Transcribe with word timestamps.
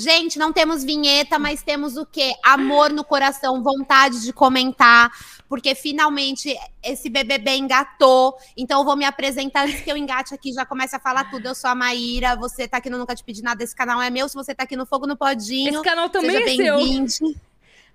Gente, 0.00 0.38
não 0.38 0.52
temos 0.52 0.82
vinheta, 0.82 1.38
mas 1.38 1.62
temos 1.62 1.96
o 1.96 2.06
quê? 2.06 2.32
Amor 2.42 2.90
no 2.90 3.04
coração, 3.04 3.62
vontade 3.62 4.22
de 4.22 4.32
comentar, 4.32 5.12
porque 5.46 5.74
finalmente 5.74 6.56
esse 6.82 7.10
BBB 7.10 7.56
engatou. 7.56 8.34
Então 8.56 8.80
eu 8.80 8.84
vou 8.84 8.96
me 8.96 9.04
apresentar 9.04 9.66
antes 9.66 9.82
que 9.82 9.92
eu 9.92 9.96
engate 9.96 10.34
aqui, 10.34 10.52
já 10.52 10.64
comece 10.64 10.96
a 10.96 11.00
falar 11.00 11.30
tudo. 11.30 11.46
Eu 11.46 11.54
sou 11.54 11.68
a 11.68 11.74
Maíra, 11.74 12.34
você 12.34 12.66
tá 12.66 12.78
aqui 12.78 12.88
no 12.88 12.96
Nunca 12.96 13.14
Te 13.14 13.22
Pedi 13.22 13.42
Nada, 13.42 13.62
esse 13.62 13.76
canal 13.76 14.00
é 14.00 14.08
meu. 14.08 14.28
Se 14.28 14.34
você 14.34 14.54
tá 14.54 14.64
aqui 14.64 14.76
no 14.76 14.86
Fogo 14.86 15.06
no 15.06 15.16
Podinho, 15.16 15.74
Esse 15.74 15.82
canal 15.82 16.08
também 16.08 16.30
seja 16.30 16.42
é 16.42 16.76
bem-vindo. 16.76 17.12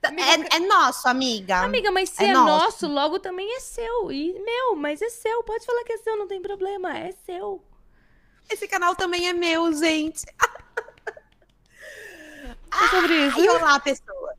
É, 0.04 0.58
é 0.58 0.60
nosso, 0.60 1.08
amiga. 1.08 1.62
Amiga, 1.62 1.92
mas 1.92 2.10
se 2.10 2.24
É 2.24 2.28
é, 2.28 2.34
nosso. 2.34 2.66
nosso, 2.66 2.88
logo 2.88 3.20
também 3.20 3.56
é 3.56 3.60
seu. 3.60 4.12
E 4.12 4.40
meu, 4.40 4.76
mas 4.76 5.02
é 5.02 5.10
seu. 5.10 5.42
Pode 5.44 5.66
falar 5.66 5.84
que 5.84 5.94
é 5.94 5.98
seu, 5.98 6.16
não 6.18 6.28
tem 6.28 6.42
problema. 6.42 6.96
É 6.96 7.12
seu. 7.26 7.64
Esse 8.50 8.68
canal 8.68 8.96
também 8.96 9.28
é 9.28 9.34
meu, 9.34 9.74
gente. 9.74 10.24
É 12.84 12.88
sobre 12.90 13.28
isso. 13.28 13.40
Ai, 13.40 13.48
olá, 13.48 13.80
pessoas. 13.80 14.36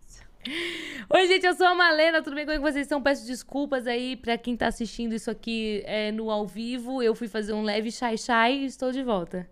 Oi, 1.09 1.27
gente, 1.27 1.47
eu 1.47 1.55
sou 1.55 1.67
a 1.67 1.75
Malena, 1.75 2.23
tudo 2.23 2.35
bem? 2.35 2.45
Como 2.45 2.55
é 2.55 2.59
que 2.59 2.63
vocês 2.63 2.87
estão? 2.87 3.03
Peço 3.03 3.27
desculpas 3.27 3.87
aí 3.87 4.17
pra 4.17 4.39
quem 4.39 4.57
tá 4.57 4.69
assistindo 4.69 5.15
isso 5.15 5.31
aqui 5.31 5.83
é, 5.87 6.13
no 6.13 6.31
ao 6.31 6.47
vivo. 6.47 7.03
Eu 7.03 7.15
fui 7.15 7.29
fazer 7.29 7.53
um 7.53 7.63
leve 7.63 7.91
chai 7.91 8.17
chai 8.17 8.53
e 8.53 8.67
estou 8.67 8.93
de 8.93 9.03
volta. 9.03 9.49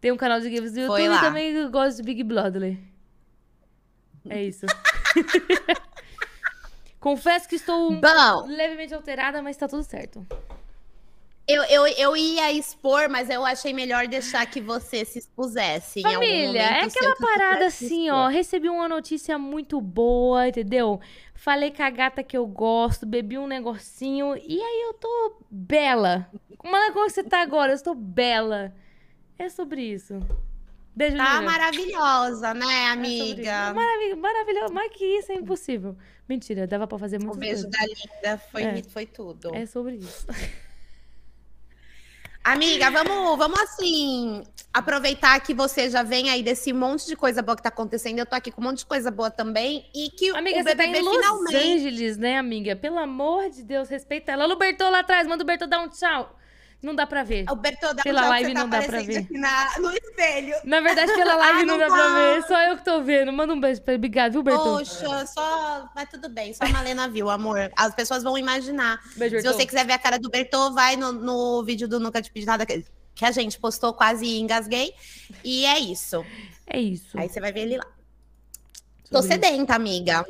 Tem 0.00 0.12
um 0.12 0.16
canal 0.16 0.40
de 0.40 0.50
games 0.50 0.72
do 0.72 0.86
Foi 0.86 1.02
YouTube 1.02 1.16
e 1.16 1.20
também 1.20 1.70
gosto 1.70 1.98
de 1.98 2.02
Big 2.02 2.22
Brother. 2.22 2.78
É 4.28 4.42
isso. 4.42 4.66
Confesso 7.00 7.48
que 7.48 7.56
estou 7.56 7.90
Bom, 7.90 8.46
levemente 8.46 8.94
alterada, 8.94 9.42
mas 9.42 9.56
tá 9.56 9.68
tudo 9.68 9.82
certo. 9.82 10.26
Eu, 11.46 11.62
eu, 11.64 11.86
eu 11.86 12.16
ia 12.16 12.50
expor, 12.52 13.08
mas 13.10 13.28
eu 13.28 13.44
achei 13.44 13.72
melhor 13.72 14.06
deixar 14.08 14.46
que 14.46 14.60
você 14.60 15.04
se 15.04 15.18
expusesse. 15.18 16.00
Família, 16.02 16.60
é 16.62 16.80
aquela 16.84 17.14
parada 17.16 17.66
assim, 17.66 18.08
ó. 18.10 18.28
Recebi 18.28 18.68
uma 18.68 18.88
notícia 18.88 19.38
muito 19.38 19.80
boa, 19.80 20.48
entendeu? 20.48 21.00
Falei 21.34 21.70
com 21.70 21.82
a 21.82 21.90
gata 21.90 22.22
que 22.22 22.36
eu 22.36 22.46
gosto, 22.46 23.04
bebi 23.04 23.36
um 23.36 23.46
negocinho 23.46 24.36
e 24.36 24.60
aí 24.60 24.82
eu 24.86 24.94
tô 24.94 25.36
bela. 25.50 26.30
Como 26.56 26.74
é 26.76 26.88
que 26.90 26.94
você 26.94 27.22
tá 27.22 27.42
agora? 27.42 27.72
Eu 27.72 27.76
estou 27.76 27.94
bela. 27.94 28.74
É 29.38 29.48
sobre 29.50 29.82
isso. 29.82 30.14
Beijo, 30.96 31.16
Tá 31.16 31.24
Lívia. 31.34 31.42
maravilhosa, 31.50 32.54
né, 32.54 32.64
É 32.84 32.88
amiga? 32.90 33.42
isso. 33.42 33.74
Maravilha, 33.74 34.16
maravilhoso. 34.16 34.72
Mais 34.72 34.92
que 34.92 35.04
isso 35.04 35.32
é 35.32 35.34
impossível. 35.34 35.96
Mentira, 36.28 36.66
dava 36.68 36.86
pra 36.86 36.98
fazer 36.98 37.18
O 37.20 37.24
muito 37.26 37.38
beijo 37.38 37.68
da 37.68 37.78
Linda 37.84 38.38
foi, 38.50 38.62
É. 38.62 38.82
foi 38.84 39.04
tudo. 39.04 39.54
É 39.54 39.66
sobre 39.66 39.96
isso. 39.96 40.26
Amiga, 42.44 42.90
vamos, 42.90 43.38
vamos 43.38 43.58
assim, 43.58 44.42
aproveitar 44.70 45.40
que 45.40 45.54
você 45.54 45.88
já 45.88 46.02
vem 46.02 46.28
aí 46.28 46.42
desse 46.42 46.74
monte 46.74 47.06
de 47.06 47.16
coisa 47.16 47.40
boa 47.40 47.56
que 47.56 47.62
tá 47.62 47.70
acontecendo. 47.70 48.18
Eu 48.18 48.26
tô 48.26 48.36
aqui 48.36 48.50
com 48.50 48.60
um 48.60 48.64
monte 48.64 48.80
de 48.80 48.86
coisa 48.86 49.10
boa 49.10 49.30
também. 49.30 49.88
E 49.94 50.10
que 50.10 50.28
Amiga, 50.36 50.60
o 50.60 50.62
você 50.62 50.76
tá 50.76 50.82
BBB 50.86 50.98
em 50.98 51.02
Los 51.02 51.16
finalmente. 51.16 51.56
Angeles, 51.56 52.18
né, 52.18 52.36
amiga? 52.36 52.76
Pelo 52.76 52.98
amor 52.98 53.48
de 53.48 53.62
Deus, 53.62 53.88
respeita 53.88 54.32
ela. 54.32 54.44
Olha 54.44 54.52
o 54.54 54.58
Bertô 54.58 54.90
lá 54.90 54.98
atrás, 54.98 55.26
manda 55.26 55.42
o 55.42 55.46
Bertô 55.46 55.66
dar 55.66 55.80
um 55.80 55.88
tchau. 55.88 56.36
Não 56.84 56.94
dá 56.94 57.06
pra 57.06 57.24
ver. 57.24 57.46
O 57.50 57.56
Bertô, 57.56 57.94
dá 57.94 58.02
Pela 58.02 58.28
live 58.28 58.52
tá 58.52 58.60
não 58.60 58.68
dá 58.68 58.82
pra 58.82 59.00
ver. 59.00 59.26
na- 59.30 59.78
no 59.78 59.90
espelho. 59.90 60.54
Na 60.64 60.80
verdade, 60.82 61.14
pela 61.14 61.34
live 61.36 61.60
Ah, 61.60 61.64
não 61.64 61.78
não 61.78 61.78
dá 61.78 61.86
pra 61.86 62.08
ver. 62.14 62.42
Só 62.42 62.60
eu 62.62 62.76
que 62.76 62.84
tô 62.84 63.00
vendo. 63.02 63.32
Manda 63.32 63.54
um 63.54 63.60
beijo 63.60 63.80
pra 63.80 63.94
ele. 63.94 64.00
Obrigado, 64.00 64.32
viu, 64.32 64.42
Bertô? 64.42 64.62
Poxa, 64.62 65.26
só. 65.26 65.88
Mas 65.96 66.10
tudo 66.10 66.28
bem, 66.28 66.52
só 66.52 66.62
a 66.62 66.68
Malena 66.68 67.08
viu, 67.08 67.30
amor. 67.30 67.72
As 67.74 67.94
pessoas 67.94 68.22
vão 68.22 68.36
imaginar. 68.36 69.00
Beijo, 69.16 69.40
Se 69.40 69.46
você 69.46 69.64
quiser 69.64 69.86
ver 69.86 69.94
a 69.94 69.98
cara 69.98 70.18
do 70.18 70.28
Bertô, 70.28 70.72
vai 70.74 70.94
no, 70.94 71.10
no 71.10 71.64
vídeo 71.64 71.88
do 71.88 71.98
Nunca 71.98 72.20
Te 72.20 72.30
Pedi 72.30 72.44
Nada, 72.44 72.66
que 72.66 72.84
que 73.14 73.24
a 73.24 73.30
gente 73.30 73.58
postou, 73.60 73.94
quase 73.94 74.26
engasguei. 74.40 74.92
E 75.42 75.64
é 75.64 75.78
isso. 75.78 76.22
É 76.66 76.78
isso. 76.78 77.16
Aí 77.18 77.28
você 77.28 77.40
vai 77.40 77.52
ver 77.52 77.60
ele 77.60 77.76
lá. 77.78 77.86
Tô 79.10 79.22
Sobre 79.22 79.34
isso. 79.36 79.44
sedenta, 79.46 79.74
amiga. 79.74 80.26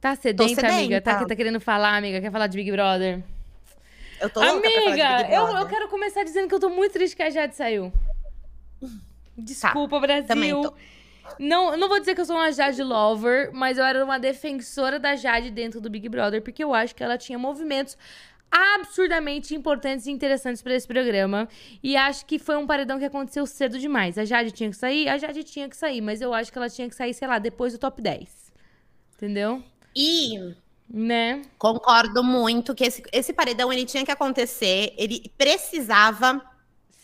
Tá 0.00 0.16
sedenta, 0.16 0.48
sedenta. 0.54 0.74
amiga? 0.74 1.00
Tá, 1.00 1.24
tá 1.24 1.36
querendo 1.36 1.60
falar, 1.60 1.96
amiga? 1.96 2.20
Quer 2.20 2.30
falar 2.32 2.48
de 2.48 2.56
Big 2.56 2.70
Brother? 2.72 3.22
Eu 4.20 4.30
tô 4.30 4.40
louca 4.40 4.68
amiga, 4.68 5.28
eu, 5.30 5.46
eu 5.56 5.66
quero 5.66 5.88
começar 5.88 6.22
dizendo 6.24 6.48
que 6.48 6.54
eu 6.54 6.60
tô 6.60 6.68
muito 6.68 6.92
triste 6.92 7.16
que 7.16 7.22
a 7.22 7.30
Jade 7.30 7.54
saiu. 7.54 7.92
Desculpa, 9.36 9.98
Brasil. 9.98 10.26
também 10.26 10.50
tô. 10.50 10.72
Não, 11.38 11.76
não 11.76 11.88
vou 11.88 11.98
dizer 11.98 12.14
que 12.14 12.20
eu 12.20 12.24
sou 12.24 12.36
uma 12.36 12.52
Jade 12.52 12.82
lover, 12.82 13.50
mas 13.52 13.78
eu 13.78 13.84
era 13.84 14.04
uma 14.04 14.18
defensora 14.18 14.98
da 14.98 15.16
Jade 15.16 15.50
dentro 15.50 15.80
do 15.80 15.90
Big 15.90 16.08
Brother, 16.08 16.42
porque 16.42 16.62
eu 16.62 16.74
acho 16.74 16.94
que 16.94 17.02
ela 17.02 17.16
tinha 17.16 17.38
movimentos 17.38 17.96
absurdamente 18.50 19.54
importantes 19.54 20.06
e 20.06 20.12
interessantes 20.12 20.62
pra 20.62 20.74
esse 20.74 20.86
programa. 20.86 21.48
E 21.82 21.96
acho 21.96 22.24
que 22.24 22.38
foi 22.38 22.56
um 22.56 22.66
paredão 22.66 22.98
que 22.98 23.04
aconteceu 23.04 23.46
cedo 23.46 23.78
demais. 23.78 24.16
A 24.16 24.24
Jade 24.24 24.52
tinha 24.52 24.70
que 24.70 24.76
sair, 24.76 25.08
a 25.08 25.18
Jade 25.18 25.42
tinha 25.42 25.68
que 25.68 25.76
sair, 25.76 26.00
mas 26.00 26.20
eu 26.20 26.32
acho 26.32 26.52
que 26.52 26.58
ela 26.58 26.70
tinha 26.70 26.88
que 26.88 26.94
sair, 26.94 27.14
sei 27.14 27.26
lá, 27.26 27.38
depois 27.38 27.72
do 27.72 27.78
top 27.78 28.00
10. 28.00 28.52
Entendeu? 29.16 29.62
E 29.96 30.54
Né? 30.88 31.42
concordo 31.58 32.22
muito 32.22 32.74
que 32.74 32.84
esse, 32.84 33.02
esse 33.10 33.32
paredão 33.32 33.72
ele 33.72 33.84
tinha 33.84 34.04
que 34.04 34.10
acontecer, 34.10 34.94
ele 34.96 35.32
precisava 35.36 36.40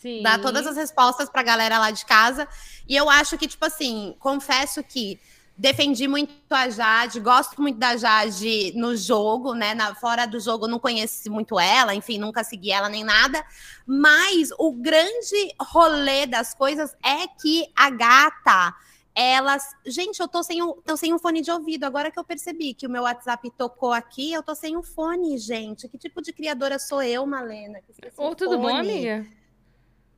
Sim. 0.01 0.21
dar 0.23 0.39
todas 0.39 0.65
as 0.65 0.75
respostas 0.75 1.29
pra 1.29 1.43
galera 1.43 1.77
lá 1.77 1.91
de 1.91 2.05
casa. 2.05 2.47
E 2.87 2.95
eu 2.95 3.09
acho 3.09 3.37
que, 3.37 3.47
tipo 3.47 3.65
assim, 3.65 4.15
confesso 4.19 4.83
que 4.83 5.19
defendi 5.57 6.07
muito 6.07 6.33
a 6.49 6.69
Jade, 6.69 7.19
gosto 7.19 7.61
muito 7.61 7.77
da 7.77 7.95
Jade 7.95 8.73
no 8.75 8.97
jogo, 8.97 9.53
né? 9.53 9.75
Na, 9.75 9.93
fora 9.93 10.25
do 10.25 10.39
jogo, 10.39 10.67
não 10.67 10.79
conheço 10.79 11.31
muito 11.31 11.59
ela, 11.59 11.93
enfim, 11.93 12.17
nunca 12.17 12.43
segui 12.43 12.71
ela 12.71 12.89
nem 12.89 13.03
nada. 13.03 13.45
Mas 13.85 14.49
o 14.57 14.71
grande 14.71 15.53
rolê 15.59 16.25
das 16.25 16.55
coisas 16.55 16.95
é 17.03 17.27
que 17.39 17.67
a 17.75 17.91
gata. 17.91 18.73
Elas. 19.13 19.63
Gente, 19.85 20.19
eu 20.19 20.27
tô 20.27 20.41
sem, 20.41 20.61
o, 20.61 20.73
tô 20.73 20.95
sem 20.95 21.13
um 21.13 21.19
fone 21.19 21.41
de 21.41 21.51
ouvido. 21.51 21.83
Agora 21.83 22.09
que 22.09 22.17
eu 22.17 22.23
percebi 22.23 22.73
que 22.73 22.87
o 22.87 22.89
meu 22.89 23.03
WhatsApp 23.03 23.51
tocou 23.57 23.91
aqui, 23.91 24.31
eu 24.31 24.41
tô 24.41 24.55
sem 24.55 24.77
o 24.77 24.83
fone, 24.83 25.37
gente. 25.37 25.87
Que 25.89 25.97
tipo 25.97 26.21
de 26.21 26.31
criadora 26.31 26.79
sou 26.79 27.01
eu, 27.03 27.25
Malena? 27.25 27.81
Que 27.81 27.91
esqueci 27.91 28.15
Ô, 28.17 28.29
o 28.29 28.35
tudo 28.35 28.57
bom, 28.57 28.73
amiga? 28.73 29.25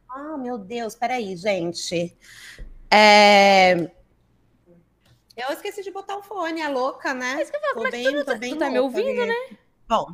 Ah, 0.10 0.38
meu 0.38 0.60
Deus, 0.60 0.96
peraí, 0.96 1.36
gente. 1.36 2.16
É... 2.90 3.90
Eu 5.36 5.52
esqueci 5.52 5.82
de 5.82 5.90
botar 5.90 6.16
o 6.18 6.22
fone, 6.22 6.62
a 6.62 6.70
louca, 6.70 7.12
né? 7.12 7.34
Mas 7.38 7.50
que 7.50 7.58
eu 7.58 7.62
falo, 7.62 7.74
Tô 7.74 7.88
é 7.88 7.92
que 7.92 7.92
bem, 7.92 8.04
tu, 8.04 8.20
tô 8.20 8.26
tá, 8.26 8.38
bem 8.38 8.54
tu 8.54 8.60
tá 8.60 8.70
me 8.70 8.80
louca, 8.80 9.00
ouvindo, 9.00 9.26
né? 9.26 9.58
Bom, 9.90 10.14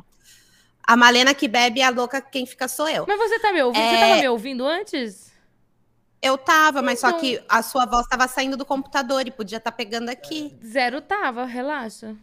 a 0.82 0.96
Malena 0.96 1.34
que 1.34 1.46
bebe, 1.46 1.82
a 1.82 1.90
louca, 1.90 2.22
quem 2.22 2.46
fica 2.46 2.66
sou 2.66 2.88
eu. 2.88 3.04
Mas 3.06 3.18
você 3.18 3.38
tá 3.38 3.52
me 3.52 3.62
ouvindo? 3.62 3.82
Você 3.86 3.96
É. 3.96 4.00
tava 4.00 4.16
me 4.16 4.28
ouvindo 4.30 4.66
antes? 4.66 5.29
Eu 6.22 6.36
tava, 6.36 6.82
mas 6.82 7.00
só 7.00 7.08
Então- 7.08 7.20
que 7.20 7.42
a 7.48 7.62
sua 7.62 7.86
voz 7.86 8.06
tava 8.06 8.28
saindo 8.28 8.56
do 8.56 8.64
computador 8.66 9.26
e 9.26 9.30
podia 9.30 9.56
estar 9.58 9.72
pegando 9.72 10.10
aqui. 10.10 10.54
Zero 10.64 11.00
tava, 11.00 11.44
relaxa. 11.46 12.14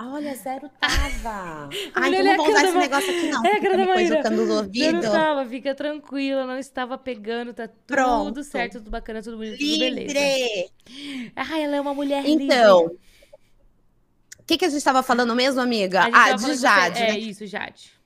Ah, 0.00 0.12
Olha, 0.12 0.32
zero 0.36 0.70
tava. 0.78 1.68
Ai, 1.92 2.08
então 2.10 2.20
é 2.20 2.22
não 2.22 2.36
vou 2.36 2.48
usar 2.48 2.62
esse 2.64 2.72
da- 2.72 2.78
negócio 2.78 3.10
aqui, 3.10 3.30
não. 3.30 3.44
é 3.44 3.58
me 3.76 3.86
Maíra. 3.86 4.22
Zero 4.22 5.00
tava, 5.02 5.44
fica 5.46 5.74
tranquila, 5.74 6.46
não 6.46 6.56
estava 6.56 6.96
pegando, 6.96 7.52
tá 7.52 7.66
tudo 7.66 7.76
Pronto. 7.84 8.44
certo, 8.44 8.74
tudo 8.74 8.90
bacana, 8.92 9.20
tudo 9.24 9.38
bonito, 9.38 9.58
tudo 9.58 9.78
beleza. 9.80 10.12
Livre! 10.14 11.32
Ai, 11.34 11.64
ela 11.64 11.74
é 11.76 11.80
uma 11.80 11.92
mulher 11.94 12.22
livre. 12.24 12.44
Então, 12.44 12.86
o 14.38 14.42
que, 14.46 14.56
que 14.56 14.64
a 14.66 14.68
gente 14.68 14.84
tava 14.84 15.02
falando 15.02 15.34
mesmo, 15.34 15.60
amiga? 15.60 16.08
Ah, 16.12 16.32
de 16.34 16.54
Jade, 16.54 16.96
você- 16.98 17.02
né? 17.02 17.10
É 17.10 17.18
isso, 17.18 17.44
Jade. 17.44 17.97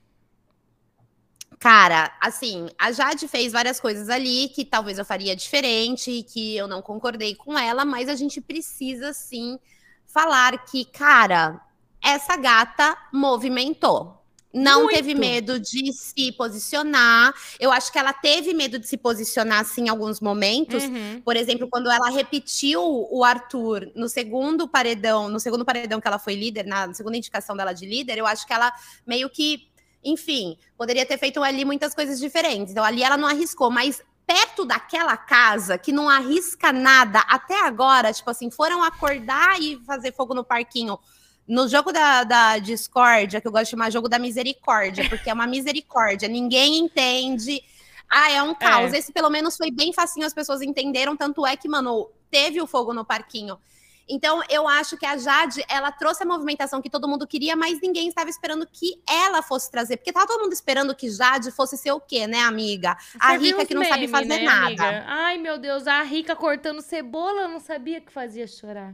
Cara, 1.63 2.13
assim, 2.19 2.67
a 2.77 2.91
Jade 2.91 3.25
fez 3.25 3.53
várias 3.53 3.79
coisas 3.79 4.09
ali 4.09 4.49
que 4.49 4.65
talvez 4.65 4.99
eu 4.99 5.05
faria 5.05 5.33
diferente 5.33 6.11
e 6.11 6.21
que 6.21 6.57
eu 6.57 6.67
não 6.67 6.81
concordei 6.81 7.35
com 7.35 7.57
ela, 7.57 7.85
mas 7.85 8.09
a 8.09 8.15
gente 8.15 8.41
precisa 8.41 9.13
sim 9.13 9.57
falar 10.05 10.65
que, 10.65 10.83
cara, 10.83 11.61
essa 12.03 12.35
gata 12.35 12.97
movimentou. 13.13 14.21
Não 14.53 14.83
Muito. 14.83 14.95
teve 14.95 15.15
medo 15.15 15.59
de 15.59 15.91
se 15.93 16.31
posicionar. 16.33 17.33
Eu 17.59 17.71
acho 17.71 17.91
que 17.91 17.97
ela 17.97 18.13
teve 18.13 18.53
medo 18.53 18.77
de 18.77 18.87
se 18.87 18.97
posicionar 18.97 19.61
assim, 19.61 19.85
em 19.85 19.89
alguns 19.89 20.19
momentos. 20.19 20.83
Uhum. 20.83 21.21
Por 21.25 21.35
exemplo, 21.35 21.67
quando 21.67 21.89
ela 21.89 22.09
repetiu 22.09 22.81
o 23.09 23.23
Arthur 23.23 23.89
no 23.95 24.07
segundo 24.07 24.67
paredão, 24.67 25.27
no 25.27 25.39
segundo 25.39 25.65
paredão 25.65 25.99
que 25.99 26.07
ela 26.07 26.19
foi 26.19 26.35
líder, 26.35 26.67
na 26.67 26.93
segunda 26.93 27.17
indicação 27.17 27.55
dela 27.55 27.73
de 27.73 27.85
líder, 27.85 28.17
eu 28.17 28.27
acho 28.27 28.45
que 28.45 28.53
ela 28.53 28.71
meio 29.07 29.27
que, 29.27 29.71
enfim, 30.03 30.57
poderia 30.77 31.05
ter 31.05 31.17
feito 31.17 31.41
ali 31.41 31.63
muitas 31.63 31.93
coisas 31.93 32.19
diferentes. 32.19 32.71
Então 32.71 32.83
ali 32.83 33.03
ela 33.03 33.17
não 33.17 33.27
arriscou, 33.27 33.71
mas 33.71 34.01
perto 34.25 34.65
daquela 34.65 35.15
casa 35.17 35.77
que 35.77 35.91
não 35.91 36.09
arrisca 36.09 36.71
nada 36.71 37.19
até 37.27 37.65
agora, 37.65 38.13
tipo 38.13 38.29
assim, 38.29 38.49
foram 38.49 38.83
acordar 38.83 39.59
e 39.61 39.77
fazer 39.85 40.13
fogo 40.13 40.33
no 40.33 40.43
parquinho. 40.43 40.97
No 41.45 41.67
jogo 41.67 41.91
da, 41.91 42.23
da 42.23 42.57
discórdia, 42.57 43.41
que 43.41 43.47
eu 43.47 43.51
gosto 43.51 43.65
de 43.65 43.71
chamar 43.71 43.91
jogo 43.91 44.07
da 44.07 44.17
misericórdia, 44.17 45.07
porque 45.09 45.29
é 45.29 45.33
uma 45.33 45.45
misericórdia, 45.45 46.29
ninguém 46.29 46.77
entende. 46.77 47.61
Ah, 48.09 48.31
é 48.31 48.41
um 48.41 48.55
caos. 48.55 48.93
Esse 48.93 49.11
pelo 49.11 49.29
menos 49.29 49.57
foi 49.57 49.69
bem 49.69 49.91
facinho, 49.91 50.25
as 50.25 50.33
pessoas 50.33 50.61
entenderam. 50.61 51.17
Tanto 51.17 51.45
é 51.45 51.57
que, 51.57 51.67
mano, 51.67 52.09
teve 52.31 52.61
o 52.61 52.67
fogo 52.67 52.93
no 52.93 53.03
parquinho. 53.03 53.59
Então, 54.07 54.41
eu 54.49 54.67
acho 54.67 54.97
que 54.97 55.05
a 55.05 55.17
Jade, 55.17 55.63
ela 55.69 55.91
trouxe 55.91 56.23
a 56.23 56.25
movimentação 56.25 56.81
que 56.81 56.89
todo 56.89 57.07
mundo 57.07 57.25
queria, 57.25 57.55
mas 57.55 57.79
ninguém 57.81 58.07
estava 58.07 58.29
esperando 58.29 58.67
que 58.67 59.01
ela 59.09 59.41
fosse 59.41 59.71
trazer. 59.71 59.97
Porque 59.97 60.11
tava 60.11 60.27
todo 60.27 60.41
mundo 60.41 60.53
esperando 60.53 60.93
que 60.93 61.09
Jade 61.09 61.51
fosse 61.51 61.77
ser 61.77 61.91
o 61.91 62.01
quê, 62.01 62.27
né, 62.27 62.41
amiga? 62.41 62.97
A 63.19 63.37
rica 63.37 63.65
que 63.65 63.73
não 63.73 63.85
sabe 63.85 64.07
fazer 64.07 64.39
né, 64.39 64.43
nada. 64.43 64.65
Amiga? 64.65 65.05
Ai, 65.07 65.37
meu 65.37 65.57
Deus, 65.57 65.87
a 65.87 66.03
rica 66.03 66.35
cortando 66.35 66.81
cebola, 66.81 67.47
não 67.47 67.59
sabia 67.59 68.01
que 68.01 68.11
fazia 68.11 68.45
chorar. 68.45 68.93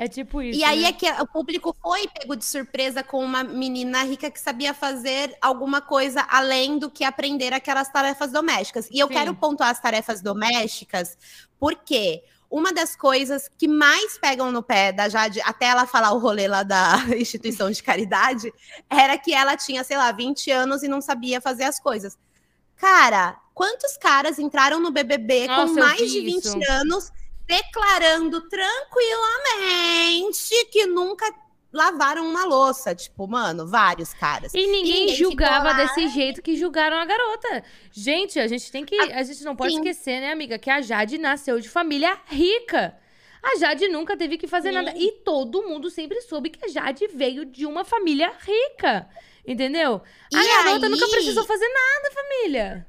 É 0.00 0.06
tipo 0.06 0.40
isso. 0.40 0.56
E 0.56 0.62
aí 0.62 0.82
né? 0.82 0.90
é 0.90 0.92
que 0.92 1.10
o 1.10 1.26
público 1.26 1.76
foi 1.82 2.06
pego 2.06 2.36
de 2.36 2.44
surpresa 2.44 3.02
com 3.02 3.22
uma 3.22 3.42
menina 3.42 4.04
rica 4.04 4.30
que 4.30 4.38
sabia 4.38 4.72
fazer 4.72 5.36
alguma 5.40 5.80
coisa 5.80 6.24
além 6.30 6.78
do 6.78 6.88
que 6.88 7.02
aprender 7.02 7.52
aquelas 7.52 7.88
tarefas 7.88 8.30
domésticas. 8.30 8.88
E 8.92 9.00
eu 9.00 9.08
Sim. 9.08 9.14
quero 9.14 9.34
pontuar 9.34 9.70
as 9.70 9.80
tarefas 9.80 10.22
domésticas, 10.22 11.18
porque 11.58 12.22
uma 12.50 12.72
das 12.72 12.96
coisas 12.96 13.50
que 13.58 13.68
mais 13.68 14.18
pegam 14.18 14.50
no 14.50 14.62
pé 14.62 14.92
da 14.92 15.08
Jade, 15.08 15.40
até 15.42 15.66
ela 15.66 15.86
falar 15.86 16.12
o 16.12 16.18
rolê 16.18 16.48
lá 16.48 16.62
da 16.62 16.96
instituição 17.16 17.70
de 17.70 17.82
caridade, 17.82 18.52
era 18.88 19.18
que 19.18 19.34
ela 19.34 19.56
tinha, 19.56 19.84
sei 19.84 19.96
lá, 19.96 20.10
20 20.12 20.50
anos 20.50 20.82
e 20.82 20.88
não 20.88 21.00
sabia 21.00 21.40
fazer 21.40 21.64
as 21.64 21.78
coisas. 21.78 22.18
Cara, 22.76 23.38
quantos 23.54 23.96
caras 23.96 24.38
entraram 24.38 24.80
no 24.80 24.90
BBB 24.90 25.48
Nossa, 25.48 25.74
com 25.74 25.80
mais 25.80 26.10
de 26.10 26.20
20 26.20 26.44
isso. 26.44 26.58
anos 26.70 27.10
declarando 27.46 28.46
tranquilamente 28.48 30.66
que 30.70 30.86
nunca 30.86 31.32
lavaram 31.72 32.26
uma 32.26 32.44
louça. 32.44 32.94
Tipo, 32.94 33.26
mano, 33.26 33.66
vários 33.66 34.12
caras. 34.14 34.52
E 34.54 34.66
ninguém, 34.66 35.06
ninguém 35.06 35.16
julgava 35.16 35.74
desse 35.74 36.08
jeito 36.08 36.42
que 36.42 36.56
julgaram 36.56 36.96
a 36.96 37.04
garota. 37.04 37.62
Gente, 37.92 38.38
a 38.38 38.46
gente 38.46 38.70
tem 38.70 38.84
que. 38.84 38.98
A, 38.98 39.20
a 39.20 39.22
gente 39.22 39.44
não 39.44 39.54
pode 39.56 39.72
Sim. 39.72 39.78
esquecer, 39.78 40.20
né, 40.20 40.32
amiga, 40.32 40.58
que 40.58 40.70
a 40.70 40.80
Jade 40.80 41.18
nasceu 41.18 41.60
de 41.60 41.68
família 41.68 42.18
rica. 42.26 42.96
A 43.42 43.56
Jade 43.56 43.88
nunca 43.88 44.16
teve 44.16 44.36
que 44.36 44.48
fazer 44.48 44.70
Sim. 44.70 44.74
nada. 44.74 44.92
E 44.96 45.12
todo 45.24 45.62
mundo 45.62 45.90
sempre 45.90 46.20
soube 46.22 46.50
que 46.50 46.64
a 46.64 46.68
Jade 46.68 47.06
veio 47.08 47.44
de 47.44 47.66
uma 47.66 47.84
família 47.84 48.32
rica. 48.40 49.08
Entendeu? 49.46 50.02
E 50.30 50.36
a 50.36 50.44
garota 50.44 50.86
aí... 50.86 50.92
nunca 50.92 51.08
precisou 51.08 51.44
fazer 51.44 51.68
nada, 51.68 52.14
família. 52.14 52.86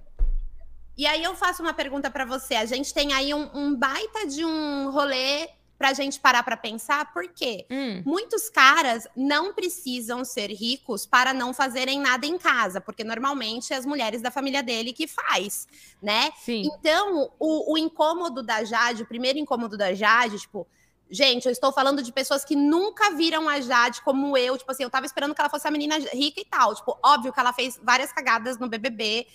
E 0.98 1.08
aí 1.08 1.24
eu 1.24 1.34
faço 1.34 1.64
uma 1.64 1.74
pergunta 1.74 2.12
para 2.12 2.26
você. 2.26 2.56
A 2.56 2.66
gente 2.66 2.94
tem 2.94 3.14
aí 3.14 3.34
um, 3.34 3.50
um, 3.54 3.74
baita 3.74 4.28
de 4.28 4.44
um 4.44 4.92
rolê 4.92 5.48
pra 5.80 5.94
gente 5.94 6.20
parar 6.20 6.44
para 6.44 6.56
pensar, 6.56 7.12
por 7.12 7.28
quê? 7.30 7.66
Hum. 7.72 8.04
Muitos 8.06 8.50
caras 8.50 9.08
não 9.16 9.54
precisam 9.54 10.24
ser 10.24 10.52
ricos 10.52 11.08
para 11.08 11.34
não 11.34 11.54
fazerem 11.54 12.00
nada 12.00 12.28
em 12.28 12.38
casa, 12.38 12.80
porque 12.80 13.04
normalmente 13.04 13.74
é 13.74 13.78
as 13.78 13.86
mulheres 13.86 14.22
da 14.22 14.30
família 14.30 14.62
dele 14.62 14.94
que 14.94 15.08
faz, 15.08 15.68
né? 16.00 16.31
Sim. 16.38 16.64
Então, 16.66 17.31
o, 17.40 17.74
o 17.74 17.78
incômodo 17.78 18.44
da 18.44 18.64
Jade, 18.64 19.02
o 19.04 19.08
primeiro 19.08 19.40
incômodo 19.40 19.76
da 19.78 19.94
Jade, 19.94 20.38
tipo, 20.38 20.68
Gente, 21.12 21.48
eu 21.48 21.52
estou 21.52 21.72
falando 21.72 22.04
de 22.04 22.14
pessoas 22.14 22.46
que 22.46 22.56
nunca 22.56 23.10
viram 23.16 23.50
a 23.50 23.60
Jade 23.60 24.00
como 24.04 24.38
eu. 24.38 24.56
Tipo 24.56 24.72
assim, 24.72 24.84
eu 24.84 24.92
tava 24.92 25.08
esperando 25.08 25.34
que 25.34 25.42
ela 25.42 25.50
fosse 25.50 25.68
a 25.68 25.72
menina 25.72 25.98
rica 25.98 26.40
e 26.40 26.46
tal. 26.46 26.76
Tipo, 26.76 27.00
óbvio 27.04 27.34
que 27.34 27.40
ela 27.40 27.52
fez 27.52 27.80
várias 27.81 28.14
cagadas 28.14 28.60
no 28.60 28.70
BBB 28.70 29.26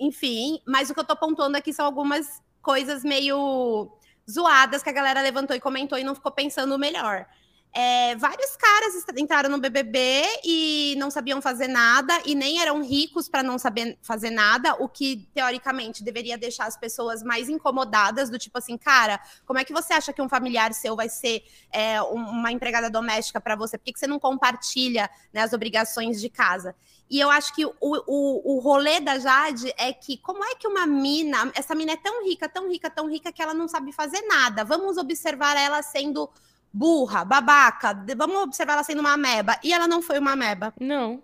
enfim, 0.00 0.62
mas 0.66 0.88
o 0.88 0.94
que 0.94 1.00
eu 1.00 1.04
tô 1.04 1.14
pontuando 1.14 1.58
aqui 1.58 1.74
são 1.74 1.84
algumas 1.84 2.42
coisas 2.62 3.04
meio 3.04 3.92
zoadas 4.30 4.82
que 4.82 4.90
a 4.90 4.92
galera 4.92 5.20
levantou 5.20 5.56
e 5.56 5.60
comentou 5.60 5.98
e 5.98 6.04
não 6.04 6.14
ficou 6.14 6.32
pensando 6.32 6.78
melhor. 6.78 7.26
É, 7.72 8.16
vários 8.16 8.56
caras 8.56 8.94
entraram 9.16 9.48
no 9.48 9.58
BBB 9.58 10.24
e 10.44 10.96
não 10.98 11.08
sabiam 11.08 11.40
fazer 11.40 11.68
nada 11.68 12.20
e 12.24 12.34
nem 12.34 12.60
eram 12.60 12.82
ricos 12.82 13.28
para 13.28 13.44
não 13.44 13.58
saber 13.58 13.96
fazer 14.02 14.30
nada, 14.30 14.74
o 14.82 14.88
que 14.88 15.28
teoricamente 15.32 16.02
deveria 16.02 16.36
deixar 16.36 16.66
as 16.66 16.76
pessoas 16.76 17.22
mais 17.22 17.48
incomodadas, 17.48 18.28
do 18.28 18.38
tipo 18.38 18.58
assim, 18.58 18.76
cara, 18.76 19.20
como 19.46 19.58
é 19.58 19.64
que 19.64 19.72
você 19.72 19.92
acha 19.92 20.12
que 20.12 20.20
um 20.20 20.28
familiar 20.28 20.74
seu 20.74 20.96
vai 20.96 21.08
ser 21.08 21.44
é, 21.72 22.02
uma 22.02 22.50
empregada 22.50 22.90
doméstica 22.90 23.40
para 23.40 23.54
você? 23.54 23.78
Por 23.78 23.84
que, 23.84 23.92
que, 23.92 24.00
você 24.00 24.06
não 24.06 24.18
compartilha 24.18 25.08
né, 25.32 25.42
as 25.42 25.52
obrigações 25.52 26.20
de 26.20 26.28
casa? 26.28 26.74
E 27.08 27.20
eu 27.20 27.30
acho 27.30 27.54
que 27.54 27.64
o, 27.64 27.74
o, 27.80 28.56
o 28.56 28.60
rolê 28.60 29.00
da 29.00 29.18
Jade 29.18 29.72
é 29.76 29.92
que 29.92 30.16
como 30.16 30.44
é 30.44 30.54
que 30.54 30.66
uma 30.66 30.86
mina, 30.86 31.50
essa 31.54 31.74
mina 31.74 31.92
é 31.92 31.96
tão 31.96 32.24
rica, 32.24 32.48
tão 32.48 32.68
rica, 32.68 32.90
tão 32.90 33.08
rica 33.08 33.32
que 33.32 33.42
ela 33.42 33.54
não 33.54 33.68
sabe 33.68 33.92
fazer 33.92 34.22
nada. 34.22 34.64
Vamos 34.64 34.96
observar 34.96 35.56
ela 35.56 35.82
sendo 35.82 36.30
burra, 36.72 37.24
babaca, 37.24 38.04
vamos 38.16 38.36
observar 38.36 38.74
ela 38.74 38.82
sendo 38.84 39.00
uma 39.00 39.12
ameba. 39.12 39.58
E 39.62 39.72
ela 39.72 39.88
não 39.88 40.00
foi 40.00 40.18
uma 40.18 40.32
ameba. 40.32 40.72
Não. 40.80 41.22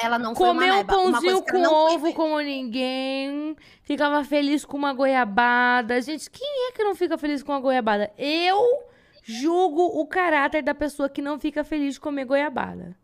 Ela 0.00 0.18
não 0.18 0.34
Comeu 0.34 0.54
foi 0.54 0.66
uma 0.66 0.74
ameba. 0.74 0.94
Comeu 0.94 1.12
pãozinho 1.12 1.42
com 1.42 1.62
ovo 1.62 2.00
foi... 2.00 2.12
como 2.12 2.40
ninguém. 2.40 3.56
Ficava 3.82 4.22
feliz 4.24 4.64
com 4.64 4.76
uma 4.76 4.92
goiabada. 4.92 6.00
Gente, 6.02 6.30
quem 6.30 6.68
é 6.68 6.72
que 6.72 6.84
não 6.84 6.94
fica 6.94 7.16
feliz 7.16 7.42
com 7.42 7.52
uma 7.52 7.60
goiabada? 7.60 8.12
Eu 8.18 8.84
julgo 9.22 9.82
o 9.82 10.06
caráter 10.06 10.62
da 10.62 10.74
pessoa 10.74 11.08
que 11.08 11.22
não 11.22 11.38
fica 11.38 11.64
feliz 11.64 11.94
de 11.94 12.00
comer 12.00 12.26
goiabada. 12.26 12.96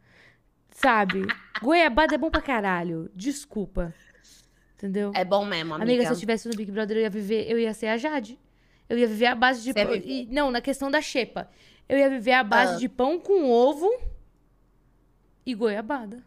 Sabe? 0.70 1.26
goiabada 1.62 2.14
é 2.14 2.19
bom 2.19 2.31
pra 2.31 2.43
caralho. 2.43 3.11
Desculpa. 3.14 3.94
Entendeu? 4.76 5.12
É 5.14 5.25
bom 5.25 5.44
mesmo, 5.44 5.75
amiga. 5.75 5.90
Amiga, 5.90 6.02
se 6.02 6.11
eu 6.11 6.14
estivesse 6.14 6.49
no 6.49 6.56
Big 6.56 6.70
Brother, 6.70 6.96
eu 6.96 7.02
ia 7.02 7.11
viver, 7.11 7.50
eu 7.50 7.58
ia 7.58 7.73
ser 7.73 7.87
a 7.87 7.96
Jade. 7.96 8.38
Eu 8.88 8.99
ia 8.99 9.06
viver 9.06 9.26
a 9.26 9.35
base 9.35 9.62
de. 9.62 9.73
E, 10.05 10.26
não, 10.26 10.50
na 10.50 10.61
questão 10.61 10.90
da 10.90 11.00
xepa. 11.00 11.49
Eu 11.88 11.99
ia 11.99 12.08
viver 12.08 12.32
a 12.32 12.44
base 12.44 12.75
ah. 12.75 12.79
de 12.79 12.88
pão 12.88 13.19
com 13.19 13.50
ovo 13.50 13.90
e 15.44 15.55
goiabada. 15.55 16.25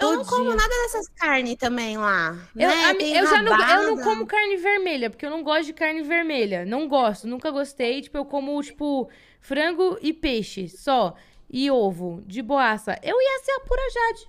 Eu 0.00 0.16
não 0.16 0.24
como 0.24 0.44
nada 0.54 0.68
dessas 0.68 1.08
carnes 1.08 1.56
também 1.56 1.98
lá. 1.98 2.34
Eu, 2.56 2.68
né? 2.68 2.92
eu 2.98 3.26
já 3.26 3.42
não, 3.42 3.70
eu 3.70 3.96
não 3.96 4.02
como 4.02 4.26
carne 4.26 4.56
vermelha, 4.56 5.10
porque 5.10 5.26
eu 5.26 5.30
não 5.30 5.42
gosto 5.42 5.66
de 5.66 5.74
carne 5.74 6.02
vermelha. 6.02 6.64
Não 6.64 6.88
gosto, 6.88 7.28
nunca 7.28 7.50
gostei. 7.50 8.00
Tipo, 8.00 8.16
eu 8.16 8.24
como, 8.24 8.60
tipo, 8.62 9.10
frango 9.40 9.98
e 10.00 10.14
peixe 10.14 10.68
só. 10.68 11.14
E 11.50 11.70
ovo, 11.70 12.22
de 12.26 12.40
boaça. 12.40 12.98
Eu 13.02 13.20
ia 13.20 13.40
ser 13.44 13.52
a 13.52 13.60
pura 13.60 13.82
Jade. 13.90 14.28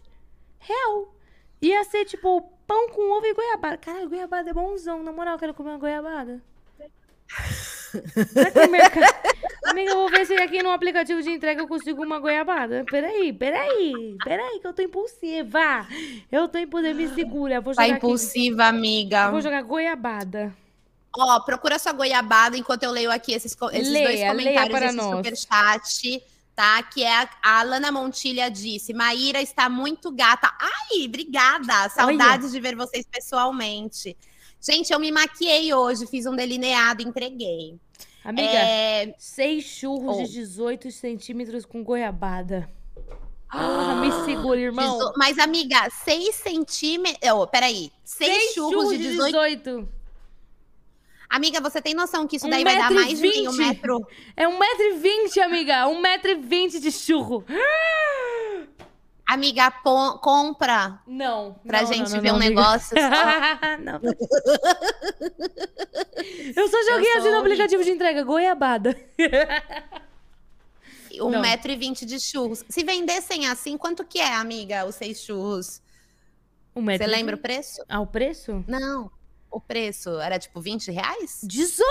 Real. 0.60 1.16
Ia 1.62 1.84
ser, 1.86 2.04
tipo, 2.04 2.42
pão 2.68 2.90
com 2.90 3.18
ovo 3.18 3.26
e 3.26 3.34
goiabada. 3.34 3.78
Caralho, 3.78 4.10
goiabada 4.10 4.50
é 4.50 4.54
bonzão. 4.54 5.02
Na 5.02 5.14
moral, 5.14 5.36
eu 5.36 5.40
quero 5.40 5.54
comer 5.54 5.70
uma 5.70 5.78
goiabada. 5.78 6.44
Ter 8.54 8.68
mercado. 8.68 9.42
Amiga, 9.66 9.92
eu 9.92 9.98
vou 9.98 10.10
ver 10.10 10.26
se 10.26 10.34
aqui 10.34 10.64
no 10.64 10.72
aplicativo 10.72 11.22
de 11.22 11.30
entrega 11.30 11.62
eu 11.62 11.68
consigo 11.68 12.04
uma 12.04 12.20
goiabada. 12.20 12.84
Peraí, 12.90 13.32
peraí, 13.32 14.18
peraí, 14.24 14.60
que 14.60 14.68
eu 14.68 14.74
tô 14.74 14.82
impulsiva. 14.82 15.88
Eu 16.32 16.48
tô 16.48 16.58
impulsiva, 16.58 16.94
me 16.94 17.08
segura. 17.10 17.62
Vou 17.62 17.74
jogar 17.74 17.88
tá 17.88 17.96
impulsiva, 17.96 18.68
aqui. 18.68 18.78
amiga. 18.78 19.26
Eu 19.26 19.32
vou 19.32 19.42
jogar 19.42 19.62
goiabada. 19.62 20.54
Ó, 21.16 21.40
procura 21.42 21.78
sua 21.78 21.92
goiabada 21.92 22.58
enquanto 22.58 22.84
eu 22.84 22.92
leio 22.92 23.12
aqui 23.12 23.34
esses, 23.34 23.56
esses 23.74 23.90
leia, 23.90 24.08
dois 24.08 24.20
comentários 24.22 24.80
leia 24.80 24.94
para 24.94 25.18
superchat, 25.18 26.24
tá? 26.56 26.82
Que 26.84 27.04
é 27.04 27.14
a, 27.14 27.30
a 27.44 27.64
Lana 27.64 27.92
Montilha 27.92 28.50
disse: 28.50 28.94
Maíra 28.94 29.42
está 29.42 29.70
muito 29.70 30.12
gata. 30.12 30.50
Ai, 30.60 31.06
obrigada. 31.06 31.90
Saudades 31.90 32.46
Olha. 32.46 32.54
de 32.54 32.60
ver 32.60 32.76
vocês 32.76 33.06
pessoalmente. 33.06 34.18
Gente, 34.62 34.94
eu 34.94 35.00
me 35.00 35.12
maquiei 35.12 35.74
hoje, 35.74 36.06
fiz 36.06 36.26
um 36.26 36.36
delineado, 36.36 37.02
entreguei. 37.02 37.80
Amiga, 38.24 38.48
é... 38.48 39.16
seis 39.18 39.64
churros 39.64 40.18
oh. 40.18 40.24
de 40.24 40.32
18 40.32 40.92
centímetros 40.92 41.66
com 41.66 41.84
goiabada. 41.84 42.70
Ah, 43.50 43.96
me 43.96 44.12
segura, 44.24 44.60
irmão. 44.60 45.12
Mas, 45.18 45.38
amiga, 45.38 45.90
6 45.90 46.36
centímetros. 46.36 47.30
Oh, 47.34 47.46
peraí. 47.46 47.92
6 48.06 48.54
churros, 48.54 48.72
churros 48.72 48.92
de 48.92 48.98
18. 49.00 49.58
18. 49.58 49.90
Amiga, 51.30 51.60
você 51.60 51.82
tem 51.82 51.94
noção 51.94 52.26
que 52.28 52.38
isso 52.38 52.48
um 52.48 52.50
daí 52.50 52.64
vai 52.64 52.78
dar 52.78 52.92
mais 52.92 53.20
20. 53.20 53.42
de 53.42 53.50
um 53.50 53.54
metro? 53.54 54.08
É 54.38 54.48
um 54.48 54.58
metro 54.58 54.84
e 54.84 54.94
vinte, 54.98 55.40
amiga. 55.42 55.88
Um 55.88 56.00
metro 56.00 56.32
e 56.32 56.36
vinte 56.36 56.80
de 56.80 56.92
churro. 56.92 57.44
Amiga, 59.32 59.72
compra. 60.20 61.00
Não. 61.08 61.56
Pra 61.66 61.84
não, 61.84 61.88
gente 61.88 62.10
não, 62.10 62.16
não, 62.18 62.22
ver 62.22 62.34
um 62.34 62.38
negócio 62.38 62.98
não. 63.80 64.02
Eu 66.54 66.68
só 66.68 66.84
joguei 66.92 67.14
assim 67.14 67.32
no 67.32 67.38
aplicativo 67.38 67.82
de 67.82 67.92
entrega, 67.92 68.24
goiabada. 68.24 68.94
Um 71.22 71.40
metro 71.40 71.72
e 71.72 71.78
vinte 71.78 72.06
de 72.06 72.20
churros. 72.20 72.66
Se 72.68 72.84
vendessem 72.84 73.48
assim, 73.48 73.78
quanto 73.78 74.04
que 74.04 74.20
é, 74.20 74.34
amiga, 74.34 74.86
os 74.86 74.96
seis 74.96 75.24
churros? 75.24 75.82
Um 76.76 76.82
metro 76.82 77.08
Você 77.08 77.12
lembra 77.16 77.38
o 77.38 77.40
preço? 77.40 77.82
Ah, 77.88 78.02
o 78.02 78.08
preço? 78.08 78.66
Não. 78.68 79.10
O 79.50 79.62
preço 79.62 80.20
era 80.20 80.38
tipo 80.38 80.60
20 80.60 80.92
reais? 80.92 81.40
18? 81.44 81.86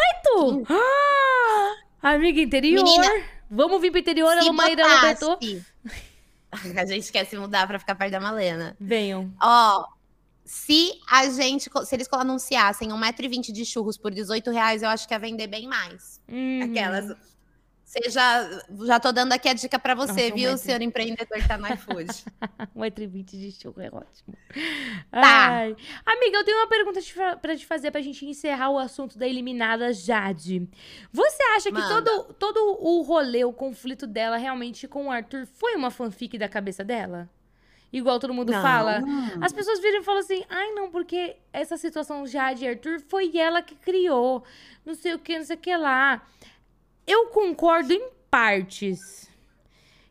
Ah! 0.68 1.76
Amiga, 2.14 2.38
interior. 2.38 2.85
Menina, 2.85 3.09
vamos 3.50 3.80
vir 3.80 3.90
pro 3.90 4.00
interior, 4.00 4.37
a 4.37 4.52
Maíra 4.52 4.85
não 5.23 5.38
A 6.76 6.85
gente 6.87 7.11
quer 7.12 7.25
se 7.26 7.37
mudar 7.37 7.66
para 7.66 7.78
ficar 7.78 7.95
perto 7.95 8.12
da 8.12 8.21
Malena. 8.21 8.76
Venham. 8.80 9.33
Ó, 9.40 9.87
se 10.45 10.99
a 11.09 11.28
gente, 11.28 11.71
se 11.85 11.95
eles 11.95 12.09
anunciassem 12.11 12.88
1,20m 12.88 13.52
de 13.52 13.64
churros 13.64 13.97
por 13.97 14.12
18 14.12 14.50
reais, 14.50 14.83
eu 14.83 14.88
acho 14.88 15.07
que 15.07 15.14
ia 15.14 15.19
vender 15.19 15.47
bem 15.47 15.69
mais. 15.69 16.21
Uhum. 16.28 16.62
Aquelas. 16.64 17.16
Você 17.90 18.09
já, 18.09 18.49
já 18.87 19.00
tô 19.00 19.11
dando 19.11 19.32
aqui 19.32 19.49
a 19.49 19.52
dica 19.52 19.76
para 19.76 19.97
você, 19.97 20.12
Nossa, 20.12 20.32
um 20.32 20.37
viu, 20.37 20.50
metro. 20.50 20.59
senhor 20.59 20.80
empreendedor 20.80 21.38
que 21.40 21.49
tá 21.49 21.59
no 21.59 21.66
iFood. 21.66 22.25
um 22.73 22.85
entre 22.85 23.04
20 23.04 23.37
de 23.37 23.50
churro 23.50 23.82
é 23.82 23.88
ótimo. 23.88 24.37
Tá. 25.11 25.49
Ai. 25.49 25.76
Amiga, 26.06 26.37
eu 26.38 26.44
tenho 26.44 26.59
uma 26.59 26.68
pergunta 26.68 27.00
pra 27.42 27.56
te 27.56 27.66
fazer 27.66 27.90
pra 27.90 28.00
gente 28.00 28.25
encerrar 28.25 28.70
o 28.70 28.78
assunto 28.78 29.18
da 29.18 29.26
eliminada 29.26 29.92
Jade. 29.92 30.68
Você 31.12 31.42
acha 31.56 31.73
que 31.73 31.82
todo, 31.88 32.32
todo 32.35 32.59
o 32.78 33.02
rolê, 33.02 33.44
o 33.44 33.52
conflito 33.52 34.06
dela 34.06 34.37
realmente 34.37 34.87
com 34.87 35.09
o 35.09 35.11
Arthur 35.11 35.44
foi 35.44 35.75
uma 35.75 35.90
fanfic 35.90 36.38
da 36.38 36.49
cabeça 36.49 36.85
dela? 36.85 37.28
Igual 37.92 38.20
todo 38.20 38.32
mundo 38.32 38.52
Não. 38.52 38.62
fala. 38.62 39.02
As 39.40 39.52
pessoas 39.52 39.80
viram 39.80 40.00
e 40.00 40.04
falam 40.04 40.20
assim: 40.20 40.44
ai, 40.49 40.70
não, 40.70 40.92
porque 40.92 41.35
essa 41.52 41.76
situação 41.76 42.25
Jade 42.25 42.64
e 42.64 42.68
Arthur 42.68 43.00
foi 43.00 43.37
ela 43.37 43.62
que 43.62 43.75
criou. 43.75 44.44
Não 44.87 44.94
sei 44.94 45.14
o 45.14 45.18
que, 45.18 45.37
não 45.37 45.44
sei 45.44 45.56
o 45.56 45.59
que 45.59 45.76
lá. 45.76 46.23
Eu 47.11 47.26
concordo 47.29 47.93
em 47.93 48.09
partes. 48.31 49.29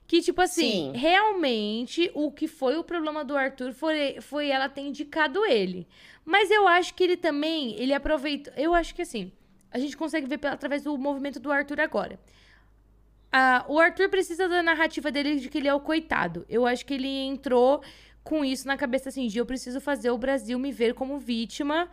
Que, 0.06 0.22
tipo 0.22 0.42
assim, 0.42 0.92
Sim. 0.92 0.94
realmente 0.96 2.10
o 2.16 2.32
que 2.32 2.48
foi 2.48 2.76
o 2.78 2.84
problema 2.84 3.24
do 3.24 3.38
Arthur 3.38 3.74
foi, 3.74 4.18
foi 4.22 4.50
ela 4.50 4.68
ter 4.68 4.82
indicado 4.82 5.46
ele. 5.46 5.88
Mas 6.26 6.50
eu 6.50 6.68
acho 6.68 6.94
que 6.96 7.04
ele 7.04 7.16
também, 7.16 7.76
ele 7.80 7.94
aproveitou. 7.94 8.52
Eu 8.58 8.74
acho 8.74 8.94
que 8.96 9.04
assim, 9.04 9.32
a 9.72 9.78
gente 9.78 9.96
consegue 9.96 10.26
ver 10.28 10.40
pela- 10.40 10.54
através 10.56 10.82
do 10.82 10.98
movimento 10.98 11.40
do 11.40 11.52
Arthur 11.52 11.80
agora. 11.80 12.20
Ah, 13.32 13.64
o 13.68 13.80
Arthur 13.80 14.10
precisa 14.10 14.50
da 14.50 14.64
narrativa 14.64 15.12
dele 15.12 15.36
de 15.36 15.48
que 15.48 15.60
ele 15.60 15.68
é 15.68 15.74
o 15.74 15.80
coitado. 15.80 16.44
Eu 16.50 16.66
acho 16.66 16.84
que 16.86 16.96
ele 16.96 17.08
entrou 17.08 17.82
com 18.24 18.44
isso 18.44 18.68
na 18.68 18.76
cabeça 18.76 19.10
assim, 19.10 19.28
de 19.28 19.38
eu 19.38 19.46
preciso 19.46 19.80
fazer 19.80 20.10
o 20.10 20.18
Brasil 20.18 20.58
me 20.58 20.72
ver 20.72 20.96
como 20.96 21.20
vítima. 21.20 21.88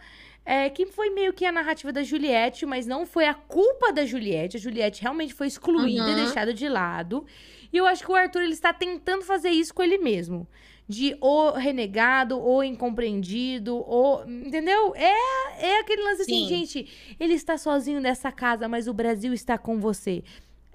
É, 0.49 0.71
que 0.71 0.87
foi 0.87 1.11
meio 1.11 1.33
que 1.33 1.45
a 1.45 1.51
narrativa 1.51 1.93
da 1.93 2.05
Juliette, 2.05 2.65
mas 2.65 2.87
não 2.87 3.05
foi 3.05 3.27
a 3.27 3.35
culpa 3.35 3.93
da 3.93 4.07
Juliette. 4.07 4.57
A 4.57 4.61
Juliette 4.61 5.03
realmente 5.03 5.35
foi 5.35 5.49
excluída 5.49 6.07
e 6.07 6.11
Uhum. 6.11 6.15
deixada 6.25 6.55
de 6.55 6.69
lado. 6.69 7.27
E 7.73 7.77
eu 7.77 7.85
acho 7.85 8.05
que 8.05 8.13
o 8.13 8.15
Arthur 8.15 8.43
ele 8.43 8.53
está 8.53 8.73
tentando 8.73 9.25
fazer 9.25 9.51
isso 9.51 9.75
com 9.75 9.83
ele 9.83 9.99
mesmo. 9.99 10.47
De 10.89 11.17
ou 11.21 11.51
renegado, 11.53 12.39
ou 12.39 12.63
incompreendido, 12.63 13.77
ou. 13.77 14.23
Entendeu? 14.29 14.95
É, 14.95 15.67
é 15.67 15.81
aquele 15.81 16.03
lance 16.05 16.23
assim, 16.23 16.47
Sim. 16.47 16.49
gente. 16.49 17.17
Ele 17.19 17.35
está 17.35 17.59
sozinho 17.59 18.01
nessa 18.01 18.31
casa, 18.31 18.69
mas 18.69 18.87
o 18.87 18.95
Brasil 18.95 19.33
está 19.33 19.59
com 19.59 19.81
você. 19.81 20.23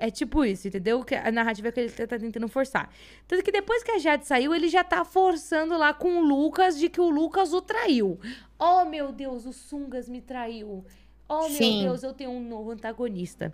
É 0.03 0.09
tipo 0.09 0.43
isso, 0.43 0.67
entendeu? 0.67 1.05
Que 1.05 1.13
a 1.13 1.31
narrativa 1.31 1.71
que 1.71 1.79
ele 1.79 1.91
tá 1.91 2.17
tentando 2.17 2.47
forçar. 2.47 2.91
Tanto 3.27 3.43
que 3.43 3.51
depois 3.51 3.83
que 3.83 3.91
a 3.91 3.99
Jade 3.99 4.25
saiu, 4.25 4.51
ele 4.51 4.67
já 4.67 4.83
tá 4.83 5.05
forçando 5.05 5.77
lá 5.77 5.93
com 5.93 6.17
o 6.17 6.25
Lucas 6.25 6.79
de 6.79 6.89
que 6.89 6.99
o 6.99 7.07
Lucas 7.07 7.53
o 7.53 7.61
traiu. 7.61 8.19
Oh, 8.57 8.83
meu 8.83 9.11
Deus, 9.11 9.45
o 9.45 9.53
Sungas 9.53 10.09
me 10.09 10.19
traiu. 10.19 10.83
Oh, 11.29 11.41
meu 11.41 11.51
Sim. 11.51 11.83
Deus, 11.83 12.01
eu 12.01 12.15
tenho 12.15 12.31
um 12.31 12.43
novo 12.43 12.71
antagonista. 12.71 13.53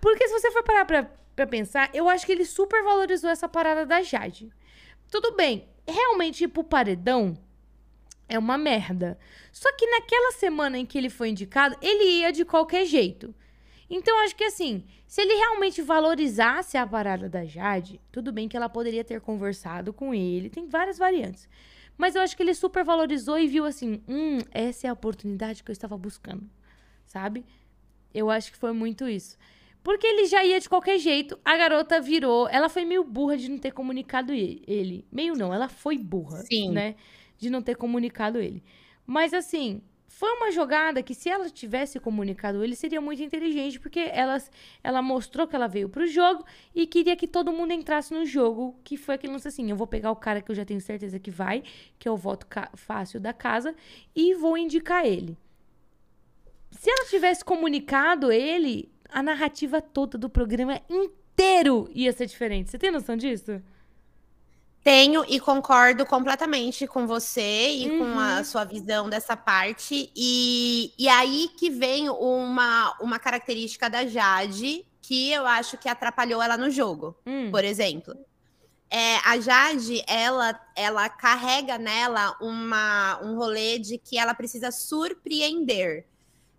Porque 0.00 0.26
se 0.26 0.32
você 0.32 0.50
for 0.50 0.64
parar 0.64 0.84
pra, 0.86 1.08
pra 1.36 1.46
pensar, 1.46 1.88
eu 1.94 2.08
acho 2.08 2.26
que 2.26 2.32
ele 2.32 2.44
super 2.44 2.82
valorizou 2.82 3.30
essa 3.30 3.48
parada 3.48 3.86
da 3.86 4.02
Jade. 4.02 4.50
Tudo 5.08 5.36
bem, 5.36 5.68
realmente 5.86 6.42
ir 6.42 6.48
pro 6.48 6.64
paredão 6.64 7.38
é 8.28 8.36
uma 8.36 8.58
merda. 8.58 9.16
Só 9.52 9.72
que 9.76 9.86
naquela 9.86 10.32
semana 10.32 10.78
em 10.78 10.84
que 10.84 10.98
ele 10.98 11.10
foi 11.10 11.28
indicado, 11.28 11.76
ele 11.80 12.22
ia 12.22 12.32
de 12.32 12.44
qualquer 12.44 12.84
jeito. 12.86 13.32
Então, 13.88 14.18
acho 14.24 14.34
que 14.34 14.44
assim, 14.44 14.84
se 15.06 15.20
ele 15.20 15.34
realmente 15.34 15.80
valorizasse 15.80 16.76
a 16.76 16.86
parada 16.86 17.28
da 17.28 17.44
Jade, 17.44 18.00
tudo 18.10 18.32
bem 18.32 18.48
que 18.48 18.56
ela 18.56 18.68
poderia 18.68 19.04
ter 19.04 19.20
conversado 19.20 19.92
com 19.92 20.12
ele, 20.12 20.50
tem 20.50 20.66
várias 20.66 20.98
variantes. 20.98 21.48
Mas 21.96 22.14
eu 22.14 22.22
acho 22.22 22.36
que 22.36 22.42
ele 22.42 22.54
super 22.54 22.84
valorizou 22.84 23.38
e 23.38 23.46
viu 23.46 23.64
assim: 23.64 24.02
hum, 24.08 24.38
essa 24.50 24.86
é 24.86 24.90
a 24.90 24.92
oportunidade 24.92 25.62
que 25.62 25.70
eu 25.70 25.72
estava 25.72 25.96
buscando, 25.96 26.48
sabe? 27.04 27.44
Eu 28.12 28.30
acho 28.30 28.50
que 28.50 28.58
foi 28.58 28.72
muito 28.72 29.08
isso. 29.08 29.38
Porque 29.82 30.06
ele 30.06 30.26
já 30.26 30.44
ia 30.44 30.58
de 30.58 30.68
qualquer 30.68 30.98
jeito, 30.98 31.38
a 31.44 31.56
garota 31.56 32.00
virou. 32.00 32.48
Ela 32.48 32.68
foi 32.68 32.84
meio 32.84 33.04
burra 33.04 33.36
de 33.36 33.48
não 33.48 33.56
ter 33.56 33.70
comunicado 33.70 34.32
ele. 34.32 35.06
Meio 35.12 35.34
não, 35.36 35.54
ela 35.54 35.68
foi 35.68 35.96
burra, 35.96 36.38
Sim. 36.38 36.72
né? 36.72 36.96
De 37.38 37.48
não 37.48 37.62
ter 37.62 37.76
comunicado 37.76 38.40
ele. 38.40 38.64
Mas 39.06 39.32
assim, 39.32 39.80
foi 40.18 40.32
uma 40.32 40.50
jogada 40.50 41.02
que 41.02 41.14
se 41.14 41.28
ela 41.28 41.50
tivesse 41.50 42.00
comunicado 42.00 42.64
ele, 42.64 42.74
seria 42.74 43.02
muito 43.02 43.22
inteligente, 43.22 43.78
porque 43.78 44.00
ela, 44.00 44.38
ela 44.82 45.02
mostrou 45.02 45.46
que 45.46 45.54
ela 45.54 45.66
veio 45.66 45.90
pro 45.90 46.06
jogo 46.06 46.42
e 46.74 46.86
queria 46.86 47.14
que 47.14 47.28
todo 47.28 47.52
mundo 47.52 47.72
entrasse 47.72 48.14
no 48.14 48.24
jogo, 48.24 48.80
que 48.82 48.96
foi 48.96 49.16
aquele 49.16 49.34
lance 49.34 49.46
assim, 49.46 49.68
eu 49.68 49.76
vou 49.76 49.86
pegar 49.86 50.10
o 50.10 50.16
cara 50.16 50.40
que 50.40 50.50
eu 50.50 50.54
já 50.54 50.64
tenho 50.64 50.80
certeza 50.80 51.18
que 51.18 51.30
vai, 51.30 51.62
que 51.98 52.08
é 52.08 52.10
o 52.10 52.16
voto 52.16 52.46
fácil 52.76 53.20
da 53.20 53.34
casa, 53.34 53.74
e 54.14 54.34
vou 54.34 54.56
indicar 54.56 55.04
ele. 55.04 55.36
Se 56.70 56.88
ela 56.88 57.04
tivesse 57.10 57.44
comunicado 57.44 58.32
ele, 58.32 58.90
a 59.10 59.22
narrativa 59.22 59.82
toda 59.82 60.16
do 60.16 60.30
programa 60.30 60.80
inteiro 60.88 61.90
ia 61.92 62.10
ser 62.14 62.24
diferente. 62.24 62.70
Você 62.70 62.78
tem 62.78 62.90
noção 62.90 63.18
disso? 63.18 63.62
Tenho 64.86 65.24
e 65.26 65.40
concordo 65.40 66.06
completamente 66.06 66.86
com 66.86 67.08
você 67.08 67.70
e 67.70 67.88
com 67.98 68.04
Uhum. 68.04 68.20
a 68.20 68.44
sua 68.44 68.62
visão 68.62 69.10
dessa 69.10 69.36
parte. 69.36 70.12
E, 70.14 70.92
e 70.96 71.08
aí 71.08 71.50
que 71.58 71.68
vem 71.68 72.08
uma, 72.08 72.96
uma 73.00 73.18
característica 73.18 73.90
da 73.90 74.06
Jade 74.06 74.86
que 75.02 75.32
eu 75.32 75.44
acho 75.44 75.76
que 75.76 75.88
atrapalhou 75.88 76.40
ela 76.40 76.56
no 76.56 76.70
jogo, 76.70 77.16
Hum. 77.26 77.50
por 77.50 77.64
exemplo. 77.64 78.14
É, 78.88 79.16
a 79.24 79.40
Jade, 79.40 80.04
ela, 80.06 80.56
ela 80.76 81.08
carrega 81.08 81.76
nela 81.78 82.36
uma, 82.40 83.18
um 83.24 83.34
rolê 83.34 83.80
de 83.80 83.98
que 83.98 84.16
ela 84.16 84.34
precisa 84.34 84.70
surpreender. 84.70 86.06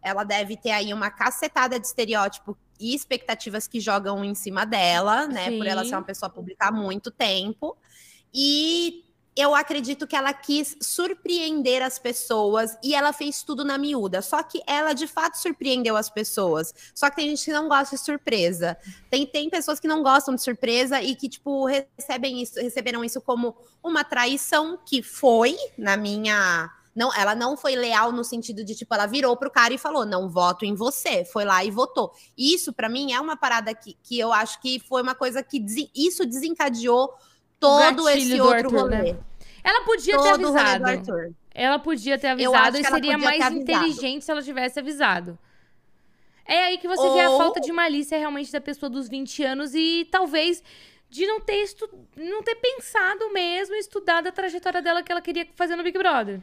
Ela 0.02 0.26
deve 0.26 0.58
ter 0.58 0.72
aí 0.72 0.94
uma 0.94 1.10
cacetada 1.10 1.80
de 1.80 1.88
estereótipo 1.88 2.58
e 2.78 2.94
expectativas 2.94 3.70
que 3.70 3.80
jogam 3.80 4.22
em 4.26 4.36
cima 4.36 4.66
dela, 4.66 5.28
né? 5.28 5.50
Por 5.58 5.66
ela 5.66 5.84
Sim. 5.84 5.90
ser 5.92 5.96
uma 5.96 6.04
pessoa 6.04 6.30
pública 6.30 6.68
há 6.68 6.72
muito 6.74 7.10
tempo. 7.10 7.78
E 8.34 9.04
eu 9.38 9.54
acredito 9.54 10.08
que 10.08 10.16
ela 10.16 10.34
quis 10.34 10.76
surpreender 10.82 11.84
as 11.84 12.00
pessoas 12.00 12.76
e 12.82 12.96
ela 12.96 13.14
fez 13.14 13.44
tudo 13.44 13.64
na 13.64 13.78
miúda. 13.78 14.20
Só 14.20 14.42
que 14.42 14.64
ela 14.66 14.94
de 14.94 15.06
fato 15.06 15.38
surpreendeu 15.38 15.96
as 15.96 16.10
pessoas. 16.10 16.74
Só 16.96 17.08
que 17.08 17.18
tem 17.18 17.30
gente 17.30 17.46
que 17.46 17.54
não 17.54 17.70
gosta 17.70 17.96
de 17.96 18.02
surpresa. 18.02 18.76
Tem, 19.12 19.28
tem 19.28 19.48
pessoas 19.48 19.80
que 19.80 19.88
não 19.88 20.02
gostam 20.02 20.34
de 20.34 20.42
surpresa 20.42 21.00
e 21.04 21.16
que, 21.16 21.30
tipo, 21.30 21.68
recebem 21.68 22.42
isso, 22.42 22.60
receberam 22.60 23.04
isso 23.04 23.22
como 23.22 23.56
uma 23.84 24.04
traição, 24.04 24.80
que 24.84 25.04
foi, 25.04 25.56
na 25.78 25.96
minha. 25.96 26.72
Não, 26.96 27.14
ela 27.14 27.36
não 27.36 27.56
foi 27.56 27.76
leal 27.76 28.12
no 28.12 28.24
sentido 28.24 28.64
de, 28.64 28.74
tipo, 28.74 28.92
ela 28.96 29.06
virou 29.06 29.38
pro 29.38 29.52
cara 29.52 29.72
e 29.72 29.78
falou: 29.78 30.04
não 30.04 30.28
voto 30.28 30.66
em 30.66 30.74
você. 30.74 31.24
Foi 31.24 31.46
lá 31.46 31.64
e 31.64 31.70
votou. 31.70 32.12
Isso, 32.36 32.74
para 32.74 32.90
mim, 32.90 33.14
é 33.14 33.22
uma 33.22 33.38
parada 33.38 33.72
que, 33.76 33.96
que 34.02 34.18
eu 34.18 34.34
acho 34.34 34.60
que 34.60 34.80
foi 34.80 35.04
uma 35.04 35.14
coisa 35.14 35.44
que 35.44 35.64
isso 35.94 36.26
desencadeou 36.26 37.14
todo 37.60 38.10
esse 38.10 38.40
outro 38.40 38.56
Arthur, 38.56 38.80
rolê. 38.82 39.14
né? 39.14 39.20
Ela 39.64 39.84
podia 39.84 40.18
ter 40.18 40.32
Todo 40.32 40.52
do 40.52 40.58
avisado. 40.58 41.36
Ela 41.54 41.80
podia 41.80 42.18
ter 42.18 42.28
avisado 42.28 42.78
e 42.78 42.84
seria 42.84 43.12
ter 43.12 43.18
mais 43.18 43.52
inteligente 43.52 44.24
se 44.24 44.32
ela 44.32 44.42
tivesse 44.42 44.80
avisado. 44.80 45.38
É 46.46 46.66
aí 46.66 46.78
que 46.78 46.88
você 46.88 47.10
vê 47.10 47.22
a 47.22 47.30
Ou- 47.30 47.38
falta 47.38 47.60
de 47.60 47.72
malícia 47.74 48.18
realmente 48.18 48.52
da 48.52 48.62
pessoa 48.62 48.90
dos 48.90 49.10
20 49.10 49.44
anos 49.44 49.74
e 49.76 50.08
talvez 50.10 50.64
de 51.10 51.26
não 51.26 51.42
ter, 51.42 51.64
estu... 51.64 51.90
não 52.16 52.42
ter 52.42 52.56
pensado 52.56 53.32
mesmo, 53.34 53.76
estudado 53.76 54.28
a 54.28 54.32
trajetória 54.32 54.82
dela 54.82 55.04
que 55.04 55.12
ela 55.12 55.22
queria 55.22 55.48
fazer 55.56 55.76
no 55.76 55.84
Big 55.84 55.98
Brother. 55.98 56.42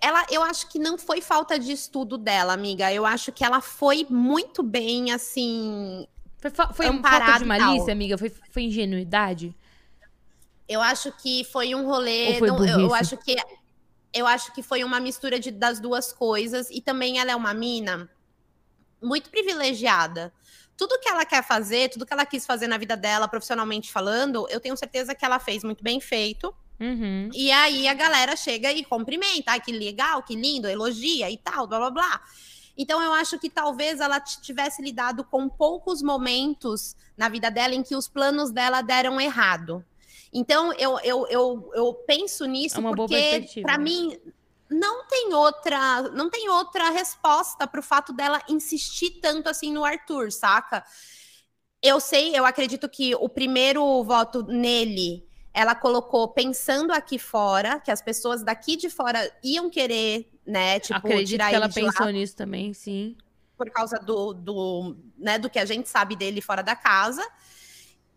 Ela, 0.00 0.24
eu 0.30 0.42
acho 0.42 0.68
que 0.68 0.78
não 0.78 0.96
foi 0.96 1.20
falta 1.20 1.58
de 1.58 1.72
estudo 1.72 2.16
dela, 2.16 2.52
amiga. 2.52 2.92
Eu 2.92 3.04
acho 3.04 3.32
que 3.32 3.44
ela 3.44 3.60
foi 3.60 4.06
muito 4.08 4.62
bem, 4.62 5.10
assim. 5.12 6.06
Foi, 6.42 6.50
foi 6.74 6.88
uma 6.88 6.98
Amparado 6.98 7.24
falta 7.24 7.38
de 7.38 7.44
malícia, 7.44 7.92
amiga? 7.92 8.18
Foi, 8.18 8.30
foi 8.50 8.62
ingenuidade? 8.64 9.54
Eu 10.68 10.82
acho 10.82 11.12
que 11.12 11.44
foi 11.44 11.74
um 11.74 11.86
rolê. 11.86 12.38
Foi 12.38 12.48
não, 12.48 12.80
eu, 12.80 12.94
acho 12.94 13.16
que 13.16 13.36
eu 14.12 14.26
acho 14.26 14.52
que 14.52 14.62
foi 14.62 14.82
uma 14.82 14.98
mistura 14.98 15.38
de- 15.38 15.50
das 15.52 15.78
duas 15.78 16.12
coisas. 16.12 16.68
E 16.70 16.80
também 16.80 17.18
ela 17.18 17.30
é 17.30 17.36
uma 17.36 17.54
mina 17.54 18.10
muito 19.00 19.30
privilegiada. 19.30 20.32
Tudo 20.76 20.98
que 20.98 21.08
ela 21.08 21.24
quer 21.24 21.44
fazer, 21.44 21.90
tudo 21.90 22.04
que 22.04 22.12
ela 22.12 22.26
quis 22.26 22.44
fazer 22.44 22.66
na 22.66 22.78
vida 22.78 22.96
dela, 22.96 23.28
profissionalmente 23.28 23.92
falando, 23.92 24.46
eu 24.48 24.58
tenho 24.58 24.76
certeza 24.76 25.14
que 25.14 25.24
ela 25.24 25.38
fez 25.38 25.62
muito 25.62 25.84
bem 25.84 26.00
feito. 26.00 26.52
Uhum. 26.80 27.28
E 27.32 27.52
aí 27.52 27.86
a 27.86 27.94
galera 27.94 28.34
chega 28.34 28.72
e 28.72 28.84
cumprimenta, 28.84 29.52
ai, 29.52 29.60
que 29.60 29.70
legal, 29.70 30.22
que 30.22 30.34
lindo, 30.34 30.68
elogia 30.68 31.30
e 31.30 31.36
tal, 31.36 31.66
blá 31.66 31.78
blá 31.78 31.90
blá. 31.90 32.22
Então 32.76 33.02
eu 33.02 33.12
acho 33.12 33.38
que 33.38 33.50
talvez 33.50 34.00
ela 34.00 34.20
tivesse 34.20 34.82
lidado 34.82 35.24
com 35.24 35.48
poucos 35.48 36.02
momentos 36.02 36.96
na 37.16 37.28
vida 37.28 37.50
dela 37.50 37.74
em 37.74 37.82
que 37.82 37.94
os 37.94 38.08
planos 38.08 38.50
dela 38.50 38.80
deram 38.82 39.20
errado. 39.20 39.84
Então 40.32 40.72
eu, 40.74 40.98
eu, 41.00 41.26
eu, 41.28 41.70
eu 41.74 41.94
penso 42.06 42.46
nisso 42.46 42.80
É 42.80 42.82
porque 42.82 43.50
para 43.60 43.76
mim 43.78 44.18
não 44.70 45.06
tem 45.06 45.34
outra, 45.34 46.02
não 46.10 46.30
tem 46.30 46.48
outra 46.48 46.90
resposta 46.90 47.66
para 47.66 47.80
o 47.80 47.82
fato 47.82 48.12
dela 48.12 48.40
insistir 48.48 49.20
tanto 49.20 49.48
assim 49.50 49.70
no 49.72 49.84
Arthur, 49.84 50.32
saca? 50.32 50.82
Eu 51.82 52.00
sei, 52.00 52.36
eu 52.36 52.46
acredito 52.46 52.88
que 52.88 53.14
o 53.16 53.28
primeiro 53.28 54.02
voto 54.04 54.42
nele 54.44 55.26
ela 55.52 55.74
colocou 55.74 56.28
pensando 56.28 56.92
aqui 56.92 57.18
fora, 57.18 57.78
que 57.78 57.90
as 57.90 58.00
pessoas 58.00 58.42
daqui 58.42 58.76
de 58.76 58.88
fora 58.88 59.30
iam 59.44 59.68
querer, 59.68 60.31
né, 60.46 60.80
tipo, 60.80 60.96
Acredito 60.96 61.46
que 61.46 61.54
ela 61.54 61.68
pensou 61.68 62.08
nisso 62.10 62.36
também, 62.36 62.74
sim. 62.74 63.16
por 63.56 63.70
causa 63.70 63.98
do, 63.98 64.32
do, 64.32 64.96
né, 65.16 65.38
do 65.38 65.48
que 65.48 65.58
a 65.58 65.64
gente 65.64 65.88
sabe 65.88 66.16
dele 66.16 66.40
fora 66.40 66.62
da 66.62 66.74
casa. 66.74 67.26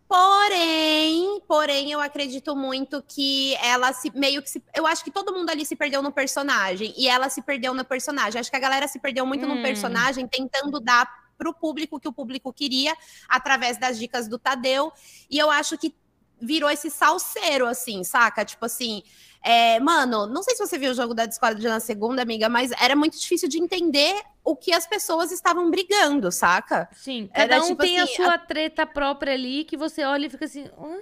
Porém, 0.08 1.40
porém, 1.48 1.90
eu 1.90 2.00
acredito 2.00 2.54
muito 2.54 3.02
que 3.02 3.56
ela 3.56 3.92
se 3.92 4.10
meio 4.16 4.40
que 4.40 4.48
se, 4.48 4.62
eu 4.72 4.86
acho 4.86 5.02
que 5.02 5.10
todo 5.10 5.32
mundo 5.32 5.50
ali 5.50 5.66
se 5.66 5.74
perdeu 5.74 6.00
no 6.00 6.12
personagem 6.12 6.94
e 6.96 7.08
ela 7.08 7.28
se 7.28 7.42
perdeu 7.42 7.74
no 7.74 7.84
personagem. 7.84 8.40
Acho 8.40 8.50
que 8.50 8.56
a 8.56 8.60
galera 8.60 8.86
se 8.86 9.00
perdeu 9.00 9.26
muito 9.26 9.44
hum. 9.44 9.56
no 9.56 9.62
personagem, 9.62 10.26
tentando 10.28 10.78
dar 10.78 11.08
para 11.36 11.50
o 11.50 11.54
público 11.54 11.98
que 11.98 12.08
o 12.08 12.12
público 12.12 12.52
queria 12.52 12.96
através 13.28 13.78
das 13.78 13.98
dicas 13.98 14.28
do 14.28 14.38
Tadeu. 14.38 14.92
E 15.28 15.38
eu 15.38 15.50
acho 15.50 15.76
que 15.76 15.92
virou 16.40 16.70
esse 16.70 16.88
salseiro, 16.88 17.66
assim, 17.66 18.04
saca? 18.04 18.44
Tipo 18.44 18.66
assim, 18.66 19.02
é, 19.46 19.78
mano, 19.78 20.26
não 20.26 20.42
sei 20.42 20.56
se 20.56 20.66
você 20.66 20.76
viu 20.76 20.90
o 20.90 20.94
jogo 20.94 21.14
da 21.14 21.24
Discord 21.24 21.62
na 21.62 21.78
segunda, 21.78 22.20
amiga, 22.20 22.48
mas 22.48 22.72
era 22.80 22.96
muito 22.96 23.16
difícil 23.16 23.48
de 23.48 23.60
entender 23.60 24.20
o 24.42 24.56
que 24.56 24.72
as 24.72 24.88
pessoas 24.88 25.30
estavam 25.30 25.70
brigando, 25.70 26.32
saca? 26.32 26.88
Sim, 26.92 27.30
cada 27.32 27.54
era, 27.54 27.64
um 27.64 27.68
tipo 27.68 27.82
tem 27.82 28.00
assim, 28.00 28.12
a 28.14 28.16
sua 28.16 28.34
a... 28.34 28.38
treta 28.38 28.84
própria 28.84 29.34
ali 29.34 29.62
que 29.62 29.76
você 29.76 30.04
olha 30.04 30.26
e 30.26 30.30
fica 30.30 30.46
assim. 30.46 30.68
Hã? 30.76 30.98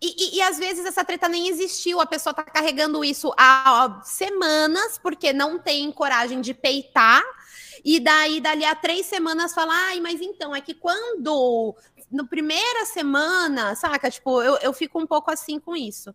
E, 0.00 0.36
e, 0.36 0.36
e, 0.38 0.42
às 0.42 0.58
vezes 0.58 0.86
essa 0.86 1.04
treta 1.04 1.28
nem 1.28 1.48
existiu, 1.48 2.00
a 2.00 2.06
pessoa 2.06 2.32
tá 2.32 2.42
carregando 2.42 3.04
isso 3.04 3.30
há 3.36 4.00
semanas, 4.02 4.98
porque 4.98 5.34
não 5.34 5.58
tem 5.58 5.92
coragem 5.92 6.40
de 6.40 6.54
peitar, 6.54 7.22
e 7.84 8.00
daí, 8.00 8.40
dali 8.40 8.64
a 8.64 8.74
três 8.74 9.04
semanas, 9.04 9.52
fala, 9.52 9.74
ai, 9.74 10.00
mas 10.00 10.22
então, 10.22 10.56
é 10.56 10.60
que 10.62 10.72
quando, 10.72 11.76
no 12.10 12.26
primeira 12.26 12.86
semana, 12.86 13.74
saca, 13.74 14.10
tipo, 14.10 14.42
eu, 14.42 14.56
eu 14.56 14.72
fico 14.72 14.98
um 14.98 15.06
pouco 15.06 15.30
assim 15.30 15.60
com 15.60 15.76
isso. 15.76 16.14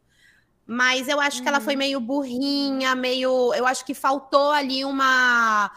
Mas 0.74 1.10
eu 1.10 1.20
acho 1.20 1.44
que 1.44 1.50
ela 1.50 1.60
foi 1.60 1.74
uhum. 1.74 1.80
meio 1.80 2.00
burrinha, 2.00 2.96
meio, 2.96 3.54
eu 3.54 3.68
acho 3.68 3.84
que 3.84 3.94
faltou 3.94 4.51
ali 4.51 4.86
uma 4.86 5.70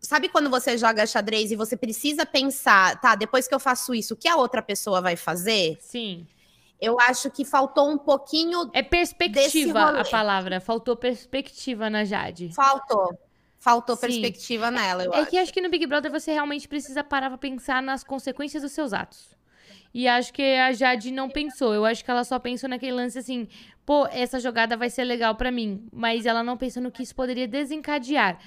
Sabe 0.00 0.28
quando 0.28 0.50
você 0.50 0.76
joga 0.76 1.06
xadrez 1.06 1.52
e 1.52 1.56
você 1.56 1.76
precisa 1.76 2.26
pensar, 2.26 3.00
tá, 3.00 3.14
depois 3.14 3.46
que 3.46 3.54
eu 3.54 3.60
faço 3.60 3.94
isso, 3.94 4.14
o 4.14 4.16
que 4.16 4.26
a 4.26 4.34
outra 4.34 4.60
pessoa 4.60 5.00
vai 5.00 5.14
fazer? 5.14 5.78
Sim. 5.80 6.26
Eu 6.80 6.98
acho 6.98 7.30
que 7.30 7.44
faltou 7.44 7.88
um 7.88 7.96
pouquinho. 7.96 8.68
É 8.72 8.82
perspectiva 8.82 10.00
a 10.00 10.04
palavra. 10.04 10.60
Faltou 10.60 10.96
perspectiva 10.96 11.88
na 11.88 12.04
Jade. 12.04 12.52
Faltou. 12.52 13.16
Faltou 13.60 13.94
Sim. 13.94 14.00
perspectiva 14.00 14.68
nela, 14.68 15.04
eu 15.04 15.14
é 15.14 15.20
acho. 15.20 15.30
que 15.30 15.38
acho 15.38 15.52
que 15.52 15.60
no 15.60 15.70
Big 15.70 15.86
Brother 15.86 16.10
você 16.10 16.32
realmente 16.32 16.66
precisa 16.66 17.04
parar 17.04 17.28
pra 17.28 17.38
pensar 17.38 17.80
nas 17.80 18.02
consequências 18.02 18.64
dos 18.64 18.72
seus 18.72 18.92
atos. 18.92 19.37
E 19.98 20.06
acho 20.06 20.32
que 20.32 20.54
a 20.54 20.70
Jade 20.70 21.10
não 21.10 21.28
pensou. 21.28 21.74
Eu 21.74 21.84
acho 21.84 22.04
que 22.04 22.10
ela 22.12 22.22
só 22.22 22.38
pensou 22.38 22.70
naquele 22.70 22.92
lance 22.92 23.18
assim, 23.18 23.48
pô, 23.84 24.06
essa 24.12 24.38
jogada 24.38 24.76
vai 24.76 24.88
ser 24.88 25.02
legal 25.02 25.34
para 25.34 25.50
mim. 25.50 25.88
Mas 25.92 26.24
ela 26.24 26.40
não 26.40 26.56
pensou 26.56 26.80
no 26.80 26.92
que 26.92 27.02
isso 27.02 27.16
poderia 27.16 27.48
desencadear. 27.48 28.38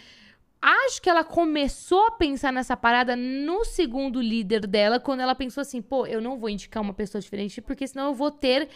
Acho 0.61 1.01
que 1.01 1.09
ela 1.09 1.25
começou 1.25 2.07
a 2.07 2.11
pensar 2.11 2.53
nessa 2.53 2.77
parada 2.77 3.17
no 3.17 3.65
segundo 3.65 4.21
líder 4.21 4.65
dela, 4.65 4.97
quando 4.97 5.19
ela 5.19 5.35
pensou 5.35 5.59
assim, 5.59 5.81
pô, 5.81 6.05
eu 6.05 6.21
não 6.21 6.39
vou 6.39 6.47
indicar 6.47 6.81
uma 6.81 6.93
pessoa 6.93 7.21
diferente, 7.21 7.61
porque 7.61 7.85
senão 7.85 8.05
eu 8.05 8.13
vou 8.13 8.31
ter 8.31 8.69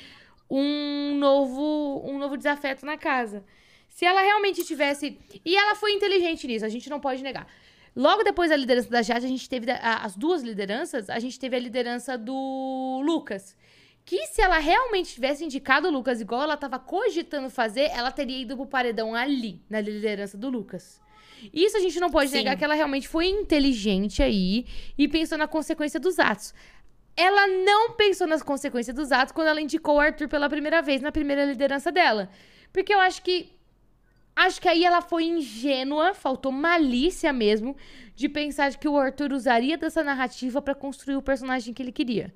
um 0.50 1.16
novo, 1.18 2.04
um 2.06 2.18
novo 2.18 2.36
desafeto 2.36 2.86
na 2.86 2.98
casa. 2.98 3.46
Se 3.88 4.04
ela 4.04 4.22
realmente 4.22 4.66
tivesse. 4.66 5.18
E 5.46 5.56
ela 5.56 5.76
foi 5.76 5.94
inteligente 5.94 6.46
nisso, 6.46 6.66
a 6.66 6.70
gente 6.70 6.90
não 6.90 7.00
pode 7.00 7.24
negar. 7.24 7.48
Logo 7.96 8.24
depois 8.24 8.50
da 8.50 8.58
liderança 8.58 8.90
da 8.90 9.02
Jade, 9.02 9.26
a 9.26 9.30
gente 9.30 9.48
teve 9.48 9.72
as 9.72 10.16
duas 10.16 10.44
lideranças, 10.44 11.10
a 11.10 11.18
gente 11.20 11.40
teve 11.40 11.56
a 11.56 11.60
liderança 11.60 12.18
do 12.18 13.02
Lucas. 13.06 13.56
Que 14.04 14.28
se 14.28 14.42
ela 14.42 14.60
realmente 14.60 15.14
tivesse 15.14 15.44
indicado 15.44 15.88
o 15.88 15.92
Lucas 15.92 16.22
igual 16.22 16.44
ela 16.44 16.54
estava 16.56 16.78
cogitando 16.78 17.50
fazer, 17.50 17.90
ela 17.92 18.12
teria 18.12 18.42
ido 18.42 18.56
pro 18.56 18.68
paredão 18.68 19.16
ali, 19.16 19.62
na 19.70 19.82
liderança 19.82 20.38
do 20.38 20.50
Lucas. 20.50 21.02
Isso 21.54 21.78
a 21.78 21.80
gente 21.80 22.00
não 22.00 22.10
pode 22.10 22.30
Sim. 22.30 22.38
negar 22.38 22.58
que 22.58 22.64
ela 22.64 22.76
realmente 22.76 23.08
foi 23.08 23.28
inteligente 23.28 24.22
aí 24.22 24.66
e 24.98 25.08
pensou 25.08 25.38
na 25.38 25.48
consequência 25.48 26.00
dos 26.00 26.20
atos. 26.20 26.54
Ela 27.16 27.48
não 27.48 27.94
pensou 27.94 28.28
nas 28.28 28.44
consequências 28.44 28.96
dos 28.96 29.12
atos 29.12 29.32
quando 29.32 29.48
ela 29.48 29.62
indicou 29.62 29.96
o 29.96 30.00
Arthur 30.00 30.28
pela 30.28 30.50
primeira 30.50 30.82
vez 30.82 31.02
na 31.02 31.12
primeira 31.12 31.46
liderança 31.46 31.92
dela. 31.92 32.30
Porque 32.74 32.94
eu 32.94 33.00
acho 33.00 33.22
que. 33.22 33.55
Acho 34.36 34.62
que 34.62 34.68
aí 34.68 34.84
ela 34.84 35.02
foi 35.02 35.24
ingênua, 35.24 36.14
faltou 36.14 36.52
malícia 36.52 37.32
mesmo, 37.32 37.76
de 38.16 38.28
pensar 38.28 38.76
que 38.76 38.88
o 38.88 38.98
Arthur 38.98 39.32
usaria 39.32 39.78
dessa 39.78 40.04
narrativa 40.04 40.62
para 40.62 40.76
construir 40.76 41.16
o 41.16 41.22
personagem 41.22 41.74
que 41.74 41.82
ele 41.82 41.92
queria. 41.92 42.34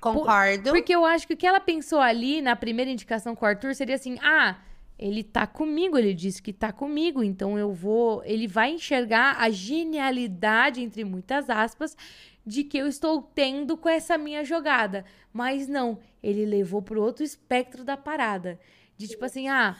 Concordo. 0.00 0.64
Por, 0.64 0.72
porque 0.72 0.94
eu 0.94 1.04
acho 1.04 1.26
que 1.26 1.34
o 1.34 1.36
que 1.36 1.46
ela 1.46 1.60
pensou 1.60 2.00
ali 2.00 2.40
na 2.42 2.56
primeira 2.56 2.90
indicação 2.90 3.34
com 3.34 3.44
o 3.44 3.48
Arthur 3.48 3.74
seria 3.74 3.94
assim: 3.94 4.18
ah, 4.22 4.58
ele 4.98 5.22
tá 5.22 5.46
comigo, 5.46 5.96
ele 5.96 6.12
disse 6.12 6.42
que 6.42 6.52
tá 6.52 6.72
comigo, 6.72 7.22
então 7.22 7.58
eu 7.58 7.72
vou. 7.72 8.22
Ele 8.24 8.46
vai 8.46 8.72
enxergar 8.72 9.36
a 9.38 9.48
genialidade, 9.48 10.82
entre 10.82 11.04
muitas 11.04 11.48
aspas, 11.48 11.96
de 12.44 12.64
que 12.64 12.76
eu 12.76 12.86
estou 12.86 13.22
tendo 13.22 13.76
com 13.76 13.88
essa 13.88 14.18
minha 14.18 14.44
jogada. 14.44 15.04
Mas 15.32 15.66
não, 15.66 15.98
ele 16.22 16.44
levou 16.44 16.82
pro 16.82 17.02
outro 17.02 17.24
espectro 17.24 17.84
da 17.84 17.96
parada. 17.96 18.58
De 18.96 19.08
tipo 19.08 19.24
assim, 19.24 19.48
ah, 19.48 19.74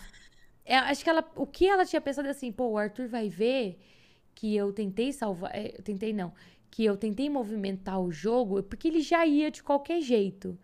é, 0.70 0.78
acho 0.78 1.02
que 1.02 1.10
ela. 1.10 1.24
O 1.34 1.46
que 1.46 1.66
ela 1.66 1.84
tinha 1.84 2.00
pensado 2.00 2.28
é 2.28 2.30
assim, 2.30 2.52
pô, 2.52 2.68
o 2.68 2.78
Arthur 2.78 3.08
vai 3.08 3.28
ver 3.28 3.76
que 4.34 4.54
eu 4.54 4.72
tentei 4.72 5.12
salvar. 5.12 5.50
É, 5.54 5.74
eu 5.76 5.82
tentei 5.82 6.12
não. 6.12 6.32
Que 6.70 6.84
eu 6.84 6.96
tentei 6.96 7.28
movimentar 7.28 8.00
o 8.00 8.12
jogo, 8.12 8.62
porque 8.62 8.86
ele 8.86 9.00
já 9.00 9.26
ia 9.26 9.50
de 9.50 9.64
qualquer 9.64 10.00
jeito. 10.00 10.56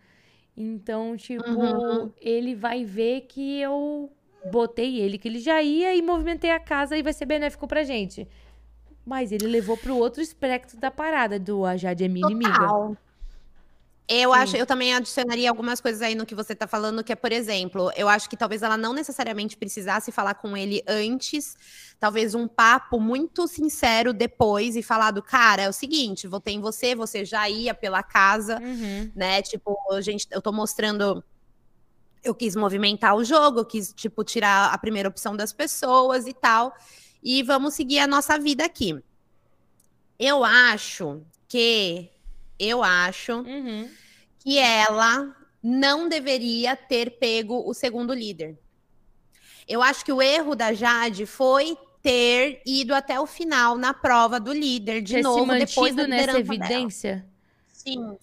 Então, 0.56 1.16
tipo, 1.16 1.44
uhum. 1.50 2.12
ele 2.20 2.54
vai 2.54 2.84
ver 2.84 3.22
que 3.22 3.60
eu 3.60 4.10
botei 4.50 5.00
ele 5.00 5.18
que 5.18 5.26
ele 5.26 5.40
já 5.40 5.60
ia 5.60 5.94
e 5.94 6.00
movimentei 6.00 6.50
a 6.50 6.60
casa 6.60 6.96
e 6.96 7.02
vai 7.02 7.12
ser 7.12 7.26
benéfico 7.26 7.66
pra 7.66 7.82
gente. 7.82 8.28
Mas 9.04 9.32
ele 9.32 9.48
levou 9.48 9.76
pro 9.76 9.96
outro 9.96 10.22
espectro 10.22 10.78
da 10.78 10.90
parada, 10.90 11.38
do 11.38 11.64
a 11.64 11.76
Jade 11.76 12.04
é 12.04 12.08
minha 12.08 12.28
Total. 12.28 12.40
inimiga. 12.40 12.98
Eu 14.08 14.32
Sim. 14.32 14.38
acho, 14.38 14.56
eu 14.56 14.64
também 14.64 14.94
adicionaria 14.94 15.50
algumas 15.50 15.80
coisas 15.80 16.00
aí 16.00 16.14
no 16.14 16.24
que 16.24 16.34
você 16.34 16.54
tá 16.54 16.66
falando, 16.66 17.02
que 17.02 17.12
é, 17.12 17.16
por 17.16 17.32
exemplo, 17.32 17.90
eu 17.96 18.08
acho 18.08 18.30
que 18.30 18.36
talvez 18.36 18.62
ela 18.62 18.76
não 18.76 18.92
necessariamente 18.92 19.56
precisasse 19.56 20.12
falar 20.12 20.34
com 20.34 20.56
ele 20.56 20.80
antes, 20.86 21.56
talvez 21.98 22.32
um 22.34 22.46
papo 22.46 23.00
muito 23.00 23.48
sincero 23.48 24.12
depois 24.12 24.76
e 24.76 24.82
falar 24.82 25.10
do 25.10 25.22
cara, 25.22 25.62
é 25.62 25.68
o 25.68 25.72
seguinte, 25.72 26.28
votei 26.28 26.54
em 26.54 26.60
você, 26.60 26.94
você 26.94 27.24
já 27.24 27.50
ia 27.50 27.74
pela 27.74 28.00
casa, 28.00 28.60
uhum. 28.60 29.10
né? 29.14 29.42
Tipo, 29.42 29.76
gente, 30.00 30.28
eu 30.30 30.40
tô 30.40 30.52
mostrando 30.52 31.24
eu 32.26 32.34
quis 32.34 32.56
movimentar 32.56 33.14
o 33.14 33.24
jogo, 33.24 33.60
eu 33.60 33.64
quis, 33.64 33.92
tipo, 33.92 34.24
tirar 34.24 34.72
a 34.72 34.78
primeira 34.78 35.08
opção 35.08 35.36
das 35.36 35.52
pessoas 35.52 36.26
e 36.26 36.32
tal. 36.32 36.74
E 37.22 37.42
vamos 37.42 37.74
seguir 37.74 38.00
a 38.00 38.06
nossa 38.06 38.38
vida 38.38 38.64
aqui. 38.64 38.98
Eu 40.18 40.44
acho 40.44 41.22
que. 41.48 42.10
Eu 42.58 42.82
acho 42.82 43.40
uhum. 43.40 43.88
que 44.38 44.58
ela 44.58 45.34
não 45.62 46.08
deveria 46.08 46.76
ter 46.76 47.18
pego 47.18 47.68
o 47.68 47.74
segundo 47.74 48.14
líder. 48.14 48.56
Eu 49.68 49.82
acho 49.82 50.04
que 50.04 50.12
o 50.12 50.22
erro 50.22 50.54
da 50.54 50.72
Jade 50.72 51.26
foi 51.26 51.76
ter 52.00 52.62
ido 52.64 52.94
até 52.94 53.18
o 53.18 53.26
final 53.26 53.76
na 53.76 53.92
prova 53.92 54.38
do 54.38 54.52
líder 54.52 55.02
de 55.02 55.14
ter 55.14 55.22
novo 55.22 55.52
depois 55.52 55.94
da 55.94 56.06
nessa 56.06 56.38
evidência. 56.38 57.16
Dela. 57.16 57.36
Sim. 57.72 58.16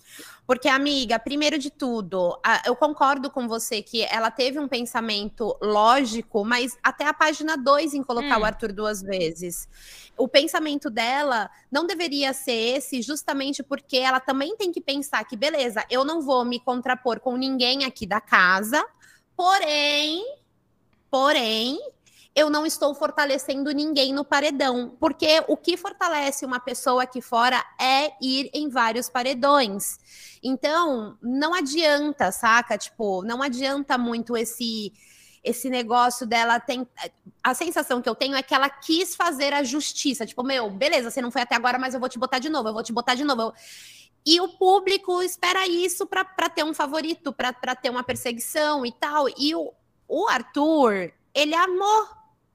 Porque, 0.46 0.68
amiga, 0.68 1.18
primeiro 1.18 1.58
de 1.58 1.70
tudo, 1.70 2.38
eu 2.66 2.76
concordo 2.76 3.32
com 3.32 3.48
você 3.48 3.82
que 3.82 4.04
ela 4.04 4.30
teve 4.30 4.60
um 4.60 4.68
pensamento 4.68 5.58
lógico, 5.62 6.44
mas 6.44 6.78
até 6.84 7.08
a 7.08 7.14
página 7.14 7.58
2 7.58 7.94
em 7.94 8.04
colocar 8.04 8.38
hum. 8.38 8.42
o 8.42 8.46
Arthur 8.46 8.74
duas 8.74 9.02
vezes. 9.02 9.70
O 10.18 10.28
pensamento 10.28 10.90
dela 10.90 11.50
não 11.72 11.88
deveria 11.88 12.34
ser 12.34 12.78
esse, 12.78 13.02
justamente 13.02 13.64
porque 13.64 13.98
ela 13.98 14.20
também 14.20 14.58
tem 14.58 14.70
que 14.70 14.82
pensar 14.82 15.24
que, 15.24 15.38
beleza, 15.38 15.86
eu 15.90 16.04
não 16.04 16.22
vou 16.22 16.44
me 16.44 16.60
contrapor 16.60 17.22
com 17.22 17.38
ninguém 17.38 17.86
aqui 17.86 18.06
da 18.06 18.20
casa, 18.20 18.86
porém, 19.38 20.24
porém, 21.10 21.80
eu 22.36 22.50
não 22.50 22.66
estou 22.66 22.96
fortalecendo 22.96 23.72
ninguém 23.72 24.12
no 24.14 24.26
paredão. 24.26 24.96
Porque 25.00 25.44
o 25.48 25.56
que 25.56 25.78
fortalece 25.78 26.46
uma 26.46 26.60
pessoa 26.60 27.04
aqui 27.04 27.22
fora 27.22 27.64
é 27.80 28.14
ir 28.22 28.50
em 28.54 28.70
vários 28.70 29.10
paredões. 29.10 30.00
Então, 30.42 31.18
não 31.22 31.54
adianta, 31.54 32.32
saca? 32.32 32.78
Tipo, 32.78 33.24
não 33.24 33.42
adianta 33.42 33.98
muito 33.98 34.36
esse 34.36 34.92
esse 35.44 35.70
negócio 35.70 36.26
dela 36.26 36.58
tem 36.58 36.88
a 37.44 37.54
sensação 37.54 38.02
que 38.02 38.08
eu 38.08 38.16
tenho 38.16 38.34
é 38.34 38.42
que 38.42 38.56
ela 38.56 38.70
quis 38.70 39.14
fazer 39.14 39.54
a 39.54 39.62
justiça, 39.62 40.26
tipo, 40.26 40.42
meu, 40.42 40.70
beleza, 40.70 41.12
você 41.12 41.22
não 41.22 41.30
foi 41.30 41.42
até 41.42 41.54
agora, 41.54 41.78
mas 41.78 41.94
eu 41.94 42.00
vou 42.00 42.08
te 42.08 42.18
botar 42.18 42.40
de 42.40 42.50
novo, 42.50 42.70
eu 42.70 42.74
vou 42.74 42.82
te 42.82 42.94
botar 42.94 43.14
de 43.14 43.26
novo. 43.26 43.54
E 44.26 44.40
o 44.40 44.48
público 44.58 45.22
espera 45.22 45.68
isso 45.68 46.08
para 46.08 46.50
ter 46.50 46.64
um 46.64 46.74
favorito, 46.74 47.34
para 47.34 47.76
ter 47.76 47.90
uma 47.90 48.04
perseguição 48.04 48.86
e 48.86 48.92
tal. 48.94 49.28
E 49.38 49.54
o, 49.54 49.74
o 50.08 50.30
Arthur, 50.30 51.12
ele 51.34 51.54
amou 51.54 52.08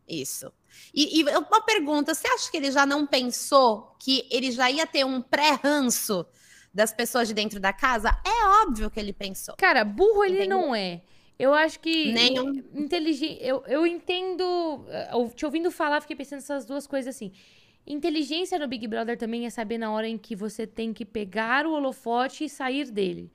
isso. 0.09 0.53
E, 0.95 1.21
e, 1.21 1.25
uma 1.25 1.61
pergunta: 1.63 2.15
você 2.15 2.27
acha 2.29 2.51
que 2.51 2.57
ele 2.57 2.71
já 2.71 2.87
não 2.87 3.07
pensou 3.07 3.95
que 3.99 4.27
ele 4.31 4.51
já 4.51 4.71
ia 4.71 4.87
ter 4.87 5.05
um 5.05 5.21
pré-ranço 5.21 6.27
das 6.73 6.93
pessoas 6.93 7.29
de 7.29 7.35
dentro 7.35 7.61
da 7.61 7.73
casa? 7.73 8.11
É 8.25 8.63
óbvio 8.63 8.91
que 8.91 8.99
ele 8.99 9.13
pensou. 9.13 9.55
Cara, 9.57 9.85
burro 9.85 10.25
ele 10.25 10.39
Entendeu? 10.39 10.59
não 10.59 10.75
é. 10.75 11.03
Eu 11.39 11.55
acho 11.55 11.79
que. 11.79 12.13
Nenhum. 12.13 12.63
Inteligente. 12.75 13.39
Eu, 13.41 13.63
eu 13.67 13.87
entendo. 13.87 14.85
Eu, 15.13 15.31
te 15.31 15.45
ouvindo 15.45 15.71
falar, 15.71 16.01
fiquei 16.01 16.17
pensando 16.17 16.41
essas 16.41 16.67
duas 16.67 16.87
coisas 16.87 17.15
assim. 17.15 17.33
Inteligência 17.87 18.59
no 18.59 18.69
Big 18.69 18.87
Brother 18.87 19.17
também 19.17 19.47
é 19.47 19.51
saber 19.51 19.79
na 19.79 19.91
hora 19.91 20.07
em 20.07 20.19
que 20.19 20.37
você 20.37 20.67
tem 20.67 20.93
que 20.93 21.07
pegar 21.07 21.65
o 21.65 21.73
holofote 21.73 22.45
e 22.45 22.49
sair 22.49 22.91
dele. 22.91 23.33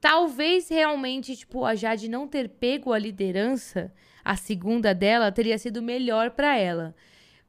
Talvez 0.00 0.68
realmente, 0.68 1.34
tipo, 1.34 1.64
a 1.64 1.74
Jade 1.74 2.08
não 2.08 2.28
ter 2.28 2.48
pego 2.48 2.92
a 2.92 2.98
liderança, 2.98 3.92
a 4.26 4.36
segunda 4.36 4.94
dela, 4.94 5.30
teria 5.30 5.56
sido 5.56 5.80
melhor 5.80 6.30
para 6.30 6.56
ela. 6.58 6.94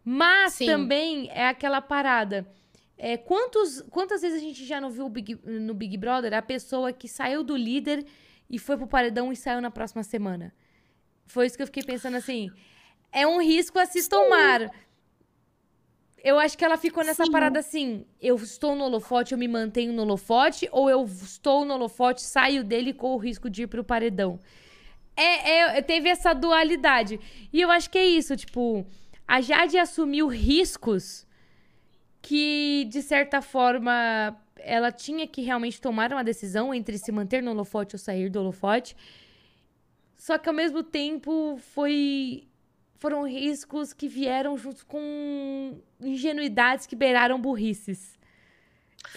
Mas 0.03 0.53
Sim. 0.53 0.65
também 0.65 1.29
é 1.31 1.47
aquela 1.47 1.81
parada. 1.81 2.47
É, 2.97 3.17
quantos, 3.17 3.81
quantas 3.89 4.21
vezes 4.21 4.37
a 4.37 4.41
gente 4.41 4.65
já 4.65 4.79
não 4.79 4.89
viu 4.89 5.09
Big, 5.09 5.39
no 5.43 5.73
Big 5.73 5.97
Brother 5.97 6.33
a 6.33 6.41
pessoa 6.41 6.93
que 6.93 7.07
saiu 7.07 7.43
do 7.43 7.55
líder 7.55 8.05
e 8.49 8.57
foi 8.57 8.77
pro 8.77 8.87
paredão 8.87 9.31
e 9.31 9.35
saiu 9.35 9.59
na 9.59 9.71
próxima 9.71 10.03
semana? 10.03 10.53
Foi 11.25 11.45
isso 11.45 11.57
que 11.57 11.63
eu 11.63 11.67
fiquei 11.67 11.83
pensando 11.83 12.15
assim. 12.15 12.49
É 13.11 13.25
um 13.27 13.41
risco 13.41 13.77
a 13.79 13.85
se 13.85 14.07
tomar 14.07 14.71
eu 16.23 16.37
acho 16.37 16.57
que 16.57 16.65
ela 16.65 16.77
ficou 16.77 17.03
nessa 17.05 17.25
Sim. 17.25 17.31
parada 17.31 17.59
assim: 17.59 18.05
eu 18.21 18.35
estou 18.35 18.75
no 18.75 18.83
holofote, 18.83 19.31
eu 19.31 19.37
me 19.37 19.47
mantenho 19.47 19.93
no 19.93 20.01
holofote, 20.01 20.67
ou 20.71 20.89
eu 20.89 21.03
estou 21.05 21.63
no 21.63 21.73
holofote, 21.73 22.21
saio 22.21 22.63
dele 22.63 22.93
com 22.93 23.13
o 23.13 23.17
risco 23.17 23.49
de 23.49 23.63
ir 23.63 23.67
pro 23.67 23.83
paredão. 23.83 24.39
É, 25.17 25.77
é, 25.77 25.81
teve 25.81 26.07
essa 26.07 26.33
dualidade. 26.33 27.19
E 27.51 27.59
eu 27.59 27.71
acho 27.71 27.89
que 27.89 27.97
é 27.97 28.05
isso, 28.05 28.35
tipo, 28.35 28.85
a 29.27 29.41
Jade 29.41 29.77
assumiu 29.77 30.27
riscos 30.27 31.25
que, 32.21 32.85
de 32.89 33.01
certa 33.01 33.41
forma, 33.41 34.37
ela 34.59 34.91
tinha 34.91 35.27
que 35.27 35.41
realmente 35.41 35.81
tomar 35.81 36.11
uma 36.13 36.23
decisão 36.23 36.73
entre 36.73 36.97
se 36.97 37.11
manter 37.11 37.41
no 37.41 37.51
holofote 37.51 37.95
ou 37.95 37.99
sair 37.99 38.29
do 38.29 38.39
holofote. 38.39 38.95
Só 40.15 40.37
que 40.37 40.47
ao 40.47 40.55
mesmo 40.55 40.83
tempo 40.83 41.57
foi 41.57 42.47
foram 42.99 43.27
riscos 43.27 43.93
que 43.93 44.07
vieram 44.07 44.57
junto 44.57 44.85
com 44.85 45.79
ingenuidades 46.01 46.87
que 46.87 46.95
beiraram 46.95 47.39
burrices. 47.39 48.16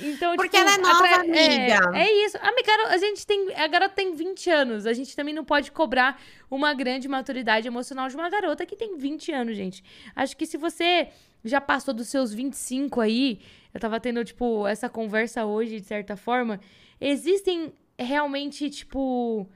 Então, 0.01 0.35
Porque 0.37 0.57
tipo, 0.57 0.69
ela 0.69 0.75
é 0.75 0.79
nova, 0.79 1.05
atra... 1.05 1.21
amiga. 1.21 1.99
É, 1.99 2.03
é, 2.03 2.25
isso. 2.27 2.37
Amiga, 2.39 2.73
a 2.89 2.99
gente 2.99 3.27
tem. 3.27 3.55
A 3.55 3.67
garota 3.67 3.95
tem 3.95 4.15
20 4.15 4.51
anos. 4.51 4.87
A 4.87 4.93
gente 4.93 5.15
também 5.15 5.35
não 5.35 5.45
pode 5.45 5.71
cobrar 5.73 6.21
uma 6.51 6.73
grande 6.75 7.09
maturidade 7.09 7.67
emocional 7.67 8.09
de 8.09 8.17
uma 8.17 8.31
garota 8.31 8.65
que 8.65 8.77
tem 8.77 8.97
20 8.97 9.33
anos, 9.33 9.57
gente. 9.57 9.83
Acho 10.15 10.37
que 10.37 10.47
se 10.47 10.57
você 10.57 11.09
já 11.45 11.61
passou 11.61 11.93
dos 11.93 12.09
seus 12.09 12.33
25 12.33 13.01
aí, 13.01 13.41
eu 13.73 13.81
tava 13.81 13.99
tendo, 14.01 14.25
tipo, 14.25 14.67
essa 14.67 14.89
conversa 14.89 15.45
hoje, 15.45 15.81
de 15.81 15.87
certa 15.87 16.17
forma. 16.17 16.61
Existem 17.01 17.73
realmente, 17.99 18.71
tipo 18.71 19.49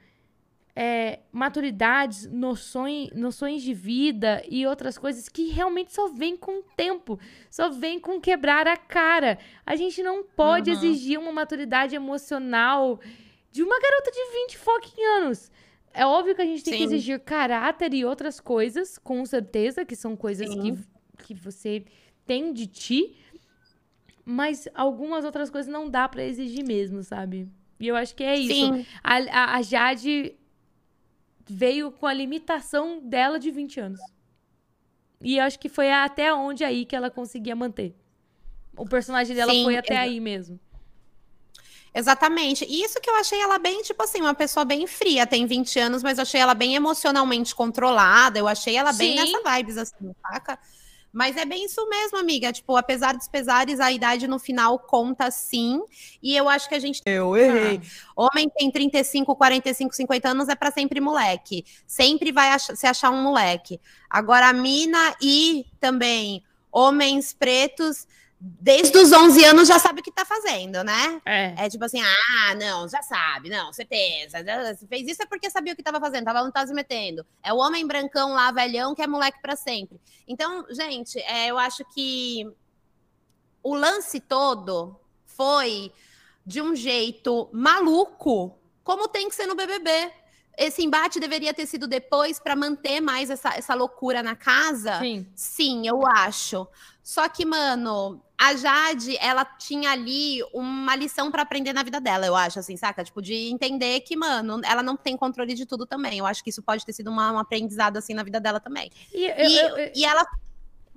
é, 0.77 1.21
maturidades, 1.31 2.27
noções, 2.27 3.11
noções 3.13 3.63
de 3.63 3.73
vida 3.73 4.43
e 4.49 4.67
outras 4.67 4.99
coisas 4.99 5.29
que 5.29 5.49
realmente 5.49 5.93
só 5.93 6.09
vem 6.09 6.37
com 6.37 6.59
o 6.59 6.65
tempo, 6.77 7.19
só 7.49 7.69
vem 7.71 8.01
com 8.01 8.21
quebrar 8.21 8.67
a 8.67 8.77
cara. 8.77 9.39
A 9.65 9.77
gente 9.77 10.03
não 10.03 10.25
pode 10.25 10.71
uhum. 10.71 10.77
exigir 10.77 11.19
uma 11.19 11.33
maturidade 11.33 11.95
emocional 11.95 13.01
de 13.53 13.63
uma 13.63 13.79
garota 13.81 14.11
de 14.11 14.33
20 14.47 14.59
fucking 14.59 15.05
anos. 15.19 15.51
É 15.93 16.05
óbvio 16.05 16.35
que 16.35 16.43
a 16.43 16.47
gente 16.47 16.65
tem 16.65 16.73
Sim. 16.73 16.79
que 16.79 16.85
exigir 16.85 17.21
caráter 17.21 17.95
e 17.95 18.05
outras 18.05 18.41
coisas, 18.41 18.99
com 18.99 19.25
certeza, 19.25 19.85
que 19.85 19.95
são 19.95 20.17
coisas 20.17 20.53
que, 20.53 20.77
que 21.25 21.35
você 21.35 21.85
tem 22.27 22.53
de 22.53 22.67
ti, 22.67 23.17
mas 24.25 24.67
algumas 24.75 25.25
outras 25.25 25.51
coisas 25.51 25.71
não 25.71 25.89
dá 25.89 26.09
para 26.09 26.25
exigir 26.25 26.67
mesmo, 26.67 27.05
sabe? 27.05 27.49
E 27.79 27.87
eu 27.87 27.95
acho 27.95 28.13
que 28.17 28.25
é 28.25 28.37
isso. 28.37 28.73
A, 29.05 29.19
a, 29.19 29.57
a 29.57 29.63
Jade 29.63 30.35
veio 31.47 31.91
com 31.93 32.07
a 32.07 32.13
limitação 32.13 33.01
dela 33.01 33.39
de 33.39 33.51
20 33.51 33.81
anos. 33.81 34.01
E 35.21 35.39
eu 35.39 35.45
acho 35.45 35.59
que 35.59 35.69
foi 35.69 35.91
até 35.91 36.33
onde 36.35 36.65
aí 36.65 36.85
que 36.85 36.95
ela 36.95 37.11
conseguia 37.11 37.57
manter. 37.57 37.95
O 38.77 38.87
personagem 38.87 39.35
dela 39.35 39.53
Sim, 39.53 39.65
foi 39.65 39.77
até 39.77 39.97
aí 39.97 40.21
mesmo. 40.21 40.59
Exatamente. 41.95 42.65
E 42.65 42.83
isso 42.83 43.01
que 43.01 43.09
eu 43.09 43.15
achei 43.15 43.41
ela 43.41 43.57
bem, 43.57 43.81
tipo 43.83 44.03
assim, 44.03 44.21
uma 44.21 44.35
pessoa 44.35 44.65
bem 44.65 44.87
fria, 44.87 45.27
tem 45.27 45.47
20 45.47 45.79
anos, 45.79 46.03
mas 46.03 46.19
eu 46.19 46.23
achei 46.23 46.41
ela 46.41 46.53
bem 46.53 46.75
emocionalmente 46.75 47.55
controlada. 47.55 48.39
Eu 48.39 48.49
achei 48.49 48.77
ela 48.77 48.93
bem 48.93 49.17
Sim. 49.17 49.33
nessa 49.33 49.51
vibes, 49.57 49.79
assim, 49.79 50.13
saca? 50.21 50.59
Mas 51.15 51.37
é 51.37 51.45
bem 51.45 51.65
isso 51.65 51.89
mesmo, 51.89 52.19
amiga. 52.19 52.53
Tipo, 52.53 52.77
apesar 52.77 53.15
dos 53.15 53.29
pesares, 53.29 53.79
a 53.79 53.93
idade 53.93 54.27
no 54.27 54.41
final 54.41 54.81
conta 54.81 55.31
sim. 55.31 55.81
E 56.21 56.37
eu 56.37 56.49
acho 56.49 56.69
que 56.69 56.75
a 56.75 56.79
gente. 56.81 57.01
Eu 57.07 57.37
errei. 57.37 57.81
Ah, 58.17 58.29
homem 58.33 58.51
tem 58.51 58.69
35, 58.69 59.37
45, 59.37 59.95
50 59.95 60.29
anos 60.29 60.49
é 60.49 60.57
para 60.57 60.73
sempre 60.73 61.01
moleque. 61.01 61.65
Sempre 61.87 62.33
vai 62.33 62.51
ach 62.51 62.75
se 62.75 62.85
achar 62.85 63.11
um 63.11 63.23
moleque. 63.23 63.81
Agora, 64.11 64.49
a 64.49 64.53
mina 64.53 65.15
e 65.23 65.65
também 65.79 66.43
homens 66.73 67.33
pretos 67.33 68.09
desde 68.47 68.99
os 68.99 69.11
11 69.11 69.43
anos 69.43 69.69
já 69.69 69.79
sabe 69.79 70.01
o 70.01 70.03
que 70.03 70.13
tá 70.13 70.25
fazendo, 70.25 70.85
né? 70.85 71.21
É. 71.25 71.55
É 71.65 71.71
tipo 71.71 71.83
assim, 71.83 72.01
ah, 72.03 72.55
não, 72.55 72.87
já 72.87 73.01
sabe, 73.01 73.49
não, 73.49 73.73
certeza. 73.73 74.39
Se 74.77 74.87
fez 74.87 75.09
isso 75.09 75.23
é 75.23 75.27
porque 75.27 75.49
sabia 75.49 75.73
o 75.73 75.77
que 75.77 75.83
tava 75.83 75.99
fazendo, 75.99 76.27
tava, 76.27 76.45
não 76.45 76.53
tava 76.53 76.67
se 76.67 76.75
metendo. 76.75 77.25
É 77.43 77.53
o 77.55 77.57
homem 77.57 77.87
brancão 77.87 78.35
lá, 78.35 78.53
velhão, 78.53 78.95
que 78.95 79.01
é 79.01 79.07
moleque 79.07 79.41
para 79.41 79.57
sempre. 79.57 79.99
Então, 80.29 80.67
gente, 80.71 81.19
é, 81.21 81.47
eu 81.47 81.59
acho 81.59 81.85
que 81.87 82.47
o 83.63 83.75
lance 83.75 84.21
todo 84.21 85.01
foi 85.25 85.91
de 86.45 86.61
um 86.61 86.77
jeito 86.77 87.49
maluco, 87.51 88.59
como 88.83 89.09
tem 89.09 89.31
que 89.31 89.35
ser 89.35 89.47
no 89.47 89.55
BBB. 89.55 90.13
Esse 90.57 90.85
embate 90.85 91.19
deveria 91.19 91.55
ter 91.55 91.67
sido 91.67 91.89
depois 91.89 92.39
para 92.39 92.55
manter 92.55 93.01
mais 93.01 93.31
essa, 93.31 93.55
essa 93.55 93.75
loucura 93.75 94.23
na 94.23 94.37
casa? 94.37 94.99
Sim. 95.01 95.27
Sim, 95.35 95.89
eu 95.89 96.07
acho. 96.07 96.69
Só 97.05 97.29
que, 97.29 97.45
mano, 97.45 98.19
a 98.39 98.57
Jade, 98.57 99.15
ela 99.19 99.45
tinha 99.45 99.91
ali 99.91 100.43
uma 100.55 100.97
lição 100.97 101.31
para 101.31 101.43
aprender 101.43 101.75
na 101.75 101.83
vida 101.83 102.01
dela, 102.01 102.25
eu 102.25 102.35
acho, 102.35 102.59
assim, 102.59 102.79
saca? 102.79 103.05
Tipo, 103.05 103.21
de 103.21 103.35
entender 103.35 104.01
que, 104.01 104.17
mano, 104.17 104.63
ela 104.65 104.83
não 104.83 104.97
tem 104.97 105.15
controle 105.15 105.53
de 105.53 105.67
tudo 105.67 105.85
também. 105.85 106.19
Eu 106.19 106.25
acho 106.25 106.43
que 106.43 106.49
isso 106.49 106.63
pode 106.63 106.83
ter 106.83 106.95
sido 106.95 107.11
uma, 107.11 107.31
um 107.31 107.39
aprendizado, 107.39 107.99
assim, 107.99 108.15
na 108.15 108.23
vida 108.23 108.41
dela 108.41 108.59
também. 108.59 108.91
E, 109.13 109.27
eu, 109.27 109.37
e, 109.37 109.59
eu, 109.59 109.77
eu, 109.77 109.93
e 109.95 110.03
ela. 110.03 110.27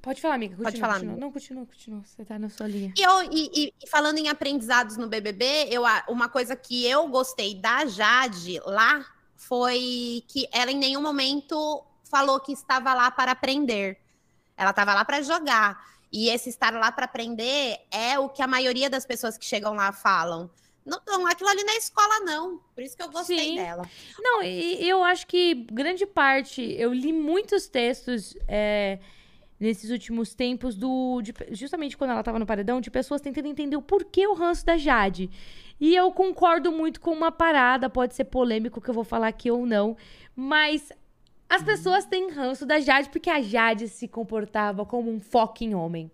Pode 0.01 0.21
falar, 0.21 0.35
amiga. 0.35 0.55
Continua, 0.55 0.71
Pode 0.71 0.79
falar, 0.79 0.93
continua. 0.93 1.11
Amiga. 1.11 1.25
Não, 1.25 1.33
continua, 1.33 1.65
continua. 1.65 2.01
Você 2.05 2.23
tá 2.23 2.39
na 2.39 2.47
sua 2.47 2.67
linha. 2.67 2.93
E, 2.97 3.01
eu, 3.01 3.23
e, 3.23 3.73
e, 3.83 3.89
falando 3.89 4.17
em 4.17 4.29
aprendizados 4.29 4.95
no 4.95 5.09
BBB, 5.09 5.67
eu, 5.69 5.83
uma 6.07 6.29
coisa 6.29 6.55
que 6.55 6.87
eu 6.87 7.05
gostei 7.09 7.53
da 7.53 7.85
Jade 7.85 8.61
lá 8.65 9.05
foi 9.35 10.23
que 10.25 10.47
ela 10.53 10.71
em 10.71 10.77
nenhum 10.77 11.01
momento 11.01 11.83
falou 12.09 12.39
que 12.39 12.53
estava 12.53 12.93
lá 12.93 13.11
para 13.11 13.33
aprender. 13.33 13.99
Ela 14.55 14.69
estava 14.69 14.93
lá 14.93 15.03
para 15.03 15.21
jogar. 15.21 15.96
E 16.11 16.29
esse 16.29 16.49
estar 16.49 16.73
lá 16.73 16.91
para 16.91 17.05
aprender 17.05 17.77
é 17.91 18.17
o 18.17 18.29
que 18.29 18.41
a 18.41 18.47
maioria 18.47 18.89
das 18.89 19.05
pessoas 19.05 19.37
que 19.37 19.45
chegam 19.45 19.73
lá 19.73 19.91
falam. 19.91 20.49
Não, 20.85 21.01
não 21.05 21.27
aquilo 21.27 21.49
ali 21.49 21.63
na 21.65 21.75
escola, 21.75 22.21
não. 22.21 22.61
Por 22.73 22.81
isso 22.81 22.95
que 22.95 23.03
eu 23.03 23.11
gostei 23.11 23.37
Sim. 23.37 23.55
dela. 23.55 23.83
Não, 24.17 24.41
e 24.41 24.87
eu 24.87 25.03
acho 25.03 25.27
que 25.27 25.53
grande 25.53 26.05
parte, 26.05 26.61
eu 26.61 26.93
li 26.93 27.11
muitos 27.11 27.67
textos 27.67 28.37
é, 28.47 28.97
nesses 29.59 29.89
últimos 29.89 30.33
tempos 30.33 30.75
do. 30.75 31.21
De, 31.21 31.33
justamente 31.51 31.97
quando 31.97 32.11
ela 32.11 32.23
tava 32.23 32.39
no 32.39 32.45
paredão, 32.45 32.79
de 32.79 32.89
pessoas 32.89 33.19
tentando 33.19 33.47
entender 33.47 33.75
o 33.75 33.81
porquê 33.81 34.25
o 34.27 34.33
ranço 34.33 34.65
da 34.65 34.77
Jade. 34.77 35.29
E 35.79 35.93
eu 35.93 36.09
concordo 36.11 36.71
muito 36.71 37.01
com 37.01 37.11
uma 37.11 37.31
parada, 37.31 37.89
pode 37.89 38.15
ser 38.15 38.23
polêmico 38.23 38.79
que 38.79 38.89
eu 38.89 38.93
vou 38.93 39.03
falar 39.03 39.27
aqui 39.27 39.51
ou 39.51 39.65
não. 39.65 39.97
Mas 40.33 40.91
as 41.49 41.63
pessoas 41.63 42.05
têm 42.05 42.31
ranço 42.31 42.65
da 42.65 42.79
Jade 42.79 43.09
porque 43.09 43.29
a 43.29 43.41
Jade 43.41 43.87
se 43.87 44.07
comportava 44.07 44.85
como 44.85 45.11
um 45.11 45.19
fucking 45.19 45.73
homem. 45.73 46.11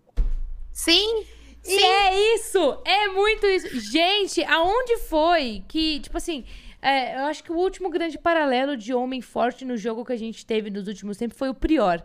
Sim. 0.72 1.26
E 1.66 1.80
Sim. 1.80 1.86
é 1.86 2.36
isso, 2.36 2.82
é 2.84 3.08
muito 3.08 3.46
isso. 3.48 3.80
Gente, 3.80 4.44
aonde 4.44 4.98
foi 4.98 5.64
que, 5.68 6.02
tipo 6.02 6.18
assim, 6.18 6.44
é, 6.82 7.16
eu 7.16 7.24
acho 7.26 7.42
que 7.42 7.52
o 7.52 7.56
último 7.56 7.90
grande 7.90 8.18
paralelo 8.18 8.76
de 8.76 8.94
homem 8.94 9.22
forte 9.22 9.64
no 9.64 9.78
jogo 9.78 10.04
que 10.04 10.12
a 10.12 10.18
gente 10.18 10.46
teve 10.46 10.70
nos 10.70 10.88
últimos 10.88 11.18
tempos 11.18 11.38
foi 11.38 11.50
o 11.50 11.54
Prior. 11.54 12.04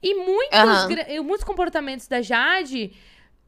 E 0.00 0.14
muitos, 0.14 1.08
uhum. 1.18 1.24
muitos 1.24 1.44
comportamentos 1.44 2.06
da 2.06 2.22
Jade, 2.22 2.92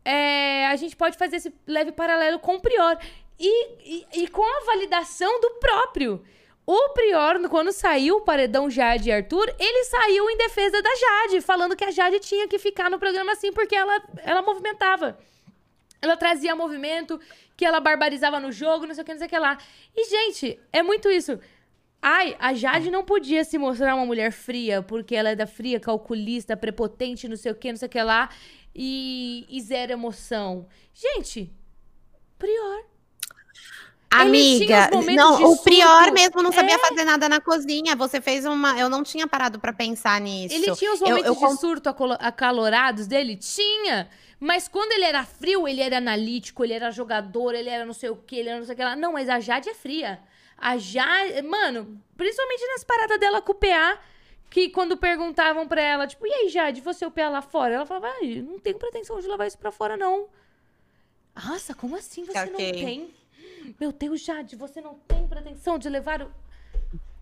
é, 0.04 0.66
a 0.66 0.76
gente 0.76 0.96
pode 0.96 1.16
fazer 1.16 1.36
esse 1.36 1.54
leve 1.66 1.92
paralelo 1.92 2.40
com 2.40 2.56
o 2.56 2.60
Prior. 2.60 2.98
E, 3.38 3.68
e, 3.84 4.22
e 4.22 4.28
com 4.28 4.42
a 4.42 4.64
validação 4.66 5.40
do 5.40 5.50
próprio. 5.60 6.24
O 6.66 6.88
Prior, 6.90 7.48
quando 7.48 7.72
saiu 7.72 8.16
o 8.16 8.20
paredão 8.22 8.70
Jade 8.70 9.10
e 9.10 9.12
Arthur, 9.12 9.54
ele 9.58 9.84
saiu 9.84 10.30
em 10.30 10.36
defesa 10.36 10.80
da 10.80 10.90
Jade, 10.94 11.40
falando 11.42 11.76
que 11.76 11.84
a 11.84 11.90
Jade 11.90 12.20
tinha 12.20 12.48
que 12.48 12.58
ficar 12.58 12.90
no 12.90 12.98
programa 12.98 13.32
assim 13.32 13.52
porque 13.52 13.74
ela, 13.74 14.02
ela 14.18 14.40
movimentava. 14.40 15.18
Ela 16.00 16.16
trazia 16.16 16.56
movimento, 16.56 17.20
que 17.56 17.64
ela 17.64 17.80
barbarizava 17.80 18.40
no 18.40 18.50
jogo, 18.50 18.86
não 18.86 18.94
sei 18.94 19.02
o 19.02 19.04
que, 19.04 19.12
não 19.12 19.18
sei 19.18 19.26
o 19.26 19.30
que 19.30 19.38
lá. 19.38 19.58
E, 19.94 20.08
gente, 20.08 20.58
é 20.72 20.82
muito 20.82 21.10
isso. 21.10 21.38
Ai, 22.00 22.36
a 22.38 22.52
Jade 22.54 22.90
não 22.90 23.04
podia 23.04 23.44
se 23.44 23.56
mostrar 23.58 23.94
uma 23.94 24.06
mulher 24.06 24.30
fria, 24.32 24.82
porque 24.82 25.14
ela 25.14 25.30
é 25.30 25.36
da 25.36 25.46
fria, 25.46 25.80
calculista, 25.80 26.56
prepotente, 26.56 27.28
não 27.28 27.36
sei 27.36 27.52
o 27.52 27.54
que, 27.54 27.70
não 27.72 27.78
sei 27.78 27.88
o 27.88 27.90
que 27.90 28.02
lá, 28.02 28.28
e, 28.74 29.46
e 29.48 29.60
zero 29.60 29.92
emoção. 29.92 30.66
Gente, 30.92 31.50
Prior 32.38 32.84
Amiga, 34.22 34.90
não, 35.14 35.52
o 35.52 35.62
Prior 35.62 36.12
mesmo 36.12 36.42
não 36.42 36.52
sabia 36.52 36.76
é. 36.76 36.78
fazer 36.78 37.04
nada 37.04 37.28
na 37.28 37.40
cozinha. 37.40 37.96
Você 37.96 38.20
fez 38.20 38.44
uma. 38.44 38.78
Eu 38.78 38.88
não 38.88 39.02
tinha 39.02 39.26
parado 39.26 39.58
para 39.58 39.72
pensar 39.72 40.20
nisso. 40.20 40.54
Ele 40.54 40.74
tinha 40.74 40.92
os 40.92 41.00
momentos 41.00 41.26
eu, 41.26 41.34
eu... 41.40 41.48
de 41.48 41.60
surto 41.60 41.88
acalorados 42.20 43.06
dele? 43.06 43.36
Tinha. 43.36 44.08
Mas 44.38 44.68
quando 44.68 44.92
ele 44.92 45.04
era 45.04 45.24
frio, 45.24 45.66
ele 45.66 45.80
era 45.80 45.98
analítico, 45.98 46.64
ele 46.64 46.74
era 46.74 46.90
jogador, 46.90 47.54
ele 47.54 47.70
era 47.70 47.86
não 47.86 47.94
sei 47.94 48.10
o 48.10 48.16
que, 48.16 48.36
ele 48.36 48.48
era 48.48 48.58
não 48.58 48.66
sei 48.66 48.74
o 48.74 48.76
que 48.76 48.84
lá. 48.84 48.94
Não, 48.94 49.12
mas 49.12 49.28
a 49.28 49.40
Jade 49.40 49.68
é 49.68 49.74
fria. 49.74 50.20
A 50.58 50.76
Jade. 50.76 51.42
Mano, 51.42 52.00
principalmente 52.16 52.66
nas 52.68 52.84
paradas 52.84 53.18
dela 53.18 53.40
com 53.40 53.52
o 53.52 53.54
PA, 53.54 53.98
que 54.50 54.68
quando 54.68 54.96
perguntavam 54.96 55.66
pra 55.66 55.80
ela, 55.80 56.06
tipo, 56.06 56.26
e 56.26 56.32
aí, 56.32 56.48
Jade, 56.48 56.80
você 56.80 57.04
o 57.04 57.10
PA 57.10 57.28
lá 57.28 57.42
fora? 57.42 57.74
Ela 57.74 57.86
falava, 57.86 58.08
ah, 58.08 58.24
não 58.42 58.58
tenho 58.58 58.78
pretensão 58.78 59.18
de 59.18 59.26
levar 59.26 59.46
isso 59.46 59.58
pra 59.58 59.72
fora, 59.72 59.96
não. 59.96 60.28
Nossa, 61.34 61.74
como 61.74 61.96
assim 61.96 62.24
você 62.24 62.38
Ok. 62.38 62.50
não 62.50 62.56
tem? 62.56 63.14
Meu 63.80 63.92
Deus, 63.92 64.20
Jade, 64.20 64.56
você 64.56 64.80
não 64.80 64.94
tem 65.08 65.26
pretensão 65.26 65.78
de 65.78 65.88
levar 65.88 66.22
o. 66.22 66.26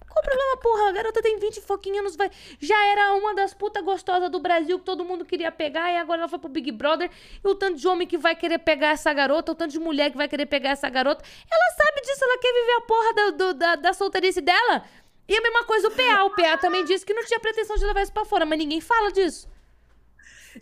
Qual 0.09 0.22
o 0.22 0.26
problema, 0.26 0.57
porra? 0.59 0.88
A 0.90 0.92
garota 0.92 1.22
tem 1.22 1.38
20 1.38 1.57
e 1.57 1.61
pouquinhos 1.62 1.98
anos, 2.00 2.16
vai. 2.16 2.31
Já 2.61 2.76
era 2.88 3.14
uma 3.14 3.35
das 3.35 3.55
putas 3.55 3.83
gostosas 3.83 4.28
do 4.31 4.38
Brasil 4.40 4.78
que 4.78 4.85
todo 4.85 5.05
mundo 5.05 5.24
queria 5.24 5.50
pegar, 5.50 5.90
e 5.90 5.96
agora 5.96 6.20
ela 6.20 6.28
foi 6.28 6.38
pro 6.38 6.50
Big 6.50 6.70
Brother. 6.70 7.11
E 7.42 7.48
o 7.48 7.55
tanto 7.55 7.78
de 7.78 7.88
homem 7.88 8.07
que 8.07 8.18
vai 8.18 8.37
querer 8.37 8.59
pegar 8.59 8.88
essa 8.90 9.11
garota, 9.14 9.52
o 9.52 9.55
tanto 9.55 9.70
de 9.70 9.78
mulher 9.78 10.11
que 10.11 10.16
vai 10.18 10.28
querer 10.28 10.44
pegar 10.46 10.70
essa 10.70 10.88
garota. 10.90 11.24
Ela 11.50 11.76
sabe 11.76 12.00
disso, 12.02 12.22
ela 12.24 12.38
quer 12.38 12.52
viver 12.52 12.72
a 12.72 12.81
porra 12.83 13.14
da, 13.14 13.31
do- 13.31 13.55
da, 13.55 13.76
da 13.76 13.92
solteirice 13.94 14.42
dela. 14.42 14.85
E 15.26 15.35
a 15.35 15.40
mesma 15.40 15.64
coisa 15.64 15.88
o 15.88 15.90
PA. 15.90 16.24
O 16.24 16.31
PA 16.31 16.59
também 16.59 16.85
disse 16.85 17.07
que 17.07 17.14
não 17.14 17.24
tinha 17.24 17.40
pretensão 17.40 17.76
de 17.76 17.85
levar 17.87 18.02
isso 18.02 18.12
pra 18.12 18.24
fora, 18.26 18.44
mas 18.44 18.59
ninguém 18.59 18.81
fala 18.83 19.11
disso. 19.12 19.48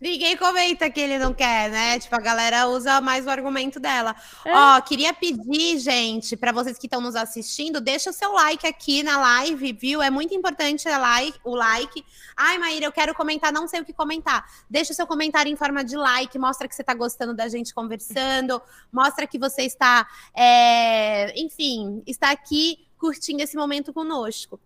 Ninguém 0.01 0.37
comenta 0.37 0.91
que 0.91 1.01
ele 1.01 1.19
não 1.19 1.33
quer, 1.33 1.71
né? 1.71 1.99
Tipo, 1.99 2.15
a 2.17 2.21
galera 2.21 2.69
usa 2.69 3.01
mais 3.01 3.27
o 3.27 3.31
argumento 3.31 3.81
dela. 3.81 4.15
É. 4.45 4.53
Ó, 4.55 4.81
queria 4.83 5.15
pedir, 5.15 5.79
gente, 5.79 6.37
pra 6.37 6.53
vocês 6.53 6.79
que 6.79 6.87
estão 6.87 7.01
nos 7.01 7.17
assistindo, 7.17 7.81
deixa 7.81 8.11
o 8.11 8.13
seu 8.13 8.33
like 8.33 8.67
aqui 8.67 9.03
na 9.03 9.19
live, 9.19 9.73
viu? 9.73 10.03
É 10.03 10.11
muito 10.11 10.35
importante 10.35 10.89
a 10.89 10.99
like, 10.99 11.39
o 11.45 11.55
like. 11.55 12.05
Ai, 12.37 12.59
Maíra, 12.59 12.87
eu 12.87 12.93
quero 12.93 13.15
comentar, 13.15 13.53
não 13.53 13.67
sei 13.67 13.81
o 13.81 13.85
que 13.85 13.93
comentar. 13.93 14.45
Deixa 14.69 14.93
o 14.93 14.97
seu 14.97 15.07
comentário 15.07 15.51
em 15.51 15.57
forma 15.57 15.83
de 15.83 15.97
like, 15.97 16.39
mostra 16.39 16.69
que 16.69 16.75
você 16.75 16.85
tá 16.85 16.95
gostando 16.95 17.35
da 17.35 17.49
gente 17.49 17.73
conversando, 17.75 18.61
mostra 18.93 19.27
que 19.27 19.39
você 19.39 19.63
está, 19.63 20.07
é, 20.35 21.33
enfim, 21.41 22.03
está 22.07 22.31
aqui 22.31 22.87
curtindo 22.99 23.43
esse 23.43 23.57
momento 23.57 23.93
conosco. 23.93 24.61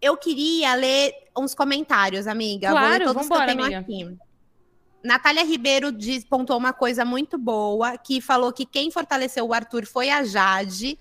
Eu 0.00 0.16
queria 0.16 0.74
ler 0.74 1.12
uns 1.36 1.54
comentários, 1.54 2.26
amiga. 2.26 2.70
Vou 2.70 2.78
ler 2.78 2.86
Claro, 2.86 3.04
todos 3.06 3.22
vambora, 3.22 3.46
que 3.46 3.50
eu 3.50 3.64
tenho 3.64 3.78
amiga. 3.78 3.80
aqui. 4.10 4.18
Natália 5.02 5.44
Ribeiro 5.44 5.92
diz, 5.92 6.24
pontuou 6.24 6.58
uma 6.58 6.72
coisa 6.72 7.04
muito 7.04 7.38
boa, 7.38 7.96
que 7.96 8.20
falou 8.20 8.52
que 8.52 8.66
quem 8.66 8.90
fortaleceu 8.90 9.46
o 9.46 9.52
Arthur 9.54 9.86
foi 9.86 10.10
a 10.10 10.24
Jade. 10.24 10.98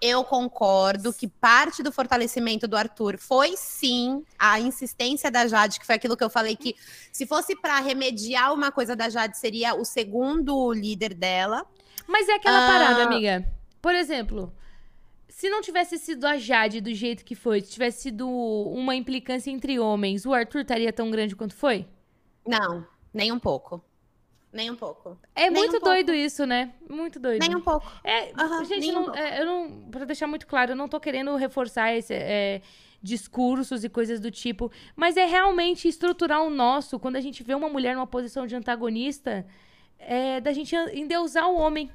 Eu 0.00 0.22
concordo 0.22 1.12
que 1.12 1.26
parte 1.26 1.82
do 1.82 1.90
fortalecimento 1.90 2.68
do 2.68 2.76
Arthur 2.76 3.16
foi 3.18 3.56
sim 3.56 4.22
a 4.38 4.60
insistência 4.60 5.30
da 5.30 5.46
Jade, 5.46 5.80
que 5.80 5.86
foi 5.86 5.94
aquilo 5.94 6.16
que 6.16 6.22
eu 6.24 6.28
falei 6.30 6.56
que 6.56 6.76
se 7.12 7.26
fosse 7.26 7.56
para 7.56 7.78
remediar 7.80 8.52
uma 8.52 8.70
coisa 8.70 8.94
da 8.94 9.08
Jade 9.08 9.38
seria 9.38 9.74
o 9.74 9.84
segundo 9.84 10.72
líder 10.72 11.14
dela. 11.14 11.64
Mas 12.06 12.28
é 12.28 12.34
aquela 12.34 12.66
Ah. 12.66 12.70
parada, 12.70 13.02
amiga. 13.04 13.46
Por 13.80 13.94
exemplo, 13.94 14.52
se 15.28 15.48
não 15.48 15.62
tivesse 15.62 15.96
sido 15.98 16.26
a 16.26 16.36
Jade 16.36 16.80
do 16.80 16.92
jeito 16.92 17.24
que 17.24 17.34
foi, 17.34 17.60
se 17.62 17.70
tivesse 17.70 18.02
sido 18.02 18.28
uma 18.28 18.94
implicância 18.94 19.50
entre 19.50 19.78
homens, 19.78 20.26
o 20.26 20.34
Arthur 20.34 20.60
estaria 20.60 20.92
tão 20.92 21.10
grande 21.10 21.34
quanto 21.34 21.54
foi? 21.54 21.86
Não, 22.46 22.86
nem 23.14 23.32
um 23.32 23.38
pouco. 23.38 23.80
Nem 24.52 24.70
um 24.70 24.76
pouco. 24.76 25.18
É 25.34 25.50
Nem 25.50 25.50
muito 25.50 25.68
um 25.70 25.80
pouco. 25.80 25.86
doido 25.86 26.14
isso, 26.14 26.44
né? 26.46 26.72
Muito 26.88 27.18
doido. 27.18 27.40
Nem 27.42 27.56
um 27.56 27.60
pouco. 27.60 27.90
É, 28.04 28.30
Aham, 28.38 28.64
gente, 28.64 28.88
um 28.90 28.92
não, 28.92 29.04
pouco. 29.04 29.18
é, 29.18 29.40
eu 29.40 29.46
não. 29.46 29.80
Pra 29.90 30.04
deixar 30.04 30.26
muito 30.28 30.46
claro, 30.46 30.72
eu 30.72 30.76
não 30.76 30.86
tô 30.88 31.00
querendo 31.00 31.34
reforçar 31.34 31.92
esse, 31.92 32.14
é, 32.14 32.60
discursos 33.02 33.82
e 33.82 33.88
coisas 33.88 34.20
do 34.20 34.30
tipo. 34.30 34.70
Mas 34.94 35.16
é 35.16 35.24
realmente 35.24 35.88
estruturar 35.88 36.42
o 36.42 36.50
nosso, 36.50 36.98
quando 37.00 37.16
a 37.16 37.20
gente 37.20 37.42
vê 37.42 37.54
uma 37.54 37.68
mulher 37.68 37.94
numa 37.96 38.06
posição 38.06 38.46
de 38.46 38.54
antagonista, 38.54 39.44
é 39.98 40.40
da 40.40 40.52
gente 40.52 40.76
endeusar 40.92 41.48
o 41.48 41.56
homem. 41.56 41.90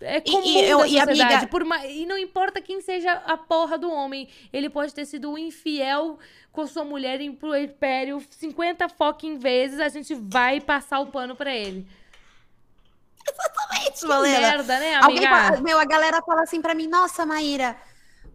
É 0.00 0.20
comum 0.20 0.42
e 0.44 0.64
eu- 0.64 0.78
da 0.78 0.86
e, 0.86 0.98
amiga- 1.00 1.14
sociedade. 1.16 1.46
por 1.48 1.64
ma- 1.64 1.84
e 1.86 2.06
não 2.06 2.16
importa 2.16 2.60
quem 2.60 2.80
seja 2.80 3.12
a 3.12 3.36
porra 3.36 3.76
do 3.76 3.90
homem. 3.90 4.28
Ele 4.52 4.70
pode 4.70 4.94
ter 4.94 5.04
sido 5.06 5.36
infiel 5.36 6.18
com 6.52 6.66
sua 6.66 6.84
mulher 6.84 7.20
em 7.20 7.32
pro 7.32 7.56
império 7.56 8.22
50 8.30 8.88
fucking 8.88 9.38
vezes. 9.38 9.80
A 9.80 9.88
gente 9.88 10.14
vai 10.14 10.60
passar 10.60 11.00
o 11.00 11.06
pano 11.08 11.34
pra 11.34 11.52
ele. 11.54 11.86
Exatamente, 13.28 14.06
Valena. 14.06 14.40
merda, 14.40 14.78
né, 14.78 14.94
Alguém 14.96 15.18
amiga? 15.18 15.28
fala, 15.48 15.60
meu, 15.60 15.78
a 15.78 15.84
galera 15.84 16.22
fala 16.22 16.42
assim 16.42 16.62
pra 16.62 16.74
mim, 16.74 16.86
nossa, 16.86 17.26
Maíra, 17.26 17.76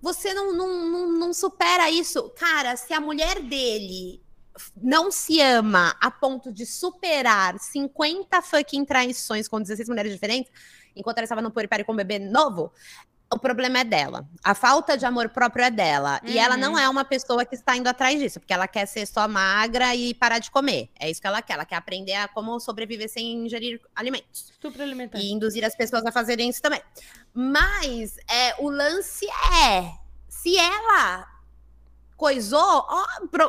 você 0.01 0.33
não, 0.33 0.53
não, 0.53 0.67
não, 0.87 1.07
não 1.13 1.33
supera 1.33 1.89
isso. 1.89 2.29
Cara, 2.37 2.75
se 2.75 2.93
a 2.93 2.99
mulher 3.01 3.41
dele 3.41 4.21
não 4.77 5.09
se 5.11 5.41
ama 5.41 5.95
a 5.99 6.11
ponto 6.11 6.51
de 6.51 6.63
superar 6.65 7.57
50 7.57 8.39
fucking 8.43 8.85
traições 8.85 9.47
com 9.47 9.59
16 9.59 9.89
mulheres 9.89 10.11
diferentes, 10.13 10.51
enquanto 10.95 11.17
ela 11.17 11.25
estava 11.25 11.41
no 11.41 11.51
puerpério 11.51 11.85
com 11.85 11.93
um 11.93 11.95
bebê 11.95 12.19
novo, 12.19 12.71
o 13.33 13.39
problema 13.39 13.79
é 13.79 13.83
dela. 13.83 14.27
A 14.43 14.53
falta 14.53 14.95
de 14.95 15.05
amor 15.07 15.27
próprio 15.29 15.65
é 15.65 15.71
dela. 15.71 16.21
E 16.23 16.37
ela 16.37 16.53
Uhum. 16.53 16.61
não 16.61 16.77
é 16.77 16.87
uma 16.87 17.03
pessoa 17.03 17.43
que 17.43 17.55
está 17.55 17.75
indo 17.75 17.87
atrás 17.87 18.19
disso, 18.19 18.39
porque 18.39 18.53
ela 18.53 18.67
quer 18.67 18.85
ser 18.85 19.07
só 19.07 19.27
magra 19.27 19.95
e 19.95 20.13
parar 20.13 20.37
de 20.37 20.51
comer. 20.51 20.89
É 20.99 21.09
isso 21.09 21.19
que 21.19 21.25
ela 21.25 21.41
quer. 21.41 21.53
Ela 21.53 21.65
quer 21.65 21.77
aprender 21.77 22.13
a 22.13 22.27
como 22.27 22.59
sobreviver 22.59 23.09
sem 23.09 23.45
ingerir 23.45 23.81
alimentos 23.95 24.51
Estupro 24.51 24.83
alimentar. 24.83 25.17
e 25.17 25.31
induzir 25.31 25.65
as 25.65 25.75
pessoas 25.75 26.05
a 26.05 26.11
fazerem 26.11 26.47
isso 26.47 26.61
também. 26.61 26.81
Mas 27.33 28.17
é, 28.29 28.55
o 28.59 28.69
lance 28.69 29.25
é, 29.25 29.91
se 30.29 30.55
ela 30.55 31.27
coisou, 32.15 32.59
ó, 32.61 33.05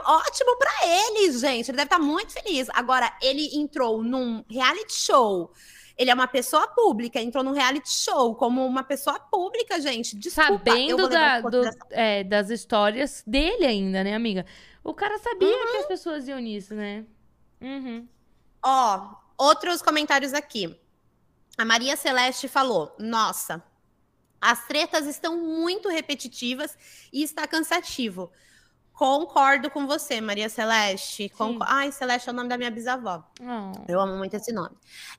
ótimo 0.07 0.57
pra 0.57 0.73
ele, 0.83 1.31
gente. 1.33 1.71
Ele 1.71 1.77
deve 1.77 1.83
estar 1.85 1.99
muito 1.99 2.33
feliz. 2.33 2.69
Agora, 2.71 3.15
ele 3.21 3.51
entrou 3.55 4.03
num 4.03 4.43
reality 4.51 4.95
show. 4.95 5.53
Ele 5.97 6.11
é 6.11 6.15
uma 6.15 6.27
pessoa 6.27 6.67
pública, 6.69 7.21
entrou 7.21 7.45
num 7.45 7.53
reality 7.53 7.89
show 7.91 8.35
como 8.35 8.67
uma 8.67 8.83
pessoa 8.83 9.19
pública, 9.19 9.81
gente. 9.81 10.17
Desculpa, 10.17 10.53
Sabendo 10.71 11.09
da- 11.09 11.41
do- 11.41 11.71
é, 11.91 12.25
das 12.25 12.51
histórias 12.51 13.23
dele 13.27 13.65
ainda, 13.65 14.03
né, 14.03 14.15
amiga? 14.15 14.45
O 14.83 14.93
cara 14.93 15.19
sabia 15.19 15.49
Uhum. 15.49 15.71
que 15.71 15.77
as 15.79 15.87
pessoas 15.87 16.27
iam 16.27 16.39
nisso, 16.41 16.75
né? 16.75 17.05
Uhum. 17.61 18.09
Ó, 18.63 19.15
outros 19.39 19.81
comentários 19.83 20.35
aqui. 20.35 20.79
A 21.57 21.65
Maria 21.65 21.97
Celeste 21.97 22.49
falou: 22.49 22.95
Nossa, 22.99 23.63
as 24.41 24.67
tretas 24.67 25.07
estão 25.07 25.37
muito 25.39 25.89
repetitivas 25.89 26.77
e 27.13 27.23
está 27.23 27.47
cansativo. 27.47 28.31
Concordo 28.95 29.69
com 29.71 29.89
você, 29.89 30.21
Maria 30.21 30.49
Celeste. 30.49 31.29
Ai, 31.63 31.91
Celeste 31.91 32.29
é 32.29 32.33
o 32.33 32.35
nome 32.35 32.49
da 32.49 32.57
minha 32.57 32.71
bisavó. 32.71 33.25
Oh. 33.41 33.73
Eu 33.89 34.01
amo 34.01 34.17
muito 34.17 34.35
esse 34.37 34.53
nome. 34.53 34.71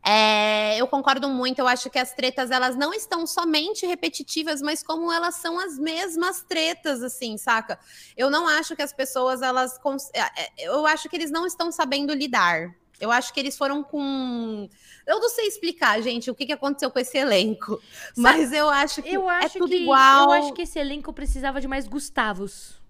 É, 0.01 0.77
eu 0.79 0.87
concordo 0.87 1.27
muito. 1.27 1.59
Eu 1.59 1.67
acho 1.67 1.89
que 1.89 1.99
as 1.99 2.13
tretas 2.13 2.51
elas 2.51 2.77
não 2.77 2.93
estão 2.93 3.27
somente 3.27 3.85
repetitivas, 3.85 4.61
mas 4.61 4.81
como 4.81 5.11
elas 5.11 5.35
são 5.35 5.59
as 5.59 5.77
mesmas 5.77 6.41
tretas, 6.41 7.03
assim, 7.03 7.37
saca? 7.37 7.77
Eu 8.15 8.29
não 8.29 8.47
acho 8.47 8.77
que 8.77 8.81
as 8.81 8.93
pessoas 8.93 9.41
elas, 9.41 9.77
cons- 9.77 10.09
é, 10.13 10.21
é, 10.21 10.51
eu 10.69 10.85
acho 10.87 11.09
que 11.09 11.15
eles 11.17 11.29
não 11.29 11.45
estão 11.45 11.69
sabendo 11.69 12.13
lidar. 12.13 12.73
Eu 12.97 13.11
acho 13.11 13.33
que 13.33 13.41
eles 13.41 13.57
foram 13.57 13.83
com. 13.83 14.69
Eu 15.05 15.19
não 15.19 15.27
sei 15.27 15.47
explicar, 15.47 16.01
gente, 16.01 16.31
o 16.31 16.35
que, 16.35 16.45
que 16.45 16.53
aconteceu 16.53 16.89
com 16.89 16.97
esse 16.97 17.17
elenco. 17.17 17.77
Mas 18.15 18.53
eu 18.53 18.69
acho 18.69 19.01
que 19.03 19.09
Eu 19.13 19.29
é 19.29 19.39
acho 19.43 19.57
tudo 19.57 19.67
que 19.69 19.81
igual. 19.83 20.23
eu 20.27 20.31
acho 20.31 20.53
que 20.53 20.61
esse 20.61 20.79
elenco 20.79 21.11
precisava 21.11 21.59
de 21.59 21.67
mais 21.67 21.89
Gustavos. 21.89 22.84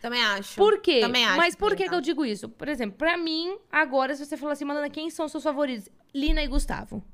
Também 0.00 0.22
acho. 0.24 0.56
Por 0.56 0.80
quê? 0.80 1.00
Também 1.00 1.24
acho 1.26 1.36
Mas 1.36 1.54
por 1.54 1.76
que, 1.76 1.88
que 1.88 1.94
eu 1.94 2.00
digo 2.00 2.24
isso? 2.24 2.48
Por 2.48 2.68
exemplo, 2.68 2.96
pra 2.96 3.16
mim, 3.16 3.58
agora, 3.70 4.14
se 4.14 4.24
você 4.24 4.36
falar 4.36 4.52
assim, 4.52 4.64
Madonna, 4.64 4.88
quem 4.88 5.10
são 5.10 5.26
os 5.26 5.32
seus 5.32 5.44
favoritos? 5.44 5.88
Lina 6.14 6.42
e 6.42 6.46
Gustavo. 6.46 7.04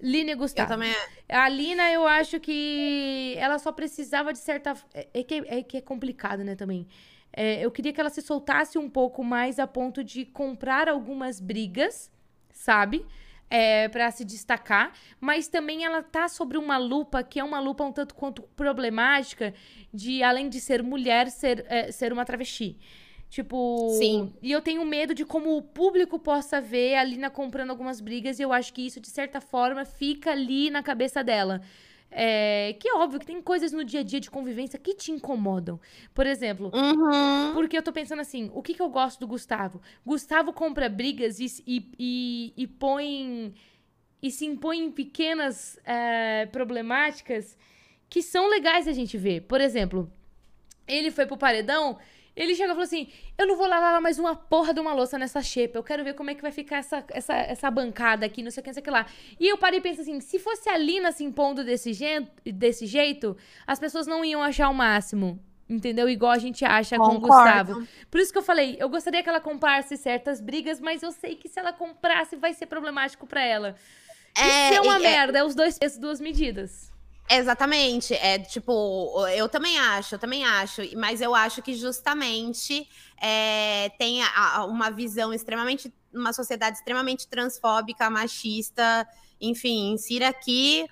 Lina 0.00 0.30
e 0.30 0.32
Eu 0.32 0.38
Gustavo. 0.38 0.68
também. 0.68 0.94
A 1.28 1.48
Lina, 1.48 1.90
eu 1.92 2.06
acho 2.06 2.40
que 2.40 3.34
ela 3.38 3.58
só 3.58 3.70
precisava 3.70 4.32
de 4.32 4.38
certa. 4.38 4.74
É, 4.92 5.08
é 5.14 5.22
que, 5.22 5.34
é 5.46 5.62
que 5.62 5.76
é 5.76 5.80
complicado, 5.80 6.42
né, 6.42 6.56
também. 6.56 6.86
É, 7.32 7.64
eu 7.64 7.70
queria 7.70 7.92
que 7.92 8.00
ela 8.00 8.10
se 8.10 8.22
soltasse 8.22 8.76
um 8.76 8.90
pouco 8.90 9.22
mais 9.22 9.58
a 9.58 9.66
ponto 9.66 10.02
de 10.02 10.24
comprar 10.24 10.88
algumas 10.88 11.38
brigas, 11.38 12.10
sabe? 12.52 13.06
É, 13.50 13.88
para 13.88 14.08
se 14.12 14.24
destacar. 14.24 14.92
Mas 15.20 15.48
também 15.48 15.84
ela 15.84 16.04
tá 16.04 16.28
sobre 16.28 16.56
uma 16.56 16.78
lupa 16.78 17.22
que 17.24 17.40
é 17.40 17.44
uma 17.44 17.58
lupa 17.58 17.82
um 17.82 17.90
tanto 17.92 18.14
quanto 18.14 18.42
problemática, 18.54 19.52
de 19.92 20.22
além 20.22 20.48
de 20.48 20.60
ser 20.60 20.84
mulher, 20.84 21.28
ser, 21.28 21.66
é, 21.68 21.90
ser 21.90 22.12
uma 22.12 22.24
travesti. 22.24 22.78
Tipo. 23.28 23.88
Sim. 23.98 24.32
E 24.42 24.50
eu 24.50 24.60
tenho 24.60 24.84
medo 24.84 25.14
de 25.14 25.24
como 25.24 25.56
o 25.56 25.62
público 25.62 26.18
possa 26.18 26.60
ver 26.60 26.96
a 26.96 27.04
Lina 27.04 27.30
comprando 27.30 27.70
algumas 27.70 28.00
brigas, 28.00 28.38
e 28.38 28.42
eu 28.42 28.52
acho 28.52 28.72
que 28.72 28.84
isso, 28.86 29.00
de 29.00 29.08
certa 29.08 29.40
forma, 29.40 29.84
fica 29.84 30.32
ali 30.32 30.68
na 30.68 30.82
cabeça 30.82 31.22
dela. 31.22 31.60
É, 32.10 32.72
que 32.80 32.88
é 32.88 32.94
óbvio 32.94 33.20
que 33.20 33.26
tem 33.26 33.40
coisas 33.40 33.72
no 33.72 33.84
dia 33.84 34.00
a 34.00 34.02
dia 34.02 34.18
de 34.20 34.30
convivência 34.30 34.78
que 34.78 34.94
te 34.94 35.12
incomodam. 35.12 35.78
Por 36.12 36.26
exemplo, 36.26 36.70
Uhum. 36.74 37.52
porque 37.54 37.76
eu 37.78 37.82
tô 37.82 37.92
pensando 37.92 38.20
assim, 38.20 38.50
o 38.52 38.62
que, 38.62 38.74
que 38.74 38.82
eu 38.82 38.88
gosto 38.88 39.20
do 39.20 39.28
Gustavo? 39.28 39.80
Gustavo 40.04 40.52
compra 40.52 40.88
brigas 40.88 41.38
e, 41.38 41.46
e, 41.66 41.90
e, 41.98 42.52
e 42.56 42.66
põe. 42.66 43.54
E 44.22 44.30
se 44.30 44.44
impõe 44.44 44.80
em 44.80 44.90
pequenas 44.90 45.78
é, 45.84 46.44
problemáticas 46.46 47.56
que 48.08 48.22
são 48.22 48.50
legais 48.50 48.86
a 48.86 48.92
gente 48.92 49.16
ver. 49.16 49.42
Por 49.42 49.60
exemplo, 49.60 50.12
ele 50.86 51.10
foi 51.10 51.24
pro 51.26 51.38
paredão 51.38 51.96
Ele 52.40 52.54
chegou 52.54 52.70
e 52.72 52.74
falou 52.74 52.84
assim: 52.84 53.06
Eu 53.36 53.46
não 53.46 53.54
vou 53.54 53.66
lavar 53.66 54.00
mais 54.00 54.18
uma 54.18 54.34
porra 54.34 54.72
de 54.72 54.80
uma 54.80 54.94
louça 54.94 55.18
nessa 55.18 55.42
xepa. 55.42 55.76
Eu 55.78 55.82
quero 55.82 56.02
ver 56.02 56.14
como 56.14 56.30
é 56.30 56.34
que 56.34 56.40
vai 56.40 56.50
ficar 56.50 56.78
essa, 56.78 57.04
essa, 57.10 57.34
essa 57.34 57.70
bancada 57.70 58.24
aqui, 58.24 58.42
não 58.42 58.50
sei 58.50 58.62
o 58.62 58.64
que, 58.64 58.70
não 58.70 58.74
sei 58.74 58.80
o 58.80 58.84
que 58.84 58.90
lá. 58.90 59.04
E 59.38 59.46
eu 59.46 59.58
parei 59.58 59.78
e 59.78 59.82
pensei 59.82 60.00
assim: 60.02 60.20
se 60.20 60.38
fosse 60.38 60.66
a 60.70 60.78
Lina 60.78 61.12
se 61.12 61.22
impondo 61.22 61.62
desse, 61.62 61.92
jeito, 61.92 62.30
desse 62.46 62.86
jeito, 62.86 63.36
as 63.66 63.78
pessoas 63.78 64.06
não 64.06 64.24
iam 64.24 64.42
achar 64.42 64.70
o 64.70 64.74
máximo. 64.74 65.38
Entendeu? 65.68 66.08
Igual 66.08 66.32
a 66.32 66.38
gente 66.38 66.64
acha 66.64 66.96
Concordo. 66.96 67.20
com 67.20 67.26
o 67.26 67.28
Gustavo. 67.28 67.86
Por 68.10 68.20
isso 68.20 68.32
que 68.32 68.38
eu 68.38 68.42
falei, 68.42 68.76
eu 68.80 68.88
gostaria 68.88 69.22
que 69.22 69.28
ela 69.28 69.38
comprasse 69.38 69.96
certas 69.98 70.40
brigas, 70.40 70.80
mas 70.80 71.02
eu 71.02 71.12
sei 71.12 71.36
que 71.36 71.46
se 71.48 71.60
ela 71.60 71.72
comprasse 71.74 72.36
vai 72.36 72.54
ser 72.54 72.66
problemático 72.66 73.24
pra 73.26 73.44
ela. 73.44 73.76
É, 74.36 74.70
Isso 74.70 74.78
é 74.78 74.80
uma 74.80 74.96
é- 74.96 74.98
merda, 74.98 75.38
é 75.38 75.44
os 75.44 75.54
dois 75.54 75.78
pesos, 75.78 75.98
duas 75.98 76.20
medidas. 76.20 76.89
Exatamente. 77.32 78.12
É 78.14 78.38
tipo, 78.40 79.24
eu 79.28 79.48
também 79.48 79.78
acho, 79.78 80.16
eu 80.16 80.18
também 80.18 80.44
acho. 80.44 80.82
Mas 80.96 81.20
eu 81.20 81.34
acho 81.34 81.62
que 81.62 81.74
justamente 81.74 82.88
é, 83.20 83.88
tem 83.98 84.22
a- 84.24 84.64
uma 84.64 84.90
visão 84.90 85.32
extremamente, 85.32 85.92
uma 86.12 86.32
sociedade 86.32 86.78
extremamente 86.78 87.28
transfóbica, 87.28 88.10
machista, 88.10 89.06
enfim, 89.40 89.92
insira 89.92 90.28
aqui 90.28 90.86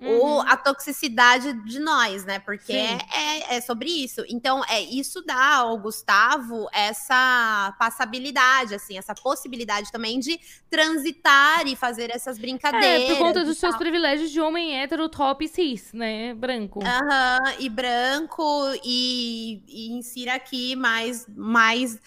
o, 0.00 0.38
Uhum. 0.38 0.40
a 0.40 0.56
toxicidade 0.56 1.52
de 1.64 1.78
nós, 1.78 2.24
né? 2.24 2.38
Porque 2.38 2.72
Sim. 2.72 2.98
é, 3.12 3.56
é 3.56 3.60
sobre 3.60 3.90
isso. 3.90 4.24
Então, 4.28 4.62
é 4.68 4.80
isso 4.80 5.22
dá 5.22 5.56
ao 5.56 5.78
Gustavo 5.78 6.68
essa 6.72 7.74
passabilidade, 7.78 8.74
assim, 8.74 8.96
essa 8.96 9.14
possibilidade 9.14 9.92
também 9.92 10.18
de 10.18 10.38
transitar 10.68 11.66
e 11.66 11.76
fazer 11.76 12.10
essas 12.10 12.38
brincadeiras. 12.38 13.02
É, 13.02 13.14
por 13.14 13.18
conta 13.18 13.44
dos 13.44 13.58
seus 13.58 13.76
privilégios 13.76 14.30
de 14.30 14.40
homem 14.40 14.80
hétero, 14.80 15.08
top 15.08 15.46
cis, 15.48 15.92
né? 15.92 16.34
Branco. 16.34 16.80
Aham, 16.82 17.54
e 17.58 17.68
branco, 17.68 18.42
e, 18.84 19.62
e 19.68 19.92
insira 19.92 20.34
aqui 20.34 20.74
mais, 20.76 21.26
mais. 21.28 21.98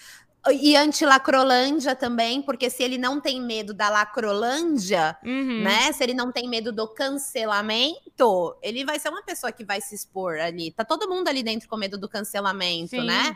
E 0.51 0.75
anti-lacrolândia 0.75 1.95
também, 1.95 2.41
porque 2.41 2.69
se 2.69 2.84
ele 2.84 2.97
não 2.97 3.21
tem 3.21 3.41
medo 3.41 3.73
da 3.73 3.89
lacrolândia, 3.89 5.17
Uhum. 5.23 5.62
né? 5.63 5.91
Se 5.93 6.03
ele 6.03 6.13
não 6.13 6.32
tem 6.34 6.49
medo 6.49 6.71
do 6.73 6.86
cancelamento, 6.88 8.56
ele 8.62 8.84
vai 8.84 8.99
ser 8.99 9.10
uma 9.10 9.23
pessoa 9.23 9.51
que 9.51 9.63
vai 9.63 9.79
se 9.79 9.95
expor 9.95 10.38
ali. 10.39 10.71
Tá 10.71 10.84
todo 10.84 11.08
mundo 11.10 11.27
ali 11.29 11.43
dentro 11.43 11.67
com 11.69 11.77
medo 11.77 11.97
do 11.97 12.10
cancelamento, 12.10 12.89
Sim. 12.89 13.06
né? 13.06 13.36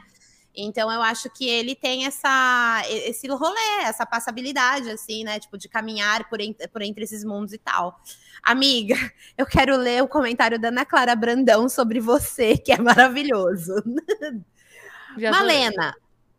Então 0.60 0.92
eu 0.92 1.02
acho 1.04 1.30
que 1.30 1.48
ele 1.48 1.76
tem 1.76 2.06
essa 2.08 2.82
esse 2.90 3.28
rolê, 3.28 3.84
essa 3.84 4.06
passabilidade 4.08 4.90
assim, 4.90 5.24
né, 5.24 5.40
tipo 5.40 5.56
de 5.56 5.70
caminhar 5.70 6.28
por, 6.30 6.42
en- 6.42 6.56
por 6.74 6.82
entre 6.82 7.04
esses 7.04 7.24
mundos 7.24 7.54
e 7.54 7.60
tal. 7.60 8.02
Amiga, 8.42 8.96
eu 9.38 9.46
quero 9.46 9.78
ler 9.78 10.02
o 10.04 10.08
comentário 10.08 10.60
da 10.60 10.70
Ana 10.70 10.84
Clara 10.84 11.16
Brandão 11.16 11.70
sobre 11.70 12.00
você, 12.00 12.58
que 12.58 12.72
é 12.72 12.78
maravilhoso. 12.82 13.72
Já 15.18 15.32
Malena, 15.32 15.96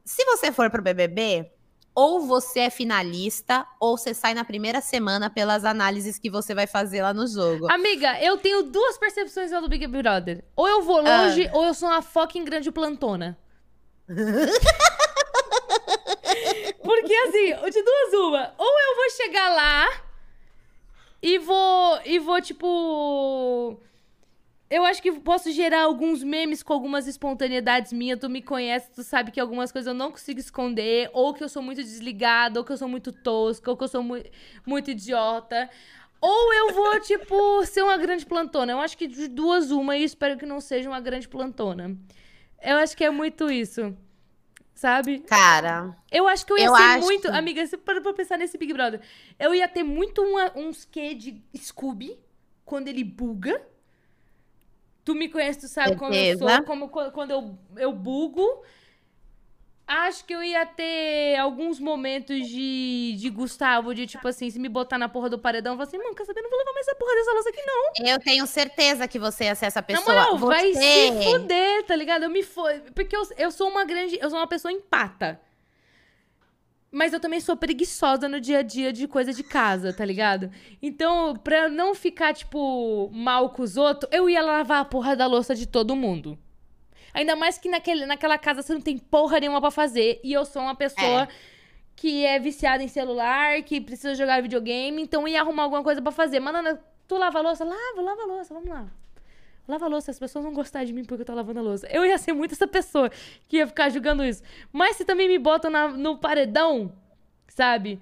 se 0.08 0.24
você 0.24 0.50
for 0.50 0.70
pro 0.70 0.80
BBB, 0.80 1.50
ou 1.94 2.20
você 2.26 2.60
é 2.60 2.70
finalista, 2.70 3.66
ou 3.78 3.98
você 3.98 4.14
sai 4.14 4.32
na 4.32 4.42
primeira 4.44 4.80
semana 4.80 5.28
pelas 5.28 5.64
análises 5.66 6.18
que 6.18 6.30
você 6.30 6.54
vai 6.54 6.66
fazer 6.66 7.02
lá 7.02 7.12
no 7.12 7.26
jogo. 7.26 7.70
Amiga, 7.70 8.18
eu 8.22 8.38
tenho 8.38 8.62
duas 8.62 8.96
percepções 8.96 9.50
do 9.50 9.68
Big 9.68 9.86
Brother. 9.86 10.42
Ou 10.56 10.66
eu 10.66 10.80
vou 10.82 10.98
Ah. 11.06 11.24
longe, 11.24 11.50
ou 11.52 11.64
eu 11.66 11.74
sou 11.74 11.88
uma 11.90 12.00
fucking 12.00 12.44
grande 12.44 12.70
plantona. 12.72 13.36
Porque 16.82 17.14
assim, 17.14 17.70
de 17.70 17.82
duas 17.82 18.12
uma. 18.14 18.54
Ou 18.56 18.66
eu 18.80 18.96
vou 18.96 19.10
chegar 19.10 19.50
lá 19.54 19.88
e 21.22 21.38
vou. 21.38 22.00
E 22.04 22.18
vou, 22.18 22.40
tipo. 22.40 23.78
Eu 24.70 24.84
acho 24.84 25.00
que 25.00 25.10
posso 25.12 25.50
gerar 25.50 25.82
alguns 25.82 26.22
memes 26.22 26.62
com 26.62 26.72
algumas 26.74 27.06
espontaneidades 27.06 27.90
minhas. 27.92 28.18
Tu 28.20 28.28
me 28.28 28.42
conhece, 28.42 28.90
tu 28.90 29.02
sabe 29.02 29.30
que 29.30 29.40
algumas 29.40 29.72
coisas 29.72 29.86
eu 29.88 29.94
não 29.94 30.10
consigo 30.10 30.38
esconder. 30.38 31.08
Ou 31.14 31.32
que 31.32 31.42
eu 31.42 31.48
sou 31.48 31.62
muito 31.62 31.82
desligada, 31.82 32.60
ou 32.60 32.64
que 32.64 32.72
eu 32.72 32.76
sou 32.76 32.88
muito 32.88 33.10
tosca, 33.10 33.70
ou 33.70 33.76
que 33.76 33.84
eu 33.84 33.88
sou 33.88 34.02
mu 34.02 34.16
muito 34.66 34.90
idiota. 34.90 35.70
Ou 36.20 36.52
eu 36.52 36.74
vou, 36.74 37.00
tipo, 37.00 37.64
ser 37.64 37.82
uma 37.82 37.96
grande 37.96 38.26
plantona. 38.26 38.72
Eu 38.72 38.78
acho 38.80 38.98
que 38.98 39.06
de 39.06 39.26
duas 39.28 39.70
uma 39.70 39.96
e 39.96 40.04
espero 40.04 40.36
que 40.36 40.44
não 40.44 40.60
seja 40.60 40.88
uma 40.90 41.00
grande 41.00 41.28
plantona. 41.28 41.96
Eu 42.62 42.76
acho 42.76 42.94
que 42.96 43.04
é 43.04 43.10
muito 43.10 43.50
isso. 43.50 43.96
Sabe? 44.74 45.20
Cara, 45.20 45.96
Eu 46.12 46.28
acho 46.28 46.44
que 46.46 46.52
eu 46.52 46.58
ia 46.58 46.66
Eu 46.66 46.76
ser 46.76 46.98
muito. 46.98 47.22
que- 47.22 47.28
Amiga, 47.36 47.66
você 47.66 47.76
para 47.76 48.00
pra 48.00 48.12
pensar 48.12 48.36
nesse 48.36 48.56
Big 48.58 48.72
Brother. 48.72 49.00
Eu 49.38 49.52
ia 49.54 49.66
ter 49.66 49.82
muito 49.82 50.22
uma- 50.22 50.52
uns 50.56 50.84
quê 50.84 51.14
de 51.14 51.42
Scooby 51.56 52.16
quando 52.64 52.86
ele 52.86 53.02
buga. 53.02 53.60
Tu 55.08 55.14
me 55.14 55.26
conhece, 55.30 55.60
tu 55.60 55.68
sabe 55.68 55.96
como 55.96 56.12
eu 56.12 56.36
Certeza. 56.36 56.56
sou, 56.56 56.64
como 56.66 56.88
qu- 56.90 57.10
quando 57.12 57.30
eu, 57.30 57.58
eu 57.78 57.92
bugo. 57.94 58.62
Acho 59.86 60.22
que 60.26 60.34
eu 60.34 60.42
ia 60.42 60.66
ter 60.66 61.36
alguns 61.36 61.80
momentos 61.80 62.46
de, 62.46 63.16
de 63.18 63.30
Gustavo, 63.30 63.94
de 63.94 64.06
tipo 64.06 64.28
assim, 64.28 64.50
se 64.50 64.58
me 64.58 64.68
botar 64.68 64.98
na 64.98 65.08
porra 65.08 65.30
do 65.30 65.38
paredão, 65.38 65.72
eu 65.72 65.76
vou 65.78 65.84
assim, 65.84 65.96
mano, 65.96 66.14
quer 66.14 66.26
saber? 66.26 66.42
Não 66.42 66.50
vou 66.50 66.58
levar 66.58 66.74
mais 66.74 66.86
essa 66.86 66.96
porra 66.96 67.14
dessa 67.14 67.32
louça 67.32 67.48
aqui, 67.48 67.62
não. 67.64 68.06
eu 68.06 68.18
tenho 68.18 68.46
certeza 68.46 69.08
que 69.08 69.18
você 69.18 69.44
ia 69.44 69.54
ser 69.54 69.64
essa 69.64 69.82
pessoa. 69.82 70.06
moral, 70.06 70.36
você... 70.36 70.46
vai 70.46 70.74
se 70.74 71.22
fuder, 71.24 71.84
tá 71.86 71.96
ligado? 71.96 72.24
Eu 72.24 72.28
me 72.28 72.42
fo... 72.42 72.64
Porque 72.94 73.16
eu, 73.16 73.22
eu 73.38 73.50
sou 73.50 73.70
uma 73.70 73.86
grande. 73.86 74.18
Eu 74.20 74.28
sou 74.28 74.38
uma 74.38 74.46
pessoa 74.46 74.70
empata. 74.70 75.40
Mas 76.90 77.12
eu 77.12 77.20
também 77.20 77.38
sou 77.38 77.56
preguiçosa 77.56 78.28
no 78.28 78.40
dia 78.40 78.60
a 78.60 78.62
dia 78.62 78.92
de 78.92 79.06
coisa 79.06 79.32
de 79.32 79.42
casa, 79.42 79.92
tá 79.92 80.04
ligado? 80.04 80.50
Então, 80.80 81.36
pra 81.36 81.68
não 81.68 81.94
ficar, 81.94 82.32
tipo, 82.32 83.10
mal 83.12 83.50
com 83.50 83.62
os 83.62 83.76
outros, 83.76 84.10
eu 84.12 84.28
ia 84.28 84.40
lavar 84.40 84.80
a 84.80 84.84
porra 84.84 85.14
da 85.14 85.26
louça 85.26 85.54
de 85.54 85.66
todo 85.66 85.94
mundo. 85.94 86.38
Ainda 87.12 87.36
mais 87.36 87.58
que 87.58 87.68
naquele, 87.68 88.06
naquela 88.06 88.38
casa 88.38 88.62
você 88.62 88.72
não 88.72 88.80
tem 88.80 88.96
porra 88.96 89.38
nenhuma 89.40 89.60
pra 89.60 89.70
fazer. 89.70 90.20
E 90.24 90.32
eu 90.32 90.44
sou 90.44 90.62
uma 90.62 90.74
pessoa 90.74 91.28
que 91.94 92.24
é 92.24 92.38
viciada 92.38 92.82
em 92.82 92.88
celular, 92.88 93.60
que 93.62 93.80
precisa 93.80 94.14
jogar 94.14 94.40
videogame, 94.40 95.02
então 95.02 95.26
ia 95.26 95.40
arrumar 95.40 95.64
alguma 95.64 95.82
coisa 95.82 96.00
pra 96.00 96.12
fazer. 96.12 96.40
Mano, 96.40 96.78
tu 97.06 97.16
lava 97.18 97.38
a 97.38 97.42
louça? 97.42 97.64
Lava, 97.64 98.00
lava 98.00 98.22
a 98.22 98.26
louça, 98.26 98.54
vamos 98.54 98.68
lá. 98.68 98.86
Lava 99.68 99.84
a 99.84 99.88
louça, 99.88 100.10
as 100.10 100.18
pessoas 100.18 100.44
vão 100.44 100.54
gostar 100.54 100.84
de 100.84 100.92
mim 100.94 101.04
porque 101.04 101.20
eu 101.22 101.26
tô 101.26 101.34
lavando 101.34 101.60
a 101.60 101.62
louça. 101.62 101.86
Eu 101.88 102.04
ia 102.04 102.16
ser 102.16 102.32
muito 102.32 102.52
essa 102.54 102.66
pessoa 102.66 103.10
que 103.46 103.58
ia 103.58 103.66
ficar 103.66 103.90
julgando 103.90 104.24
isso. 104.24 104.42
Mas 104.72 104.96
se 104.96 105.04
também 105.04 105.28
me 105.28 105.38
botam 105.38 105.70
na- 105.70 105.88
no 105.88 106.16
paredão, 106.16 106.90
sabe? 107.48 108.00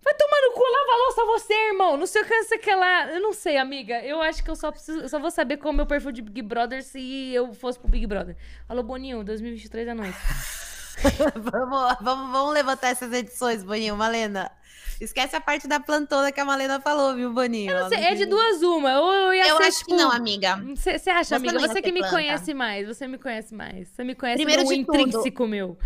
Vai 0.00 0.14
tomar 0.14 0.40
no 0.40 0.52
cu, 0.54 0.60
lava 0.62 0.92
a 0.92 1.04
louça 1.04 1.24
você, 1.26 1.52
irmão. 1.68 1.96
Não 1.98 2.06
sei 2.06 2.22
o 2.22 2.24
que, 2.24 2.34
não 2.34 2.44
sei 2.44 2.56
o 2.56 2.60
que 2.62 2.74
lá. 2.74 3.12
Eu 3.12 3.20
não 3.20 3.32
sei, 3.34 3.58
amiga. 3.58 4.00
Eu 4.02 4.22
acho 4.22 4.42
que 4.42 4.50
eu 4.50 4.56
só 4.56 4.70
preciso. 4.72 5.00
Eu 5.00 5.08
só 5.08 5.18
vou 5.18 5.30
saber 5.30 5.58
qual 5.58 5.70
é 5.70 5.74
o 5.74 5.76
meu 5.76 5.84
perfil 5.86 6.10
de 6.12 6.22
Big 6.22 6.40
Brother 6.40 6.82
se 6.82 7.32
eu 7.34 7.52
fosse 7.52 7.78
pro 7.78 7.88
Big 7.88 8.06
Brother. 8.06 8.34
Alô, 8.66 8.82
Boninho, 8.82 9.22
2023 9.22 9.88
é 9.88 9.92
nóis. 9.94 10.14
vamos, 11.36 11.96
vamos, 12.00 12.32
vamos 12.32 12.54
levantar 12.54 12.88
essas 12.88 13.12
edições, 13.12 13.62
Boninho, 13.62 13.94
Malena. 13.96 14.50
Esquece 15.00 15.36
a 15.36 15.40
parte 15.40 15.68
da 15.68 15.78
plantona 15.78 16.32
que 16.32 16.40
a 16.40 16.44
Malena 16.44 16.80
falou, 16.80 17.14
viu, 17.14 17.32
Boninho? 17.32 17.72
Não 17.72 17.88
sei, 17.88 17.98
é 17.98 18.14
de 18.14 18.26
duas 18.26 18.62
uma. 18.62 19.00
Ou 19.00 19.12
eu 19.12 19.34
ia 19.34 19.46
Eu 19.48 19.56
ser, 19.58 19.62
acho 19.64 19.78
tipo, 19.78 19.90
que 19.90 19.96
não, 19.96 20.10
amiga. 20.10 20.56
Você 20.74 21.10
acha, 21.10 21.36
amiga? 21.36 21.58
Você 21.60 21.80
que 21.80 21.92
me 21.92 22.00
planta. 22.00 22.14
conhece 22.16 22.52
mais. 22.54 22.86
Você 22.88 23.06
me 23.06 23.16
conhece 23.18 23.54
mais. 23.54 23.88
Você 23.88 24.02
me 24.04 24.14
conhece 24.14 24.36
Primeiro 24.38 24.62
de 24.64 24.84
tudo, 24.84 24.98
intrínseco 24.98 25.46
meu. 25.46 25.78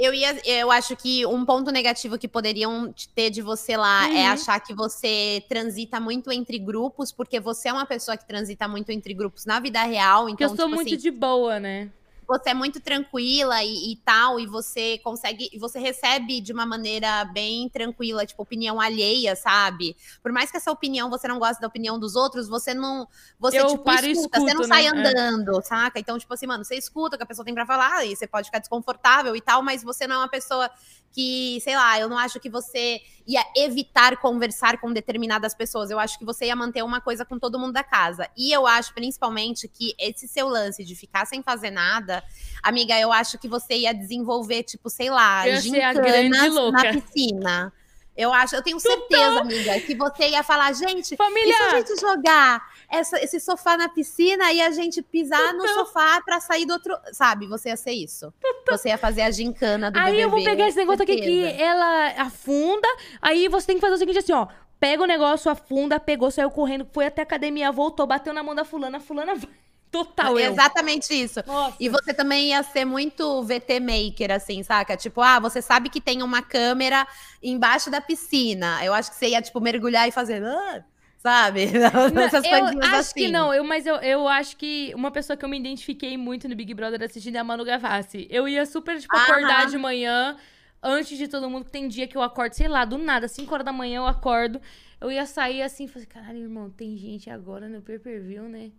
Eu 0.00 0.14
ia, 0.14 0.32
eu 0.48 0.70
acho 0.70 0.94
que 0.96 1.26
um 1.26 1.44
ponto 1.44 1.72
negativo 1.72 2.16
que 2.16 2.28
poderiam 2.28 2.92
te- 2.92 3.08
ter 3.08 3.30
de 3.30 3.42
você 3.42 3.76
lá 3.76 4.08
é 4.14 4.26
Uhum. 4.26 4.32
achar 4.32 4.60
que 4.60 4.72
você 4.72 5.42
transita 5.48 5.98
muito 5.98 6.30
entre 6.30 6.56
grupos, 6.56 7.10
porque 7.10 7.40
você 7.40 7.68
é 7.68 7.72
uma 7.72 7.84
pessoa 7.84 8.16
que 8.16 8.24
transita 8.26 8.68
muito 8.68 8.90
entre 8.90 9.12
grupos 9.12 9.44
na 9.44 9.58
vida 9.58 9.82
real. 9.82 10.28
Então, 10.28 10.44
eu 10.50 10.56
sou 10.56 10.66
tipo 10.66 10.76
muito 10.76 10.88
assim, 10.88 10.96
de 10.96 11.10
boa, 11.10 11.58
né? 11.58 11.90
Você 12.28 12.50
é 12.50 12.54
muito 12.54 12.78
tranquila 12.78 13.64
e, 13.64 13.92
e 13.92 13.96
tal, 14.04 14.38
e 14.38 14.46
você 14.46 14.98
consegue, 14.98 15.48
e 15.50 15.58
você 15.58 15.78
recebe 15.78 16.42
de 16.42 16.52
uma 16.52 16.66
maneira 16.66 17.24
bem 17.24 17.70
tranquila, 17.70 18.26
tipo, 18.26 18.42
opinião 18.42 18.78
alheia, 18.78 19.34
sabe? 19.34 19.96
Por 20.22 20.30
mais 20.30 20.50
que 20.50 20.58
essa 20.58 20.70
opinião 20.70 21.08
você 21.08 21.26
não 21.26 21.38
goste 21.38 21.58
da 21.58 21.66
opinião 21.66 21.98
dos 21.98 22.14
outros, 22.14 22.46
você 22.46 22.74
não. 22.74 23.08
Você, 23.38 23.58
Eu 23.58 23.68
tipo, 23.68 23.90
escuta, 23.90 24.40
você 24.40 24.54
não 24.54 24.62
escuto, 24.62 24.68
sai 24.68 24.82
né? 24.82 24.88
É. 24.88 25.10
andando, 25.10 25.62
saca? 25.62 25.98
Então, 25.98 26.18
tipo 26.18 26.34
assim, 26.34 26.46
mano, 26.46 26.64
você 26.64 26.74
escuta 26.74 27.16
o 27.16 27.18
que 27.18 27.24
a 27.24 27.26
pessoa 27.26 27.46
tem 27.46 27.54
pra 27.54 27.64
falar, 27.64 28.04
e 28.04 28.14
você 28.14 28.26
pode 28.26 28.48
ficar 28.48 28.58
desconfortável 28.58 29.34
e 29.34 29.40
tal, 29.40 29.62
mas 29.62 29.82
você 29.82 30.06
não 30.06 30.16
é 30.16 30.18
uma 30.18 30.28
pessoa 30.28 30.70
que, 31.12 31.60
sei 31.62 31.74
lá, 31.76 31.98
eu 31.98 32.08
não 32.08 32.18
acho 32.18 32.38
que 32.38 32.48
você 32.48 33.00
ia 33.26 33.44
evitar 33.56 34.16
conversar 34.16 34.80
com 34.80 34.92
determinadas 34.92 35.54
pessoas. 35.54 35.90
Eu 35.90 35.98
acho 35.98 36.18
que 36.18 36.24
você 36.24 36.46
ia 36.46 36.56
manter 36.56 36.82
uma 36.82 37.00
coisa 37.00 37.24
com 37.24 37.38
todo 37.38 37.58
mundo 37.58 37.72
da 37.72 37.84
casa. 37.84 38.28
E 38.36 38.52
eu 38.52 38.66
acho, 38.66 38.94
principalmente, 38.94 39.68
que 39.68 39.94
esse 39.98 40.26
seu 40.26 40.48
lance 40.48 40.84
de 40.84 40.94
ficar 40.94 41.26
sem 41.26 41.42
fazer 41.42 41.70
nada, 41.70 42.22
amiga, 42.62 42.98
eu 42.98 43.12
acho 43.12 43.38
que 43.38 43.48
você 43.48 43.78
ia 43.78 43.92
desenvolver, 43.92 44.62
tipo, 44.62 44.88
sei 44.88 45.10
lá, 45.10 45.48
Eu 45.48 45.60
gincanas 45.60 46.54
na 46.72 46.92
piscina. 46.92 47.72
Eu 48.18 48.32
acho, 48.34 48.56
eu 48.56 48.62
tenho 48.62 48.80
certeza, 48.80 49.40
amiga, 49.40 49.80
que 49.80 49.94
você 49.94 50.28
ia 50.30 50.42
falar, 50.42 50.72
gente, 50.72 51.16
Família! 51.16 51.50
e 51.50 51.54
se 51.54 51.62
a 51.62 51.78
gente 51.78 52.00
jogar 52.00 52.60
essa- 52.90 53.22
esse 53.22 53.38
sofá 53.38 53.76
na 53.76 53.88
piscina 53.88 54.52
e 54.52 54.60
a 54.60 54.72
gente 54.72 55.00
pisar 55.00 55.54
no 55.54 55.66
sofá 55.68 56.20
pra 56.22 56.40
sair 56.40 56.66
do 56.66 56.72
outro. 56.72 56.98
Sabe? 57.12 57.46
Você 57.46 57.68
ia 57.68 57.76
ser 57.76 57.92
isso. 57.92 58.34
Você 58.68 58.88
ia 58.88 58.98
fazer 58.98 59.22
a 59.22 59.30
gincana 59.30 59.88
do 59.90 59.96
Aí 59.98 60.06
BBB. 60.16 60.24
eu 60.24 60.30
vou 60.30 60.42
pegar 60.44 60.66
esse 60.68 60.76
negócio 60.76 61.04
aqui 61.04 61.14
que 61.16 61.42
certeza. 61.44 61.62
ela 61.62 62.08
afunda. 62.22 62.88
Aí 63.22 63.46
você 63.46 63.68
tem 63.68 63.76
que 63.76 63.80
fazer 63.80 63.94
o 63.94 63.98
seguinte 63.98 64.18
assim, 64.18 64.32
ó. 64.32 64.48
Pega 64.80 65.02
o 65.02 65.06
negócio, 65.06 65.50
afunda, 65.50 65.98
pegou, 66.00 66.30
saiu 66.30 66.50
correndo, 66.50 66.86
foi 66.92 67.06
até 67.06 67.22
a 67.22 67.24
academia, 67.24 67.70
voltou, 67.72 68.06
bateu 68.06 68.32
na 68.32 68.42
mão 68.42 68.54
da 68.54 68.64
fulana. 68.64 68.98
A 68.98 69.00
fulana 69.00 69.34
vai. 69.34 69.48
Total, 69.90 70.38
eu. 70.38 70.52
Exatamente 70.52 71.14
isso. 71.14 71.40
Nossa. 71.46 71.76
E 71.80 71.88
você 71.88 72.12
também 72.14 72.48
ia 72.50 72.62
ser 72.62 72.84
muito 72.84 73.42
VT 73.44 73.80
maker, 73.80 74.32
assim, 74.32 74.62
saca? 74.62 74.96
Tipo, 74.96 75.20
ah, 75.20 75.38
você 75.40 75.62
sabe 75.62 75.88
que 75.88 76.00
tem 76.00 76.22
uma 76.22 76.42
câmera 76.42 77.06
embaixo 77.42 77.90
da 77.90 78.00
piscina. 78.00 78.84
Eu 78.84 78.92
acho 78.94 79.10
que 79.10 79.16
você 79.16 79.28
ia, 79.28 79.40
tipo, 79.42 79.60
mergulhar 79.60 80.06
e 80.08 80.12
fazer. 80.12 80.42
"Ah", 80.44 80.84
sabe? 81.18 81.66
Não, 82.12 82.22
Essas 82.22 82.44
eu 82.44 82.64
acho 82.82 83.10
assim. 83.10 83.20
que 83.20 83.28
não, 83.28 83.52
eu, 83.52 83.64
mas 83.64 83.86
eu, 83.86 83.96
eu 83.96 84.26
acho 84.28 84.56
que 84.56 84.92
uma 84.94 85.10
pessoa 85.10 85.36
que 85.36 85.44
eu 85.44 85.48
me 85.48 85.58
identifiquei 85.58 86.16
muito 86.16 86.48
no 86.48 86.56
Big 86.56 86.72
Brother 86.74 87.02
assistindo 87.02 87.36
é 87.36 87.38
a 87.38 87.44
Manu 87.44 87.64
Gavassi. 87.64 88.26
Eu 88.30 88.48
ia 88.48 88.64
super, 88.66 88.98
tipo, 89.00 89.14
Aham. 89.16 89.24
acordar 89.24 89.66
de 89.66 89.76
manhã, 89.78 90.36
antes 90.82 91.18
de 91.18 91.28
todo 91.28 91.48
mundo, 91.50 91.64
que 91.66 91.70
tem 91.72 91.86
dia 91.88 92.06
que 92.08 92.16
eu 92.16 92.22
acordo, 92.22 92.52
sei 92.54 92.68
lá, 92.68 92.84
do 92.84 92.96
nada, 92.98 93.28
5 93.28 93.52
horas 93.52 93.64
da 93.64 93.72
manhã 93.72 93.98
eu 93.98 94.06
acordo. 94.06 94.60
Eu 95.00 95.10
ia 95.12 95.26
sair 95.26 95.62
assim 95.62 95.84
e 95.84 95.88
falei, 95.88 96.06
caralho, 96.06 96.38
irmão, 96.40 96.70
tem 96.70 96.96
gente 96.96 97.28
agora 97.30 97.68
no 97.68 97.82
pay-per-view, 97.82 98.44
né? 98.48 98.70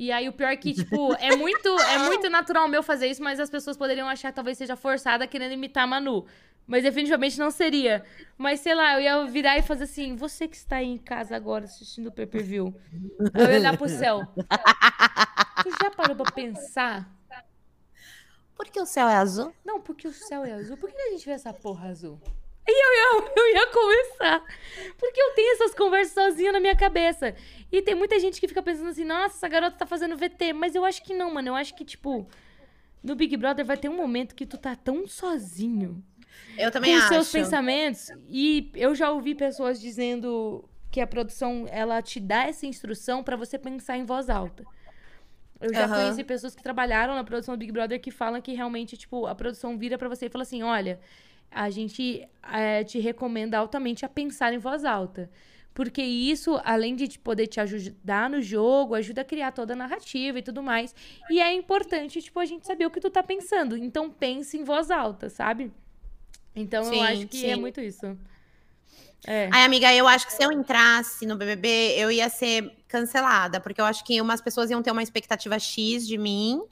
E 0.00 0.10
aí 0.10 0.30
o 0.30 0.32
pior 0.32 0.48
é 0.48 0.56
que, 0.56 0.72
tipo, 0.72 1.12
é 1.16 1.36
muito, 1.36 1.68
é 1.68 1.98
muito 1.98 2.30
natural 2.30 2.66
meu 2.66 2.82
fazer 2.82 3.08
isso, 3.08 3.22
mas 3.22 3.38
as 3.38 3.50
pessoas 3.50 3.76
poderiam 3.76 4.08
achar 4.08 4.30
que 4.30 4.34
talvez 4.34 4.56
seja 4.56 4.74
forçada 4.74 5.26
querendo 5.26 5.52
imitar 5.52 5.84
a 5.84 5.86
Manu. 5.86 6.24
Mas 6.66 6.84
definitivamente 6.84 7.38
não 7.38 7.50
seria. 7.50 8.02
Mas 8.38 8.60
sei 8.60 8.74
lá, 8.74 8.94
eu 8.94 9.00
ia 9.00 9.26
virar 9.26 9.58
e 9.58 9.62
fazer 9.62 9.84
assim: 9.84 10.16
você 10.16 10.48
que 10.48 10.56
está 10.56 10.76
aí 10.76 10.86
em 10.86 10.96
casa 10.96 11.36
agora 11.36 11.64
assistindo 11.64 12.06
o 12.06 12.12
pay-per-view. 12.12 12.74
Eu 13.34 13.50
ia 13.50 13.58
olhar 13.58 13.76
pro 13.76 13.88
céu. 13.88 14.22
Você 15.62 15.70
já 15.82 15.90
parou 15.90 16.16
pra 16.16 16.32
pensar? 16.32 17.06
Por 18.56 18.66
que 18.66 18.80
o 18.80 18.86
céu 18.86 19.06
é 19.06 19.16
azul? 19.16 19.52
Não, 19.62 19.78
porque 19.82 20.08
o 20.08 20.12
céu 20.12 20.42
é 20.42 20.52
azul. 20.52 20.78
Por 20.78 20.90
que 20.90 20.98
a 20.98 21.10
gente 21.10 21.26
vê 21.26 21.32
essa 21.32 21.52
porra 21.52 21.88
azul? 21.88 22.18
E 22.70 22.84
eu 22.86 23.20
ia, 23.20 23.32
eu 23.36 23.54
ia 23.56 23.66
começar. 23.68 24.44
Porque 24.98 25.20
eu 25.20 25.34
tenho 25.34 25.52
essas 25.54 25.74
conversas 25.74 26.12
sozinha 26.14 26.52
na 26.52 26.60
minha 26.60 26.76
cabeça. 26.76 27.34
E 27.70 27.82
tem 27.82 27.94
muita 27.94 28.18
gente 28.18 28.40
que 28.40 28.48
fica 28.48 28.62
pensando 28.62 28.88
assim, 28.88 29.04
nossa, 29.04 29.36
essa 29.36 29.48
garota 29.48 29.76
tá 29.78 29.86
fazendo 29.86 30.16
VT. 30.16 30.52
Mas 30.52 30.74
eu 30.74 30.84
acho 30.84 31.02
que 31.02 31.14
não, 31.14 31.32
mano. 31.32 31.48
Eu 31.48 31.54
acho 31.54 31.74
que, 31.74 31.84
tipo, 31.84 32.28
no 33.02 33.14
Big 33.14 33.36
Brother 33.36 33.64
vai 33.64 33.76
ter 33.76 33.88
um 33.88 33.96
momento 33.96 34.34
que 34.34 34.46
tu 34.46 34.58
tá 34.58 34.76
tão 34.76 35.06
sozinho 35.06 36.02
Eu 36.56 36.70
também 36.70 36.92
com 36.92 36.98
acho. 36.98 37.08
seus 37.08 37.32
pensamentos. 37.32 38.10
E 38.28 38.70
eu 38.74 38.94
já 38.94 39.10
ouvi 39.10 39.34
pessoas 39.34 39.80
dizendo 39.80 40.64
que 40.90 41.00
a 41.00 41.06
produção, 41.06 41.66
ela 41.70 42.02
te 42.02 42.18
dá 42.20 42.46
essa 42.46 42.66
instrução 42.66 43.22
pra 43.22 43.36
você 43.36 43.58
pensar 43.58 43.96
em 43.96 44.04
voz 44.04 44.28
alta. 44.28 44.66
Eu 45.60 45.74
já 45.74 45.84
Aham. 45.84 45.94
conheci 45.94 46.24
pessoas 46.24 46.54
que 46.54 46.62
trabalharam 46.62 47.14
na 47.14 47.22
produção 47.22 47.54
do 47.54 47.58
Big 47.58 47.70
Brother 47.70 48.00
que 48.00 48.10
falam 48.10 48.40
que 48.40 48.52
realmente, 48.54 48.96
tipo, 48.96 49.26
a 49.26 49.34
produção 49.34 49.76
vira 49.76 49.98
pra 49.98 50.08
você 50.08 50.26
e 50.26 50.30
fala 50.30 50.42
assim, 50.42 50.62
olha, 50.62 50.98
a 51.50 51.70
gente 51.70 52.28
eh, 52.52 52.84
te 52.84 52.98
recomenda 52.98 53.58
altamente 53.58 54.04
a 54.04 54.08
pensar 54.08 54.52
em 54.52 54.58
voz 54.58 54.84
alta. 54.84 55.30
Porque 55.72 56.02
isso, 56.02 56.60
além 56.64 56.96
de 56.96 57.06
te 57.06 57.18
poder 57.18 57.46
te 57.46 57.60
ajudar 57.60 58.28
no 58.28 58.42
jogo, 58.42 58.94
ajuda 58.94 59.20
a 59.20 59.24
criar 59.24 59.52
toda 59.52 59.72
a 59.72 59.76
narrativa 59.76 60.38
e 60.38 60.42
tudo 60.42 60.62
mais. 60.62 60.94
E 61.30 61.40
é 61.40 61.54
importante, 61.54 62.20
tipo, 62.20 62.38
a 62.40 62.44
gente 62.44 62.66
saber 62.66 62.86
o 62.86 62.90
que 62.90 63.00
tu 63.00 63.08
tá 63.08 63.22
pensando. 63.22 63.76
Então, 63.76 64.10
pense 64.10 64.56
em 64.56 64.64
voz 64.64 64.90
alta, 64.90 65.30
sabe? 65.30 65.72
Então, 66.54 66.82
eu 66.82 66.90
Sim, 66.90 67.00
acho 67.02 67.28
que 67.28 67.46
é 67.46 67.54
sim. 67.54 67.60
muito 67.60 67.80
isso. 67.80 68.18
É. 69.26 69.48
Ai, 69.52 69.64
amiga, 69.64 69.94
eu 69.94 70.08
acho 70.08 70.26
que 70.26 70.32
se 70.32 70.42
eu 70.42 70.50
entrasse 70.50 71.26
no 71.26 71.36
BBB, 71.36 71.94
eu 71.96 72.10
ia 72.10 72.28
ser 72.28 72.72
cancelada, 72.88 73.60
porque 73.60 73.80
eu 73.80 73.84
acho 73.84 74.04
que 74.04 74.20
umas 74.20 74.40
pessoas 74.40 74.70
iam 74.70 74.82
ter 74.82 74.90
uma 74.90 75.02
expectativa 75.02 75.58
X 75.58 76.06
de 76.06 76.16
mim, 76.16 76.62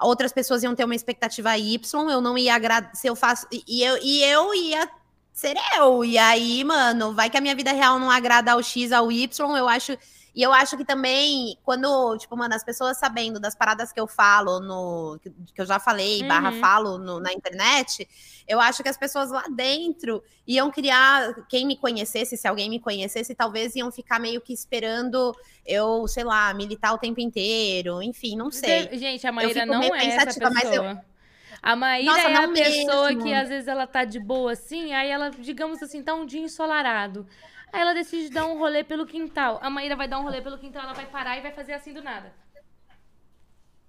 outras 0.00 0.32
pessoas 0.32 0.62
iam 0.62 0.74
ter 0.74 0.84
uma 0.84 0.94
expectativa 0.94 1.56
Y, 1.56 2.10
eu 2.10 2.20
não 2.20 2.36
ia 2.36 2.54
agradar, 2.54 2.94
se 2.94 3.06
eu 3.06 3.16
faço, 3.16 3.46
e 3.50 3.82
eu, 3.82 3.98
e 4.02 4.22
eu 4.24 4.54
ia 4.54 4.88
ser 5.32 5.56
eu, 5.76 6.04
e 6.04 6.18
aí, 6.18 6.62
mano, 6.64 7.14
vai 7.14 7.30
que 7.30 7.36
a 7.36 7.40
minha 7.40 7.54
vida 7.54 7.72
real 7.72 7.98
não 7.98 8.10
agrada 8.10 8.52
ao 8.52 8.62
X, 8.62 8.92
ao 8.92 9.10
Y, 9.10 9.56
eu 9.56 9.68
acho, 9.68 9.96
e 10.34 10.42
eu 10.42 10.52
acho 10.52 10.76
que 10.76 10.84
também, 10.84 11.56
quando, 11.64 12.16
tipo, 12.18 12.36
mano, 12.36 12.54
as 12.54 12.64
pessoas 12.64 12.96
sabendo 12.98 13.40
das 13.40 13.54
paradas 13.54 13.92
que 13.92 14.00
eu 14.00 14.06
falo 14.06 14.60
no, 14.60 15.18
que, 15.22 15.30
que 15.54 15.60
eu 15.60 15.66
já 15.66 15.78
falei, 15.80 16.22
barra 16.22 16.50
Uhum. 16.50 16.60
falo 16.60 16.98
no- 16.98 17.20
na 17.20 17.32
internet, 17.32 18.08
eu 18.46 18.60
acho 18.60 18.82
que 18.82 18.88
as 18.88 18.96
pessoas 18.96 19.30
lá 19.30 19.44
dentro 19.54 20.22
iam 20.46 20.70
criar, 20.70 21.34
quem 21.48 21.66
me 21.66 21.76
conhecesse, 21.76 22.36
se 22.36 22.46
alguém 22.48 22.68
me 22.70 22.80
conhecesse, 22.80 23.34
talvez 23.34 23.74
iam 23.76 23.90
ficar 23.92 24.18
meio 24.18 24.40
que 24.40 24.52
esperando 24.52 25.34
eu, 25.66 26.06
sei 26.08 26.24
lá, 26.24 26.52
militar 26.54 26.92
o 26.94 26.98
tempo 26.98 27.20
inteiro, 27.20 28.02
enfim, 28.02 28.36
não 28.36 28.50
sei. 28.50 28.88
De- 28.88 28.98
Gente, 28.98 29.26
a 29.26 29.32
Maíra 29.32 29.66
não 29.66 29.94
é 29.94 30.06
essa 30.06 30.34
pessoa. 30.34 31.04
A 31.62 31.76
Maíra 31.76 32.10
Nossa, 32.12 32.28
é 32.28 32.34
a 32.36 32.40
não 32.46 32.52
pessoa 32.52 33.08
mesmo. 33.08 33.22
que 33.22 33.32
às 33.34 33.48
vezes 33.48 33.68
ela 33.68 33.86
tá 33.86 34.04
de 34.04 34.18
boa 34.18 34.52
assim, 34.52 34.92
aí 34.94 35.08
ela, 35.10 35.30
digamos 35.30 35.82
assim, 35.82 36.02
tá 36.02 36.14
um 36.14 36.24
dia 36.26 36.40
ensolarado. 36.40 37.26
Aí 37.72 37.80
ela 37.80 37.94
decide 37.94 38.30
dar 38.30 38.46
um 38.46 38.58
rolê 38.58 38.82
pelo 38.82 39.06
quintal. 39.06 39.58
A 39.62 39.70
Maíra 39.70 39.96
vai 39.96 40.08
dar 40.08 40.18
um 40.18 40.22
rolê 40.22 40.40
pelo 40.40 40.58
quintal, 40.58 40.82
ela 40.82 40.92
vai 40.92 41.06
parar 41.06 41.38
e 41.38 41.40
vai 41.40 41.52
fazer 41.52 41.72
assim 41.72 41.92
do 41.92 42.02
nada. 42.02 42.32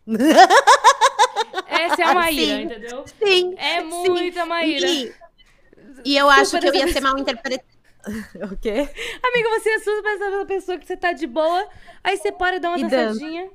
Essa 1.68 2.02
é 2.02 2.06
a 2.06 2.14
Maíra, 2.14 2.58
Sim. 2.58 2.62
entendeu? 2.64 3.06
Sim. 3.24 3.56
É 3.58 3.82
sim. 3.82 3.88
muita 3.88 4.46
Maíra. 4.46 4.88
E, 4.88 5.14
e 6.06 6.18
eu 6.18 6.30
acho 6.30 6.52
Super 6.52 6.72
que 6.72 6.78
eu 6.78 6.82
ia 6.82 6.88
ser 6.94 7.02
mal 7.02 7.18
interpretada. 7.18 7.64
o 8.52 8.58
quê? 8.58 8.90
Amiga, 9.24 9.50
você 9.60 9.70
é 9.70 9.80
super 9.80 10.16
essa 10.16 10.46
pessoa 10.46 10.78
que 10.78 10.86
você 10.86 10.98
tá 10.98 11.14
de 11.14 11.28
boa, 11.28 11.68
aí 12.04 12.18
você 12.18 12.32
para 12.32 12.56
e 12.56 12.60
dá 12.60 12.70
uma 12.70 12.80
E 12.80 12.84
dança. 12.84 12.96
dançadinha, 12.98 13.50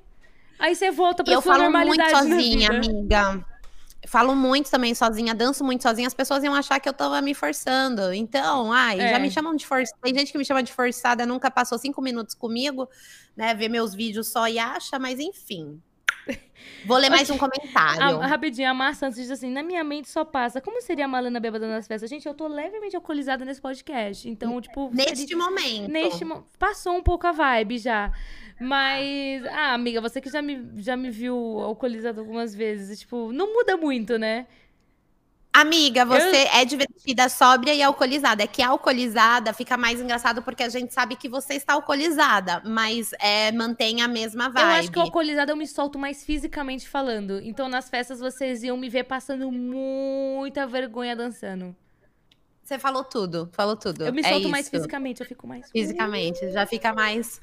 aí 0.59 0.75
você 0.75 0.91
volta 0.91 1.25
pra 1.25 1.33
eu 1.35 1.43
sua 1.43 1.55
falo 1.55 1.65
muito 1.65 1.73
normalidade 1.75 2.13
na 2.13 2.19
sozinha, 2.37 2.71
amiga. 2.71 3.45
Falo 4.07 4.35
muito 4.37 4.71
também 4.71 4.95
sozinha, 4.95 5.35
danço 5.35 5.65
muito 5.65 5.83
sozinha. 5.83 6.07
As 6.07 6.15
pessoas 6.15 6.43
iam 6.45 6.55
achar 6.55 6.79
que 6.81 6.89
eu 6.89 6.93
tava 6.93 7.21
me 7.21 7.35
forçando. 7.35 8.13
Então, 8.13 8.73
ai, 8.73 9.01
É. 9.01 9.11
já 9.11 9.19
me 9.19 9.31
chamam 9.31 9.55
de 9.55 9.67
forçada. 9.67 9.99
Tem 10.03 10.15
gente 10.15 10.33
que 10.33 10.39
me 10.39 10.45
chama 10.45 10.63
de 10.63 10.73
forçada, 10.73 11.27
nunca 11.27 11.51
passou 11.51 11.79
cinco 11.79 12.01
minutos 12.01 12.35
comigo, 12.35 12.89
né? 13.37 13.55
Vê 13.55 13.69
meus 13.69 13.95
vídeos 13.95 14.29
só 14.29 14.47
e 14.49 14.59
acha, 14.59 14.99
mas 14.99 15.19
enfim. 15.19 15.81
Vou 16.85 16.97
ler 16.99 17.11
mais 17.11 17.29
um 17.31 17.39
comentário. 17.39 18.21
Ah, 18.21 18.27
rapidinho, 18.27 18.69
a 18.71 18.75
Mar 18.75 18.95
Santos 18.95 19.17
diz 19.17 19.31
assim: 19.31 19.51
na 19.51 19.63
minha 19.63 19.83
mente 19.85 20.09
só 20.09 20.25
passa. 20.25 20.61
Como 20.61 20.81
seria 20.83 21.05
a 21.05 21.09
Malana 21.09 21.39
bêbada 21.41 21.67
nas 21.69 21.87
festas? 21.87 22.09
Gente, 22.11 22.27
eu 22.27 22.35
tô 22.35 22.47
levemente 22.47 22.95
alcoolizada 22.97 23.45
nesse 23.45 23.61
podcast. 23.61 24.29
Então, 24.29 24.61
tipo. 24.61 24.91
Neste 24.93 25.17
seria- 25.29 25.37
momento. 25.37 25.91
neste 25.91 26.25
Passou 26.59 26.95
um 26.97 27.03
pouco 27.03 27.27
a 27.27 27.33
vibe 27.33 27.79
já. 27.79 28.13
Mas. 28.61 29.45
Ah, 29.47 29.75
amiga, 29.75 30.01
você 30.01 30.21
que 30.21 30.31
já 30.31 30.41
me, 30.43 30.69
já 30.77 30.97
me 30.97 31.11
viu 31.11 31.37
alcoolizada 31.61 32.21
algumas 32.21 32.55
vezes. 32.55 33.01
Tipo, 33.01 33.33
não 33.33 33.53
muda 33.53 33.77
muito, 33.77 34.19
né? 34.19 34.47
Amiga, 35.57 36.05
você 36.05 36.49
é 36.53 36.67
divertida, 36.67 37.31
sóbria 37.31 37.73
e 37.73 37.83
alcoolizada. 37.83 38.43
É 38.43 38.47
que 38.47 38.61
a 38.61 38.69
alcoolizada 38.69 39.55
fica 39.55 39.75
mais 39.79 39.99
engraçado 39.99 40.43
porque 40.43 40.63
a 40.63 40.69
gente 40.69 40.93
sabe 40.93 41.17
que 41.17 41.31
você 41.31 41.55
está 41.55 41.73
alcoolizada, 41.73 42.61
mas 42.63 43.11
é, 43.19 43.51
mantém 43.53 44.03
a 44.03 44.09
mesma 44.09 44.51
vibe. 44.51 44.61
Eu 44.61 44.77
acho 44.77 44.93
que 44.93 44.99
alcoolizada 44.99 45.53
eu 45.53 45.57
me 45.57 45.67
solto 45.67 45.99
mais 45.99 46.23
fisicamente 46.23 46.87
falando. 46.87 47.41
Então, 47.43 47.71
nas 47.71 47.89
festas, 47.89 48.21
vocês 48.21 48.63
iam 48.65 48.77
me 48.77 48.91
ver 48.91 49.05
passando 49.05 49.51
muita 49.51 50.67
vergonha 50.67 51.17
dançando. 51.17 51.75
Você 52.63 52.79
falou 52.79 53.03
tudo, 53.05 53.49
falou 53.53 53.77
tudo. 53.77 54.05
Eu 54.05 54.13
me 54.13 54.21
É 54.21 54.29
solto 54.29 54.51
mais 54.51 54.67
isso. 54.67 54.77
fisicamente, 54.77 55.23
eu 55.23 55.27
fico 55.27 55.47
mais. 55.47 55.71
Fisicamente, 55.71 56.51
já 56.51 56.67
fica 56.67 56.93
mais. 56.93 57.41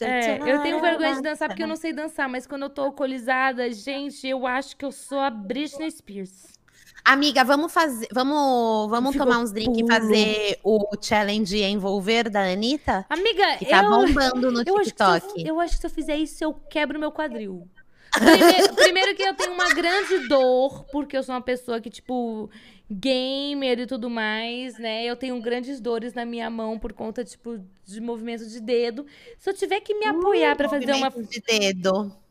É, 0.00 0.38
eu 0.50 0.62
tenho 0.62 0.80
vergonha 0.80 1.16
de 1.16 1.20
dançar 1.20 1.48
porque 1.50 1.62
eu 1.62 1.68
não 1.68 1.76
sei 1.76 1.92
dançar, 1.92 2.30
mas 2.30 2.46
quando 2.46 2.62
eu 2.62 2.70
tô 2.70 2.80
alcoolizada, 2.80 3.70
gente, 3.70 4.26
eu 4.26 4.46
acho 4.46 4.74
que 4.74 4.86
eu 4.86 4.90
sou 4.90 5.20
a 5.20 5.28
Britney 5.28 5.90
Spears. 5.90 6.61
Amiga, 7.04 7.44
vamos 7.44 7.72
fazer. 7.72 8.06
Vamos, 8.12 8.88
vamos 8.88 9.16
tomar 9.16 9.38
uns 9.38 9.52
drinks 9.52 9.78
e 9.82 9.86
fazer 9.86 10.58
o 10.62 10.86
challenge 11.00 11.60
envolver 11.62 12.30
da 12.30 12.44
Anitta? 12.52 13.04
Amiga, 13.08 13.56
Que 13.58 13.66
tá 13.66 13.82
eu, 13.82 13.90
bombando 13.90 14.52
no 14.52 14.62
eu, 14.66 14.78
acho 14.78 14.92
que 14.92 14.96
se 14.96 15.10
eu, 15.10 15.20
TikTok. 15.20 15.48
eu 15.48 15.60
acho 15.60 15.74
que 15.74 15.80
se 15.80 15.86
eu 15.86 15.90
fizer 15.90 16.16
isso, 16.16 16.44
eu 16.44 16.54
quebro 16.54 16.98
meu 16.98 17.10
quadril. 17.10 17.68
Primeiro, 18.12 18.74
primeiro 18.76 19.16
que 19.16 19.22
eu 19.22 19.34
tenho 19.34 19.52
uma 19.52 19.74
grande 19.74 20.28
dor, 20.28 20.84
porque 20.92 21.16
eu 21.16 21.22
sou 21.22 21.34
uma 21.34 21.40
pessoa 21.40 21.80
que, 21.80 21.90
tipo, 21.90 22.48
gamer 22.90 23.80
e 23.80 23.86
tudo 23.86 24.08
mais, 24.10 24.78
né? 24.78 25.04
Eu 25.04 25.16
tenho 25.16 25.40
grandes 25.40 25.80
dores 25.80 26.14
na 26.14 26.24
minha 26.24 26.48
mão 26.50 26.78
por 26.78 26.92
conta, 26.92 27.24
tipo, 27.24 27.58
de 27.84 28.00
movimento 28.00 28.46
de 28.46 28.60
dedo. 28.60 29.06
Se 29.38 29.50
eu 29.50 29.54
tiver 29.54 29.80
que 29.80 29.94
me 29.94 30.06
apoiar 30.06 30.54
pra 30.56 30.68
fazer 30.68 30.92
uma. 30.92 31.10
Movimento 31.10 31.30
de 31.30 31.40
dedo. 31.40 32.21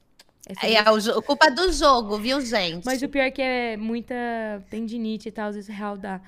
É 0.62 0.78
a 0.78 0.98
jo- 0.98 1.22
culpa 1.22 1.50
do 1.52 1.72
jogo, 1.72 2.18
viu, 2.18 2.42
gente? 2.42 2.86
Mas 2.86 3.02
o 3.02 3.10
pior 3.10 3.24
é 3.24 3.32
que 3.32 3.42
é 3.42 3.78
muita 3.78 4.16
tendinite 4.70 5.30
e 5.30 5.32
tal, 5.32 5.52
isso 5.52 5.72
real 5.72 5.98
dá. 5.98 6.22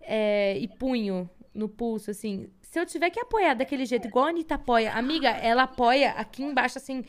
É, 0.00 0.56
e 0.58 0.68
punho 0.68 1.28
no 1.54 1.68
pulso, 1.68 2.10
assim. 2.10 2.48
Se 2.62 2.78
eu 2.78 2.86
tiver 2.86 3.10
que 3.10 3.18
apoiar 3.20 3.54
daquele 3.54 3.86
jeito, 3.86 4.06
igual 4.06 4.26
a 4.26 4.28
Anitta 4.28 4.54
apoia, 4.56 4.92
amiga, 4.92 5.28
ela 5.30 5.62
apoia 5.64 6.10
aqui 6.12 6.42
embaixo, 6.42 6.78
assim. 6.78 7.04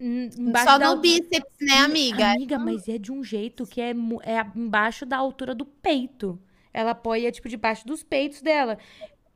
em- 0.00 0.28
Embaixo 0.38 0.70
Só 0.72 0.78
no 0.78 1.00
bíceps, 1.00 1.52
né, 1.60 1.78
amiga? 1.78 2.32
Amiga, 2.32 2.58
mas 2.58 2.88
é 2.88 2.98
de 2.98 3.12
um 3.12 3.22
jeito 3.22 3.64
que 3.64 3.80
é, 3.80 3.90
é 3.90 4.46
embaixo 4.56 5.06
da 5.06 5.16
altura 5.16 5.54
do 5.54 5.64
peito. 5.64 6.38
Ela 6.72 6.90
apoia, 6.90 7.30
tipo, 7.30 7.48
debaixo 7.48 7.86
dos 7.86 8.02
peitos 8.02 8.42
dela. 8.42 8.76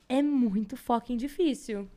É 0.09 0.20
muito 0.22 0.76
fucking 0.76 1.16
difícil. 1.16 1.89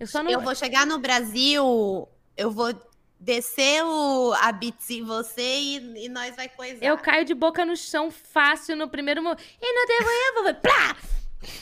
Eu 0.00 0.06
só 0.06 0.22
não. 0.22 0.32
Eu 0.32 0.40
vou 0.40 0.54
chegar 0.54 0.86
no 0.86 0.98
Brasil, 0.98 2.08
eu 2.36 2.50
vou 2.50 2.72
descer 3.18 3.84
o, 3.84 4.32
a 4.40 4.52
bits 4.52 4.90
em 4.90 5.02
você 5.02 5.42
e, 5.42 6.04
e 6.04 6.08
nós 6.08 6.36
vai 6.36 6.48
coisar. 6.48 6.84
Eu 6.84 6.96
caio 6.98 7.24
de 7.24 7.34
boca 7.34 7.64
no 7.64 7.76
chão 7.76 8.10
fácil 8.10 8.76
no 8.76 8.88
primeiro 8.88 9.22
momento. 9.22 9.42
E 9.60 9.72
não 9.72 9.86
devo 9.86 10.08
eu 10.08 10.42
vou. 10.42 10.54
Plá! 10.54 10.96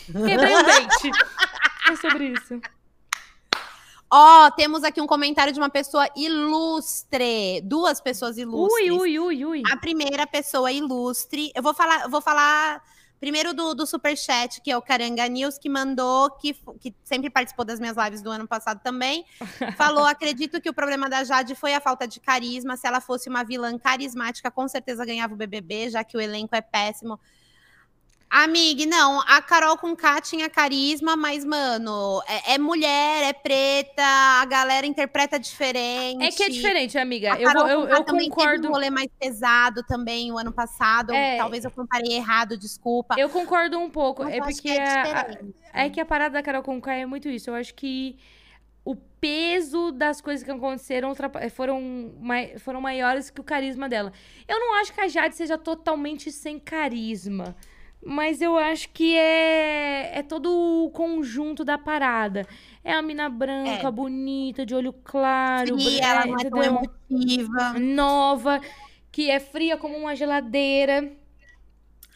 Quebrei 0.07 0.57
um 0.57 0.63
dente. 0.63 1.11
É 1.91 1.97
sobre 1.97 2.29
isso. 2.29 2.61
Ó, 4.11 4.51
temos 4.53 4.85
aqui 4.85 5.01
um 5.01 5.07
comentário 5.07 5.53
de 5.53 5.59
uma 5.59 5.69
pessoa 5.69 6.09
ilustre. 6.17 7.61
Duas 7.63 8.01
pessoas 8.01 8.39
ilustres. 8.39 8.91
Ui, 8.91 8.99
ui, 8.99 9.19
ui, 9.19 9.45
ui. 9.45 9.63
A 9.71 9.77
primeira 9.77 10.27
pessoa 10.27 10.71
ilustre. 10.71 11.51
Eu 11.55 11.63
vou 11.63 11.75
falar, 11.75 12.03
eu 12.03 12.11
vou 12.11 12.21
falar 12.21 12.83
primeiro 13.21 13.55
do, 13.55 13.75
do 13.75 13.87
Superchat, 13.87 14.61
que 14.61 14.71
é 14.71 14.77
o 14.77 14.83
Caranga 14.83 15.27
News, 15.29 15.59
que 15.59 15.69
mandou, 15.69 16.31
que, 16.33 16.55
que 16.81 16.95
sempre 17.03 17.31
participou 17.31 17.65
das 17.65 17.81
minhas 17.81 17.97
lives 17.97 18.23
do 18.23 18.31
ano 18.31 18.47
passado 18.47 18.81
também. 18.83 19.25
Falou: 19.77 20.05
acredito 20.05 20.61
que 20.61 20.71
o 20.71 20.75
problema 20.75 21.09
da 21.09 21.25
Jade 21.25 21.55
foi 21.55 21.75
a 21.75 21.81
falta 21.81 22.07
de 22.07 22.21
carisma. 22.21 22.77
Se 22.77 22.87
ela 22.87 23.01
fosse 23.01 23.29
uma 23.29 23.45
vilã 23.45 23.79
carismática, 23.79 24.51
com 24.51 24.69
certeza 24.69 25.05
ganhava 25.05 25.35
o 25.35 25.37
BBB, 25.37 25.91
já 25.91 26.05
que 26.05 26.17
o 26.17 26.21
elenco 26.21 26.55
é 26.55 26.61
péssimo. 26.61 27.19
Amiga, 28.29 28.85
não, 28.87 29.21
a 29.21 29.41
Carol 29.41 29.79
com 29.79 29.95
K 29.95 30.21
tinha 30.21 30.51
carisma, 30.51 31.15
mas, 31.17 31.45
mano, 31.45 32.21
é, 32.27 32.55
é, 32.55 32.59
mulher, 32.59 33.23
é 33.23 33.33
preta, 33.33 34.03
a 34.03 34.45
galera 34.45 34.85
interpreta 34.85 35.39
diferente. 35.39 36.25
É 36.25 36.31
que 36.31 36.43
é 36.43 36.49
diferente, 36.49 36.99
amiga. 36.99 37.35
A 37.35 37.41
eu, 37.41 37.47
Carol 37.47 37.69
eu, 37.69 37.81
com 37.83 37.87
K 37.87 37.95
eu 37.97 38.05
também 38.05 38.29
concordo. 38.29 38.53
teve 38.57 38.67
um 38.67 38.71
rolê 38.73 38.91
mais 38.91 39.09
pesado 39.19 39.83
também 39.85 40.33
o 40.33 40.39
ano 40.39 40.53
passado. 40.53 41.13
É. 41.15 41.37
Talvez 41.37 41.65
eu 41.65 41.71
comparei 41.71 42.15
errado, 42.15 42.57
desculpa. 42.59 43.15
Eu 43.17 43.29
concordo 43.31 43.79
um 43.79 43.89
pouco. 43.89 44.25
Mas 44.25 44.35
é 44.35 44.39
porque 44.41 44.61
que 44.63 44.71
é 44.71 44.83
a- 44.85 45.29
é 45.73 45.89
que 45.89 46.01
a 46.01 46.05
parada 46.05 46.33
da 46.35 46.43
Carol 46.43 46.63
Conká 46.65 46.95
é 46.95 47.07
muito 47.07 47.29
isso. 47.29 47.49
Eu 47.51 47.55
acho 47.55 47.75
que 47.75 48.19
o 48.85 48.97
peso 48.97 49.93
das 49.93 50.21
coisas 50.21 50.45
que 50.45 50.51
aconteceram 50.51 51.15
foram, 51.55 52.13
mai- 52.21 52.59
foram 52.59 52.81
maiores 52.81 53.31
que 53.31 53.41
o 53.41 53.45
carisma 53.45 53.89
dela. 53.89 54.13
Eu 54.49 54.59
não 54.59 54.75
acho 54.75 54.93
que 54.93 55.01
a 55.01 55.07
Jade 55.09 55.37
seja 55.37 55.57
totalmente 55.57 56.31
sem 56.33 56.59
carisma. 56.59 57.57
Mas 58.05 58.41
eu 58.41 58.57
acho 58.57 58.89
que 58.91 59.17
é, 59.17 60.19
é 60.19 60.23
todo 60.23 60.49
o 60.85 60.91
conjunto 60.91 61.65
da 61.65 61.77
parada. 61.77 62.47
É 62.85 62.93
a 62.93 63.03
mina 63.03 63.29
branca, 63.29 63.89
É. 63.89 63.91
bonita, 63.91 64.65
de 64.65 64.75
olho 64.75 64.93
claro. 64.93 65.75
Bran- 65.77 65.99
ela 66.01 66.27
não 66.27 66.37
é 66.39 66.45
tão 66.51 66.63
emotiva. 66.63 67.79
Nova, 67.81 68.61
que 69.11 69.29
é 69.31 69.41
fria 69.41 69.77
como 69.77 69.97
uma 69.97 70.15
geladeira. 70.15 71.13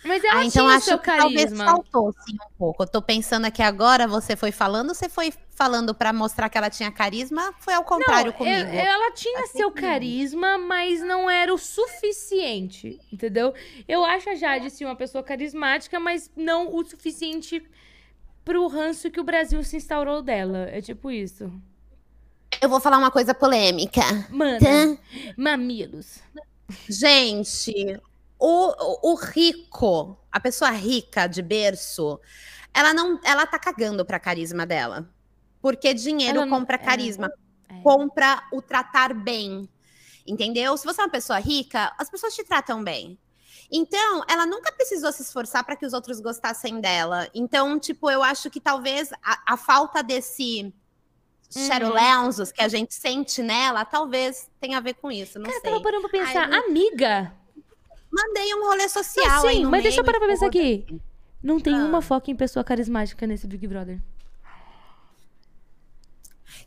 Mas 0.05 0.25
ela 0.25 0.41
Ah, 0.41 0.45
então 0.45 0.65
tinha 0.67 0.77
acho 0.77 0.85
seu 0.87 0.99
que 0.99 1.05
talvez 1.07 1.53
faltou, 1.57 2.13
sim, 2.25 2.35
um 2.35 2.57
pouco. 2.59 2.83
Eu 2.83 2.87
tô 2.87 3.03
pensando 3.03 3.45
aqui 3.45 3.63
agora, 3.63 4.09
você 4.09 4.35
foi 4.35 4.51
falando, 4.51 4.95
você 4.95 5.09
foi 5.09 5.31
falando 5.51 5.95
pra 5.95 6.11
mostrar 6.13 6.49
que 6.49 6.57
ela 6.57 6.71
tinha 6.71 6.91
carisma? 6.91 7.53
Foi 7.61 7.75
ao 7.75 7.85
contrário 7.85 8.31
Não, 8.33 8.39
comigo. 8.39 8.57
eu- 8.71 8.81
ela 8.81 9.13
tinha 9.13 9.41
Achei 9.41 9.61
seu 9.61 9.71
carisma, 9.71 10.57
mas 10.57 11.01
não 11.03 11.29
era 11.29 11.53
o 11.53 11.59
suficiente, 11.59 12.99
entendeu? 13.13 13.53
Eu 13.87 14.03
acho 14.05 14.31
a 14.31 14.35
Jade, 14.35 14.71
sim, 14.71 14.87
uma 14.87 14.97
pessoa 14.97 15.23
carismática, 15.23 16.01
mas 16.01 16.31
não 16.35 16.75
o 16.75 16.83
suficiente 16.85 17.63
pro 18.43 18.67
ranço 18.69 19.11
que 19.11 19.21
o 19.21 19.25
Brasil 19.25 19.63
se 19.63 19.77
instaurou 19.77 20.23
dela. 20.23 20.67
É 20.71 20.81
tipo 20.81 21.11
isso. 21.11 21.53
Eu 22.61 22.69
vou 22.71 22.81
falar 22.81 22.97
uma 22.99 23.11
coisa 23.11 23.35
polêmica. 23.35 24.01
Mana, 24.31 24.59
Tá? 24.59 24.99
mamilos. 25.37 26.21
Gente, 26.89 28.01
o, 28.41 29.13
o 29.13 29.15
rico, 29.15 30.17
a 30.33 30.41
pessoa 30.41 30.71
rica 30.71 31.27
de 31.27 31.43
berço, 31.43 32.19
ela 32.73 32.95
não, 32.95 33.21
ela 33.25 33.47
tá 33.47 33.59
cagando 33.59 34.05
pra 34.05 34.19
carisma 34.19 34.65
dela. 34.67 35.09
Porque 35.61 35.93
dinheiro 35.93 36.41
não- 36.41 36.49
compra 36.49 36.77
é. 36.77 36.79
carisma, 36.79 37.31
É. 37.69 37.81
compra 37.83 38.43
o 38.53 38.63
tratar 38.63 39.13
bem. 39.13 39.69
Entendeu? 40.27 40.77
Se 40.77 40.85
você 40.87 41.01
é 41.01 41.05
uma 41.05 41.11
pessoa 41.11 41.39
rica, 41.39 41.93
as 41.99 42.09
pessoas 42.11 42.35
te 42.35 42.45
tratam 42.45 42.83
bem. 42.83 43.19
Então, 43.73 44.23
ela 44.29 44.47
nunca 44.47 44.73
precisou 44.73 45.13
se 45.13 45.23
esforçar 45.23 45.63
para 45.65 45.77
que 45.77 45.87
os 45.87 45.93
outros 45.93 46.21
gostassem 46.21 46.81
dela. 46.81 47.29
Então, 47.35 47.79
tipo, 47.79 48.11
eu 48.11 48.23
acho 48.23 48.51
que 48.51 48.61
talvez 48.61 49.13
a, 49.23 49.55
a 49.55 49.57
falta 49.57 50.03
desse 50.03 50.73
Uhum. 51.57 51.67
cherulensos 51.67 52.53
que 52.53 52.63
a 52.63 52.69
gente 52.69 52.95
sente 52.95 53.43
nela, 53.43 53.85
talvez 53.85 54.49
tenha 54.61 54.79
a 54.79 54.81
ver 54.81 54.95
com 54.95 55.11
isso. 55.11 55.37
Não 55.39 55.47
Cara, 55.47 55.61
sei. 55.61 55.71
tava 55.71 55.83
parando 55.83 56.09
pra 56.09 56.11
pensar, 56.11 56.49
Ai, 56.49 56.59
eu- 56.61 56.65
amiga. 56.67 57.35
Mandei 58.13 58.55
um 58.55 58.65
rolê 58.67 58.83
Não, 58.83 58.89
social 58.89 59.47
aí 59.47 59.57
sim, 59.57 59.67
mas 59.67 59.83
deixa 59.83 60.01
eu 60.01 60.05
parar 60.05 60.19
pra 60.19 60.27
e 60.29 60.31
pensar 60.31 60.47
aqui. 60.47 61.01
Não 61.43 61.59
tem 61.61 61.75
Ah. 61.75 61.85
uma 61.85 62.03
foca 62.03 62.31
em 62.31 62.37
pessoa 62.37 62.63
carismática 62.65 63.27
nesse 63.27 63.47
Big 63.47 63.67
Brother. 63.67 64.01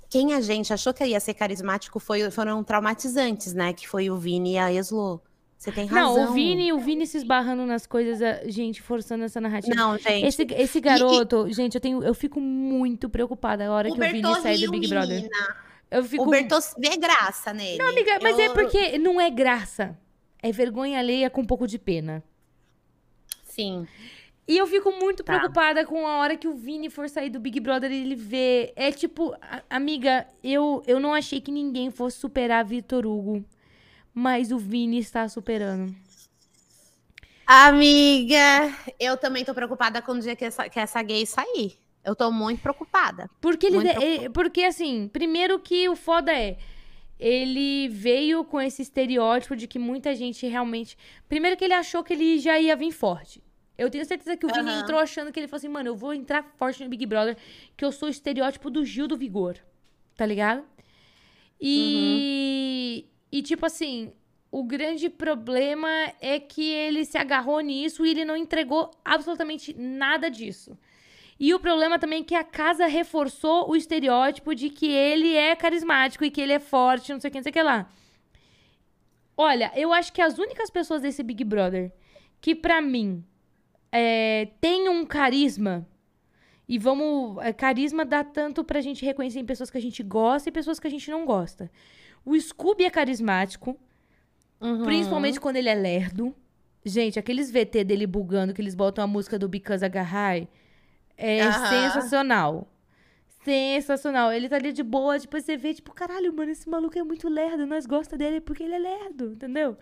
Quem 0.09 0.33
a 0.33 0.41
gente 0.41 0.71
achou 0.71 0.93
que 0.93 1.03
ia 1.05 1.19
ser 1.19 1.33
carismático 1.33 1.99
foi, 1.99 2.29
foram 2.31 2.63
traumatizantes, 2.63 3.53
né? 3.53 3.73
Que 3.73 3.87
foi 3.87 4.09
o 4.09 4.15
Vini 4.17 4.53
e 4.53 4.57
a 4.57 4.71
Eslo. 4.71 5.21
Você 5.57 5.71
tem 5.71 5.85
razão. 5.85 6.15
Não, 6.25 6.29
o 6.31 6.33
Vini, 6.33 6.73
o 6.73 6.79
Vini 6.79 7.07
se 7.07 7.17
esbarrando 7.17 7.65
nas 7.65 7.85
coisas, 7.87 8.21
a 8.21 8.47
gente, 8.49 8.81
forçando 8.81 9.23
essa 9.23 9.39
narrativa. 9.41 9.73
Não, 9.73 9.97
gente. 9.97 10.25
Esse, 10.25 10.45
esse 10.57 10.79
garoto, 10.81 11.47
gente, 11.51 11.75
eu 11.75 11.81
tenho, 11.81 12.03
eu 12.03 12.13
fico 12.13 12.39
muito 12.39 13.09
preocupada 13.09 13.65
a 13.67 13.71
hora 13.71 13.89
o 13.89 13.93
que 13.95 13.99
o 13.99 14.03
Vini 14.11 14.41
sair 14.41 14.65
do 14.65 14.71
Big 14.71 14.87
Brother. 14.87 15.15
menina. 15.15 15.55
Eu 15.89 16.03
fico 16.03 16.23
O 16.23 16.29
Bertô 16.29 16.57
vê 16.77 16.97
graça 16.97 17.53
nele. 17.53 17.77
Não, 17.77 17.89
amiga, 17.89 18.19
mas 18.21 18.37
é 18.39 18.47
Eu- 18.47 18.53
porque 18.53 18.97
não 18.97 19.21
é 19.21 19.29
graça. 19.29 19.97
É 20.43 20.51
vergonha 20.51 20.99
alheia 20.99 21.29
com 21.29 21.41
um 21.41 21.45
pouco 21.45 21.65
de 21.65 21.79
pena. 21.79 22.21
Sim. 23.43 23.87
E 24.45 24.57
eu 24.57 24.67
fico 24.67 24.91
muito 24.91 25.23
Tá. 25.23 25.37
preocupada 25.37 25.85
com 25.85 26.05
a 26.05 26.17
hora 26.17 26.35
que 26.35 26.47
o 26.49 26.53
Vini 26.53 26.89
for 26.89 27.07
sair 27.09 27.29
do 27.29 27.39
Big 27.39 27.59
Brother 27.61 27.89
e 27.91 28.01
ele 28.01 28.15
vê. 28.15 28.73
É 28.75 28.91
tipo, 28.91 29.33
amiga, 29.69 30.27
eu, 30.43 30.83
eu 30.85 30.99
não 30.99 31.13
achei 31.13 31.39
que 31.39 31.49
ninguém 31.51 31.89
fosse 31.89 32.17
superar 32.19 32.65
Vitor 32.65 33.05
Hugo. 33.07 33.43
Mas 34.13 34.51
o 34.51 34.57
Vini 34.59 34.99
está 34.99 35.27
superando. 35.29 35.95
Amiga, 37.45 38.73
eu 38.99 39.17
também 39.17 39.43
tô 39.43 39.53
preocupada 39.53 40.01
com 40.01 40.13
o 40.13 40.19
dia 40.19 40.35
que 40.35 40.45
essa, 40.45 40.69
que 40.69 40.79
essa 40.79 41.01
gay 41.01 41.25
sair. 41.25 41.77
Eu 42.03 42.15
tô 42.15 42.31
muito 42.31 42.61
preocupada. 42.61 43.29
Porque 43.39 43.67
ele, 43.67 43.75
Muito 43.77 44.01
ele- 44.01 44.29
porque 44.29 44.63
assim, 44.63 45.09
primeiro 45.11 45.59
que 45.59 45.87
o 45.87 45.95
foda 45.95 46.33
é 46.33 46.57
ele 47.19 47.87
veio 47.89 48.43
com 48.43 48.59
esse 48.59 48.81
estereótipo 48.81 49.55
de 49.55 49.67
que 49.67 49.79
muita 49.79 50.13
gente 50.15 50.45
realmente, 50.47 50.97
primeiro 51.29 51.55
que 51.57 51.63
ele 51.63 51.73
achou 51.73 52.03
que 52.03 52.13
ele 52.13 52.39
já 52.39 52.59
ia 52.59 52.75
vir 52.75 52.91
forte. 52.91 53.41
Eu 53.77 53.89
tenho 53.89 54.05
certeza 54.05 54.37
que 54.37 54.45
o 54.45 54.49
Vini 54.49 54.69
Aham. 54.69 54.81
entrou 54.81 54.99
achando 54.99 55.31
que 55.31 55.39
ele 55.39 55.47
falou 55.47 55.57
assim, 55.57 55.67
mano, 55.67 55.89
eu 55.89 55.95
vou 55.95 56.13
entrar 56.13 56.43
forte 56.57 56.83
no 56.83 56.89
Big 56.89 57.05
Brother, 57.05 57.35
que 57.75 57.83
eu 57.83 57.91
sou 57.91 58.07
o 58.07 58.11
estereótipo 58.11 58.69
do 58.69 58.85
Gil 58.85 59.07
do 59.07 59.17
Vigor. 59.17 59.57
Tá 60.15 60.25
ligado? 60.25 60.63
E 61.59 63.05
e 63.31 63.41
tipo 63.41 63.65
assim, 63.65 64.13
o 64.51 64.63
grande 64.63 65.09
problema 65.09 65.89
é 66.21 66.39
que 66.39 66.69
ele 66.69 67.03
se 67.03 67.17
agarrou 67.17 67.59
nisso 67.61 68.05
e 68.05 68.11
ele 68.11 68.23
não 68.23 68.37
entregou 68.37 68.91
absolutamente 69.03 69.73
nada 69.75 70.29
disso. 70.29 70.77
E 71.39 71.53
o 71.53 71.59
problema 71.59 71.97
também 71.99 72.21
é 72.21 72.23
que 72.23 72.35
a 72.35 72.43
casa 72.43 72.85
reforçou 72.85 73.69
o 73.69 73.75
estereótipo 73.75 74.53
de 74.55 74.69
que 74.69 74.87
ele 74.87 75.35
é 75.35 75.55
carismático 75.55 76.23
e 76.23 76.31
que 76.31 76.39
ele 76.39 76.53
é 76.53 76.59
forte, 76.59 77.11
não 77.11 77.19
sei 77.19 77.29
o 77.29 77.31
que, 77.31 77.37
não 77.39 77.43
sei 77.43 77.49
o 77.49 77.53
que 77.53 77.61
lá. 77.63 77.89
Olha, 79.35 79.71
eu 79.75 79.91
acho 79.91 80.13
que 80.13 80.21
as 80.21 80.37
únicas 80.37 80.69
pessoas 80.69 81.01
desse 81.01 81.23
Big 81.23 81.43
Brother 81.43 81.91
que, 82.39 82.53
pra 82.53 82.81
mim, 82.81 83.23
é, 83.91 84.49
tem 84.61 84.87
um 84.89 85.05
carisma. 85.05 85.87
E 86.67 86.77
vamos. 86.77 87.43
é, 87.43 87.51
carisma 87.51 88.05
dá 88.05 88.23
tanto 88.23 88.63
pra 88.63 88.79
gente 88.81 89.03
reconhecer 89.03 89.39
em 89.39 89.45
pessoas 89.45 89.69
que 89.69 89.77
a 89.77 89.81
gente 89.81 90.01
gosta 90.03 90.49
e 90.49 90.51
pessoas 90.51 90.79
que 90.79 90.87
a 90.87 90.89
gente 90.89 91.09
não 91.09 91.25
gosta. 91.25 91.69
O 92.25 92.39
Scooby 92.39 92.85
é 92.85 92.89
carismático, 92.89 93.77
Uhum. 94.61 94.83
principalmente 94.83 95.39
quando 95.41 95.57
ele 95.57 95.67
é 95.67 95.73
lerdo. 95.75 96.33
Gente, 96.85 97.17
aqueles 97.19 97.49
VT 97.51 97.83
dele 97.83 98.05
bugando 98.07 98.53
que 98.53 98.61
eles 98.61 98.75
botam 98.75 99.03
a 99.03 99.07
música 99.07 99.37
do 99.39 99.49
Because 99.49 99.83
I 99.85 99.89
Got 99.89 100.03
High 100.05 100.47
é 101.25 101.41
Aham. 101.41 101.69
sensacional. 101.69 102.67
Sensacional. 103.45 104.31
Ele 104.31 104.49
tá 104.49 104.57
ali 104.57 104.71
de 104.73 104.83
boa, 104.83 105.17
depois 105.17 105.45
você 105.45 105.55
vê, 105.57 105.73
tipo, 105.73 105.93
caralho, 105.93 106.33
mano, 106.33 106.51
esse 106.51 106.69
maluco 106.69 106.97
é 106.97 107.03
muito 107.03 107.29
lerdo. 107.29 107.65
Nós 107.65 107.85
gostamos 107.85 108.19
dele 108.19 108.41
porque 108.41 108.63
ele 108.63 108.75
é 108.75 108.79
lerdo, 108.79 109.33
entendeu? 109.33 109.77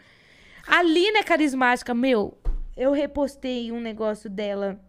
A 0.67 0.81
Lina 0.83 1.19
é 1.19 1.23
carismática. 1.23 1.93
Meu, 1.93 2.37
eu 2.77 2.91
repostei 2.91 3.71
um 3.71 3.79
negócio 3.81 4.29
dela 4.29 4.79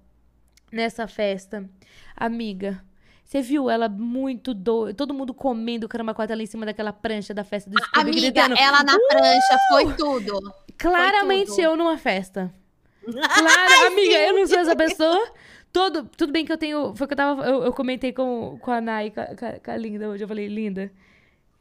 nessa 0.71 1.07
festa. 1.07 1.69
Amiga, 2.17 2.83
você 3.25 3.41
viu 3.41 3.71
ela 3.71 3.89
muito 3.89 4.53
doida, 4.53 4.95
todo 4.95 5.15
mundo 5.15 5.33
comendo 5.33 5.89
caramba 5.89 6.13
quatro 6.15 6.37
lá 6.37 6.43
em 6.43 6.47
cima 6.47 6.67
daquela 6.67 6.93
prancha 6.93 7.33
da 7.33 7.45
festa 7.45 7.71
do 7.71 7.83
Scooby, 7.83 8.01
Amiga, 8.11 8.21
gritando. 8.21 8.55
ela 8.59 8.83
na 8.85 8.99
prancha 9.09 9.59
foi 9.71 9.93
tudo. 9.95 10.55
Claramente 10.77 11.49
tudo. 11.49 11.61
eu 11.61 11.77
numa 11.77 11.97
festa. 11.97 12.53
Claro, 13.05 13.87
amiga, 13.89 14.15
eu 14.17 14.35
não 14.35 14.47
sou 14.47 14.59
essa 14.59 14.77
pessoa. 14.77 15.33
Todo, 15.73 16.05
tudo 16.05 16.33
bem 16.33 16.45
que 16.45 16.53
eu 16.53 16.59
tenho. 16.59 16.95
Foi 16.95 17.07
que 17.07 17.15
eu 17.15 17.17
tava. 17.17 17.45
Eu, 17.47 17.63
eu 17.65 17.73
comentei 17.73 18.13
com, 18.13 18.59
com 18.61 18.71
a 18.71 18.81
Nai, 18.81 19.11
com, 19.11 19.21
a- 19.21 19.59
com 19.59 19.71
a- 19.71 19.77
Linda 19.77 20.09
hoje. 20.09 20.23
Eu 20.25 20.29
falei, 20.29 20.47
Linda. 20.47 20.93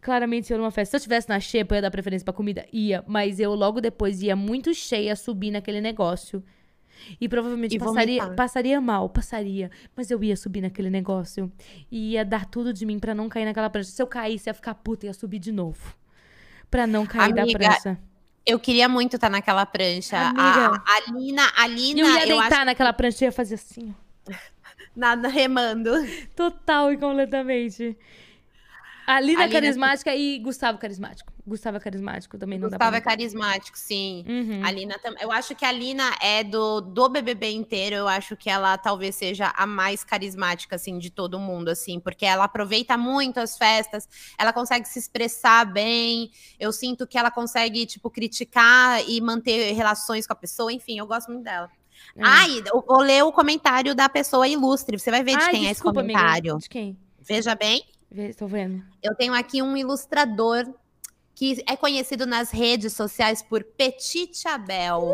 Claramente 0.02 0.52
eu 0.52 0.58
numa 0.58 0.72
festa. 0.72 0.98
Se 0.98 1.02
eu 1.02 1.04
tivesse 1.04 1.30
na 1.30 1.40
xepa, 1.40 1.76
eu 1.76 1.78
ia 1.78 1.82
dar 1.84 1.92
preferência 1.92 2.26
pra 2.26 2.34
comida? 2.34 2.66
Ia. 2.74 3.04
Mas 3.08 3.40
eu 3.40 3.54
logo 3.54 3.80
depois 3.80 4.22
ia 4.22 4.36
muito 4.36 4.74
cheia 4.74 5.16
subir 5.16 5.52
naquele 5.52 5.80
negócio. 5.80 6.44
E 7.20 7.30
provavelmente 7.30 7.76
E 7.76 7.80
passaria, 7.80 8.18
passaria 8.36 8.82
mal, 8.82 9.10
passaria. 9.10 9.72
Mas 9.96 10.12
eu 10.12 10.22
ia 10.24 10.36
subir 10.36 10.62
naquele 10.62 10.90
negócio. 10.90 11.52
E 11.90 12.12
ia 12.12 12.26
dar 12.26 12.46
tudo 12.46 12.74
de 12.74 12.86
mim 12.86 13.00
pra 13.00 13.16
não 13.16 13.30
cair 13.30 13.46
naquela 13.46 13.70
prancha. 13.70 13.90
Se 13.92 14.02
eu 14.02 14.08
caísse, 14.08 14.50
ia 14.50 14.54
ficar 14.54 14.76
puta 14.76 15.06
e 15.06 15.08
ia 15.10 15.14
subir 15.14 15.40
de 15.40 15.52
novo. 15.52 15.96
Pra 16.70 16.86
não 16.86 17.06
cair 17.06 17.32
Amiga, 17.40 17.60
da 17.60 17.70
prancha. 17.70 18.00
Eu 18.46 18.60
queria 18.60 18.90
muito 18.90 19.16
estar 19.16 19.30
naquela 19.30 19.66
prancha. 19.66 20.18
A, 20.18 20.30
Amiga. 20.30 20.84
a 20.86 21.12
Lina, 21.12 21.52
a 21.58 21.68
Lina, 21.68 22.00
Eu 22.02 22.06
ia 22.08 22.22
eu 22.22 22.28
deitar 22.40 22.58
acho 22.58 22.66
naquela 22.66 22.92
prancha 22.94 23.24
e 23.24 23.28
ia 23.28 23.32
fazer 23.32 23.56
assim, 23.56 23.94
ó. 24.28 24.34
nada 24.96 25.28
remando. 25.28 25.92
Total 26.36 26.92
e 26.92 26.98
completamente. 26.98 27.98
Alina 29.06 29.42
Alina- 29.44 29.50
carismática 29.60 30.16
e 30.16 30.40
Gustavo 30.40 30.78
carismático. 30.78 31.32
Gustavo 31.46 31.78
é 31.78 31.80
carismático 31.80 32.38
também 32.38 32.60
não 32.60 32.70
Gustavo 32.70 32.92
dá 32.92 32.98
é 32.98 33.02
pra... 33.02 33.12
carismático, 33.12 33.78
sim. 33.78 34.24
Uhum. 34.28 34.62
A 34.64 34.72
Lina 34.72 35.00
também. 35.00 35.24
Eu 35.24 35.32
acho 35.32 35.56
que 35.56 35.66
a 35.66 35.72
Lina 35.72 36.16
é 36.22 36.44
do, 36.44 36.82
do 36.82 37.10
BBB 37.10 37.52
inteiro. 37.52 37.96
Eu 37.96 38.08
acho 38.08 38.38
que 38.38 38.50
ela 38.50 38.78
talvez 38.78 39.16
seja 39.16 39.54
a 39.56 39.66
mais 39.66 40.04
carismática, 40.04 40.76
assim, 40.76 40.98
de 40.98 41.10
todo 41.10 41.40
mundo, 41.40 41.70
assim, 41.70 42.00
porque 42.00 42.26
ela 42.26 42.44
aproveita 42.44 42.98
muito 42.98 43.40
as 43.40 43.58
festas, 43.58 44.08
ela 44.38 44.54
consegue 44.54 44.88
se 44.88 45.00
expressar 45.00 45.66
bem. 45.66 46.32
Eu 46.60 46.72
sinto 46.72 47.08
que 47.08 47.18
ela 47.18 47.32
consegue, 47.32 47.86
tipo, 47.86 48.10
criticar 48.10 49.04
e 49.10 49.20
manter 49.22 49.74
relações 49.74 50.28
com 50.28 50.34
a 50.34 50.36
pessoa. 50.36 50.72
Enfim, 50.72 51.00
eu 51.00 51.08
gosto 51.08 51.32
muito 51.32 51.44
dela. 51.44 51.70
É. 52.16 52.22
Ai, 52.24 52.64
eu 52.72 52.84
vou 52.88 53.00
ler 53.00 53.24
o 53.24 53.32
comentário 53.32 53.96
da 53.96 54.10
pessoa 54.10 54.48
ilustre. 54.48 55.00
Você 55.00 55.12
vai 55.12 55.24
ver 55.24 55.38
de 55.38 55.44
Ai, 55.44 55.52
quem 55.52 55.62
desculpa, 55.68 56.02
é 56.02 56.04
esse 56.04 56.12
amiga. 56.12 56.20
comentário. 56.20 56.58
De 56.58 56.70
quem? 56.70 56.98
Veja 57.20 57.56
bem. 57.56 57.84
Tô 58.38 58.46
vendo. 58.46 58.84
Eu 59.02 59.16
tenho 59.16 59.34
aqui 59.34 59.62
um 59.62 59.78
ilustrador 59.78 60.66
que 61.36 61.64
é 61.68 61.76
conhecido 61.76 62.26
nas 62.26 62.52
redes 62.52 62.94
sociais 62.94 63.42
por 63.42 63.64
Petit 63.64 64.48
Abel. 64.48 65.14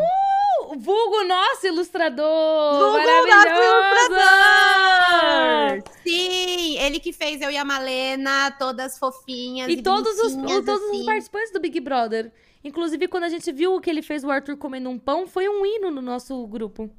O 0.70 0.76
vulgo 0.78 1.24
nosso 1.24 1.68
ilustrador! 1.68 2.80
Vulgo 2.80 2.98
maravilhoso! 2.98 4.14
ilustrador! 4.14 5.84
Sim, 6.04 6.78
ele 6.80 7.00
que 7.00 7.14
fez 7.14 7.42
eu 7.42 7.52
e 7.52 7.58
a 7.58 7.64
Malena, 7.64 8.52
todas 8.52 8.98
fofinhas. 8.98 9.70
E 9.70 9.82
todos 9.82 10.20
os, 10.20 10.34
todos 10.36 10.82
os 10.82 10.90
assim. 10.90 11.06
participantes 11.06 11.52
do 11.52 11.60
Big 11.60 11.80
Brother. 11.80 12.32
Inclusive, 12.64 13.08
quando 13.08 13.26
a 13.26 13.30
gente 13.30 13.52
viu 13.52 13.80
que 13.80 13.90
ele 13.90 14.02
fez 14.02 14.24
o 14.24 14.32
Arthur 14.32 14.58
comendo 14.58 14.90
um 14.90 15.00
pão, 15.00 15.28
foi 15.28 15.48
um 15.48 15.66
hino 15.66 15.90
no 15.92 16.02
nosso 16.02 16.46
grupo. 16.48 16.90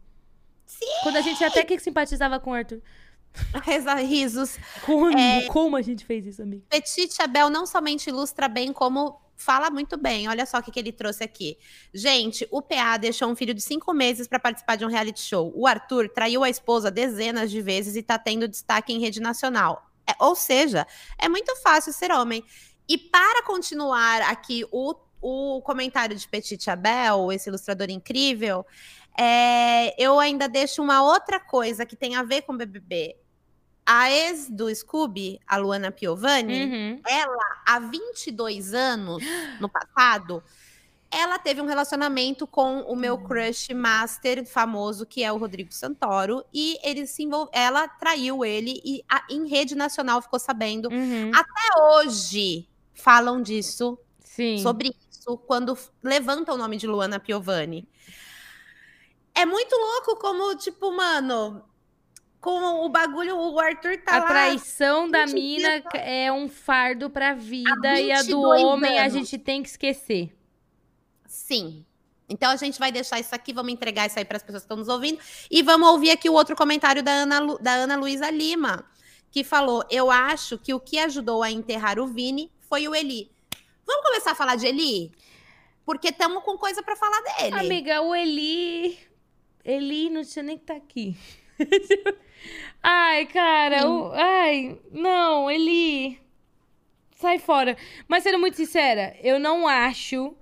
Sim! 0.65 0.87
Quando 1.03 1.17
a 1.17 1.21
gente 1.21 1.43
até 1.43 1.65
que 1.65 1.79
simpatizava 1.79 2.39
com 2.39 2.51
o 2.51 2.55
Arthur. 2.55 2.81
Risos. 4.07 4.59
Como, 4.85 5.17
É. 5.17 5.47
como 5.47 5.77
a 5.77 5.83
gente 5.83 6.05
fez 6.05 6.27
isso, 6.27 6.43
amigo? 6.43 6.65
Petit 6.69 7.21
Abel 7.23 7.51
não 7.51 7.67
somente 7.67 8.09
ilustra 8.09 8.49
bem, 8.49 8.73
como 8.73 9.21
fala 9.37 9.71
muito 9.71 9.97
bem. 9.97 10.29
Olha 10.29 10.45
só 10.45 10.59
o 10.59 10.63
que, 10.63 10.71
que 10.71 10.79
ele 10.81 10.93
trouxe 10.93 11.23
aqui. 11.23 11.57
Gente, 11.95 12.47
o 12.51 12.61
PA 12.61 12.97
deixou 12.97 13.29
um 13.29 13.37
filho 13.37 13.55
de 13.55 13.61
cinco 13.61 13.95
meses 13.95 14.27
para 14.27 14.41
participar 14.41 14.77
de 14.77 14.85
um 14.85 14.89
reality 14.89 15.21
show. 15.21 15.53
O 15.55 15.67
Arthur 15.67 16.09
traiu 16.09 16.43
a 16.43 16.51
esposa 16.51 16.91
dezenas 16.91 17.51
de 17.51 17.61
vezes 17.63 17.95
e 17.97 18.03
tá 18.03 18.19
tendo 18.19 18.49
destaque 18.49 18.93
em 18.93 18.99
rede 18.99 19.21
nacional. 19.21 19.87
É, 20.07 20.13
ou 20.19 20.35
seja, 20.35 20.87
é 21.19 21.29
muito 21.29 21.55
fácil 21.63 21.93
ser 21.93 22.11
homem. 22.11 22.43
E 22.89 22.97
para 22.99 23.45
continuar 23.45 24.23
aqui 24.23 24.65
o, 24.73 24.95
o 25.21 25.61
comentário 25.63 26.17
de 26.17 26.27
Petit 26.29 26.69
Abel, 26.71 27.31
esse 27.33 27.49
ilustrador 27.49 27.91
incrível, 27.91 28.65
é, 29.19 29.95
eu 30.03 30.19
ainda 30.21 30.49
deixo 30.49 30.83
uma 30.83 31.03
outra 31.03 31.41
coisa 31.41 31.85
que 31.85 31.97
tem 31.97 32.15
a 32.17 32.23
ver 32.23 32.43
com 32.43 32.57
BBB. 32.57 33.17
A 33.85 34.11
ex 34.11 34.49
do 34.51 34.73
Scooby, 34.75 35.41
a 35.47 35.57
Luana 35.57 35.91
Piovani, 35.91 36.65
Uhum. 36.65 37.03
há 37.67 37.79
22 37.81 38.75
anos, 38.75 39.25
no 39.61 39.69
passado, 39.69 40.43
ela 41.11 41.39
teve 41.39 41.63
um 41.63 41.65
relacionamento 41.67 42.47
com 42.47 42.83
o 42.83 42.95
meu 42.95 43.17
crush 43.17 43.73
master 43.73 44.45
famoso, 44.47 45.07
que 45.07 45.25
é 45.25 45.33
o 45.33 45.39
Rodrigo 45.39 45.73
Santoro, 45.73 46.45
e 46.53 46.77
ele 46.87 47.07
se 47.07 47.23
envol... 47.23 47.49
ela 47.51 47.89
traiu 47.89 48.45
ele 48.45 48.79
e 48.85 49.03
a- 49.09 49.25
em 49.31 49.49
rede 49.49 49.75
nacional 49.75 50.21
ficou 50.21 50.39
sabendo. 50.39 50.91
Uhum. 50.93 51.31
Até 51.35 51.83
hoje 51.83 52.69
falam 52.93 53.41
disso, 53.41 53.99
Sim. 54.23 54.59
sobre 54.59 54.95
isso, 55.29 55.39
quando 55.39 55.77
levantam 56.03 56.55
o 56.55 56.59
nome 56.59 56.77
de 56.77 56.87
Luana 56.87 57.21
Piovani. 57.21 57.89
É 59.35 59.45
muito 59.47 59.75
louco 59.77 60.17
como, 60.17 60.55
tipo, 60.57 60.91
mano, 60.93 61.65
com 62.41 62.85
o 62.85 62.89
bagulho, 62.89 63.37
o 63.37 63.59
Arthur 63.61 63.99
tá 64.05 64.17
a 64.17 64.19
lá 64.21 64.27
traição 64.29 65.09
da 65.11 65.25
20 65.27 65.35
mina 65.35 65.83
é 65.95 66.33
um 66.33 66.49
fardo 66.49 67.09
pra 67.11 67.35
vida 67.35 68.01
e 68.01 68.11
a 68.11 68.19
do 68.23 68.27
22 68.27 68.63
homem 68.65 68.99
a 68.99 69.03
anos. 69.03 69.13
gente 69.15 69.39
tem 69.39 69.63
que 69.63 69.69
esquecer. 69.69 70.35
Sim. 71.27 71.85
Então 72.29 72.51
a 72.51 72.57
gente 72.57 72.79
vai 72.79 72.91
deixar 72.93 73.19
isso 73.21 73.35
aqui, 73.35 73.53
vamos 73.53 73.73
entregar 73.73 74.07
isso 74.07 74.19
aí 74.19 74.25
para 74.25 74.37
as 74.37 74.43
pessoas 74.43 74.63
que 74.63 74.67
estão 74.67 74.77
nos 74.77 74.89
ouvindo. 74.89 75.19
E 75.51 75.63
vamos 75.63 75.89
ouvir 75.89 76.11
aqui 76.11 76.29
o 76.29 76.35
outro 76.35 76.55
comentário 76.57 77.03
da 77.03 77.11
Ana, 77.13 77.39
Lu- 77.39 77.59
da 77.59 77.73
Ana 77.73 77.97
Luísa 77.97 78.29
Lima, 78.31 78.85
que 79.31 79.43
falou: 79.45 79.85
Eu 79.89 80.11
acho 80.11 80.59
que 80.59 80.75
o 80.75 80.81
que 80.81 80.99
ajudou 80.99 81.43
a 81.43 81.51
enterrar 81.51 81.99
o 81.99 82.07
Vini 82.07 82.53
foi 82.69 82.87
o 82.89 82.95
Eli. 82.95 83.31
Vamos 83.89 84.07
começar 84.07 84.33
a 84.33 84.35
falar 84.37 84.55
de 84.57 84.67
Eli? 84.67 85.11
Porque 85.85 86.09
estamos 86.11 86.45
com 86.45 86.57
coisa 86.59 86.83
para 86.83 86.95
falar 86.95 87.21
dele. 87.23 87.57
Amiga, 87.59 88.03
o 88.03 88.15
Eli. 88.15 88.99
Eli 89.65 90.11
não 90.11 90.23
tinha 90.23 90.43
nem 90.43 90.59
que 90.59 90.65
tá 90.67 90.77
aqui. 90.77 91.17
ai, 92.83 93.27
cara. 93.27 93.89
o- 93.89 94.13
Ai, 94.13 94.79
não, 94.93 95.51
Eli. 95.51 96.21
Sai 97.17 97.39
fora. 97.39 97.77
Mas 98.07 98.23
sendo 98.23 98.39
muito 98.39 98.57
sincera, 98.57 99.17
eu 99.23 99.39
não 99.41 99.67
acho 99.67 100.35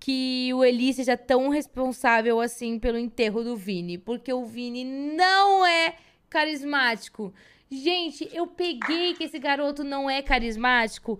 que 0.00 0.50
o 0.54 0.64
Eli 0.64 0.92
seja 0.94 1.16
tão 1.16 1.48
responsável 1.48 2.40
assim 2.40 2.78
pelo 2.78 2.96
enterro 2.96 3.42
do 3.42 3.56
Vini. 3.56 3.98
Porque 3.98 4.32
o 4.32 4.44
Vini 4.46 4.84
não 4.84 5.66
é 5.66 5.96
carismático. 6.30 7.34
Gente, 7.70 8.26
eu 8.32 8.46
peguei 8.46 9.12
que 9.14 9.24
esse 9.24 9.38
garoto 9.38 9.84
não 9.84 10.08
é 10.08 10.22
carismático. 10.22 11.18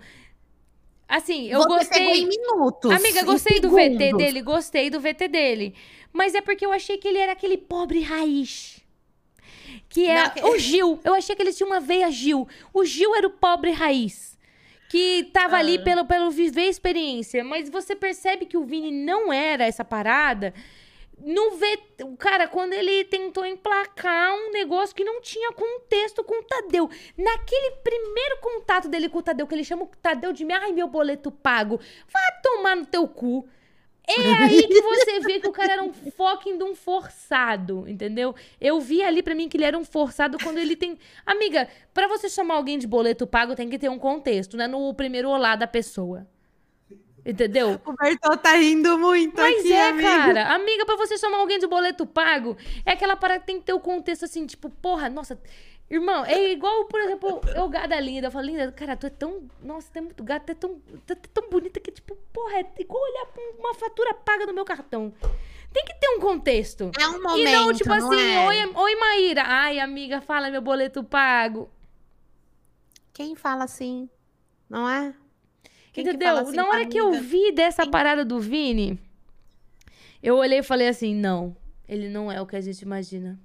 Assim, 1.09 1.49
eu 1.49 1.61
Você 1.61 1.69
gostei. 1.69 2.21
em 2.23 2.29
minutos. 2.29 2.91
Amiga, 2.91 3.23
gostei 3.25 3.61
do 3.61 3.71
VT 3.71 4.13
dele, 4.15 4.43
gostei 4.43 4.91
do 4.91 5.01
VT 5.01 5.27
dele. 5.29 5.75
Mas 6.13 6.35
é 6.35 6.41
porque 6.41 6.67
eu 6.67 6.73
achei 6.73 6.99
que 6.99 7.09
ele 7.09 7.19
era 7.19 7.33
aquele 7.33 7.57
pobre 7.57 8.01
raiz. 8.03 8.81
Que 9.89 10.07
é 10.09 10.33
Não, 10.43 10.51
o 10.51 10.59
Gil. 10.59 11.01
Eu 11.03 11.15
achei 11.15 11.35
que 11.35 11.41
ele 11.43 11.53
tinha 11.53 11.67
uma 11.67 11.81
veia 11.81 12.11
Gil. 12.11 12.47
O 12.75 12.85
Gil 12.85 13.15
era 13.15 13.27
o 13.27 13.31
pobre 13.31 13.71
raiz. 13.71 14.37
Que 14.91 15.25
tava 15.33 15.57
ali 15.57 15.77
Ah. 15.79 15.83
pelo, 15.83 16.05
pelo 16.07 16.31
viver 16.31 16.63
a 16.63 16.69
experiência. 16.69 17.43
Mas 17.45 17.69
você 17.71 17.95
percebe 17.95 18.47
que 18.47 18.57
o 18.57 18.65
Vini 18.65 18.91
não 18.91 19.33
era 19.33 19.65
essa 19.65 19.85
parada. 19.85 20.53
No 21.21 21.51
VT, 21.51 22.17
cara, 22.19 22.47
quando 22.47 22.73
ele 22.73 23.05
tentou 23.05 23.45
emplacar 23.45 24.35
um 24.35 24.53
negócio 24.53 24.95
que 24.95 25.05
não 25.05 25.21
tinha 25.21 25.53
contexto 25.53 26.23
com 26.23 26.41
o 26.41 26.45
Tadeu. 26.45 26.89
Naquele 27.17 27.77
primeiro 27.83 28.39
contato 28.41 28.89
dele 28.89 29.09
com 29.09 29.19
o 29.19 29.23
Tadeu, 29.23 29.47
que 29.47 29.55
ele 29.55 29.65
chama 29.65 29.85
o 29.85 29.91
Tadeu 30.01 30.33
de 30.33 30.51
ai, 30.53 30.73
meu 30.73 30.87
boleto 30.87 31.31
pago. 31.31 31.81
Vá 32.13 32.21
tomar 32.43 32.77
no 32.77 32.87
teu 32.87 33.07
cu. 33.09 33.49
É 34.09 34.33
aí 34.43 34.67
que 34.67 34.81
você 34.81 35.21
vê 35.21 35.39
que 35.39 35.49
o 35.49 35.53
cara 35.53 35.75
era 35.75 35.83
um 35.83 35.93
fucking 35.93 36.57
de 36.57 36.65
um 36.65 36.75
forçado, 36.75 37.87
entendeu? 37.87 38.35
Eu 38.59 38.81
vi 38.81 39.03
ali 39.03 39.23
pra 39.23 39.35
mim 39.35 39.51
que 39.51 39.59
ele 39.59 39.65
era 39.65 39.77
um 39.77 39.85
forçado 39.85 40.39
quando 40.43 40.57
ele 40.57 40.75
tem. 40.75 40.99
Amiga, 41.27 41.69
pra 41.93 42.09
você 42.09 42.27
chamar 42.27 42.55
alguém 42.55 42.79
de 42.79 42.87
boleto 42.87 43.27
pago 43.27 43.55
tem 43.55 43.69
que 43.69 43.79
ter 43.79 43.91
um 43.91 43.99
contexto, 43.99 44.57
né? 44.57 44.67
No 44.67 44.95
primeiro 44.95 45.29
olá 45.29 45.57
da 45.57 45.67
pessoa. 45.67 46.27
Entendeu? 47.29 47.79
O 47.85 47.93
Bertô 47.93 48.39
tá 48.39 48.55
rindo 48.55 48.99
muito 48.99 49.37
Mas 49.37 49.59
aqui, 49.59 49.71
é, 49.71 49.93
cara. 50.01 50.55
Amiga, 50.55 50.87
pra 50.87 50.97
você 50.97 51.19
chamar 51.19 51.37
alguém 51.37 51.59
de 51.59 51.67
boleto 51.67 52.07
pago, 52.07 52.57
é 52.87 52.93
aquela 52.93 53.17
parada 53.17 53.41
que 53.41 53.47
tem 53.47 53.59
que 53.59 53.67
ter 53.67 53.75
o 53.75 53.81
contexto 53.81 54.25
assim, 54.25 54.47
tipo, 54.47 54.71
porra, 54.71 55.11
nossa. 55.11 55.39
Irmão, 55.91 56.25
é 56.25 56.53
igual, 56.53 56.87
por 56.87 56.99
exemplo, 57.01 57.43
eu 57.55 57.69
gada 57.69 58.01
linda. 58.01 58.29
Eu 58.29 58.31
falo, 58.31 58.47
linda, 58.47 58.73
cara, 58.73 58.97
tu 58.97 59.07
é 59.07 59.11
tão. 59.11 59.47
Nossa, 59.63 59.91
tu 59.93 59.99
é 59.99 60.01
muito 60.01 60.25
gata, 60.25 60.47
tu 60.47 60.51
é 60.53 60.55
tão, 60.55 60.81
tu 61.07 61.13
é 61.13 61.17
tão 61.17 61.51
bonita 61.51 61.79
que, 61.81 61.91
tipo, 61.91 62.17
porra, 62.33 62.61
é 62.61 62.67
igual 62.79 63.03
olhar 63.03 63.27
pra 63.27 63.43
uma 63.59 63.75
fatura 63.75 64.15
paga 64.15 64.47
no 64.47 64.55
meu 64.55 64.65
cartão. 64.65 65.13
Tem 65.71 65.85
que 65.85 65.95
ter 66.01 66.09
um 66.09 66.21
contexto. 66.21 66.91
É 66.99 67.09
um 67.09 67.23
momento, 67.23 67.39
e 67.41 67.53
não, 67.53 67.73
tipo 67.75 67.91
não 67.91 68.11
assim, 68.11 68.33
é? 68.33 68.47
oi, 68.47 68.73
oi, 68.75 68.97
Maíra. 68.97 69.43
Ai, 69.45 69.81
amiga, 69.81 70.23
fala 70.23 70.51
meu 70.51 70.63
boleto 70.63 71.05
pago. 71.05 71.71
Quem 73.13 73.35
fala 73.35 73.65
assim? 73.65 74.09
Não 74.69 74.89
é? 74.89 75.15
Quem 75.99 76.05
que 76.05 76.11
Entendeu? 76.11 76.29
fala 76.29 76.41
assim 76.43 76.57
Na 76.57 76.69
hora 76.69 76.87
que 76.87 76.97
eu 76.99 77.13
vi 77.13 77.53
dessa 77.53 77.87
parada 77.87 78.25
do 78.25 78.39
Vini, 78.39 78.99
eu 80.23 80.37
olhei 80.37 80.61
e 80.61 80.63
falei 80.63 80.89
assim: 80.89 81.15
não, 81.15 81.57
ele 81.89 82.09
não 82.09 82.31
é 82.31 82.41
o 82.41 82.47
que 82.47 82.57
a 82.57 82.61
gente 82.61 82.81
imagina. 82.83 83.39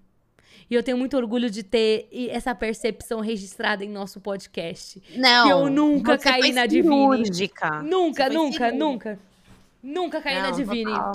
E 0.69 0.75
eu 0.75 0.83
tenho 0.83 0.97
muito 0.97 1.17
orgulho 1.17 1.49
de 1.49 1.63
ter 1.63 2.07
essa 2.29 2.55
percepção 2.55 3.19
registrada 3.19 3.83
em 3.83 3.89
nosso 3.89 4.21
podcast. 4.21 5.01
Não. 5.15 5.45
que 5.45 5.51
eu 5.51 5.69
nunca 5.69 6.17
caí 6.17 6.51
na 6.51 6.65
Divine. 6.65 6.87
cirúrgica. 6.89 7.81
Nunca, 7.81 8.29
nunca, 8.29 8.29
cirúrgica. 8.29 8.71
nunca. 8.71 9.19
Nunca 9.81 10.21
caí 10.21 10.41
na 10.41 10.51
Divine. 10.51 10.85
total. 10.85 11.13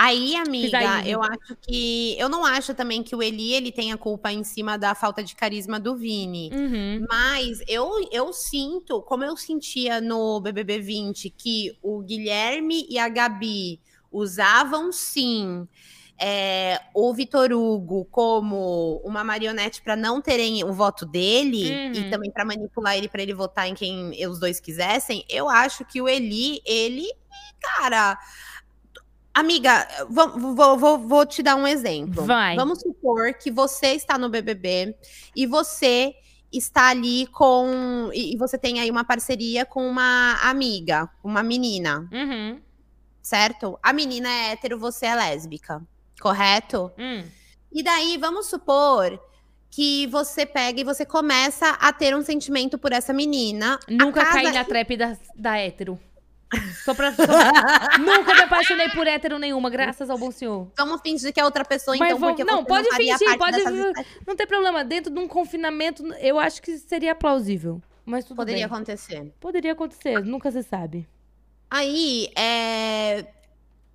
Aí, 0.00 0.36
amiga, 0.36 0.78
eu 1.04 1.20
acho 1.20 1.56
que. 1.60 2.16
Eu 2.16 2.28
não 2.28 2.44
acho 2.44 2.72
também 2.72 3.02
que 3.02 3.16
o 3.16 3.20
Eli 3.20 3.52
ele 3.52 3.72
tenha 3.72 3.96
culpa 3.96 4.30
em 4.32 4.44
cima 4.44 4.78
da 4.78 4.94
falta 4.94 5.24
de 5.24 5.34
carisma 5.34 5.80
do 5.80 5.96
Vini. 5.96 6.50
Uhum. 6.52 7.04
Mas 7.10 7.60
eu, 7.66 8.08
eu 8.12 8.32
sinto, 8.32 9.02
como 9.02 9.24
eu 9.24 9.36
sentia 9.36 10.00
no 10.00 10.40
BBB 10.40 10.78
20, 10.78 11.30
que 11.30 11.76
o 11.82 12.00
Guilherme 12.00 12.86
e 12.88 12.96
a 12.96 13.08
Gabi 13.08 13.80
usavam 14.12 14.92
sim 14.92 15.66
é, 16.20 16.80
o 16.94 17.12
Vitor 17.12 17.52
Hugo 17.52 18.04
como 18.04 19.00
uma 19.04 19.24
marionete 19.24 19.82
para 19.82 19.96
não 19.96 20.22
terem 20.22 20.62
o 20.62 20.72
voto 20.72 21.04
dele 21.04 21.72
Uhum. 21.72 21.92
e 21.92 22.10
também 22.10 22.30
para 22.30 22.44
manipular 22.44 22.96
ele 22.96 23.08
para 23.08 23.22
ele 23.22 23.34
votar 23.34 23.68
em 23.68 23.74
quem 23.74 24.12
os 24.28 24.38
dois 24.38 24.60
quisessem. 24.60 25.24
Eu 25.28 25.48
acho 25.48 25.84
que 25.84 26.00
o 26.00 26.08
Eli, 26.08 26.60
ele, 26.64 27.06
cara. 27.60 28.16
Amiga, 29.38 29.86
vou, 30.10 30.54
vou, 30.54 30.76
vou, 30.78 30.98
vou 30.98 31.26
te 31.26 31.42
dar 31.42 31.54
um 31.54 31.66
exemplo. 31.66 32.24
Vai. 32.24 32.56
Vamos 32.56 32.80
supor 32.80 33.34
que 33.34 33.50
você 33.52 33.88
está 33.94 34.18
no 34.18 34.28
BBB 34.28 34.96
e 35.36 35.46
você 35.46 36.12
está 36.52 36.88
ali 36.88 37.26
com. 37.28 38.10
E, 38.12 38.36
você 38.36 38.58
tem 38.58 38.80
aí 38.80 38.90
uma 38.90 39.04
parceria 39.04 39.64
com 39.64 39.86
uma 39.88 40.34
amiga, 40.42 41.08
uma 41.22 41.42
menina, 41.42 42.08
Uhum. 42.12 42.60
certo? 43.22 43.78
A 43.82 43.92
menina 43.92 44.28
é 44.28 44.50
hétero, 44.52 44.78
você 44.78 45.06
é 45.06 45.14
lésbica, 45.14 45.80
correto? 46.20 46.90
Hum. 46.98 47.22
E 47.72 47.82
daí, 47.82 48.16
vamos 48.16 48.46
supor 48.46 49.20
que 49.70 50.06
você 50.06 50.46
pega 50.46 50.80
e 50.80 50.84
você 50.84 51.04
começa 51.04 51.68
a 51.72 51.92
ter 51.92 52.16
um 52.16 52.22
sentimento 52.22 52.78
por 52.78 52.90
essa 52.90 53.12
menina. 53.12 53.78
Nunca 53.88 54.24
casa- 54.24 54.32
caí 54.42 54.50
na 54.52 54.64
trap 54.64 54.96
da, 54.96 55.16
da 55.36 55.58
hétero. 55.58 56.00
Só 56.84 56.94
pra. 56.94 57.12
Só 57.12 57.26
pra- 57.26 57.98
Nunca 57.98 58.34
me 58.34 58.40
apaixonei 58.42 58.88
por 58.90 59.06
hétero 59.06 59.38
nenhuma, 59.38 59.68
graças 59.68 60.08
ao 60.08 60.16
bom 60.16 60.30
senhor. 60.30 60.70
Vamos 60.76 61.00
fingir 61.02 61.32
que 61.32 61.40
é 61.40 61.44
outra 61.44 61.64
pessoa, 61.64 61.96
Mas 61.98 62.08
então, 62.08 62.18
vamos- 62.20 62.36
porque 62.36 62.50
não, 62.50 62.64
pode 62.64 62.88
não 62.88 62.96
fingir, 62.96 63.38
pode- 63.38 63.56
dessas- 63.62 64.06
Não 64.26 64.34
tem 64.36 64.46
problema. 64.46 64.82
Dentro 64.84 65.12
de 65.12 65.18
um 65.20 65.28
confinamento, 65.28 66.02
eu 66.14 66.38
acho 66.38 66.62
que 66.62 66.78
seria 66.78 67.14
plausível. 67.14 67.82
Mas 68.04 68.24
tudo 68.24 68.36
Poderia 68.36 68.66
bem. 68.66 68.74
acontecer. 68.76 69.32
Poderia 69.38 69.72
acontecer, 69.72 70.24
nunca 70.24 70.50
se 70.50 70.62
sabe. 70.62 71.06
Aí, 71.70 72.30
é, 72.34 73.26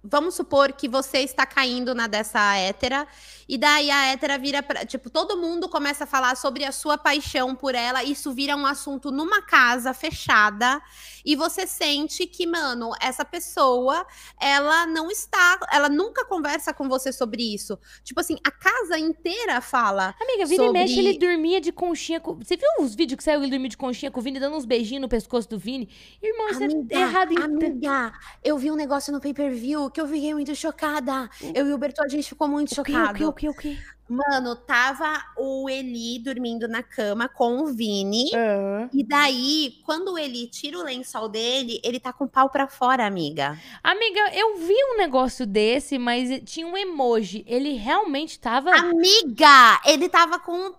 vamos 0.03 0.35
supor 0.35 0.71
que 0.73 0.87
você 0.87 1.19
está 1.19 1.45
caindo 1.47 1.95
na 1.95 2.05
dessa 2.05 2.55
hétera, 2.55 3.07
e 3.47 3.57
daí 3.57 3.89
a 3.89 4.05
hétera 4.07 4.37
vira 4.37 4.61
pra, 4.63 4.85
tipo, 4.85 5.09
todo 5.09 5.37
mundo 5.37 5.67
começa 5.69 6.03
a 6.03 6.07
falar 6.07 6.35
sobre 6.35 6.63
a 6.65 6.71
sua 6.71 6.97
paixão 6.97 7.55
por 7.55 7.75
ela, 7.75 8.03
isso 8.03 8.31
vira 8.33 8.55
um 8.55 8.65
assunto 8.65 9.11
numa 9.11 9.41
casa 9.41 9.93
fechada, 9.93 10.81
e 11.25 11.35
você 11.35 11.65
sente 11.65 12.25
que, 12.27 12.45
mano, 12.45 12.91
essa 13.01 13.23
pessoa, 13.23 14.05
ela 14.39 14.85
não 14.85 15.09
está, 15.09 15.59
ela 15.71 15.87
nunca 15.89 16.25
conversa 16.25 16.73
com 16.73 16.89
você 16.89 17.13
sobre 17.13 17.53
isso. 17.53 17.79
Tipo 18.03 18.19
assim, 18.19 18.37
a 18.45 18.51
casa 18.51 18.97
inteira 18.97 19.61
fala. 19.61 20.13
Amiga, 20.21 20.45
vira 20.45 20.65
Sobre- 20.65 20.79
mexe, 20.79 20.99
ele 20.99 21.17
dormia 21.17 21.61
de 21.61 21.71
conchinha 21.71 22.19
com... 22.19 22.35
Você 22.35 22.57
viu 22.57 22.67
os 22.79 22.93
vídeos 22.93 23.17
que 23.17 23.23
saiu 23.23 23.41
ele 23.41 23.51
dormir 23.51 23.69
de 23.69 23.77
conchinha 23.77 24.11
com 24.11 24.19
o 24.19 24.23
Vini, 24.23 24.39
dando 24.39 24.55
uns 24.57 24.65
beijinhos 24.65 25.01
no 25.01 25.09
pescoço 25.09 25.49
do 25.49 25.57
Vini? 25.57 25.89
Irmão, 26.21 26.49
isso 26.49 26.63
Amiga, 26.63 26.95
é 26.95 27.01
errado 27.01 27.31
em... 27.31 27.37
amiga, 27.37 28.13
eu 28.43 28.57
vi 28.57 28.69
um 28.69 28.75
negócio 28.75 29.13
no 29.13 29.21
pay-per-view 29.21 29.89
que 29.89 30.01
eu 30.01 30.07
fiquei 30.07 30.33
muito 30.33 30.53
chocada. 30.55 31.29
Eu 31.53 31.67
e 31.67 31.73
o 31.73 31.77
Bertol, 31.77 32.05
a 32.05 32.09
gente 32.09 32.27
ficou 32.27 32.47
muito 32.47 32.75
chocado. 32.75 33.11
o 33.11 33.13
quê, 33.13 33.25
o 33.25 33.32
quê, 33.33 33.49
o 33.49 33.53
quê? 33.53 33.77
Mano, 34.07 34.55
tava 34.55 35.23
o 35.37 35.69
Eli 35.69 36.19
dormindo 36.19 36.67
na 36.67 36.83
cama 36.83 37.27
com 37.29 37.59
o 37.59 37.67
Vini. 37.67 38.29
Ah. 38.35 38.89
E 38.93 39.03
daí, 39.03 39.81
quando 39.85 40.13
o 40.13 40.17
Eli 40.17 40.47
tira 40.47 40.77
o 40.77 40.83
lençol 40.83 41.29
dele, 41.29 41.79
ele 41.83 41.99
tá 41.99 42.11
com 42.11 42.25
o 42.25 42.29
pau 42.29 42.49
pra 42.49 42.67
fora, 42.67 43.05
amiga. 43.05 43.57
Amiga, 43.83 44.35
eu 44.35 44.57
vi 44.57 44.75
um 44.93 44.97
negócio 44.97 45.45
desse, 45.45 45.97
mas 45.97 46.41
tinha 46.45 46.67
um 46.67 46.77
emoji. 46.77 47.43
Ele 47.47 47.73
realmente 47.73 48.39
tava... 48.39 48.71
Amiga, 48.75 49.81
ele 49.85 50.09
tava 50.09 50.37
com 50.37 50.73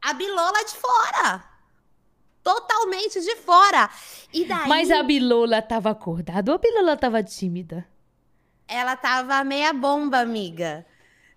a 0.00 0.12
bilola 0.14 0.64
de 0.64 0.74
fora. 0.76 1.44
Totalmente 2.42 3.20
de 3.20 3.36
fora. 3.36 3.90
E 4.32 4.44
daí, 4.44 4.68
Mas 4.68 4.90
a 4.90 5.02
Bilola 5.02 5.62
tava 5.62 5.90
acordada 5.90 6.52
ou 6.52 6.56
a 6.56 6.58
Bilola 6.58 6.94
tava 6.94 7.22
tímida? 7.22 7.86
ela 8.68 8.96
tava 8.96 9.42
meia 9.44 9.72
bomba, 9.72 10.20
amiga. 10.20 10.86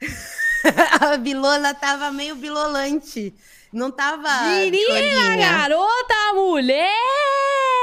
a 1.01 1.17
bilola 1.17 1.73
tava 1.73 2.11
meio 2.11 2.35
bilolante. 2.35 3.33
Não 3.71 3.91
tava. 3.91 4.29
Menina, 4.49 5.35
garota, 5.37 6.33
mulher! 6.33 6.89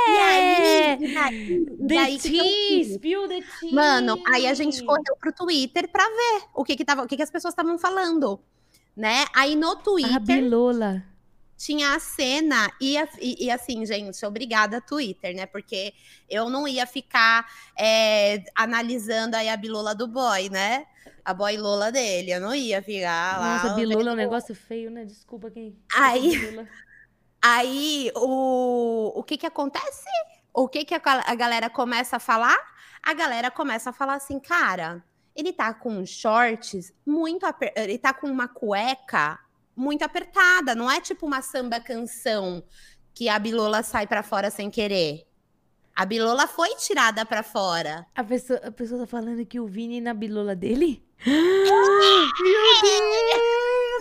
E 0.08 0.16
aí, 0.18 0.98
e 1.00 1.66
The 1.76 1.94
daí, 1.94 2.18
tea, 2.18 2.84
spill 2.94 3.28
the 3.28 3.40
tea. 3.60 3.72
Mano, 3.72 4.18
aí 4.32 4.46
a 4.46 4.54
gente 4.54 4.82
correu 4.82 5.16
pro 5.20 5.32
Twitter 5.32 5.88
pra 5.88 6.04
ver 6.04 6.44
o 6.54 6.64
que 6.64 6.76
que, 6.76 6.84
tava, 6.84 7.02
o 7.02 7.06
que, 7.06 7.16
que 7.16 7.22
as 7.22 7.30
pessoas 7.30 7.52
estavam 7.52 7.78
falando, 7.78 8.40
né? 8.96 9.24
Aí 9.34 9.54
no 9.56 9.72
A 9.72 9.76
Twitter 9.76 10.20
Bilola. 10.20 11.02
tinha 11.56 11.94
a 11.94 11.98
cena 12.00 12.70
e, 12.80 12.96
a- 12.98 13.08
e- 13.20 13.46
e 13.46 13.50
assim, 13.50 13.84
gente, 13.86 14.24
obrigada 14.26 14.80
Twitter, 14.80 15.34
né? 15.34 15.46
Porque 15.46 15.92
eu 16.28 16.48
não 16.50 16.66
ia 16.68 16.86
ficar 16.86 17.46
é, 17.78 18.42
analisando 18.54 19.36
aí 19.36 19.48
a 19.48 19.56
bilola 19.56 19.94
do 19.94 20.06
boy, 20.06 20.48
né? 20.50 20.86
A 21.24 21.34
boy 21.34 21.56
lola 21.56 21.90
dele, 21.90 22.32
eu 22.32 22.40
não 22.40 22.54
ia 22.54 22.82
ficar 22.82 23.40
lá. 23.40 23.62
Nossa, 23.62 23.74
Bilola 23.74 24.10
é 24.10 24.12
um 24.12 24.16
negócio 24.16 24.54
feio, 24.54 24.90
né? 24.90 25.04
Desculpa 25.04 25.50
quem. 25.50 25.78
Aí-. 25.94 26.68
Aí, 27.46 28.10
o, 28.16 29.12
o 29.16 29.22
que 29.22 29.36
que 29.36 29.46
acontece? 29.46 30.08
O 30.52 30.66
que 30.66 30.82
que 30.84 30.94
a, 30.94 31.00
a 31.04 31.34
galera 31.34 31.68
começa 31.68 32.16
a 32.16 32.18
falar? 32.18 32.58
A 33.02 33.12
galera 33.12 33.50
começa 33.50 33.90
a 33.90 33.92
falar 33.92 34.14
assim, 34.14 34.40
cara, 34.40 35.04
ele 35.36 35.52
tá 35.52 35.74
com 35.74 36.06
shorts 36.06 36.90
muito 37.04 37.44
aper... 37.44 37.72
ele 37.76 37.98
tá 37.98 38.14
com 38.14 38.28
uma 38.28 38.48
cueca 38.48 39.38
muito 39.76 40.02
apertada, 40.02 40.74
não 40.74 40.90
é 40.90 41.00
tipo 41.00 41.26
uma 41.26 41.42
samba 41.42 41.80
canção 41.80 42.64
que 43.12 43.28
a 43.28 43.38
bilola 43.38 43.82
sai 43.82 44.06
pra 44.06 44.22
fora 44.22 44.50
sem 44.50 44.70
querer. 44.70 45.26
A 45.96 46.04
bilola 46.04 46.48
foi 46.48 46.74
tirada 46.74 47.24
pra 47.24 47.44
fora. 47.44 48.04
A 48.16 48.24
pessoa, 48.24 48.58
a 48.64 48.72
pessoa 48.72 49.02
tá 49.02 49.06
falando 49.06 49.46
que 49.46 49.60
o 49.60 49.66
Vini 49.66 50.00
na 50.00 50.12
bilola 50.12 50.56
dele? 50.56 51.00
Meu 51.24 51.34
Deus! 52.82 53.14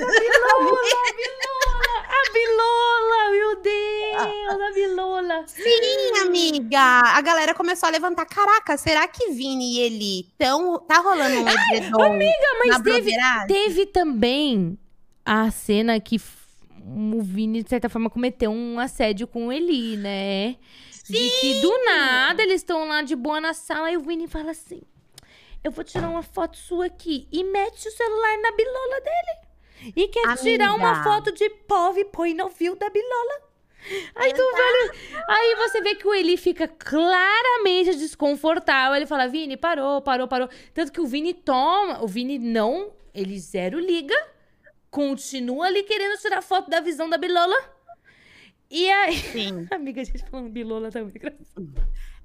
A 0.01 0.05
bilola, 0.19 0.79
a 0.89 1.13
bilola! 1.13 1.93
A 2.09 2.33
bilola! 2.33 3.31
Meu 3.31 3.61
Deus! 3.61 4.59
A 4.59 4.71
bilola! 4.73 5.43
Sim, 5.45 6.25
amiga. 6.25 6.79
A 6.79 7.21
galera 7.21 7.53
começou 7.53 7.87
a 7.87 7.91
levantar, 7.91 8.25
caraca, 8.25 8.75
será 8.75 9.07
que 9.07 9.31
Vini 9.31 9.75
e 9.75 9.79
ele 9.81 10.27
tão 10.35 10.79
tá 10.79 10.97
rolando 10.97 11.41
um 11.41 11.47
edredom 11.47 12.01
Amiga, 12.01 12.47
mas 12.65 12.81
teve, 12.81 13.11
teve 13.47 13.85
também 13.85 14.79
a 15.23 15.51
cena 15.51 15.99
que 15.99 16.19
o 16.83 17.21
Vini, 17.21 17.61
de 17.61 17.69
certa 17.69 17.87
forma, 17.87 18.09
cometeu 18.09 18.49
um 18.49 18.79
assédio 18.79 19.27
com 19.27 19.47
o 19.47 19.51
Eli, 19.51 19.95
né? 19.95 20.55
De 21.13 21.29
que 21.39 21.61
do 21.61 21.85
nada 21.85 22.41
eles 22.41 22.61
estão 22.61 22.87
lá 22.87 23.01
de 23.01 23.15
boa 23.15 23.39
na 23.39 23.53
sala 23.53 23.91
e 23.91 23.97
o 23.97 24.01
Vini 24.01 24.27
fala 24.27 24.51
assim: 24.51 24.81
Eu 25.63 25.71
vou 25.71 25.83
tirar 25.83 26.09
uma 26.09 26.23
foto 26.23 26.57
sua 26.57 26.87
aqui 26.87 27.27
e 27.31 27.43
mete 27.43 27.87
o 27.87 27.91
celular 27.91 28.37
na 28.39 28.51
bilola 28.51 29.01
dele. 29.01 29.93
E 29.95 30.07
quer 30.07 30.37
tirar 30.37 30.73
uma 30.73 30.91
Amiga. 30.91 31.03
foto 31.03 31.31
de 31.31 31.49
POV 31.49 31.99
e 31.99 32.05
põe 32.05 32.33
no 32.33 32.49
fio 32.49 32.75
da 32.75 32.89
bilola. 32.89 33.41
Aí 34.15 34.33
tu 34.33 34.41
vê, 34.41 34.91
aí 35.27 35.55
você 35.57 35.81
vê 35.81 35.95
que 35.95 36.07
o 36.07 36.13
Eli 36.13 36.37
fica 36.37 36.67
claramente 36.67 37.95
desconfortável. 37.97 38.95
Ele 38.95 39.05
fala, 39.05 39.27
Vini, 39.27 39.57
parou, 39.57 40.01
parou, 40.01 40.25
parou. 40.27 40.47
Tanto 40.73 40.91
que 40.91 41.01
o 41.01 41.05
Vini 41.05 41.33
toma, 41.33 42.01
o 42.01 42.07
Vini 42.07 42.39
não, 42.39 42.93
ele 43.13 43.37
zero 43.37 43.77
liga, 43.79 44.15
continua 44.89 45.65
ali 45.65 45.83
querendo 45.83 46.17
tirar 46.17 46.41
foto 46.41 46.69
da 46.69 46.79
visão 46.79 47.09
da 47.09 47.17
Bilola. 47.17 47.72
E 48.73 48.89
aí, 48.89 49.15
Sim. 49.15 49.67
amiga, 49.71 50.01
a 50.01 50.03
gente 50.03 50.25
falando 50.25 50.49
Bilola 50.49 50.89
também, 50.89 51.13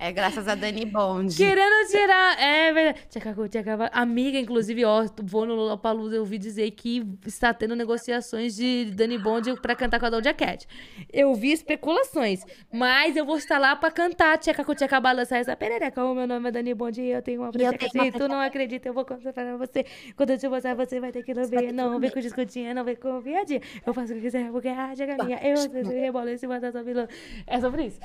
É 0.00 0.12
graças 0.12 0.46
a 0.46 0.54
Dani 0.54 0.86
Bond. 0.86 1.36
Querendo 1.36 1.90
tirar. 1.90 2.40
É 2.40 2.72
verdade. 2.72 3.06
Tchacacu, 3.10 3.48
tchacaba. 3.48 3.90
Amiga, 3.92 4.38
inclusive, 4.38 4.84
ó, 4.84 5.04
vou 5.24 5.44
no 5.44 5.56
Lollapalooza, 5.56 6.14
eu 6.14 6.20
ouvi 6.20 6.38
dizer 6.38 6.70
que 6.70 7.04
está 7.26 7.52
tendo 7.52 7.74
negociações 7.74 8.54
de 8.54 8.92
Dani 8.92 9.18
Bond 9.18 9.60
pra 9.60 9.74
cantar 9.74 9.98
com 9.98 10.06
a 10.06 10.10
Doja 10.10 10.32
Cat. 10.32 10.68
Eu 11.12 11.34
vi 11.34 11.50
especulações, 11.50 12.44
mas 12.72 13.16
eu 13.16 13.24
vou 13.24 13.36
estar 13.38 13.58
lá 13.58 13.74
pra 13.74 13.90
cantar 13.90 14.38
Tchacacu, 14.38 14.72
tchacaba, 14.74 15.10
lançar 15.10 15.38
essa 15.38 15.56
perereca. 15.56 16.04
O 16.04 16.14
meu 16.14 16.28
nome 16.28 16.48
é 16.48 16.52
Dani 16.52 16.74
Bond 16.74 17.02
e 17.02 17.10
eu 17.10 17.20
tenho 17.20 17.40
uma 17.40 17.50
E 17.54 17.64
eu 17.64 17.72
perereca. 17.72 18.04
Se 18.04 18.12
tu 18.12 18.28
não 18.28 18.40
acredita, 18.40 18.88
eu 18.88 18.94
vou 18.94 19.04
contar 19.04 19.32
pra 19.32 19.56
você. 19.56 19.84
Quando 20.14 20.30
eu 20.30 20.38
te 20.38 20.48
mostrar, 20.48 20.74
você 20.74 21.00
vai 21.00 21.10
ter 21.10 21.24
que 21.24 21.34
ver. 21.34 21.72
Não 21.72 21.98
vem 21.98 22.10
com 22.10 22.20
discutinha, 22.20 22.72
não 22.72 22.84
vem 22.84 22.94
com 22.94 23.20
viadinha. 23.20 23.60
Eu 23.84 23.92
faço 23.92 24.12
o 24.12 24.14
que 24.14 24.22
quiser, 24.22 24.48
porque 24.52 24.68
a 24.68 24.74
rádio 24.74 25.06
é 25.06 25.24
minha. 25.24 25.40
Eu 25.42 25.56
sei 25.56 25.84
se 25.84 25.94
rebola 25.94 26.30
em 26.30 26.36
cima 26.36 26.60
da 26.60 26.70
sua 26.70 26.84
vilã. 26.84 27.08
É 27.48 27.60
sobre 27.60 27.86
isso. 27.86 27.98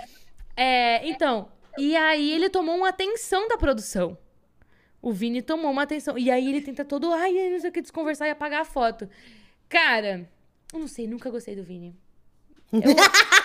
É, 0.55 1.07
então, 1.07 1.49
e 1.77 1.95
aí 1.95 2.31
ele 2.31 2.49
tomou 2.49 2.75
uma 2.77 2.89
atenção 2.89 3.47
da 3.47 3.57
produção. 3.57 4.17
O 5.01 5.11
Vini 5.11 5.41
tomou 5.41 5.69
uma 5.71 5.83
atenção. 5.83 6.17
E 6.17 6.31
aí 6.31 6.47
ele 6.49 6.61
tenta 6.61 6.85
todo, 6.85 7.11
ai, 7.11 7.33
não 7.49 7.59
sei 7.59 7.69
o 7.69 7.73
que, 7.73 7.81
desconversar 7.81 8.27
e 8.27 8.31
apagar 8.31 8.61
a 8.61 8.65
foto. 8.65 9.09
Cara, 9.67 10.29
eu 10.73 10.79
não 10.79 10.87
sei, 10.87 11.07
nunca 11.07 11.29
gostei 11.29 11.55
do 11.55 11.63
Vini. 11.63 11.95
Eu, 12.71 12.81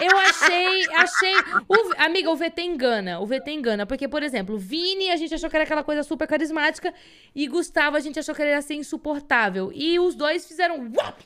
eu 0.09 0.17
achei, 0.19 0.87
achei. 0.95 1.35
o- 1.69 1.95
amiga, 2.03 2.31
o 2.31 2.37
VT 2.37 2.63
engana. 2.63 3.21
O 3.21 3.27
VT 3.27 3.51
engana. 3.51 3.85
Porque, 3.87 4.07
por 4.09 4.23
exemplo, 4.23 4.55
o 4.55 4.59
Vini 4.59 5.11
a 5.11 5.17
gente 5.17 5.35
achou 5.35 5.51
que 5.51 5.57
era 5.57 5.65
aquela 5.65 5.83
coisa 5.85 6.03
super 6.03 6.27
carismática. 6.27 6.95
E 7.35 7.47
Gustavo 7.47 7.97
a 7.97 8.01
gente 8.01 8.19
achou 8.19 8.35
que 8.35 8.41
ele 8.41 8.53
ia 8.53 8.63
ser 8.63 8.75
insuportável. 8.75 9.71
E 9.75 9.99
os 9.99 10.15
dois 10.15 10.47
fizeram. 10.47 10.91
uap! 10.97 11.21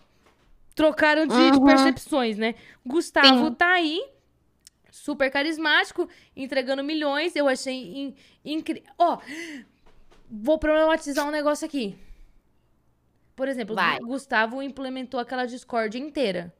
Trocaram 0.74 1.26
de, 1.26 1.50
de 1.50 1.58
Uhum. 1.58 1.66
percepções, 1.66 2.38
né? 2.38 2.54
Gustavo 2.84 3.48
Sim. 3.48 3.54
tá 3.54 3.72
aí, 3.72 4.02
super 5.02 5.30
carismático, 5.30 6.08
entregando 6.36 6.82
milhões. 6.84 7.34
Eu 7.34 7.48
achei 7.48 8.14
incrível. 8.44 8.84
Ó, 8.96 9.18
vou 10.30 10.58
problematizar 10.58 11.26
um 11.26 11.30
negócio 11.30 11.66
aqui. 11.66 11.98
Por 13.34 13.48
exemplo, 13.48 13.74
Vai. 13.74 13.98
o 13.98 14.06
Gustavo 14.06 14.62
implementou 14.62 15.18
aquela 15.18 15.44
discórdia 15.44 15.98
inteira 15.98 16.54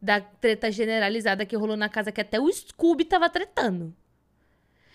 da 0.00 0.20
treta 0.20 0.70
generalizada 0.70 1.44
que 1.44 1.56
rolou 1.56 1.76
na 1.76 1.88
casa, 1.88 2.10
que 2.10 2.20
até 2.20 2.40
o 2.40 2.50
Scooby 2.50 3.04
tava 3.04 3.28
tretando. 3.28 3.94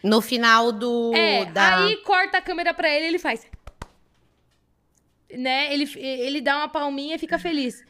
No 0.02 0.22
final 0.22 0.72
do. 0.72 1.14
É, 1.14 1.46
da... 1.46 1.84
aí 1.84 1.98
corta 1.98 2.38
a 2.38 2.42
câmera 2.42 2.74
pra 2.74 2.90
ele, 2.90 3.08
ele 3.08 3.20
faz. 3.20 3.46
Né? 5.32 5.72
Ele, 5.72 5.88
ele 6.00 6.42
dá 6.42 6.58
uma 6.58 6.70
palminha 6.70 7.16
e 7.16 7.20
fica 7.20 7.38
feliz. 7.38 7.84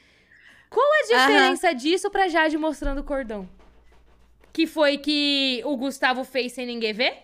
Qual 0.69 0.85
a 0.85 1.07
diferença 1.07 1.73
disso 1.73 2.11
pra 2.11 2.27
Jade 2.27 2.57
mostrando 2.57 2.99
o 2.99 3.03
cordão? 3.03 3.47
Que 4.51 4.65
foi 4.67 4.97
que 4.97 5.61
o 5.65 5.75
Gustavo 5.77 6.23
fez 6.23 6.53
sem 6.53 6.65
ninguém 6.65 6.93
ver? 6.93 7.23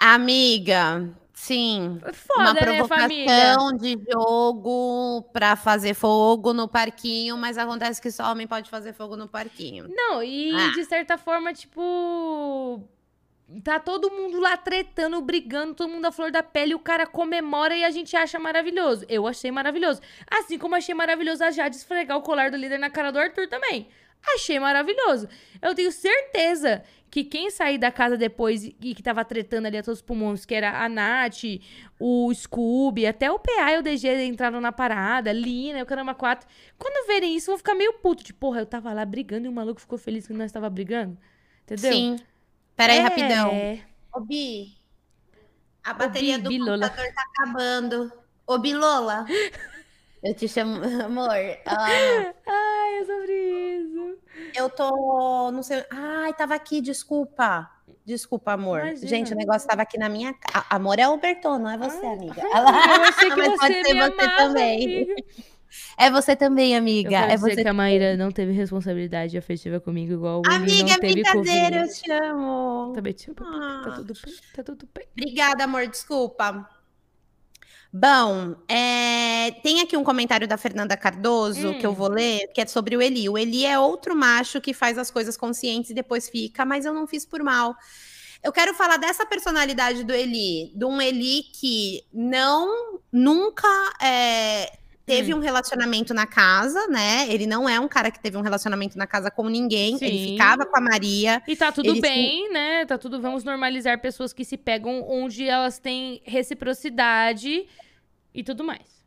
Amiga, 0.00 1.08
sim. 1.34 1.98
Foda, 2.12 2.40
uma 2.40 2.54
né, 2.54 2.60
provocação 2.60 3.72
de 3.76 3.98
jogo 4.10 5.22
pra 5.32 5.56
fazer 5.56 5.94
fogo 5.94 6.52
no 6.52 6.68
parquinho, 6.68 7.36
mas 7.36 7.58
acontece 7.58 8.00
que 8.00 8.10
só 8.10 8.30
homem 8.30 8.46
pode 8.46 8.70
fazer 8.70 8.92
fogo 8.92 9.16
no 9.16 9.26
parquinho. 9.26 9.88
Não, 9.88 10.22
e 10.22 10.52
Ah. 10.54 10.70
de 10.72 10.84
certa 10.84 11.18
forma, 11.18 11.52
tipo. 11.52 12.82
Tá 13.64 13.80
todo 13.80 14.10
mundo 14.10 14.38
lá 14.38 14.58
tretando, 14.58 15.22
brigando, 15.22 15.72
todo 15.74 15.88
mundo 15.88 16.04
à 16.04 16.12
flor 16.12 16.30
da 16.30 16.42
pele, 16.42 16.74
o 16.74 16.78
cara 16.78 17.06
comemora 17.06 17.74
e 17.74 17.82
a 17.82 17.90
gente 17.90 18.14
acha 18.14 18.38
maravilhoso. 18.38 19.06
Eu 19.08 19.26
achei 19.26 19.50
maravilhoso. 19.50 20.02
Assim 20.30 20.58
como 20.58 20.74
achei 20.74 20.94
maravilhoso 20.94 21.42
a 21.42 21.50
Jade 21.50 21.74
esfregar 21.76 22.18
o 22.18 22.20
colar 22.22 22.50
do 22.50 22.58
líder 22.58 22.76
na 22.78 22.90
cara 22.90 23.10
do 23.10 23.18
Arthur 23.18 23.48
também. 23.48 23.88
Achei 24.34 24.58
maravilhoso. 24.60 25.28
Eu 25.62 25.74
tenho 25.74 25.90
certeza 25.92 26.82
que 27.10 27.24
quem 27.24 27.50
sair 27.50 27.78
da 27.78 27.90
casa 27.90 28.16
depois 28.18 28.64
e 28.64 28.94
que 28.94 29.02
tava 29.02 29.24
tretando 29.24 29.66
ali 29.66 29.78
a 29.78 29.82
todos 29.82 30.00
os 30.00 30.02
pulmões, 30.04 30.44
que 30.44 30.54
era 30.54 30.84
a 30.84 30.88
Nath, 30.88 31.44
o 31.98 32.32
Scooby, 32.34 33.06
até 33.06 33.30
o 33.30 33.38
PA 33.38 33.72
e 33.72 33.78
o 33.78 33.82
DG 33.82 34.24
entraram 34.26 34.60
na 34.60 34.70
parada, 34.72 35.32
Lina, 35.32 35.82
o 35.82 35.86
Caramba 35.86 36.14
4. 36.14 36.46
Quando 36.78 37.06
verem 37.06 37.34
isso, 37.34 37.46
vão 37.46 37.56
ficar 37.56 37.74
meio 37.74 37.94
puto. 37.94 38.22
Tipo, 38.22 38.40
porra, 38.40 38.60
eu 38.60 38.66
tava 38.66 38.92
lá 38.92 39.04
brigando 39.06 39.46
e 39.46 39.48
o 39.48 39.52
maluco 39.52 39.80
ficou 39.80 39.96
feliz 39.98 40.26
que 40.26 40.32
nós 40.34 40.52
tava 40.52 40.68
brigando. 40.68 41.16
Entendeu? 41.64 41.92
Sim. 41.92 42.20
Peraí, 42.76 42.98
É. 42.98 43.00
rapidão. 43.00 43.50
Ô, 44.14 44.20
Bi, 44.20 44.76
a 45.82 45.94
bateria 45.94 46.36
Bi, 46.36 46.42
do 46.44 46.48
Bi, 46.50 46.58
Lola. 46.58 46.88
computador 46.90 47.14
tá 47.14 47.22
acabando. 47.22 48.12
Ô, 48.46 48.58
Bilola. 48.58 49.24
Eu 50.22 50.34
te 50.34 50.48
chamo, 50.48 50.82
amor. 51.04 51.30
ah, 51.64 52.34
Ai, 52.46 53.04
sobre 53.06 53.32
isso. 53.32 53.47
Eu 54.54 54.68
tô, 54.70 55.50
não 55.52 55.62
sei. 55.62 55.84
Ai, 55.90 56.32
tava 56.34 56.54
aqui, 56.54 56.80
desculpa. 56.80 57.70
Desculpa, 58.04 58.52
amor. 58.52 58.80
Imagina. 58.80 59.06
Gente, 59.06 59.32
o 59.34 59.36
negócio 59.36 59.68
tava 59.68 59.82
aqui 59.82 59.98
na 59.98 60.08
minha. 60.08 60.34
A- 60.54 60.76
Amor 60.76 60.98
é 60.98 61.06
o 61.08 61.16
Berton, 61.18 61.58
não 61.58 61.70
é 61.70 61.76
você, 61.76 62.06
Ah, 62.06 62.12
amiga. 62.12 62.40
Eu 62.42 62.50
Ela- 62.56 62.70
achei 63.08 63.30
que 63.30 63.36
Mas 63.36 63.48
você 63.50 63.58
pode 63.58 63.74
ser 63.74 63.82
você 63.84 63.90
amava, 64.22 64.36
também. 64.36 64.84
amiga. 65.02 65.14
É 65.98 66.10
você 66.10 66.34
também, 66.34 66.72
Eu 66.72 66.78
amiga. 66.78 67.14
É 67.16 67.36
você. 67.36 67.56
que 67.62 67.68
a 67.68 67.74
Maíra 67.74 68.16
não 68.16 68.30
teve 68.30 68.52
responsabilidade 68.52 69.36
afetiva 69.36 69.78
comigo, 69.78 70.14
igual 70.14 70.40
o 70.40 70.50
Amiga, 70.50 70.84
não 70.86 70.94
é 70.94 70.98
teve 70.98 71.12
brincadeira, 71.22 71.76
eu 71.76 71.80
Covid. 71.86 72.00
te 72.02 72.10
amo. 72.12 72.92
Tá 72.94 73.00
bem, 73.02 73.12
tipo, 73.12 73.44
Ah. 73.44 73.82
tá 73.84 73.90
tudo 73.96 74.14
bem, 74.24 74.34
tá 74.56 74.62
tudo 74.62 74.88
bem. 74.94 75.06
Obrigada, 75.12 75.64
amor, 75.64 75.86
desculpa. 75.86 76.66
Bom, 77.92 78.54
é, 78.68 79.50
tem 79.62 79.80
aqui 79.80 79.96
um 79.96 80.04
comentário 80.04 80.46
da 80.46 80.58
Fernanda 80.58 80.96
Cardoso 80.96 81.74
que 81.80 81.86
eu 81.86 81.90
Hum. 81.90 81.94
vou 81.94 82.08
ler, 82.08 82.48
que 82.52 82.60
é 82.60 82.66
sobre 82.66 82.96
o 82.96 83.00
Eli. 83.02 83.28
O 83.28 83.38
Eli 83.38 83.64
é 83.64 83.78
outro 83.78 84.14
macho 84.14 84.60
que 84.60 84.74
faz 84.74 84.98
as 84.98 85.10
coisas 85.10 85.36
conscientes 85.36 85.90
e 85.90 85.94
depois 85.94 86.28
fica, 86.28 86.66
mas 86.66 86.84
eu 86.84 86.92
não 86.92 87.06
fiz 87.06 87.24
por 87.24 87.42
mal. 87.42 87.74
Eu 88.42 88.52
quero 88.52 88.74
falar 88.74 88.98
dessa 88.98 89.24
personalidade 89.26 90.04
do 90.04 90.12
Eli, 90.12 90.70
de 90.74 90.84
um 90.84 91.00
Eli 91.00 91.44
que 91.58 92.04
não, 92.12 93.00
nunca 93.10 93.66
é, 94.02 94.70
teve 95.08 95.34
Hum. 95.34 95.38
um 95.38 95.40
relacionamento 95.40 96.14
na 96.14 96.26
casa, 96.26 96.86
né? 96.86 97.26
Ele 97.28 97.46
não 97.46 97.68
é 97.68 97.80
um 97.80 97.88
cara 97.88 98.10
que 98.10 98.20
teve 98.20 98.36
um 98.36 98.42
relacionamento 98.42 98.96
na 98.96 99.06
casa 99.06 99.30
com 99.30 99.48
ninguém. 99.48 99.96
Ele 100.00 100.18
Sim. 100.18 100.32
ficava 100.32 100.64
com 100.66 100.76
a 100.78 100.80
Maria. 100.80 101.42
E 101.48 101.56
tá 101.56 101.72
tudo 101.72 102.00
bem, 102.00 102.52
né? 102.52 102.84
Tá 102.86 102.96
tudo. 102.96 103.20
Vamos 103.20 103.42
normalizar 103.42 104.00
pessoas 104.00 104.32
que 104.32 104.44
se 104.44 104.56
pegam 104.56 105.04
onde 105.08 105.44
elas 105.48 105.78
têm 105.78 106.20
reciprocidade 106.24 107.66
e 108.34 108.42
tudo 108.44 108.62
mais. 108.62 108.98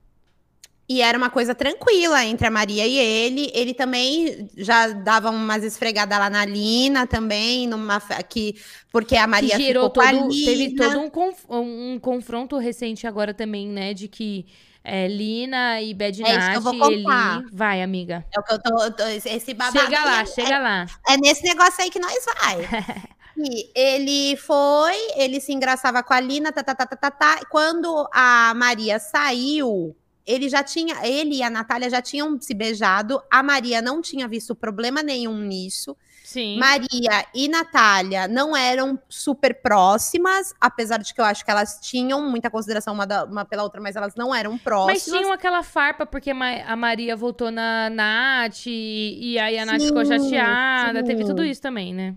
E 0.89 1.01
era 1.01 1.17
uma 1.17 1.29
coisa 1.29 1.55
tranquila 1.55 2.25
entre 2.25 2.45
a 2.47 2.51
Maria 2.51 2.85
e 2.85 2.97
ele. 2.97 3.49
Ele 3.53 3.73
também 3.73 4.49
já 4.57 4.87
dava 4.89 5.29
umas 5.29 5.63
esfregadas 5.63 6.19
lá 6.19 6.29
na 6.29 6.43
Lina 6.43 7.07
também, 7.07 7.65
numa 7.65 8.01
que 8.27 8.55
porque 8.91 9.15
a 9.15 9.25
Maria 9.25 9.55
que 9.55 9.63
gerou 9.63 9.87
ficou 9.89 10.03
com 10.03 10.09
a 10.09 10.11
todo. 10.11 10.29
Teve 10.29 10.67
Lina. 10.67 10.89
todo 10.89 10.99
um, 10.99 11.09
conf- 11.09 11.45
um 11.49 11.97
confronto 11.97 12.57
recente 12.57 13.07
agora 13.07 13.33
também, 13.33 13.69
né? 13.69 13.93
De 13.93 14.09
que 14.09 14.45
é, 14.83 15.07
Lina 15.07 15.81
e 15.81 15.93
Bad 15.93 16.23
É 16.23 16.29
isso 16.37 16.39
que 16.51 16.57
eu 16.57 16.61
Nath 16.61 16.63
vou 16.63 16.91
e 16.91 16.93
Eli. 16.95 17.05
Vai, 17.51 17.81
amiga. 17.81 18.25
É 18.35 18.39
o 18.39 18.43
que 18.43 18.53
eu 18.53 18.61
tô, 18.61 18.83
eu 18.83 18.91
tô- 18.91 19.03
esse 19.07 19.53
babado. 19.53 19.79
Chega 19.79 20.03
lá, 20.03 20.21
é- 20.21 20.25
chega 20.25 20.59
lá. 20.59 20.85
É 21.07 21.17
nesse 21.17 21.43
negócio 21.43 21.83
aí 21.83 21.89
que 21.89 21.99
nós 21.99 22.25
vai. 22.25 22.57
E 23.37 23.71
ele 23.73 24.35
foi, 24.35 24.93
ele 25.15 25.39
se 25.39 25.53
engraçava 25.53 26.03
com 26.03 26.13
a 26.13 26.19
Lina, 26.19 26.51
tá, 26.51 26.61
tá, 26.61 26.75
tá, 26.75 26.85
tá, 26.85 26.95
tá, 26.97 27.09
tá. 27.09 27.39
Quando 27.49 28.07
a 28.13 28.53
Maria 28.55 28.99
saiu, 28.99 29.95
ele 30.27 30.49
já 30.49 30.61
tinha, 30.61 30.95
ele 31.07 31.35
e 31.37 31.41
a 31.41 31.49
Natália 31.49 31.89
já 31.89 32.01
tinham 32.01 32.39
se 32.39 32.53
beijado. 32.53 33.21
A 33.31 33.41
Maria 33.41 33.81
não 33.81 34.01
tinha 34.01 34.27
visto 34.27 34.53
problema 34.53 35.01
nenhum 35.01 35.37
nisso. 35.39 35.95
Sim. 36.31 36.57
Maria 36.57 37.25
e 37.35 37.49
Natália 37.49 38.25
não 38.25 38.55
eram 38.55 38.97
super 39.09 39.61
próximas, 39.61 40.53
apesar 40.61 40.97
de 40.99 41.13
que 41.13 41.19
eu 41.19 41.25
acho 41.25 41.43
que 41.43 41.51
elas 41.51 41.77
tinham 41.81 42.21
muita 42.29 42.49
consideração 42.49 42.93
uma, 42.93 43.05
da- 43.05 43.25
uma 43.25 43.43
pela 43.43 43.63
outra, 43.63 43.81
mas 43.81 43.97
elas 43.97 44.15
não 44.15 44.33
eram 44.33 44.57
próximas. 44.57 45.07
Mas 45.07 45.19
tinham 45.19 45.33
aquela 45.33 45.61
farpa 45.61 46.05
porque 46.05 46.31
a 46.31 46.75
Maria 46.77 47.17
votou 47.17 47.51
na 47.51 47.89
Nath 47.89 48.65
e 48.67 49.37
aí 49.39 49.57
a 49.59 49.65
Nath 49.65 49.81
ficou 49.81 50.05
Sim, 50.05 50.11
chateada. 50.19 50.99
sim. 50.99 51.05
Teve 51.05 51.25
tudo 51.25 51.43
isso 51.43 51.61
também, 51.61 51.93
né? 51.93 52.15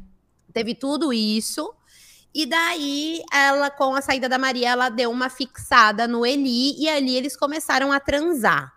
Teve 0.53 0.77
tudo 0.77 1.13
isso. 1.13 1.75
E 2.33 2.47
daí, 2.47 3.21
ela, 3.33 3.69
com 3.71 3.95
a 3.97 4.01
saída 4.01 4.29
da 4.29 4.39
Maria, 4.39 4.69
ela 4.71 4.89
deu 4.89 5.11
uma 5.11 5.29
fixada 5.29 6.07
no 6.07 6.25
Eli 6.25 6.81
e 6.81 6.89
ali 6.89 7.17
eles 7.17 7.37
começaram 7.37 7.91
a 7.91 7.99
transar. 7.99 8.73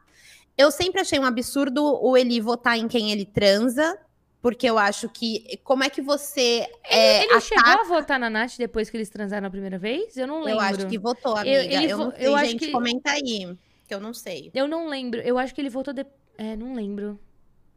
Eu 0.57 0.71
sempre 0.71 1.01
achei 1.01 1.19
um 1.19 1.25
absurdo 1.25 1.83
o 1.83 2.17
Eli 2.17 2.41
votar 2.41 2.77
em 2.79 2.87
quem 2.87 3.11
ele 3.11 3.25
transa, 3.25 3.95
porque 4.41 4.69
eu 4.69 4.77
acho 4.77 5.09
que. 5.09 5.59
Como 5.63 5.83
é 5.83 5.89
que 5.89 6.01
você. 6.01 6.67
é, 6.83 7.23
Ele 7.23 7.33
ataca- 7.33 7.41
chegou 7.41 7.81
a 7.81 7.83
votar 7.83 8.19
na 8.19 8.29
Nath 8.29 8.57
depois 8.57 8.89
que 8.89 8.97
eles 8.97 9.09
transaram 9.09 9.47
a 9.47 9.49
primeira 9.49 9.77
vez? 9.77 10.15
Eu 10.17 10.27
não 10.27 10.41
lembro. 10.41 10.51
Eu 10.51 10.59
acho 10.61 10.87
que 10.87 10.97
votou, 10.97 11.35
amiga. 11.35 11.55
Eu- 11.55 11.63
Eu, 11.71 11.81
ele 11.81 11.93
vo- 11.95 12.03
não 12.05 12.11
sei, 12.11 12.27
eu 12.27 12.35
acho 12.35 12.51
gente. 12.51 12.65
que- 12.65 12.71
Comenta 12.71 13.11
aí, 13.11 13.57
que 13.87 13.93
eu 13.93 13.99
não 13.99 14.13
sei. 14.13 14.51
Eu 14.53 14.67
não 14.67 14.87
lembro. 14.87 15.19
Eu 15.21 15.37
acho 15.37 15.53
que 15.53 15.61
ele 15.61 15.69
votou 15.69 15.93
de... 15.93 16.05
É, 16.37 16.55
não 16.55 16.73
lembro. 16.73 17.19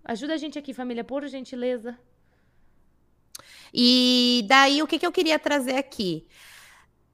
Ajuda 0.05 0.35
a 0.35 0.37
gente 0.37 0.59
aqui, 0.59 0.73
família, 0.75 1.03
por 1.05 1.27
gentileza. 1.29 1.97
E 3.73 4.45
daí, 4.49 4.83
o 4.83 4.87
que, 4.87 4.99
que 4.99 5.07
eu 5.07 5.13
queria 5.13 5.39
trazer 5.39 5.77
aqui? 5.77 6.27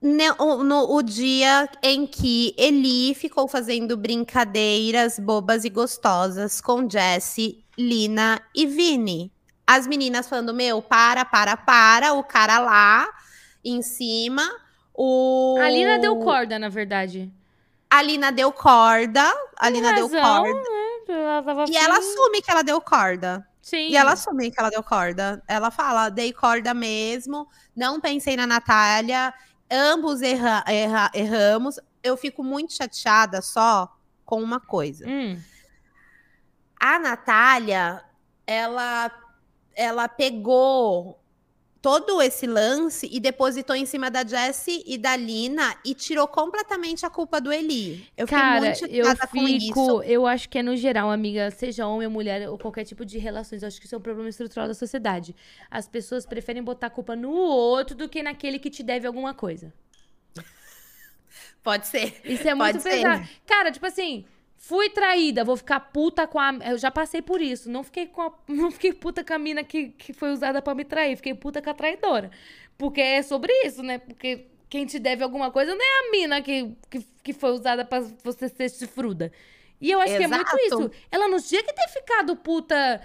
Ne- 0.01 0.33
o- 0.39 0.63
No, 0.63 0.95
o 0.95 1.03
dia 1.03 1.69
em 1.83 2.07
que 2.07 2.55
Eli 2.57 3.15
ficou 3.15 3.47
fazendo 3.49 3.97
brincadeiras 3.97 5.19
bobas 5.19 5.65
e 5.65 5.71
gostosas 5.71 6.61
com 6.61 6.89
Jessie, 6.89 7.65
Lina 7.79 8.41
e 8.55 8.67
Vini. 8.67 9.33
As 9.67 9.87
meninas 9.87 10.29
falando, 10.29 10.55
meu, 10.55 10.81
para, 10.81 11.25
para, 11.25 11.57
para. 11.57 12.13
O 12.13 12.23
cara 12.23 12.59
lá 12.59 13.09
em 13.65 13.83
cima. 13.83 14.43
O... 14.95 15.59
A 15.61 15.69
Lina 15.69 15.99
deu 15.99 16.17
corda, 16.21 16.59
na 16.59 16.69
verdade. 16.69 17.33
A 17.91 18.01
Lina 18.03 18.31
deu 18.31 18.53
corda. 18.53 19.25
A 19.57 19.69
Lina 19.69 19.93
deu 19.93 20.07
razão, 20.09 20.45
corda. 20.45 20.69
Ela 21.09 21.43
tava 21.43 21.65
E 21.69 21.77
ela 21.77 21.99
afim. 21.99 22.05
assume 22.11 22.43
que 22.43 22.51
ela 22.51 22.63
deu 22.63 22.81
corda. 22.81 23.47
Sim. 23.61 23.89
E 23.89 23.97
ela 23.97 24.13
assume 24.13 24.51
que 24.51 24.61
ela 24.61 24.71
deu 24.71 24.83
corda. 24.83 25.43
Ela 25.49 25.71
fala, 25.71 26.09
dei 26.09 26.33
corda 26.33 26.73
mesmo, 26.73 27.49
não 27.75 28.01
pensei 28.01 28.37
na 28.37 28.47
Natália, 28.47 29.35
ambos 29.71 30.23
erra- 30.23 30.65
erra- 30.69 31.11
erramos. 31.13 31.79
Eu 32.03 32.17
fico 32.17 32.45
muito 32.45 32.73
chateada 32.73 33.43
só 33.43 33.93
com 34.25 34.41
uma 34.41 34.61
coisa. 34.61 35.05
Hum. 35.09 35.37
A 36.79 36.99
Natália, 36.99 38.05
ela, 38.47 39.11
ela 39.77 40.09
pegou 40.09 41.21
todo 41.83 42.21
esse 42.21 42.49
lance 42.49 43.09
e 43.13 43.21
depositou 43.21 43.77
em 43.77 43.87
cima 43.87 44.11
da 44.11 44.27
Jessie 44.27 44.83
e 44.85 44.99
da 44.99 45.15
Lina 45.15 45.77
e 45.85 45.95
tirou 45.95 46.27
completamente 46.27 47.07
a 47.07 47.11
culpa 47.11 47.41
do 47.41 47.53
Eli. 47.53 48.09
Eu 48.17 48.27
fiquei 48.27 48.43
Cara, 48.43 48.61
muito 48.61 48.85
eu 48.87 49.05
chateada 49.05 49.27
com 49.29 49.47
isso. 49.47 49.67
fico. 49.69 50.03
Eu 50.03 50.27
acho 50.27 50.49
que 50.49 50.59
é 50.59 50.63
no 50.65 50.77
geral, 50.77 51.11
amiga, 51.13 51.49
seja 51.53 51.87
homem 51.87 52.09
ou 52.09 52.13
mulher, 52.13 52.49
ou 52.49 52.59
qualquer 52.59 52.85
tipo 52.85 53.05
de 53.05 53.19
relações. 53.19 53.63
Eu 53.63 53.69
acho 53.69 53.79
que 53.79 53.87
isso 53.87 53.95
é 53.95 53.99
um 53.99 54.01
problema 54.01 54.29
estrutural 54.29 54.67
da 54.67 54.75
sociedade. 54.75 55.37
As 55.71 55.87
pessoas 55.87 56.27
preferem 56.27 56.61
botar 56.61 56.89
a 56.89 56.91
culpa 56.91 57.15
no 57.15 57.31
outro 57.31 57.95
do 57.95 58.09
que 58.09 58.21
naquele 58.21 58.59
que 58.59 58.71
te 58.71 58.83
deve 58.83 59.07
alguma 59.07 59.33
coisa. 59.33 59.73
Pode 61.63 61.87
ser. 61.87 62.21
Isso 62.25 62.49
é 62.49 62.55
muito 62.55 62.73
Pode 62.73 62.83
ser. 62.83 62.91
pesado. 62.91 63.29
Cara, 63.47 63.71
tipo 63.71 63.87
assim, 63.87 64.25
fui 64.57 64.91
traída, 64.91 65.45
vou 65.45 65.57
ficar 65.57 65.81
puta 65.81 66.27
com 66.27 66.39
a. 66.39 66.53
Eu 66.65 66.79
já 66.79 66.91
passei 66.91 67.23
por 67.23 67.41
isso. 67.41 67.71
Não 67.71 67.85
fiquei, 67.85 68.07
com 68.07 68.23
a... 68.23 68.33
não 68.49 68.71
fiquei 68.71 68.93
puta 68.93 69.23
com 69.25 69.33
a 69.35 69.39
mina 69.39 69.63
que, 69.63 69.89
que 69.91 70.13
foi 70.13 70.33
usada 70.33 70.61
pra 70.61 70.75
me 70.75 70.85
trair. 70.85 71.17
Fiquei 71.17 71.35
puta 71.35 71.63
com 71.63 71.71
a 71.71 71.75
traidora. 71.75 72.31
Porque 72.77 73.01
é 73.01 73.23
sobre 73.23 73.53
isso, 73.65 73.83
né? 73.83 73.99
Porque 73.99 74.47
quem 74.69 74.85
te 74.85 74.99
deve 74.99 75.23
alguma 75.23 75.51
coisa 75.51 75.75
não 75.75 75.83
é 75.83 76.09
a 76.09 76.11
mina 76.11 76.43
que, 76.43 76.75
que, 76.91 77.07
que 77.23 77.33
foi 77.33 77.53
usada 77.53 77.85
pra 77.85 78.01
você 78.23 78.49
ser 78.49 78.71
chifruda. 78.71 79.33
E 79.81 79.91
eu 79.91 80.01
acho 80.01 80.17
que 80.17 80.23
é 80.23 80.29
muito 80.29 80.57
Exato. 80.59 80.83
isso. 80.83 80.91
Ela 81.11 81.29
não 81.29 81.41
tinha 81.41 81.63
que 81.63 81.73
ter 81.73 81.89
ficado 81.89 82.35
puta. 82.37 83.01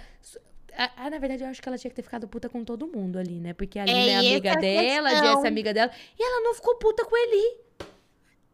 Ah, 0.74 1.10
na 1.10 1.18
verdade, 1.18 1.44
eu 1.44 1.48
acho 1.48 1.60
que 1.60 1.68
ela 1.68 1.76
tinha 1.76 1.90
que 1.90 1.96
ter 1.96 2.02
ficado 2.02 2.26
puta 2.26 2.48
com 2.48 2.64
todo 2.64 2.86
mundo 2.86 3.18
ali, 3.18 3.38
né? 3.38 3.52
Porque 3.52 3.78
a 3.78 3.84
Lina 3.84 3.98
é, 3.98 4.08
É, 4.08 4.16
amiga 4.16 4.50
é 4.50 4.56
dela, 4.56 5.08
a. 5.10 5.14
Jess 5.14 5.44
é 5.44 5.48
amiga 5.48 5.74
dela. 5.74 5.92
E 6.18 6.22
ela 6.22 6.40
não 6.40 6.54
ficou 6.54 6.76
puta 6.76 7.04
com 7.04 7.14
ele. 7.14 7.58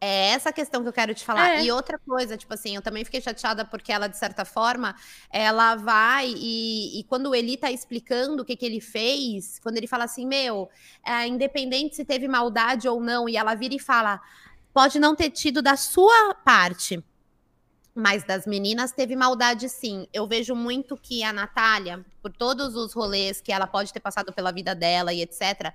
É 0.01 0.29
essa 0.29 0.53
questão 0.53 0.81
que 0.81 0.87
eu 0.87 0.93
quero 0.93 1.13
te 1.13 1.25
falar. 1.25 1.57
É. 1.57 1.63
E 1.63 1.71
outra 1.71 1.99
coisa, 1.99 2.37
tipo 2.37 2.53
assim, 2.53 2.75
eu 2.75 2.81
também 2.81 3.03
fiquei 3.03 3.19
chateada 3.19 3.65
porque 3.65 3.91
ela, 3.91 4.07
de 4.07 4.17
certa 4.17 4.45
forma, 4.45 4.95
ela 5.29 5.75
vai 5.75 6.33
e, 6.35 6.99
e 6.99 7.03
quando 7.03 7.27
o 7.27 7.35
Eli 7.35 7.57
tá 7.57 7.69
explicando 7.69 8.43
o 8.43 8.45
que, 8.45 8.55
que 8.55 8.65
ele 8.65 8.79
fez, 8.79 9.59
quando 9.59 9.77
ele 9.77 9.87
fala 9.87 10.05
assim, 10.05 10.25
meu, 10.25 10.69
é, 11.05 11.27
independente 11.27 11.97
se 11.97 12.05
teve 12.05 12.27
maldade 12.27 12.87
ou 12.87 13.01
não, 13.01 13.27
e 13.27 13.35
ela 13.35 13.55
vira 13.55 13.75
e 13.75 13.79
fala, 13.79 14.21
pode 14.73 14.99
não 14.99 15.15
ter 15.15 15.31
tido 15.31 15.61
da 15.61 15.75
sua 15.75 16.33
parte, 16.45 17.03
mas 17.93 18.23
das 18.23 18.47
meninas 18.47 18.93
teve 18.93 19.15
maldade 19.15 19.67
sim. 19.67 20.07
Eu 20.13 20.25
vejo 20.25 20.55
muito 20.55 20.95
que 20.95 21.23
a 21.23 21.33
Natália, 21.33 22.05
por 22.21 22.31
todos 22.31 22.75
os 22.75 22.93
rolês 22.93 23.41
que 23.41 23.51
ela 23.51 23.67
pode 23.67 23.91
ter 23.91 23.99
passado 23.99 24.31
pela 24.31 24.53
vida 24.53 24.73
dela 24.73 25.11
e 25.11 25.21
etc., 25.21 25.73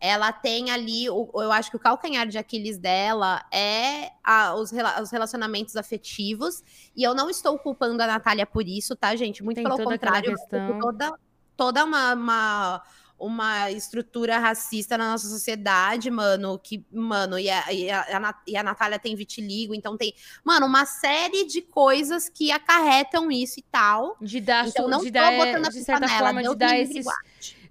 ela 0.00 0.32
tem 0.32 0.70
ali, 0.70 1.04
eu 1.04 1.52
acho 1.52 1.70
que 1.70 1.76
o 1.76 1.78
calcanhar 1.78 2.26
de 2.26 2.38
Aquiles 2.38 2.78
dela 2.78 3.44
é 3.52 4.10
a, 4.24 4.54
os, 4.54 4.70
rela- 4.70 5.02
os 5.02 5.10
relacionamentos 5.10 5.76
afetivos. 5.76 6.62
E 6.96 7.02
eu 7.02 7.14
não 7.14 7.28
estou 7.28 7.58
culpando 7.58 8.02
a 8.02 8.06
Natália 8.06 8.46
por 8.46 8.66
isso, 8.66 8.96
tá, 8.96 9.14
gente? 9.14 9.44
Muito 9.44 9.56
Tem 9.56 9.64
pelo 9.64 9.76
contrário, 9.76 10.34
toda, 10.80 11.12
toda 11.54 11.84
uma, 11.84 12.14
uma, 12.14 12.82
uma 13.18 13.70
estrutura 13.70 14.38
racista 14.38 14.96
na 14.96 15.10
nossa 15.12 15.28
sociedade, 15.28 16.10
mano. 16.10 16.58
Que, 16.58 16.82
mano, 16.90 17.38
e 17.38 17.50
a, 17.50 17.70
e, 17.70 17.90
a, 17.90 18.34
e 18.46 18.56
a 18.56 18.62
Natália 18.62 18.98
tem 18.98 19.14
vitiligo, 19.14 19.74
então 19.74 19.98
tem, 19.98 20.14
mano, 20.42 20.64
uma 20.64 20.86
série 20.86 21.44
de 21.44 21.60
coisas 21.60 22.26
que 22.30 22.50
acarretam 22.50 23.30
isso 23.30 23.60
e 23.60 23.64
tal. 23.70 24.16
De 24.18 24.40
dar, 24.40 24.66
Então, 24.66 24.88
não 24.88 25.00
de 25.00 25.08
tô 25.08 25.12
dar, 25.12 25.36
botando 25.36 25.66
a 25.66 25.68
de 25.68 25.84
certa 25.84 26.08
forma, 26.08 26.42
de 26.42 26.54
dar 26.54 26.78
esses. 26.78 27.04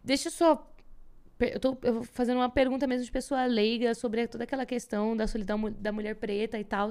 Deixa 0.03 0.27
eu 0.27 0.31
só. 0.31 0.65
Eu 1.39 1.59
tô 1.59 1.77
fazendo 2.11 2.37
uma 2.37 2.49
pergunta 2.49 2.85
mesmo 2.85 3.05
de 3.05 3.11
pessoa 3.11 3.45
leiga 3.45 3.93
sobre 3.95 4.27
toda 4.27 4.43
aquela 4.43 4.65
questão 4.65 5.15
da 5.15 5.25
solidão 5.27 5.71
da 5.79 5.91
mulher 5.91 6.15
preta 6.15 6.59
e 6.59 6.63
tal. 6.63 6.89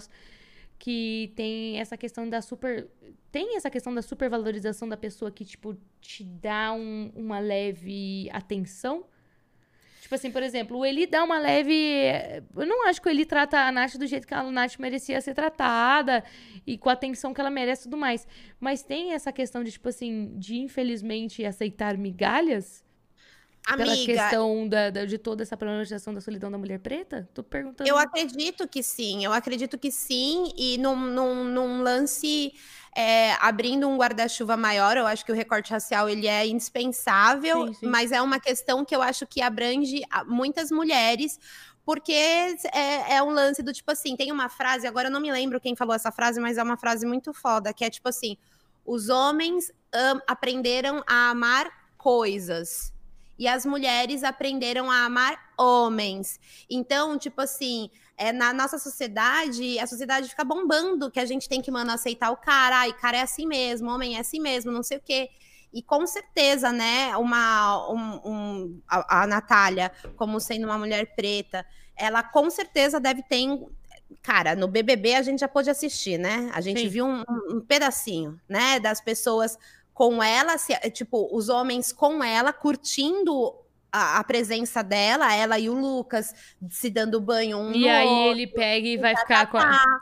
Que 0.78 1.32
tem 1.34 1.78
essa 1.80 1.96
questão 1.96 2.28
da 2.28 2.40
super. 2.40 2.88
Tem 3.32 3.56
essa 3.56 3.68
questão 3.68 3.92
da 3.94 4.00
supervalorização 4.00 4.88
da 4.88 4.96
pessoa 4.96 5.30
que, 5.30 5.44
tipo, 5.44 5.76
te 6.00 6.22
dá 6.24 6.72
um- 6.72 7.10
uma 7.16 7.38
leve 7.40 8.28
atenção. 8.32 9.04
Tipo 10.00 10.14
assim, 10.14 10.30
por 10.30 10.42
exemplo, 10.42 10.78
o 10.78 10.86
Eli 10.86 11.04
dá 11.06 11.22
uma 11.24 11.38
leve. 11.38 11.74
Eu 12.56 12.64
não 12.64 12.86
acho 12.88 13.02
que 13.02 13.08
o 13.08 13.10
Eli 13.10 13.26
trata 13.26 13.58
a 13.58 13.72
Nath 13.72 13.96
do 13.98 14.06
jeito 14.06 14.26
que 14.26 14.32
a 14.32 14.42
Nath 14.44 14.78
merecia 14.78 15.20
ser 15.20 15.34
tratada 15.34 16.24
e 16.66 16.78
com 16.78 16.88
a 16.88 16.92
atenção 16.94 17.34
que 17.34 17.40
ela 17.40 17.50
merece 17.50 17.82
e 17.82 17.84
tudo 17.84 17.98
mais. 17.98 18.26
Mas 18.58 18.82
tem 18.82 19.12
essa 19.12 19.30
questão 19.32 19.62
de, 19.62 19.72
tipo 19.72 19.88
assim, 19.88 20.32
de 20.38 20.56
infelizmente 20.60 21.44
aceitar 21.44 21.98
migalhas 21.98 22.82
pela 23.76 23.92
Amiga, 23.92 24.12
questão 24.14 24.68
da, 24.68 24.90
da- 24.90 25.04
de 25.04 25.18
toda 25.18 25.42
essa 25.42 25.56
problematização 25.56 26.14
da 26.14 26.20
solidão 26.20 26.50
da 26.50 26.56
mulher 26.58 26.78
preta? 26.78 27.28
Tô 27.34 27.42
perguntando. 27.42 27.88
Eu 27.88 27.98
acredito 27.98 28.66
que 28.66 28.82
sim, 28.82 29.24
eu 29.24 29.32
acredito 29.32 29.76
que 29.78 29.90
sim, 29.90 30.52
e 30.56 30.78
num, 30.78 30.96
num, 30.96 31.44
num 31.44 31.82
lance 31.82 32.52
é, 32.96 33.32
abrindo 33.34 33.86
um 33.88 33.96
guarda-chuva 33.96 34.56
maior, 34.56 34.96
eu 34.96 35.06
acho 35.06 35.24
que 35.24 35.30
o 35.32 35.34
recorte 35.34 35.70
racial 35.70 36.08
ele 36.08 36.26
é 36.26 36.46
indispensável, 36.46 37.66
Sim, 37.68 37.74
sim. 37.74 37.86
mas 37.86 38.10
é 38.12 38.20
uma 38.22 38.40
questão 38.40 38.84
que 38.84 38.94
eu 38.96 39.02
acho 39.02 39.26
que 39.26 39.40
abrange 39.42 40.02
a- 40.10 40.24
muitas 40.24 40.70
mulheres, 40.70 41.38
porque 41.84 42.12
é, 42.12 43.14
é 43.16 43.22
um 43.22 43.30
lance 43.30 43.62
do 43.62 43.72
tipo 43.72 43.90
assim, 43.90 44.16
tem 44.16 44.32
uma 44.32 44.48
frase, 44.48 44.86
agora 44.86 45.08
eu 45.08 45.12
não 45.12 45.20
me 45.20 45.30
lembro 45.32 45.60
quem 45.60 45.76
falou 45.76 45.94
essa 45.94 46.10
frase, 46.10 46.40
mas 46.40 46.58
é 46.58 46.62
uma 46.62 46.76
frase 46.76 47.06
muito 47.06 47.32
foda, 47.32 47.72
que 47.72 47.84
é 47.84 47.90
tipo 47.90 48.08
assim, 48.08 48.36
os 48.84 49.08
homens 49.08 49.70
am- 49.92 50.22
aprenderam 50.26 51.02
a 51.06 51.30
amar 51.30 51.70
coisas. 51.96 52.92
E 53.38 53.46
as 53.46 53.64
mulheres 53.64 54.24
aprenderam 54.24 54.90
a 54.90 55.04
amar 55.04 55.38
homens. 55.56 56.40
Então, 56.68 57.16
tipo 57.18 57.40
assim, 57.40 57.88
é, 58.16 58.32
na 58.32 58.52
nossa 58.52 58.78
sociedade, 58.78 59.78
a 59.78 59.86
sociedade 59.86 60.28
fica 60.28 60.44
bombando 60.44 61.10
que 61.10 61.20
a 61.20 61.24
gente 61.24 61.48
tem 61.48 61.62
que, 61.62 61.70
mano, 61.70 61.92
aceitar 61.92 62.30
o 62.30 62.36
cara. 62.36 62.80
Ai, 62.80 62.92
cara 62.92 63.18
é 63.18 63.22
assim 63.22 63.46
mesmo, 63.46 63.88
homem 63.90 64.16
é 64.16 64.20
assim 64.20 64.40
mesmo, 64.40 64.72
não 64.72 64.82
sei 64.82 64.98
o 64.98 65.02
quê. 65.02 65.28
E 65.72 65.82
com 65.82 66.06
certeza, 66.06 66.72
né, 66.72 67.16
uma, 67.16 67.90
um, 67.92 68.20
um- 68.24 68.82
a, 68.88 69.22
a 69.22 69.26
Natália, 69.26 69.92
como 70.16 70.40
sendo 70.40 70.64
uma 70.64 70.78
mulher 70.78 71.14
preta, 71.14 71.64
ela 71.96 72.22
com 72.22 72.50
certeza 72.50 72.98
deve 72.98 73.22
ter. 73.22 73.46
Cara, 74.22 74.56
no 74.56 74.66
BBB 74.66 75.14
a 75.14 75.22
gente 75.22 75.40
já 75.40 75.48
pôde 75.48 75.68
assistir, 75.68 76.18
né? 76.18 76.50
A 76.54 76.60
gente 76.62 76.80
Sim. 76.80 76.88
viu 76.88 77.06
um, 77.06 77.22
um 77.50 77.60
pedacinho, 77.60 78.40
né, 78.48 78.80
das 78.80 79.00
pessoas 79.00 79.58
com 79.98 80.22
ela, 80.22 80.56
se- 80.56 80.78
tipo, 80.92 81.28
os 81.36 81.48
homens 81.48 81.92
com 81.92 82.22
ela, 82.22 82.52
curtindo 82.52 83.52
a, 83.90 84.20
a 84.20 84.22
presença 84.22 84.80
dela, 84.80 85.34
ela 85.34 85.58
e 85.58 85.68
o 85.68 85.74
Lucas 85.74 86.32
se 86.70 86.88
dando 86.88 87.20
banho 87.20 87.58
um 87.58 87.72
E 87.72 87.80
no 87.80 87.88
aí 87.90 88.06
outro, 88.06 88.30
ele 88.30 88.46
pega 88.46 88.86
e 88.86 88.96
vai 88.96 89.16
ficar 89.16 89.50
com 89.50 89.58
a. 89.58 89.68
tá, 89.68 90.00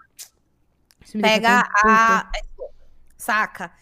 me 1.14 1.22
deixa 1.22 1.22
pega 1.22 1.68
a. 1.82 2.30
Saca? 3.16 3.72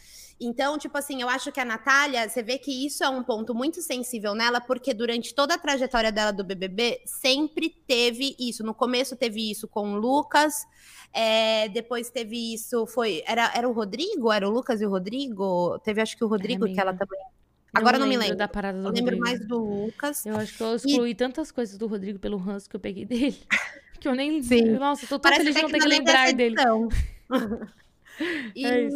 Então, 0.40 0.76
tipo 0.78 0.96
assim, 0.98 1.22
eu 1.22 1.28
acho 1.28 1.52
que 1.52 1.60
a 1.60 1.64
Natália, 1.64 2.28
você 2.28 2.42
vê 2.42 2.58
que 2.58 2.84
isso 2.84 3.04
é 3.04 3.08
um 3.08 3.22
ponto 3.22 3.54
muito 3.54 3.80
sensível 3.80 4.34
nela, 4.34 4.60
porque 4.60 4.92
durante 4.92 5.34
toda 5.34 5.54
a 5.54 5.58
trajetória 5.58 6.10
dela 6.10 6.32
do 6.32 6.44
BBB, 6.44 7.00
sempre 7.06 7.70
teve 7.86 8.34
isso. 8.38 8.64
No 8.64 8.74
começo 8.74 9.16
teve 9.16 9.50
isso 9.50 9.68
com 9.68 9.92
o 9.92 9.96
Lucas, 9.96 10.66
é, 11.12 11.68
depois 11.68 12.10
teve 12.10 12.54
isso, 12.54 12.86
foi. 12.86 13.22
Era, 13.26 13.52
era 13.54 13.68
o 13.68 13.72
Rodrigo? 13.72 14.32
Era 14.32 14.48
o 14.48 14.52
Lucas 14.52 14.80
e 14.80 14.86
o 14.86 14.90
Rodrigo? 14.90 15.78
Teve, 15.84 16.00
acho 16.00 16.16
que 16.16 16.24
o 16.24 16.28
Rodrigo, 16.28 16.66
que 16.66 16.80
ela 16.80 16.92
também. 16.92 17.20
Agora 17.72 17.98
não 17.98 18.06
me 18.06 18.16
lembro. 18.16 18.36
da 18.36 18.46
parada 18.48 18.78
do 18.78 18.88
Eu 18.88 18.92
lembro 18.92 19.16
Rodrigo. 19.16 19.24
mais 19.24 19.46
do 19.46 19.58
Lucas. 19.58 20.26
Eu 20.26 20.36
acho 20.36 20.56
que 20.56 20.62
eu 20.62 20.76
excluí 20.76 21.14
tantas 21.14 21.50
coisas 21.50 21.76
do 21.76 21.86
Rodrigo 21.86 22.18
pelo 22.18 22.36
ranço 22.36 22.68
que 22.68 22.76
eu 22.76 22.80
peguei 22.80 23.04
dele. 23.04 23.36
Que 24.00 24.08
eu 24.08 24.14
nem. 24.14 24.42
Sim. 24.42 24.72
Nossa, 24.72 25.04
eu 25.06 25.08
tô 25.08 25.18
tão 25.18 25.30
Parece 25.32 25.52
feliz 25.52 25.56
de 25.56 25.62
não 25.62 25.70
ter 25.70 25.78
que 25.78 25.86
não 25.86 25.92
é 25.92 25.98
lembrar 25.98 26.32
dele. 26.34 26.54
edição. 26.54 26.88
É 28.56 28.88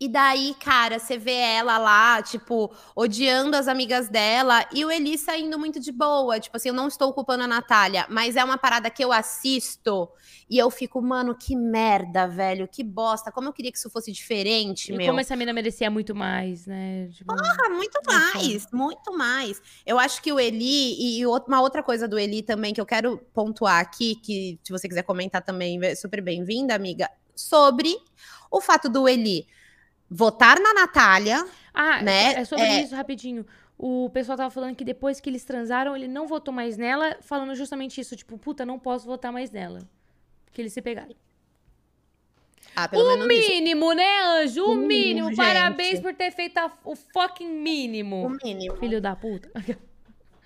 e, 0.00 0.08
daí, 0.08 0.54
cara, 0.58 0.98
você 0.98 1.16
vê 1.16 1.34
ela 1.36 1.78
lá, 1.78 2.20
tipo, 2.22 2.74
odiando 2.96 3.56
as 3.56 3.68
amigas 3.68 4.08
dela 4.08 4.66
e 4.72 4.84
o 4.84 4.90
Eli 4.90 5.16
saindo 5.16 5.56
muito 5.58 5.78
de 5.78 5.92
boa. 5.92 6.40
Tipo 6.40 6.56
assim, 6.56 6.70
eu 6.70 6.74
não 6.74 6.88
estou 6.88 7.12
culpando 7.12 7.44
a 7.44 7.46
Natália, 7.46 8.06
mas 8.10 8.34
é 8.34 8.42
uma 8.42 8.58
parada 8.58 8.90
que 8.90 9.04
eu 9.04 9.12
assisto 9.12 10.08
e 10.50 10.58
eu 10.58 10.70
fico, 10.70 11.00
mano, 11.00 11.36
que 11.36 11.54
merda, 11.54 12.26
velho, 12.26 12.66
que 12.66 12.82
bosta. 12.82 13.30
Como 13.30 13.48
eu 13.48 13.52
queria 13.52 13.70
que 13.70 13.78
isso 13.78 13.88
fosse 13.88 14.10
diferente, 14.10 14.92
E 14.92 14.96
meu. 14.96 15.06
como 15.06 15.20
essa 15.20 15.36
mina 15.36 15.52
merecia 15.52 15.88
muito 15.88 16.14
mais, 16.16 16.66
né? 16.66 17.08
Tipo, 17.12 17.32
Ah, 17.32 17.68
muito 17.70 18.00
mais, 18.04 18.66
muito 18.72 19.16
mais. 19.16 19.62
Eu 19.86 20.00
acho 20.00 20.20
que 20.20 20.32
o 20.32 20.40
Eli, 20.40 21.20
e, 21.20 21.24
uma 21.26 21.60
outra 21.60 21.82
coisa 21.82 22.08
do 22.08 22.18
Eli 22.18 22.42
também 22.42 22.74
que 22.74 22.80
eu 22.80 22.86
quero 22.86 23.18
pontuar 23.32 23.78
aqui, 23.80 24.16
que 24.16 24.58
se 24.64 24.72
você 24.72 24.88
quiser 24.88 25.04
comentar 25.04 25.42
também, 25.42 25.78
é 25.84 25.94
super 25.94 26.20
bem-vinda, 26.20 26.74
amiga, 26.74 27.08
sobre 27.36 27.96
o 28.50 28.60
fato 28.60 28.88
do 28.88 29.08
Eli 29.08 29.46
votar 30.14 30.58
na 30.60 30.74
Natália. 30.74 31.44
Ah, 31.74 32.02
né? 32.02 32.34
é 32.34 32.44
sobre 32.44 32.64
É. 32.66 32.82
isso, 32.82 32.94
rapidinho. 32.94 33.46
O 33.78 34.10
pessoal 34.10 34.36
tava 34.36 34.50
falando 34.50 34.76
que 34.76 34.84
depois 34.84 35.18
que 35.20 35.28
eles 35.30 35.44
transaram, 35.44 35.96
ele 35.96 36.06
não 36.06 36.26
votou 36.28 36.52
mais 36.52 36.76
nela, 36.76 37.16
falando 37.22 37.54
justamente 37.54 38.00
isso, 38.00 38.14
tipo, 38.14 38.36
puta, 38.38 38.64
não 38.66 38.78
posso 38.78 39.06
votar 39.06 39.32
mais 39.32 39.50
nela. 39.50 39.80
Porque 40.44 40.60
eles 40.60 40.72
se 40.72 40.82
pegaram. 40.82 41.14
Ah, 42.76 42.88
O 42.92 42.96
menos 43.08 43.26
isso. 43.38 43.50
mínimo, 43.50 43.92
né, 43.92 44.20
Anjo? 44.42 44.62
O 44.64 44.72
O 44.72 44.74
mínimo. 44.76 45.26
mínimo, 45.28 45.36
Parabéns 45.36 46.00
por 46.00 46.14
ter 46.14 46.30
feito 46.30 46.56
a- 46.58 46.72
o 46.84 46.94
fucking 46.94 47.48
O 47.48 47.60
mínimo. 47.60 48.36
mínimo. 48.42 48.76
Filho 48.76 49.00
da 49.00 49.16
puta. 49.16 49.50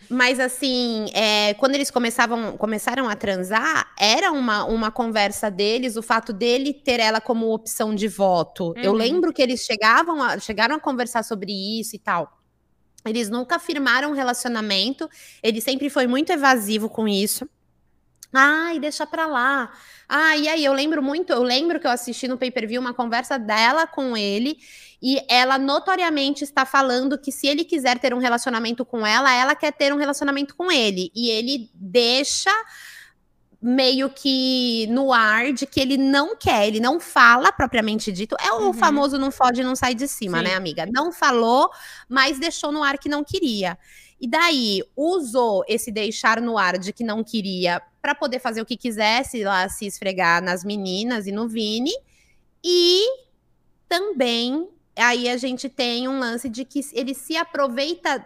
Mas 0.09 0.39
assim, 0.39 1.07
é, 1.13 1.55
quando 1.55 1.75
eles 1.75 1.91
começavam, 1.91 2.57
começaram 2.57 3.09
a 3.09 3.17
transar, 3.17 3.93
era 3.99 4.31
uma, 4.31 4.65
uma 4.65 4.91
conversa 4.91 5.51
deles, 5.51 5.97
o 5.97 6.03
fato 6.03 6.33
dele 6.33 6.73
ter 6.73 7.01
ela 7.01 7.21
como 7.21 7.53
opção 7.53 7.95
de 7.95 8.07
voto. 8.07 8.73
Eu 8.77 8.93
Uhum. 8.93 8.97
lembro 8.99 9.33
que 9.33 9.43
eles 9.43 9.61
chegavam 9.65 10.23
a, 10.23 10.39
chegaram 10.39 10.77
a 10.77 10.81
conversar 10.81 11.25
sobre 11.25 11.53
isso 11.81 11.97
e 11.97 11.99
tal. 11.99 12.31
Eles 13.05 13.31
nunca 13.31 13.59
firmaram 13.59 14.11
um 14.11 14.15
relacionamento, 14.15 15.09
ele 15.43 15.61
sempre 15.61 15.89
foi 15.89 16.07
muito 16.07 16.31
evasivo 16.33 16.89
com 16.89 17.07
isso. 17.09 17.49
Ai, 18.39 18.79
deixa 18.79 19.07
pra 19.07 19.27
lá. 19.27 19.73
Ah, 20.07 20.37
e 20.37 20.47
aí, 20.47 20.63
eu 20.65 20.73
lembro 20.75 21.03
muito, 21.03 21.33
eu 21.33 21.43
lembro 21.43 21.81
que 21.81 21.87
eu 21.87 21.91
assisti 21.91 22.29
no 22.29 22.37
pay-per-view 22.37 22.81
uma 22.81 22.93
conversa 22.93 23.39
dela 23.39 23.87
com 23.87 24.15
ele, 24.17 24.59
e 25.03 25.19
ela 25.29 25.57
notoriamente 25.59 26.45
está 26.45 26.67
falando 26.67 27.17
que 27.19 27.33
se 27.33 27.47
ele 27.47 27.65
quiser 27.65 27.99
ter 27.99 28.13
um 28.13 28.19
relacionamento 28.19 28.85
com 28.85 29.07
ela, 29.07 29.33
ela 29.33 29.55
quer 29.55 29.73
ter 29.73 29.93
um 29.93 29.97
relacionamento 29.97 30.55
com 30.55 30.71
ele. 30.71 31.11
E 31.15 31.31
ele 31.31 31.71
deixa 31.75 32.51
meio 33.61 34.11
que 34.11 34.87
no 34.91 35.13
ar 35.13 35.53
de 35.53 35.67
que 35.67 35.81
ele 35.81 35.97
não 35.97 36.37
quer, 36.37 36.69
ele 36.69 36.79
não 36.79 37.01
fala 37.01 37.51
propriamente 37.51 38.13
dito. 38.13 38.37
É 38.41 38.53
o 38.53 38.67
Uhum. 38.67 38.73
famoso 38.75 39.19
não 39.19 39.31
fode, 39.31 39.63
não 39.65 39.75
sai 39.75 39.95
de 39.95 40.07
cima, 40.07 40.39
Sim. 40.39 40.45
né, 40.45 40.55
amiga? 40.55 40.87
Não 40.93 41.11
falou, 41.11 41.71
mas 42.09 42.39
deixou 42.39 42.71
no 42.71 42.83
ar 42.83 42.99
que 42.99 43.09
não 43.09 43.25
queria. 43.25 43.79
E 44.21 44.27
daí 44.27 44.83
usou 44.97 45.65
esse 45.69 45.91
deixar 45.91 46.41
no 46.41 46.57
ar 46.57 46.79
de 46.79 46.93
que 46.93 47.05
não 47.05 47.23
queria 47.23 47.83
para 48.01 48.15
poder 48.15 48.39
fazer 48.39 48.61
o 48.63 48.67
que 48.67 48.77
quisesse 48.77 49.45
lá 49.45 49.69
se 49.69 49.87
esfregar 49.87 50.43
nas 50.43 50.65
meninas 50.65 51.27
e 51.27 51.33
no 51.33 51.49
Vini. 51.49 51.93
E 52.65 53.05
também 53.89 54.69
aí 54.97 55.29
a 55.29 55.37
gente 55.37 55.69
tem 55.69 56.09
um 56.09 56.19
lance 56.19 56.49
de 56.49 56.65
que 56.65 56.81
ele 56.93 57.15
se 57.15 57.37
aproveita 57.37 58.25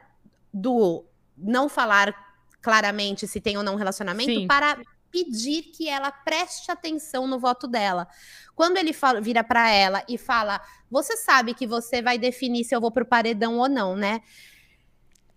do 0.53 1.05
não 1.37 1.69
falar 1.69 2.15
claramente 2.61 3.27
se 3.27 3.41
tem 3.41 3.57
ou 3.57 3.63
não 3.63 3.77
relacionamento 3.77 4.33
Sim. 4.33 4.47
para 4.47 4.79
pedir 5.11 5.63
que 5.63 5.89
ela 5.89 6.13
preste 6.13 6.71
atenção 6.71 7.27
no 7.27 7.39
voto 7.39 7.67
dela. 7.67 8.07
Quando 8.55 8.77
ele 8.77 8.93
fala, 8.93 9.21
vira 9.21 9.43
para 9.43 9.69
ela 9.71 10.05
e 10.09 10.17
fala: 10.17 10.61
Você 10.91 11.17
sabe 11.17 11.55
que 11.55 11.67
você 11.67 12.01
vai 12.01 12.19
definir 12.19 12.65
se 12.65 12.75
eu 12.75 12.81
vou 12.81 12.91
pro 12.91 13.05
paredão 13.05 13.59
ou 13.59 13.69
não, 13.69 13.97
né? 13.97 14.21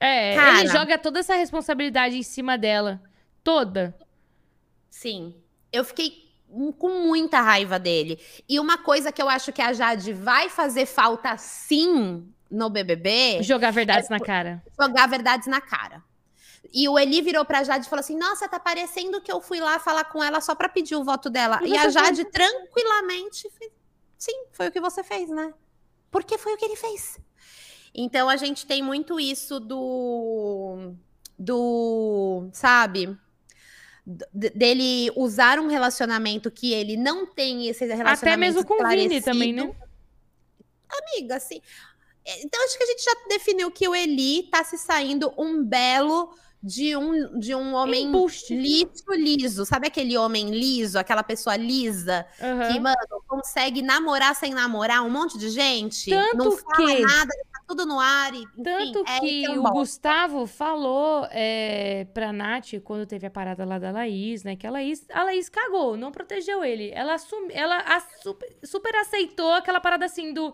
É, 0.05 0.35
Cara. 0.35 0.59
ele 0.59 0.67
joga 0.67 0.97
toda 0.97 1.19
essa 1.21 1.33
responsabilidade 1.33 2.17
em 2.17 2.23
cima 2.23 2.57
dela. 2.57 3.01
Toda. 3.41 3.95
Sim. 4.89 5.33
Eu 5.71 5.85
fiquei 5.85 6.29
com 6.77 6.89
muita 7.07 7.39
raiva 7.39 7.79
dele. 7.79 8.19
E 8.47 8.59
uma 8.59 8.77
coisa 8.77 9.13
que 9.13 9.21
eu 9.21 9.29
acho 9.29 9.53
que 9.53 9.61
a 9.61 9.71
Jade 9.71 10.11
vai 10.11 10.49
fazer 10.49 10.85
falta 10.85 11.37
sim 11.37 12.27
no 12.51 12.69
BBB 12.69 13.41
Jogar 13.43 13.71
verdades 13.71 14.09
na 14.09 14.19
cara. 14.19 14.61
jogar 14.77 15.07
verdades 15.07 15.47
na 15.47 15.61
cara. 15.61 16.03
E 16.73 16.89
o 16.89 16.99
Eli 16.99 17.21
virou 17.21 17.45
pra 17.45 17.63
Jade 17.63 17.85
e 17.85 17.89
falou 17.89 18.01
assim: 18.01 18.17
Nossa, 18.17 18.49
tá 18.49 18.59
parecendo 18.59 19.21
que 19.21 19.31
eu 19.31 19.39
fui 19.39 19.61
lá 19.61 19.79
falar 19.79 20.03
com 20.03 20.21
ela 20.21 20.41
só 20.41 20.53
pra 20.53 20.67
pedir 20.67 20.97
o 20.97 21.03
voto 21.03 21.29
dela. 21.29 21.59
E 21.63 21.69
E, 21.69 21.77
a 21.77 21.87
Jade 21.87 22.25
tranquilamente 22.25 23.49
fez. 23.57 23.71
Sim, 24.17 24.47
foi 24.51 24.67
o 24.67 24.71
que 24.71 24.81
você 24.81 25.01
fez, 25.01 25.29
né? 25.29 25.53
Porque 26.11 26.37
foi 26.37 26.53
o 26.53 26.57
que 26.57 26.65
ele 26.65 26.75
fez. 26.75 27.19
Então 27.95 28.27
a 28.29 28.35
gente 28.37 28.65
tem 28.65 28.81
muito 28.81 29.19
isso 29.19 29.59
do. 29.59 30.93
Do. 31.37 32.47
Sabe? 32.53 33.17
D- 34.05 34.49
dele 34.49 35.11
usar 35.15 35.59
um 35.59 35.67
relacionamento 35.67 36.51
que 36.51 36.73
ele 36.73 36.97
não 36.97 37.25
tem 37.25 37.67
esse 37.67 37.85
relacionamento 37.85 38.25
Até 38.25 38.35
mesmo 38.37 38.65
com 38.65 38.83
o 38.83 38.87
Vini 38.89 39.21
também, 39.21 39.53
né? 39.53 39.73
amiga, 41.15 41.35
assim. 41.37 41.61
Então, 42.25 42.63
acho 42.65 42.77
que 42.77 42.83
a 42.83 42.87
gente 42.87 43.03
já 43.03 43.11
definiu 43.29 43.69
que 43.71 43.87
o 43.87 43.95
Eli 43.95 44.43
tá 44.43 44.63
se 44.63 44.77
saindo 44.77 45.33
um 45.37 45.63
belo 45.63 46.33
de 46.61 46.95
um, 46.95 47.37
de 47.37 47.53
um 47.53 47.73
homem 47.73 48.05
Embuste. 48.05 48.55
liso, 48.55 49.03
liso. 49.11 49.65
Sabe 49.65 49.87
aquele 49.87 50.17
homem 50.17 50.49
liso, 50.51 50.97
aquela 50.97 51.23
pessoa 51.23 51.55
lisa, 51.57 52.25
que, 52.37 52.45
Aham. 52.45 52.79
mano, 52.79 53.23
consegue 53.27 53.81
namorar 53.81 54.33
sem 54.35 54.53
namorar 54.53 55.03
um 55.03 55.09
monte 55.09 55.37
de 55.37 55.49
gente? 55.49 56.09
Tanto 56.09 56.37
não 56.37 56.51
fala 56.57 56.75
que- 56.75 56.99
nada, 57.01 57.33
tudo 57.67 57.85
no 57.85 57.99
ar. 57.99 58.33
E, 58.33 58.39
enfim, 58.43 58.63
Tanto 58.63 59.03
é, 59.07 59.19
que 59.19 59.45
é 59.45 59.49
o. 59.51 59.63
Gustavo 59.63 60.45
falou 60.45 61.27
é, 61.31 62.05
pra 62.13 62.31
Nath, 62.33 62.73
quando 62.83 63.05
teve 63.05 63.25
a 63.27 63.31
parada 63.31 63.65
lá 63.65 63.79
da 63.79 63.91
Laís, 63.91 64.43
né? 64.43 64.55
Que 64.55 64.67
a 64.67 64.71
Laís, 64.71 65.05
a 65.11 65.23
Laís 65.23 65.49
cagou, 65.49 65.97
não 65.97 66.11
protegeu 66.11 66.63
ele. 66.63 66.91
Ela, 66.91 67.13
assumi, 67.15 67.53
ela 67.53 67.77
a- 67.77 67.99
super, 68.21 68.55
super 68.63 68.95
aceitou 68.95 69.51
aquela 69.53 69.79
parada 69.79 70.05
assim 70.05 70.33
do... 70.33 70.53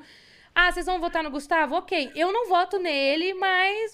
Ah, 0.54 0.72
vocês 0.72 0.86
vão 0.86 1.00
votar 1.00 1.24
no 1.24 1.32
Gustavo? 1.32 1.76
Ok, 1.76 2.12
eu 2.16 2.32
não 2.32 2.48
voto 2.50 2.78
nele, 2.80 3.34
mas... 3.34 3.94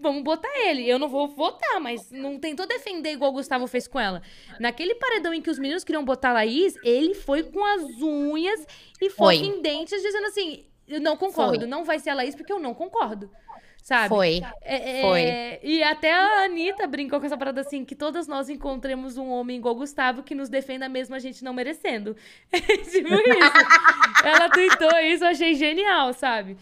Vamos 0.00 0.22
botar 0.22 0.50
ele. 0.66 0.86
Eu 0.86 0.98
não 0.98 1.08
vou 1.08 1.26
votar, 1.28 1.80
mas 1.80 2.10
não 2.10 2.38
tentou 2.38 2.66
defender 2.66 3.12
igual 3.12 3.30
o 3.30 3.34
Gustavo 3.34 3.66
fez 3.66 3.88
com 3.88 3.98
ela. 3.98 4.20
Naquele 4.60 4.94
paredão 4.96 5.32
em 5.32 5.40
que 5.40 5.48
os 5.48 5.58
meninos 5.58 5.82
queriam 5.82 6.04
botar 6.04 6.30
a 6.30 6.34
Laís, 6.34 6.74
ele 6.84 7.14
foi 7.14 7.42
com 7.44 7.64
as 7.64 7.82
unhas 8.02 8.66
e 9.00 9.08
Foi. 9.08 9.38
fucking 9.38 9.62
dentes, 9.62 10.02
dizendo 10.02 10.26
assim: 10.26 10.66
Eu 10.86 11.00
não 11.00 11.16
concordo, 11.16 11.60
Foi. 11.60 11.68
não 11.68 11.84
vai 11.84 11.98
ser 11.98 12.10
a 12.10 12.14
Laís 12.14 12.34
porque 12.34 12.52
eu 12.52 12.60
não 12.60 12.74
concordo. 12.74 13.30
Sabe? 13.84 14.08
Foi. 14.08 14.40
É, 14.62 14.98
é, 14.98 15.00
Foi. 15.02 15.60
E 15.62 15.82
até 15.82 16.10
a 16.10 16.44
Anitta 16.44 16.86
brincou 16.86 17.20
com 17.20 17.26
essa 17.26 17.36
parada 17.36 17.60
assim: 17.60 17.84
que 17.84 17.94
todas 17.94 18.26
nós 18.26 18.48
encontremos 18.48 19.18
um 19.18 19.28
homem 19.28 19.58
igual 19.58 19.74
o 19.74 19.78
Gustavo 19.78 20.22
que 20.22 20.34
nos 20.34 20.48
defenda 20.48 20.88
mesmo 20.88 21.14
a 21.14 21.18
gente 21.18 21.44
não 21.44 21.52
merecendo. 21.52 22.16
tipo 22.50 23.14
isso. 23.14 24.24
Ela 24.24 24.48
tweetou 24.48 24.98
isso, 25.00 25.24
eu 25.24 25.28
achei 25.28 25.54
genial, 25.54 26.14
sabe? 26.14 26.56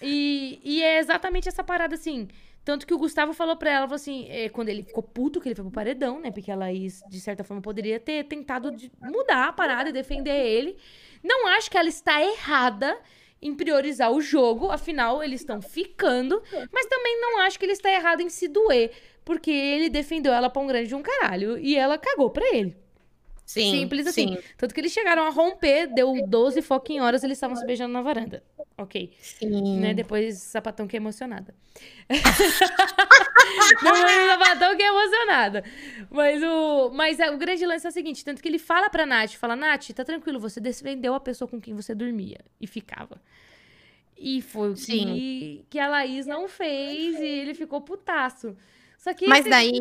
E, 0.00 0.60
e 0.64 0.82
é 0.82 0.98
exatamente 0.98 1.46
essa 1.46 1.62
parada 1.62 1.94
assim. 1.94 2.26
Tanto 2.64 2.86
que 2.86 2.94
o 2.94 2.98
Gustavo 2.98 3.34
falou 3.34 3.56
pra 3.56 3.70
ela, 3.70 3.86
falou 3.86 3.96
assim, 3.96 4.26
é, 4.30 4.48
quando 4.48 4.68
ele 4.68 4.84
ficou 4.84 5.02
puto, 5.02 5.40
que 5.40 5.48
ele 5.48 5.54
foi 5.54 5.64
pro 5.64 5.72
paredão, 5.72 6.20
né? 6.20 6.30
Porque 6.30 6.50
a 6.50 6.54
Laís, 6.54 7.02
de 7.06 7.20
certa 7.20 7.44
forma, 7.44 7.60
poderia 7.60 8.00
ter 8.00 8.24
tentado 8.24 8.74
mudar 9.00 9.48
a 9.48 9.52
parada 9.52 9.90
e 9.90 9.92
defender 9.92 10.30
ele. 10.30 10.78
Não 11.22 11.48
acho 11.48 11.70
que 11.70 11.76
ela 11.76 11.88
está 11.88 12.22
errada 12.22 12.96
em 13.42 13.54
priorizar 13.54 14.12
o 14.12 14.20
jogo, 14.20 14.70
afinal, 14.70 15.22
eles 15.22 15.40
estão 15.40 15.60
ficando. 15.60 16.42
Mas 16.72 16.86
também 16.86 17.20
não 17.20 17.40
acho 17.40 17.58
que 17.58 17.64
ele 17.64 17.72
está 17.72 17.90
errado 17.90 18.20
em 18.20 18.28
se 18.30 18.46
doer, 18.48 18.92
porque 19.24 19.50
ele 19.50 19.88
defendeu 19.90 20.32
ela 20.32 20.48
pra 20.48 20.62
um 20.62 20.66
grande 20.66 20.88
de 20.88 20.94
um 20.94 21.02
caralho 21.02 21.58
e 21.58 21.76
ela 21.76 21.98
cagou 21.98 22.30
pra 22.30 22.46
ele. 22.54 22.76
Sim, 23.52 23.80
Simples 23.80 24.06
assim. 24.06 24.28
sim, 24.28 24.38
Tanto 24.56 24.72
que 24.74 24.80
eles 24.80 24.92
chegaram 24.92 25.24
a 25.26 25.30
romper, 25.30 25.86
deu 25.92 26.26
12 26.26 26.62
fucking 26.62 27.00
horas, 27.00 27.22
eles 27.22 27.36
estavam 27.36 27.54
se 27.56 27.66
beijando 27.66 27.92
na 27.92 28.00
varanda. 28.00 28.42
Ok. 28.78 29.12
sim. 29.20 29.78
Né? 29.80 29.92
Depois 29.94 30.38
sapatão 30.38 30.86
que 30.88 30.96
é 30.96 30.98
emocionada. 30.98 31.54
Depois 33.82 34.00
o 34.00 34.26
sapatão 34.28 34.76
que 34.76 34.82
é 34.82 34.88
emocionada. 34.88 35.64
Mas 36.10 36.42
o, 36.42 36.90
mas 36.90 37.20
é, 37.20 37.30
o 37.30 37.36
grande 37.38 37.64
lance 37.66 37.86
é 37.86 37.90
o 37.90 37.92
seguinte: 37.92 38.24
tanto 38.24 38.42
que 38.42 38.48
ele 38.48 38.58
fala 38.58 38.88
pra 38.88 39.04
Nath, 39.06 39.32
fala, 39.34 39.54
Nath, 39.56 39.90
tá 39.90 40.04
tranquilo, 40.04 40.40
você 40.40 40.60
defendeu 40.60 41.14
a 41.14 41.20
pessoa 41.20 41.48
com 41.48 41.60
quem 41.60 41.74
você 41.74 41.94
dormia 41.94 42.38
e 42.60 42.66
ficava. 42.66 43.20
E 44.16 44.40
foi 44.40 44.70
o 44.70 44.74
que, 44.74 44.80
Sim. 44.80 45.64
que 45.68 45.78
a 45.78 45.88
Laís 45.88 46.26
não 46.26 46.48
fez 46.48 47.18
e 47.18 47.24
ele 47.26 47.54
ficou 47.54 47.80
putaço. 47.80 48.56
Só 48.98 49.12
que. 49.12 49.26
Mas 49.26 49.40
esse- 49.40 49.50
daí- 49.50 49.80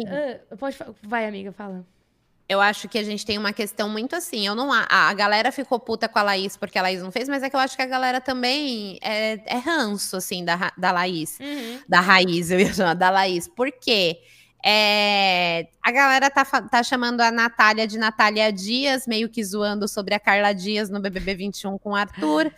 Ah, 0.52 0.56
pode 0.58 0.78
Vai, 1.04 1.26
amiga, 1.28 1.52
fala. 1.52 1.86
Eu 2.52 2.60
acho 2.60 2.90
que 2.90 2.98
a 2.98 3.04
gente 3.04 3.26
tem 3.26 3.38
uma 3.38 3.54
questão 3.54 3.88
muito 3.88 4.14
assim. 4.14 4.46
Eu 4.46 4.54
não, 4.54 4.74
a, 4.74 4.86
a 4.90 5.14
galera 5.14 5.54
ficou 5.54 5.80
puta 5.80 6.10
com 6.10 6.20
a 6.20 6.24
Laís 6.24 6.58
porque 6.58 6.78
a 6.78 6.82
Laís 6.82 7.02
não 7.02 7.10
fez, 7.10 7.30
mas 7.30 7.42
é 7.44 7.50
que 7.50 7.56
eu 7.56 7.60
acho 7.62 7.78
que 7.78 7.82
a 7.82 7.86
galera 7.86 8.20
também 8.20 9.00
é, 9.02 9.40
é 9.46 9.58
ranço, 9.58 10.18
assim, 10.18 10.44
da, 10.44 10.70
da 10.78 10.92
Laís. 10.92 11.40
Da 11.88 12.02
raiz, 12.02 12.52
eu 12.52 12.60
ia 12.60 12.74
chamar, 12.74 12.94
da 12.96 13.10
Laís. 13.10 13.48
Por 13.48 13.72
quê? 13.72 14.20
É, 14.66 15.70
a 15.82 15.92
galera 15.94 16.30
tá, 16.30 16.44
tá 16.44 16.84
chamando 16.84 17.22
a 17.22 17.32
Natália 17.32 17.88
de 17.88 17.98
Natália 17.98 18.52
Dias, 18.52 19.08
meio 19.08 19.30
que 19.30 19.42
zoando 19.42 19.88
sobre 19.88 20.14
a 20.14 20.20
Carla 20.20 20.52
Dias 20.52 20.90
no 20.90 21.00
BBB 21.00 21.36
21 21.36 21.78
com 21.78 21.92
o 21.92 21.96
Arthur. 21.96 22.54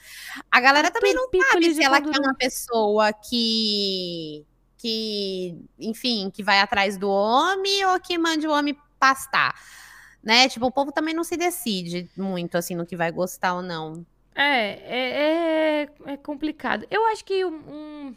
A 0.49 0.59
galera 0.59 0.89
também 0.89 1.13
não 1.13 1.29
sabe 1.51 1.71
se 1.71 1.83
ela 1.83 2.01
quer 2.01 2.19
uma 2.19 2.33
pessoa 2.33 3.13
que, 3.13 4.43
que, 4.75 5.55
enfim, 5.77 6.31
que 6.33 6.41
vai 6.41 6.61
atrás 6.61 6.97
do 6.97 7.11
homem 7.11 7.85
ou 7.85 7.99
que 7.99 8.17
mande 8.17 8.47
o 8.47 8.51
homem 8.51 8.75
pastar. 8.99 9.53
Né? 10.23 10.47
Tipo, 10.47 10.67
o 10.67 10.71
povo 10.71 10.91
também 10.91 11.13
não 11.13 11.23
se 11.23 11.35
decide 11.35 12.09
muito, 12.17 12.55
assim, 12.57 12.75
no 12.75 12.85
que 12.85 12.95
vai 12.95 13.11
gostar 13.11 13.55
ou 13.55 13.61
não. 13.61 14.05
É, 14.33 14.69
é, 14.69 15.89
é, 16.07 16.13
é 16.13 16.17
complicado. 16.17 16.85
Eu 16.89 17.05
acho 17.07 17.23
que 17.25 17.43
um, 17.45 17.53
um- 17.53 18.15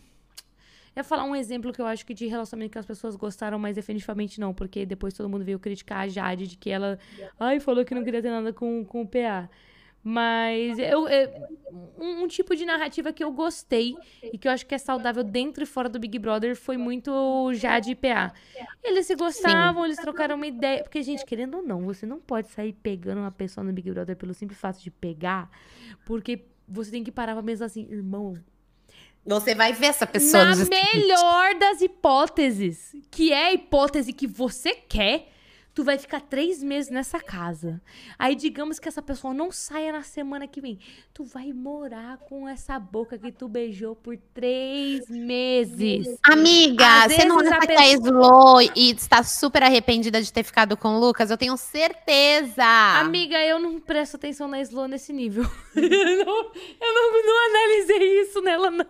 Eu 0.94 1.00
ia 1.00 1.04
falar 1.04 1.24
um 1.24 1.36
exemplo 1.36 1.72
que 1.72 1.80
eu 1.80 1.86
acho 1.86 2.06
que 2.06 2.14
de 2.14 2.26
relacionamento 2.26 2.72
que 2.72 2.78
as 2.78 2.86
pessoas 2.86 3.16
gostaram, 3.16 3.58
mas 3.58 3.74
definitivamente 3.76 4.40
não, 4.40 4.54
porque 4.54 4.86
depois 4.86 5.12
todo 5.12 5.28
mundo 5.28 5.44
veio 5.44 5.58
criticar 5.58 6.00
a 6.04 6.08
Jade 6.08 6.46
de 6.46 6.56
que 6.56 6.70
ela. 6.70 6.98
Ai, 7.38 7.60
falou 7.60 7.84
que 7.84 7.94
não 7.94 8.02
queria 8.04 8.22
ter 8.22 8.30
nada 8.30 8.52
com, 8.52 8.84
com 8.84 9.02
o 9.02 9.06
PA. 9.06 9.50
Mas 10.08 10.78
eu, 10.78 11.08
é, 11.08 11.48
um, 11.98 12.22
um 12.22 12.28
tipo 12.28 12.54
de 12.54 12.64
narrativa 12.64 13.12
que 13.12 13.24
eu 13.24 13.32
gostei 13.32 13.96
e 14.22 14.38
que 14.38 14.46
eu 14.46 14.52
acho 14.52 14.64
que 14.64 14.72
é 14.72 14.78
saudável 14.78 15.24
dentro 15.24 15.64
e 15.64 15.66
fora 15.66 15.88
do 15.88 15.98
Big 15.98 16.16
Brother 16.16 16.54
foi 16.54 16.76
muito 16.76 17.52
Jade 17.54 17.90
e 17.90 17.94
PA. 17.96 18.32
Eles 18.84 19.08
se 19.08 19.16
gostavam, 19.16 19.84
eles 19.84 19.98
trocaram 19.98 20.36
uma 20.36 20.46
ideia. 20.46 20.84
Porque, 20.84 21.02
gente, 21.02 21.24
querendo 21.24 21.56
ou 21.56 21.62
não, 21.64 21.84
você 21.84 22.06
não 22.06 22.20
pode 22.20 22.48
sair 22.52 22.72
pegando 22.72 23.18
uma 23.18 23.32
pessoa 23.32 23.64
no 23.64 23.72
Big 23.72 23.90
Brother 23.90 24.14
pelo 24.14 24.32
simples 24.32 24.60
fato 24.60 24.80
de 24.80 24.92
pegar, 24.92 25.50
porque 26.04 26.44
você 26.68 26.92
tem 26.92 27.02
que 27.02 27.10
parar 27.10 27.32
pra 27.34 27.42
pensar 27.42 27.64
assim, 27.64 27.88
irmão, 27.90 28.38
Você 29.24 29.56
vai 29.56 29.72
ver 29.72 29.86
essa 29.86 30.06
pessoa 30.06 30.44
na 30.44 30.54
melhor 30.54 31.58
das 31.58 31.80
hipóteses, 31.80 32.94
que 33.10 33.32
é 33.32 33.46
a 33.46 33.52
hipótese 33.54 34.12
que 34.12 34.28
você 34.28 34.72
quer, 34.72 35.32
tu 35.76 35.84
vai 35.84 35.98
ficar 35.98 36.22
três 36.22 36.62
meses 36.62 36.90
nessa 36.90 37.20
casa. 37.20 37.82
Aí, 38.18 38.34
digamos 38.34 38.78
que 38.78 38.88
essa 38.88 39.02
pessoa 39.02 39.34
não 39.34 39.52
saia 39.52 39.92
na 39.92 40.02
semana 40.02 40.48
que 40.48 40.58
vem. 40.58 40.78
Tu 41.12 41.22
vai 41.22 41.52
morar 41.52 42.16
com 42.16 42.48
essa 42.48 42.78
boca 42.78 43.18
que 43.18 43.30
tu 43.30 43.46
beijou 43.46 43.94
por 43.94 44.16
três 44.32 45.06
meses. 45.10 46.16
Amiga, 46.24 47.04
Às 47.04 47.12
você 47.12 47.26
não 47.26 47.36
vezes 47.36 47.52
a 47.52 47.58
acha 47.58 47.66
que 47.66 47.72
a 47.74 47.88
Slow 47.90 48.62
e 48.74 48.90
está 48.90 49.22
super 49.22 49.62
arrependida 49.64 50.22
de 50.22 50.32
ter 50.32 50.44
ficado 50.44 50.78
com 50.78 50.96
o 50.96 50.98
Lucas? 50.98 51.30
Eu 51.30 51.36
tenho 51.36 51.58
certeza. 51.58 52.64
Amiga, 52.98 53.36
eu 53.44 53.58
não 53.58 53.78
presto 53.78 54.16
atenção 54.16 54.48
na 54.48 54.62
Slow 54.62 54.88
nesse 54.88 55.12
nível. 55.12 55.44
eu 55.76 56.24
não, 56.24 56.52
eu 56.80 56.94
não, 56.94 57.22
não 57.22 57.46
analisei 57.50 58.22
isso 58.22 58.40
nela, 58.40 58.70
não. 58.70 58.86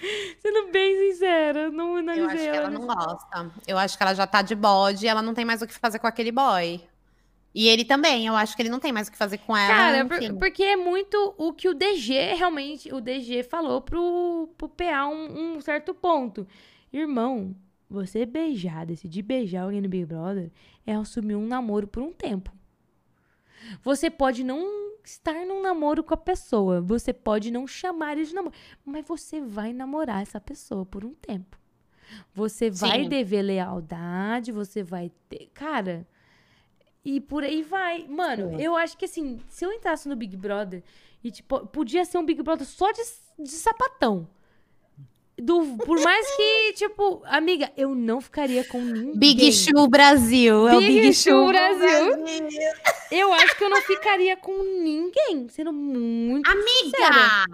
Sendo 0.40 0.70
bem 0.72 0.94
sincera, 1.12 1.70
não 1.70 1.92
Eu 1.92 1.96
analisei 1.98 2.26
acho 2.48 2.50
que 2.50 2.56
ela 2.56 2.70
não 2.70 2.86
gosta. 2.86 3.50
Eu 3.66 3.78
acho 3.78 3.96
que 3.96 4.02
ela 4.02 4.14
já 4.14 4.26
tá 4.26 4.42
de 4.42 4.54
bode 4.54 5.04
e 5.04 5.08
ela 5.08 5.22
não 5.22 5.34
tem 5.34 5.44
mais 5.44 5.60
o 5.62 5.66
que 5.66 5.74
fazer 5.74 5.98
com 5.98 6.06
aquele 6.06 6.32
boy. 6.32 6.80
E 7.54 7.66
ele 7.66 7.84
também, 7.84 8.26
eu 8.26 8.36
acho 8.36 8.54
que 8.54 8.62
ele 8.62 8.68
não 8.68 8.78
tem 8.78 8.92
mais 8.92 9.08
o 9.08 9.10
que 9.10 9.16
fazer 9.18 9.38
com 9.38 9.56
ela. 9.56 9.74
Cara, 9.74 10.04
por- 10.04 10.38
porque 10.38 10.62
é 10.62 10.76
muito 10.76 11.34
o 11.36 11.52
que 11.52 11.68
o 11.68 11.74
DG 11.74 12.34
realmente, 12.34 12.92
o 12.92 13.00
DG 13.00 13.42
falou 13.42 13.80
pro, 13.80 14.48
pro 14.56 14.68
PA 14.68 15.08
um, 15.08 15.56
um 15.56 15.60
certo 15.60 15.92
ponto. 15.94 16.46
Irmão, 16.92 17.56
você 17.90 18.24
beijar, 18.26 18.86
decidir 18.86 19.22
beijar 19.22 19.62
alguém 19.62 19.80
no 19.80 19.88
Big 19.88 20.04
Brother 20.04 20.50
é 20.86 20.94
assumir 20.94 21.34
um 21.36 21.46
namoro 21.46 21.86
por 21.88 22.02
um 22.02 22.12
tempo. 22.12 22.52
Você 23.82 24.10
pode 24.10 24.42
não 24.44 24.88
estar 25.04 25.46
num 25.46 25.62
namoro 25.62 26.02
com 26.04 26.14
a 26.14 26.16
pessoa, 26.16 26.80
você 26.80 27.12
pode 27.12 27.50
não 27.50 27.66
chamar 27.66 28.12
ele 28.12 28.26
de 28.26 28.34
namoro, 28.34 28.54
mas 28.84 29.06
você 29.06 29.40
vai 29.40 29.72
namorar 29.72 30.22
essa 30.22 30.40
pessoa 30.40 30.84
por 30.84 31.04
um 31.04 31.14
tempo. 31.14 31.58
Você 32.34 32.70
vai 32.70 33.02
Sim. 33.04 33.08
dever 33.08 33.42
lealdade, 33.42 34.52
você 34.52 34.82
vai 34.82 35.10
ter. 35.28 35.50
Cara, 35.54 36.06
E 37.04 37.20
por 37.20 37.42
aí 37.42 37.62
vai. 37.62 38.06
Mano, 38.06 38.50
Sim. 38.50 38.62
eu 38.62 38.76
acho 38.76 38.96
que 38.98 39.04
assim, 39.06 39.40
se 39.48 39.64
eu 39.64 39.72
entrasse 39.72 40.08
no 40.08 40.16
Big 40.16 40.36
Brother 40.36 40.82
e, 41.24 41.30
tipo, 41.30 41.66
podia 41.68 42.04
ser 42.04 42.18
um 42.18 42.24
Big 42.24 42.42
Brother 42.42 42.66
só 42.66 42.90
de, 42.92 43.00
de 43.38 43.50
sapatão. 43.50 44.28
Do, 45.40 45.76
por 45.84 46.00
mais 46.00 46.26
que, 46.36 46.72
tipo, 46.72 47.22
amiga, 47.24 47.70
eu 47.76 47.94
não 47.94 48.20
ficaria 48.20 48.64
com 48.64 48.80
ninguém. 48.80 49.16
Big 49.16 49.52
Show 49.52 49.86
Brasil. 49.86 50.68
é 50.68 50.76
o 50.76 50.80
Big 50.80 51.00
Big 51.00 51.14
Show 51.14 51.32
Show 51.32 51.46
Brasil. 51.46 52.16
Brasil. 52.16 52.48
Eu 53.10 53.32
acho 53.32 53.56
que 53.56 53.64
eu 53.64 53.70
não 53.70 53.80
ficaria 53.82 54.36
com 54.36 54.62
ninguém, 54.62 55.48
sendo 55.48 55.72
muito 55.72 56.50
Amiga, 56.50 57.46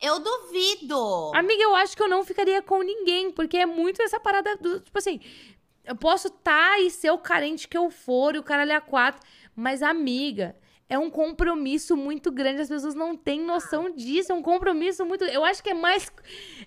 eu 0.00 0.18
duvido. 0.18 1.30
Amiga, 1.34 1.62
eu 1.62 1.74
acho 1.76 1.96
que 1.96 2.02
eu 2.02 2.08
não 2.08 2.24
ficaria 2.24 2.60
com 2.62 2.82
ninguém, 2.82 3.30
porque 3.30 3.58
é 3.58 3.66
muito 3.66 4.02
essa 4.02 4.18
parada 4.18 4.56
do, 4.56 4.80
tipo 4.80 4.98
assim, 4.98 5.20
eu 5.84 5.94
posso 5.94 6.28
estar 6.28 6.80
e 6.80 6.90
ser 6.90 7.10
o 7.10 7.18
carente 7.18 7.68
que 7.68 7.76
eu 7.76 7.90
for, 7.90 8.34
e 8.34 8.38
o 8.38 8.42
caralho 8.42 8.76
a 8.76 8.80
quatro, 8.80 9.20
mas 9.54 9.82
amiga, 9.82 10.56
é 10.90 10.98
um 10.98 11.08
compromisso 11.08 11.96
muito 11.96 12.32
grande, 12.32 12.62
as 12.62 12.68
pessoas 12.68 12.96
não 12.96 13.16
têm 13.16 13.40
noção 13.40 13.90
disso, 13.90 14.32
é 14.32 14.34
um 14.34 14.42
compromisso 14.42 15.06
muito, 15.06 15.22
eu 15.24 15.44
acho 15.44 15.62
que 15.62 15.70
é 15.70 15.74
mais, 15.74 16.10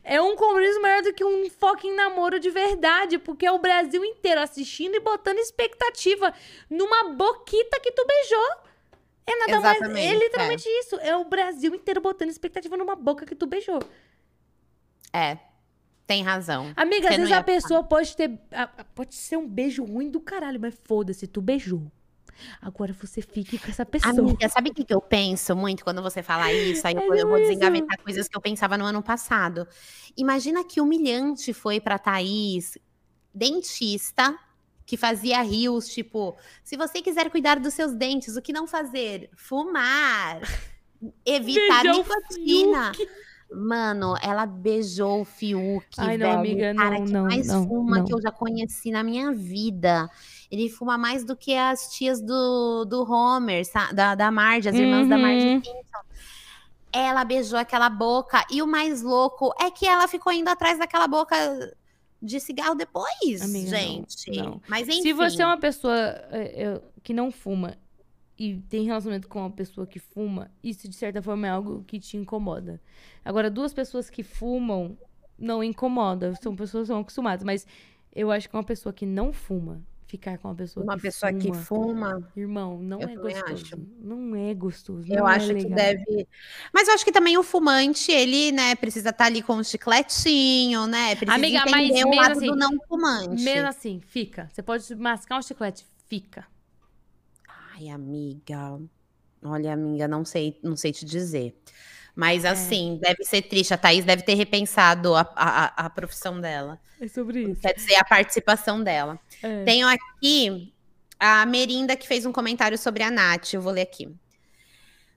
é 0.01 0.21
um 0.21 0.37
compromisso 0.37 0.81
maior 0.81 1.01
do 1.03 1.13
que 1.13 1.25
um 1.25 1.49
fucking 1.49 1.93
namoro 1.93 2.39
de 2.39 2.49
verdade, 2.49 3.19
porque 3.19 3.45
é 3.45 3.51
o 3.51 3.59
Brasil 3.59 4.03
inteiro 4.05 4.39
assistindo 4.39 4.95
e 4.95 5.01
botando 5.01 5.39
expectativa 5.39 6.33
numa 6.69 7.13
boquita 7.13 7.81
que 7.81 7.91
tu 7.91 8.05
beijou. 8.07 8.57
É 9.27 9.35
nada 9.39 9.59
mais, 9.59 9.75
é 9.75 9.79
Exatamente, 9.79 10.15
literalmente 10.15 10.69
isso, 10.69 10.95
é 11.01 11.17
o 11.17 11.25
Brasil 11.25 11.75
inteiro 11.75 11.99
botando 11.99 12.29
expectativa 12.29 12.77
numa 12.77 12.95
boca 12.95 13.25
que 13.25 13.35
tu 13.35 13.45
beijou. 13.45 13.79
É, 15.11 15.37
tem 16.07 16.23
razão. 16.23 16.71
Amiga, 16.77 17.09
às 17.09 17.15
Você 17.15 17.17
não 17.19 17.27
vezes 17.27 17.37
a 17.37 17.43
pessoa 17.43 17.83
pode 17.83 18.15
ter. 18.15 18.39
Pode 18.95 19.15
ser 19.15 19.35
um 19.35 19.47
beijo 19.47 19.83
ruim 19.83 20.09
do 20.09 20.21
caralho, 20.21 20.61
mas 20.61 20.75
foda-se, 20.85 21.27
tu 21.27 21.41
beijou. 21.41 21.91
Agora 22.61 22.93
você 22.93 23.21
fique 23.21 23.57
com 23.59 23.69
essa 23.69 23.85
pessoa. 23.85 24.11
Amiga, 24.13 24.49
sabe 24.49 24.69
o 24.69 24.73
que, 24.73 24.83
que 24.83 24.93
eu 24.93 25.01
penso 25.01 25.55
muito 25.55 25.83
quando 25.83 26.01
você 26.01 26.21
fala 26.23 26.51
isso? 26.51 26.85
Aí 26.87 26.93
eu, 26.93 27.01
É 27.01 27.05
vou- 27.07 27.15
eu 27.15 27.27
vou 27.27 27.37
desengavetar 27.39 27.97
coisas 28.03 28.27
que 28.27 28.35
eu 28.37 28.41
pensava 28.41 28.77
no 28.77 28.85
ano 28.85 29.01
passado. 29.03 29.67
Imagina 30.17 30.63
que 30.63 30.79
humilhante 30.81 31.53
foi 31.53 31.79
pra 31.79 31.97
Thaís, 31.99 32.77
dentista, 33.33 34.37
que 34.85 34.97
fazia 34.97 35.41
rios, 35.41 35.87
tipo, 35.87 36.35
se 36.63 36.75
você 36.77 37.01
quiser 37.01 37.29
cuidar 37.29 37.59
dos 37.59 37.73
seus 37.73 37.93
dentes, 37.93 38.35
o 38.35 38.41
que 38.41 38.51
não 38.53 38.67
fazer? 38.67 39.29
Fumar. 39.35 40.39
Evitar 41.25 41.83
Beijar 41.83 41.95
o 41.95 41.97
nicotina. 41.97 42.91
Mano, 43.55 44.15
ela 44.21 44.45
beijou 44.45 45.21
o 45.21 45.25
Fiuk, 45.25 45.85
Ai, 45.97 46.17
não, 46.17 46.27
velho, 46.27 46.39
amiga, 46.39 46.71
o 46.71 46.75
cara 46.75 46.99
não, 46.99 47.05
que 47.05 47.11
não, 47.11 47.23
mais 47.23 47.47
não, 47.47 47.67
fuma 47.67 47.97
não. 47.99 48.05
que 48.05 48.13
eu 48.13 48.21
já 48.21 48.31
conheci 48.31 48.91
na 48.91 49.03
minha 49.03 49.31
vida. 49.31 50.09
Ele 50.51 50.69
fuma 50.69 50.97
mais 50.97 51.23
do 51.23 51.35
que 51.35 51.55
as 51.55 51.91
tias 51.93 52.21
do, 52.21 52.85
do 52.85 53.03
Homer, 53.11 53.63
da, 53.93 54.15
da 54.15 54.31
Marge, 54.31 54.69
as 54.69 54.75
irmãs 54.75 55.07
da 55.07 55.17
Marge 55.17 55.45
Uhum. 55.47 55.63
Simpson. 55.63 55.99
Ela 56.91 57.23
beijou 57.23 57.57
aquela 57.57 57.89
boca. 57.89 58.45
E 58.51 58.61
o 58.61 58.67
mais 58.67 59.01
louco 59.01 59.53
é 59.59 59.71
que 59.71 59.87
ela 59.87 60.07
ficou 60.07 60.31
indo 60.31 60.47
atrás 60.47 60.77
daquela 60.77 61.07
boca 61.07 61.35
de 62.21 62.39
cigarro 62.39 62.75
depois, 62.75 63.41
Amiga, 63.41 63.71
não, 63.71 63.77
gente. 63.77 64.31
não. 64.31 64.61
Mas 64.67 64.87
enfim. 64.87 65.01
Se 65.01 65.11
você 65.11 65.41
é 65.41 65.45
uma 65.45 65.57
pessoa 65.57 65.95
é, 66.31 66.63
é, 66.63 66.81
que 67.03 67.13
não 67.13 67.31
fuma 67.31 67.77
e 68.37 68.57
tem 68.69 68.85
relacionamento 68.85 69.27
com 69.27 69.39
uma 69.39 69.51
pessoa 69.51 69.85
que 69.85 69.99
fuma, 69.99 70.51
isso 70.63 70.87
de 70.87 70.95
certa 70.95 71.21
forma 71.21 71.47
é 71.47 71.49
algo 71.49 71.83
que 71.85 71.99
te 71.99 72.17
incomoda. 72.17 72.81
Agora, 73.23 73.49
duas 73.49 73.73
pessoas 73.73 74.09
que 74.09 74.23
fumam 74.23 74.97
não 75.37 75.63
incomoda, 75.63 76.33
são 76.41 76.55
pessoas 76.55 76.83
que 76.83 76.87
são 76.87 76.99
acostumadas, 76.99 77.43
mas 77.43 77.67
eu 78.15 78.31
acho 78.31 78.49
que 78.49 78.55
uma 78.55 78.63
pessoa 78.63 78.91
que 78.93 79.05
não 79.05 79.31
fuma, 79.31 79.81
ficar 80.07 80.37
com 80.37 80.47
uma 80.47 80.55
pessoa 80.55 80.83
Uma 80.83 80.95
que 80.95 81.01
pessoa 81.01 81.31
fuma, 81.31 81.41
que 81.41 81.53
fuma, 81.53 82.31
irmão, 82.35 82.79
não 82.79 83.01
é 83.01 83.15
gostoso. 83.15 83.53
acho. 83.53 83.87
Não 83.99 84.35
é 84.35 84.53
gostoso. 84.53 85.11
eu 85.11 85.27
é 85.27 85.35
acho 85.35 85.55
que 85.55 85.65
deve. 85.65 86.27
Mas 86.71 86.87
eu 86.87 86.93
acho 86.93 87.03
que 87.03 87.11
também 87.11 87.35
o 87.37 87.43
fumante, 87.43 88.11
ele, 88.11 88.51
né, 88.51 88.75
precisa 88.75 89.09
estar 89.09 89.25
ali 89.25 89.41
com 89.41 89.55
um 89.55 89.63
chicletinho, 89.63 90.85
né? 90.85 91.15
Precisa 91.15 91.33
Amiga, 91.33 91.63
mas 91.65 91.85
entender 91.85 92.05
o 92.05 92.09
mesmo 92.09 92.21
lado 92.21 92.31
assim, 92.33 92.45
do 92.45 92.55
não 92.55 92.77
fumante. 92.87 93.43
Mesmo 93.43 93.67
assim, 93.67 94.01
fica. 94.05 94.47
Você 94.51 94.61
pode 94.61 94.95
mascar 94.95 95.39
um 95.39 95.41
chiclete, 95.41 95.83
fica. 96.07 96.45
Ai, 97.75 97.89
amiga. 97.89 98.79
Olha, 99.43 99.73
amiga, 99.73 100.07
não 100.07 100.23
sei, 100.23 100.59
não 100.63 100.75
sei 100.75 100.91
te 100.91 101.05
dizer. 101.05 101.55
Mas 102.15 102.45
É. 102.45 102.49
assim, 102.49 102.99
deve 103.01 103.23
ser 103.23 103.41
triste. 103.43 103.73
A 103.73 103.77
Thaís 103.77 104.05
deve 104.05 104.21
ter 104.23 104.35
repensado 104.35 105.15
a, 105.15 105.21
a, 105.35 105.85
a- 105.85 105.89
profissão 105.89 106.39
dela. 106.39 106.79
É 107.01 107.07
sobre 107.07 107.41
isso. 107.43 107.61
Quer 107.61 107.73
dizer, 107.73 107.95
a 107.95 108.05
participação 108.05 108.83
dela. 108.83 109.19
É. 109.41 109.63
Tenho 109.63 109.87
aqui 109.87 110.73
a 111.19 111.45
Merinda 111.45 111.95
que 111.95 112.07
fez 112.07 112.25
um 112.25 112.31
comentário 112.31 112.77
sobre 112.77 113.03
a 113.03 113.09
Nath. 113.11 113.53
Eu 113.53 113.61
vou 113.61 113.73
ler 113.73 113.81
aqui. 113.81 114.07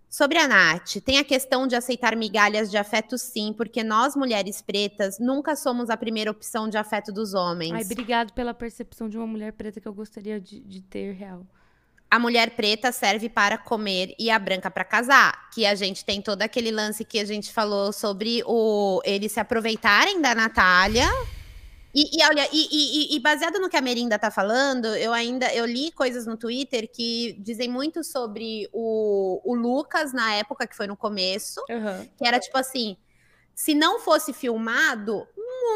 Sobre 0.09 0.39
a 0.39 0.49
Nath, 0.49 0.97
tem 1.05 1.19
a 1.19 1.24
questão 1.24 1.66
de 1.66 1.74
aceitar 1.77 2.16
migalhas 2.16 2.70
de 2.70 2.78
afeto, 2.78 3.19
sim, 3.19 3.53
porque 3.53 3.85
nós, 3.85 4.16
mulheres 4.16 4.62
pretas, 4.62 5.19
nunca 5.19 5.55
somos 5.55 5.91
a 5.91 5.97
primeira 5.97 6.31
opção 6.31 6.69
de 6.70 6.78
afeto 6.78 7.12
dos 7.12 7.35
homens. 7.35 7.73
Ai, 7.73 7.83
obrigado 7.85 8.33
pela 8.33 8.55
percepção 8.55 9.09
de 9.11 9.19
uma 9.19 9.27
mulher 9.27 9.53
preta 9.53 9.81
que 9.81 9.87
eu 9.87 9.93
gostaria 9.93 10.41
de, 10.41 10.61
de 10.61 10.81
ter 10.81 11.12
real. 11.12 11.45
A 12.17 12.19
mulher 12.19 12.51
preta 12.57 12.91
serve 12.91 13.29
para 13.29 13.57
comer 13.59 14.15
e 14.19 14.31
a 14.31 14.39
branca 14.39 14.71
para 14.71 14.85
casar. 14.85 15.49
Que 15.55 15.65
a 15.67 15.75
gente 15.75 16.05
tem 16.05 16.21
todo 16.23 16.43
aquele 16.43 16.71
lance 16.71 17.05
que 17.05 17.19
a 17.19 17.25
gente 17.25 17.53
falou 17.53 17.93
sobre 17.93 18.43
o 18.47 19.01
eles 19.05 19.33
se 19.33 19.41
aproveitarem 19.41 20.21
da 20.21 20.35
Natália. 20.35 21.09
E, 21.95 22.19
e 22.19 22.25
olha, 22.27 22.47
e, 22.53 22.69
e- 23.13 23.17
e 23.17 23.21
baseado 23.21 23.59
no 23.59 23.71
que 23.71 23.77
a 23.77 23.81
Merinda 23.81 24.19
tá 24.19 24.31
falando, 24.31 24.87
eu 24.97 25.13
ainda 25.15 25.53
eu 25.55 25.65
li 25.65 25.91
coisas 25.93 26.27
no 26.27 26.37
Twitter 26.37 26.91
que 26.93 27.37
dizem 27.39 27.69
muito 27.71 28.05
sobre 28.05 28.69
o, 28.73 29.41
o 29.45 29.55
Lucas 29.55 30.13
na 30.13 30.35
época 30.35 30.67
que 30.67 30.77
foi 30.77 30.87
no 30.87 30.97
começo, 30.97 31.63
que 32.19 32.27
era 32.27 32.39
tipo 32.39 32.59
assim: 32.59 32.97
se 33.55 33.73
não 33.75 33.99
fosse 34.01 34.35
filmado, 34.35 35.27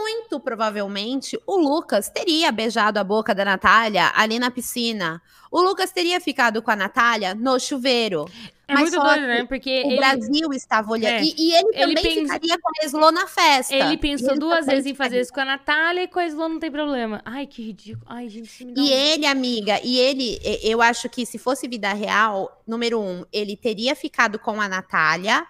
muito 0.02 0.38
provavelmente 0.40 1.38
o 1.46 1.56
Lucas 1.56 2.08
teria 2.08 2.50
beijado 2.52 2.98
a 2.98 3.04
boca 3.04 3.34
da 3.34 3.44
Natália 3.44 4.12
ali 4.14 4.38
na 4.38 4.50
piscina. 4.50 5.20
O 5.50 5.60
Lucas 5.60 5.90
teria 5.90 6.20
ficado 6.20 6.62
com 6.62 6.70
a 6.70 6.76
Natália 6.76 7.34
no 7.34 7.58
chuveiro. 7.58 8.26
É 8.68 8.72
Mas 8.74 8.82
muito 8.92 9.02
doido, 9.04 9.22
né? 9.26 9.44
Porque 9.46 9.82
O 9.84 9.86
ele, 9.88 9.96
Brasil 9.96 10.52
estava 10.52 10.92
olhando. 10.92 11.14
É. 11.14 11.22
E, 11.24 11.34
e 11.36 11.52
ele 11.54 11.68
Ele 11.74 11.94
também 11.96 12.14
pensa- 12.14 12.34
ficaria 12.34 12.56
com 12.60 12.68
a 12.68 12.84
Eslo 12.86 13.10
na 13.10 13.26
festa. 13.26 13.74
ele 13.74 13.96
pensou 13.96 14.30
ele 14.30 14.38
duas 14.38 14.64
vezes 14.64 14.86
em 14.86 14.94
fazer 14.94 15.20
isso 15.20 15.32
com 15.32 15.40
a 15.40 15.44
Natália 15.44 16.04
e 16.04 16.08
com 16.08 16.20
a 16.20 16.26
Slo 16.26 16.48
não 16.48 16.60
tem 16.60 16.70
problema. 16.70 17.20
Ai, 17.24 17.48
que 17.48 17.62
ridículo. 17.64 18.06
Ai, 18.08 18.28
gente, 18.28 18.62
E 18.62 18.80
um- 18.80 18.86
ele, 18.86 19.26
amiga, 19.26 19.80
e 19.82 19.98
ele, 19.98 20.38
eu 20.62 20.80
acho 20.80 21.08
que 21.08 21.26
se 21.26 21.36
fosse 21.36 21.66
vida 21.66 21.92
real, 21.92 22.62
número 22.64 23.00
um, 23.00 23.24
ele 23.32 23.56
teria 23.56 23.96
ficado 23.96 24.38
com 24.38 24.60
a 24.60 24.68
Natália 24.68 25.44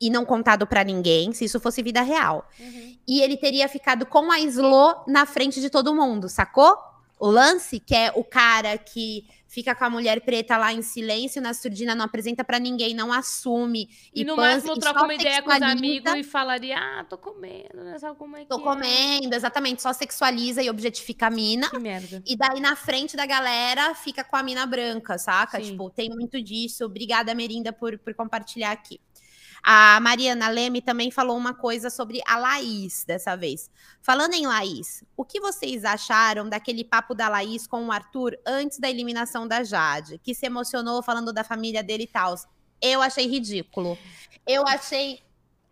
e 0.00 0.10
não 0.10 0.24
contado 0.24 0.66
pra 0.66 0.84
ninguém, 0.84 1.32
se 1.32 1.44
isso 1.44 1.60
fosse 1.60 1.82
vida 1.82 2.02
real. 2.02 2.48
Uhum. 2.58 2.96
E 3.06 3.20
ele 3.20 3.36
teria 3.36 3.68
ficado 3.68 4.06
com 4.06 4.30
a 4.30 4.38
Slo 4.40 5.04
na 5.06 5.26
frente 5.26 5.60
de 5.60 5.70
todo 5.70 5.94
mundo, 5.94 6.28
sacou? 6.28 6.76
O 7.18 7.30
lance, 7.30 7.78
que 7.78 7.94
é 7.94 8.12
o 8.16 8.24
cara 8.24 8.76
que 8.76 9.24
fica 9.52 9.74
com 9.74 9.84
a 9.84 9.90
mulher 9.90 10.22
preta 10.22 10.56
lá 10.56 10.72
em 10.72 10.80
silêncio 10.80 11.40
na 11.40 11.52
surdina, 11.52 11.94
não 11.94 12.06
apresenta 12.06 12.42
pra 12.42 12.58
ninguém, 12.58 12.94
não 12.94 13.12
assume. 13.12 13.88
E, 14.14 14.24
no 14.24 14.34
pança, 14.34 14.54
máximo 14.54 14.72
e 14.74 14.80
troca 14.80 15.04
uma 15.04 15.14
ideia 15.14 15.42
com 15.42 15.50
os 15.50 15.62
amigos 15.62 16.14
e 16.14 16.24
falaria, 16.24 16.78
ah, 16.78 17.04
tô 17.04 17.18
comendo, 17.18 17.84
né? 17.84 17.98
Sabe 17.98 18.16
como 18.18 18.36
é 18.36 18.40
que 18.40 18.46
Tô 18.46 18.58
é? 18.58 18.62
comendo, 18.62 19.34
exatamente, 19.36 19.82
só 19.82 19.92
sexualiza 19.92 20.62
e 20.62 20.70
objetifica 20.70 21.26
a 21.26 21.30
mina. 21.30 21.68
Que 21.68 21.78
merda. 21.78 22.22
E 22.26 22.34
daí, 22.34 22.60
na 22.60 22.74
frente 22.74 23.14
da 23.14 23.26
galera, 23.26 23.94
fica 23.94 24.24
com 24.24 24.36
a 24.36 24.42
mina 24.42 24.64
branca, 24.64 25.18
saca? 25.18 25.60
Sim. 25.60 25.72
Tipo, 25.72 25.90
tem 25.90 26.08
muito 26.08 26.42
disso. 26.42 26.86
Obrigada, 26.86 27.34
Merinda, 27.34 27.74
por, 27.74 27.98
por 27.98 28.14
compartilhar 28.14 28.72
aqui. 28.72 28.98
A 29.64 30.00
Mariana 30.00 30.48
Leme 30.48 30.82
também 30.82 31.10
falou 31.10 31.36
uma 31.36 31.54
coisa 31.54 31.88
sobre 31.88 32.20
a 32.26 32.36
Laís 32.36 33.04
dessa 33.04 33.36
vez. 33.36 33.70
Falando 34.00 34.34
em 34.34 34.44
Laís, 34.46 35.04
o 35.16 35.24
que 35.24 35.40
vocês 35.40 35.84
acharam 35.84 36.48
daquele 36.48 36.82
papo 36.82 37.14
da 37.14 37.28
Laís 37.28 37.66
com 37.66 37.86
o 37.86 37.92
Arthur 37.92 38.36
antes 38.44 38.78
da 38.80 38.90
eliminação 38.90 39.46
da 39.46 39.62
Jade? 39.62 40.18
Que 40.18 40.34
se 40.34 40.46
emocionou 40.46 41.00
falando 41.02 41.32
da 41.32 41.44
família 41.44 41.82
dele 41.82 42.04
e 42.04 42.08
tal. 42.08 42.34
Eu 42.80 43.00
achei 43.00 43.26
ridículo. 43.28 43.96
Eu 44.44 44.66
achei. 44.66 45.20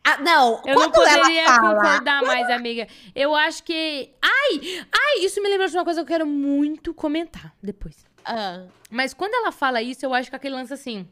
Ah, 0.04 0.18
não, 0.18 0.62
Eu 0.64 0.76
não 0.76 0.90
poderia 0.90 1.44
fala. 1.44 1.74
concordar 1.74 2.22
mais, 2.22 2.48
amiga. 2.48 2.86
Eu 3.14 3.34
acho 3.34 3.64
que. 3.64 4.10
Ai! 4.22 4.86
Ai, 4.94 5.24
isso 5.24 5.42
me 5.42 5.48
lembra 5.48 5.68
de 5.68 5.76
uma 5.76 5.84
coisa 5.84 6.00
que 6.00 6.04
eu 6.04 6.08
quero 6.14 6.26
muito 6.26 6.94
comentar 6.94 7.52
depois. 7.60 7.96
Ah, 8.24 8.64
Mas 8.88 9.12
quando 9.12 9.34
ela 9.34 9.50
fala 9.50 9.82
isso, 9.82 10.06
eu 10.06 10.14
acho 10.14 10.30
que 10.30 10.36
aquele 10.36 10.54
lance 10.54 10.72
assim. 10.72 11.08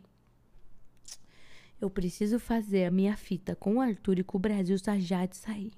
Eu 1.80 1.88
preciso 1.88 2.38
fazer 2.40 2.86
a 2.86 2.90
minha 2.90 3.16
fita 3.16 3.54
com 3.54 3.76
o 3.76 3.80
Arthur 3.80 4.18
e 4.18 4.24
com 4.24 4.36
o 4.36 4.40
Brasil 4.40 4.76
Jade 4.98 5.36
sair. 5.36 5.72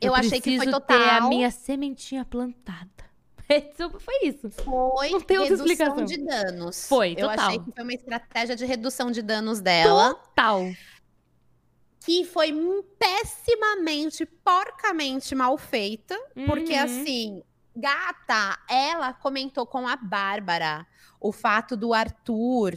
Eu 0.00 0.14
achei 0.14 0.40
que 0.40 0.56
foi 0.56 0.66
preciso 0.66 0.80
ter 0.80 0.94
a 0.94 0.98
total. 1.16 1.28
minha 1.28 1.50
sementinha 1.50 2.24
plantada. 2.24 2.90
Isso- 3.48 3.98
foi 4.00 4.14
isso. 4.24 4.50
Foi 4.50 5.10
Não 5.10 5.20
tem 5.20 5.38
redução 5.40 5.66
explicação. 5.66 6.04
de 6.04 6.18
danos. 6.18 6.88
Foi, 6.88 7.12
Eu 7.12 7.28
total. 7.28 7.46
achei 7.48 7.58
que 7.60 7.72
foi 7.72 7.82
uma 7.84 7.92
estratégia 7.94 8.56
de 8.56 8.64
redução 8.66 9.10
de 9.10 9.22
danos 9.22 9.60
dela, 9.60 10.14
Tal. 10.34 10.62
que 12.04 12.24
foi 12.24 12.52
pessimamente, 12.98 14.26
porcamente 14.26 15.34
mal 15.34 15.56
feita, 15.56 16.16
porque 16.46 16.72
Uhum. 16.74 16.82
assim, 16.84 17.42
Gata, 17.74 18.58
ela 18.68 19.12
comentou 19.12 19.66
com 19.66 19.86
a 19.86 19.96
Bárbara 19.96 20.86
o 21.20 21.30
fato 21.32 21.76
do 21.76 21.92
Arthur 21.94 22.76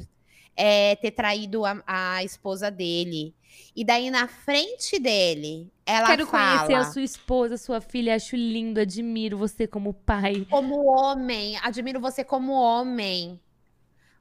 é, 0.60 0.98
ter 0.98 1.12
traído 1.12 1.66
a, 1.66 1.82
a, 1.88 2.22
esposa 2.22 2.70
dele. 2.70 3.34
E 3.74 3.86
daí, 3.86 4.12
na 4.12 4.28
frente 4.28 5.00
dele, 5.00 5.72
ela 5.86 6.08
Quero 6.08 6.28
fala... 6.28 6.58
conhecer 6.58 6.74
a 6.74 6.92
sua 6.92 7.02
esposa, 7.02 7.56
sua 7.56 7.80
filha. 7.80 8.14
Acho 8.14 8.36
lindo, 8.36 8.82
admiro 8.82 9.38
você 9.38 9.66
como 9.66 9.94
pai. 9.94 10.46
Como 10.50 10.86
homem. 10.86 11.58
Admiro 11.64 12.02
você 12.02 12.26
como 12.26 12.52
homem. 12.52 13.40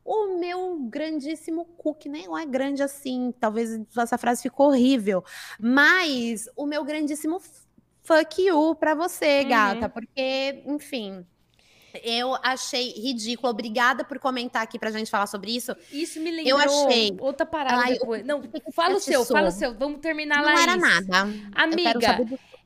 O 0.04 0.38
meu 0.38 0.78
grandíssimo 0.88 1.64
cu, 1.64 1.92
que 1.92 2.08
nem 2.08 2.26
é 2.40 2.46
grande 2.46 2.84
assim. 2.84 3.34
Talvez 3.40 3.80
essa 3.96 4.16
frase 4.16 4.42
ficou 4.42 4.68
horrível. 4.68 5.24
Mas 5.58 6.48
o 6.54 6.66
meu 6.66 6.84
grandíssimo 6.84 7.42
fuck 8.04 8.40
you 8.40 8.76
pra 8.76 8.94
você, 8.94 9.40
uhum. 9.42 9.48
gata. 9.48 9.88
Porque, 9.88 10.62
enfim... 10.66 11.26
Eu 12.02 12.34
achei 12.42 12.92
ridículo. 12.92 13.50
Obrigada 13.50 14.04
por 14.04 14.18
comentar 14.18 14.62
aqui 14.62 14.78
pra 14.78 14.90
gente 14.90 15.10
falar 15.10 15.26
sobre 15.26 15.54
isso. 15.54 15.74
Isso 15.92 16.20
me 16.20 16.30
lembrou 16.30 16.60
eu 16.60 16.86
achei... 16.86 17.16
outra 17.18 17.46
parada 17.46 17.82
Ai, 17.82 17.94
depois. 17.94 18.24
Não, 18.24 18.42
fala 18.72 18.96
o 18.96 19.00
seu, 19.00 19.24
fala 19.24 19.48
o 19.48 19.52
seu. 19.52 19.74
Vamos 19.74 20.00
terminar 20.00 20.42
lá. 20.42 20.52
Não 20.52 20.58
era 20.58 20.76
nada. 20.76 21.28
Amiga, 21.54 22.18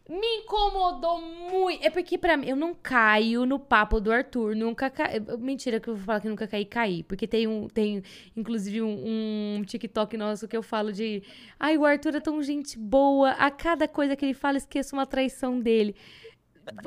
me 0.08 0.26
incomodou 0.38 1.22
muito. 1.22 1.84
É 1.84 1.88
porque 1.88 2.18
pra 2.18 2.36
mim, 2.36 2.48
eu 2.48 2.56
não 2.56 2.74
caio 2.74 3.46
no 3.46 3.58
papo 3.58 4.00
do 4.00 4.12
Arthur. 4.12 4.54
Nunca 4.54 4.90
caí. 4.90 5.20
Mentira 5.38 5.80
que 5.80 5.88
eu 5.88 5.96
vou 5.96 6.04
falar 6.04 6.20
que 6.20 6.28
nunca 6.28 6.46
caí, 6.46 6.64
caí. 6.64 7.02
Porque 7.02 7.26
tem, 7.26 7.46
um, 7.46 7.68
tem 7.68 8.02
inclusive, 8.36 8.82
um, 8.82 9.58
um 9.58 9.64
TikTok 9.64 10.16
nosso 10.16 10.46
que 10.48 10.56
eu 10.56 10.62
falo 10.62 10.92
de... 10.92 11.22
Ai, 11.58 11.78
o 11.78 11.84
Arthur 11.84 12.16
é 12.16 12.20
tão 12.20 12.42
gente 12.42 12.78
boa. 12.78 13.30
A 13.30 13.50
cada 13.50 13.86
coisa 13.88 14.14
que 14.16 14.24
ele 14.24 14.34
fala, 14.34 14.58
esqueço 14.58 14.94
uma 14.94 15.06
traição 15.06 15.58
dele. 15.58 15.94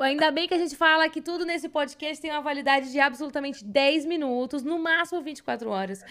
Ainda 0.00 0.30
bem 0.30 0.48
que 0.48 0.54
a 0.54 0.58
gente 0.58 0.76
fala 0.76 1.08
que 1.08 1.20
tudo 1.20 1.44
nesse 1.44 1.68
podcast 1.68 2.20
tem 2.20 2.30
uma 2.30 2.40
validade 2.40 2.90
de 2.90 2.98
absolutamente 2.98 3.64
10 3.64 4.06
minutos, 4.06 4.62
no 4.62 4.78
máximo 4.78 5.20
24 5.22 5.68
horas. 5.68 6.02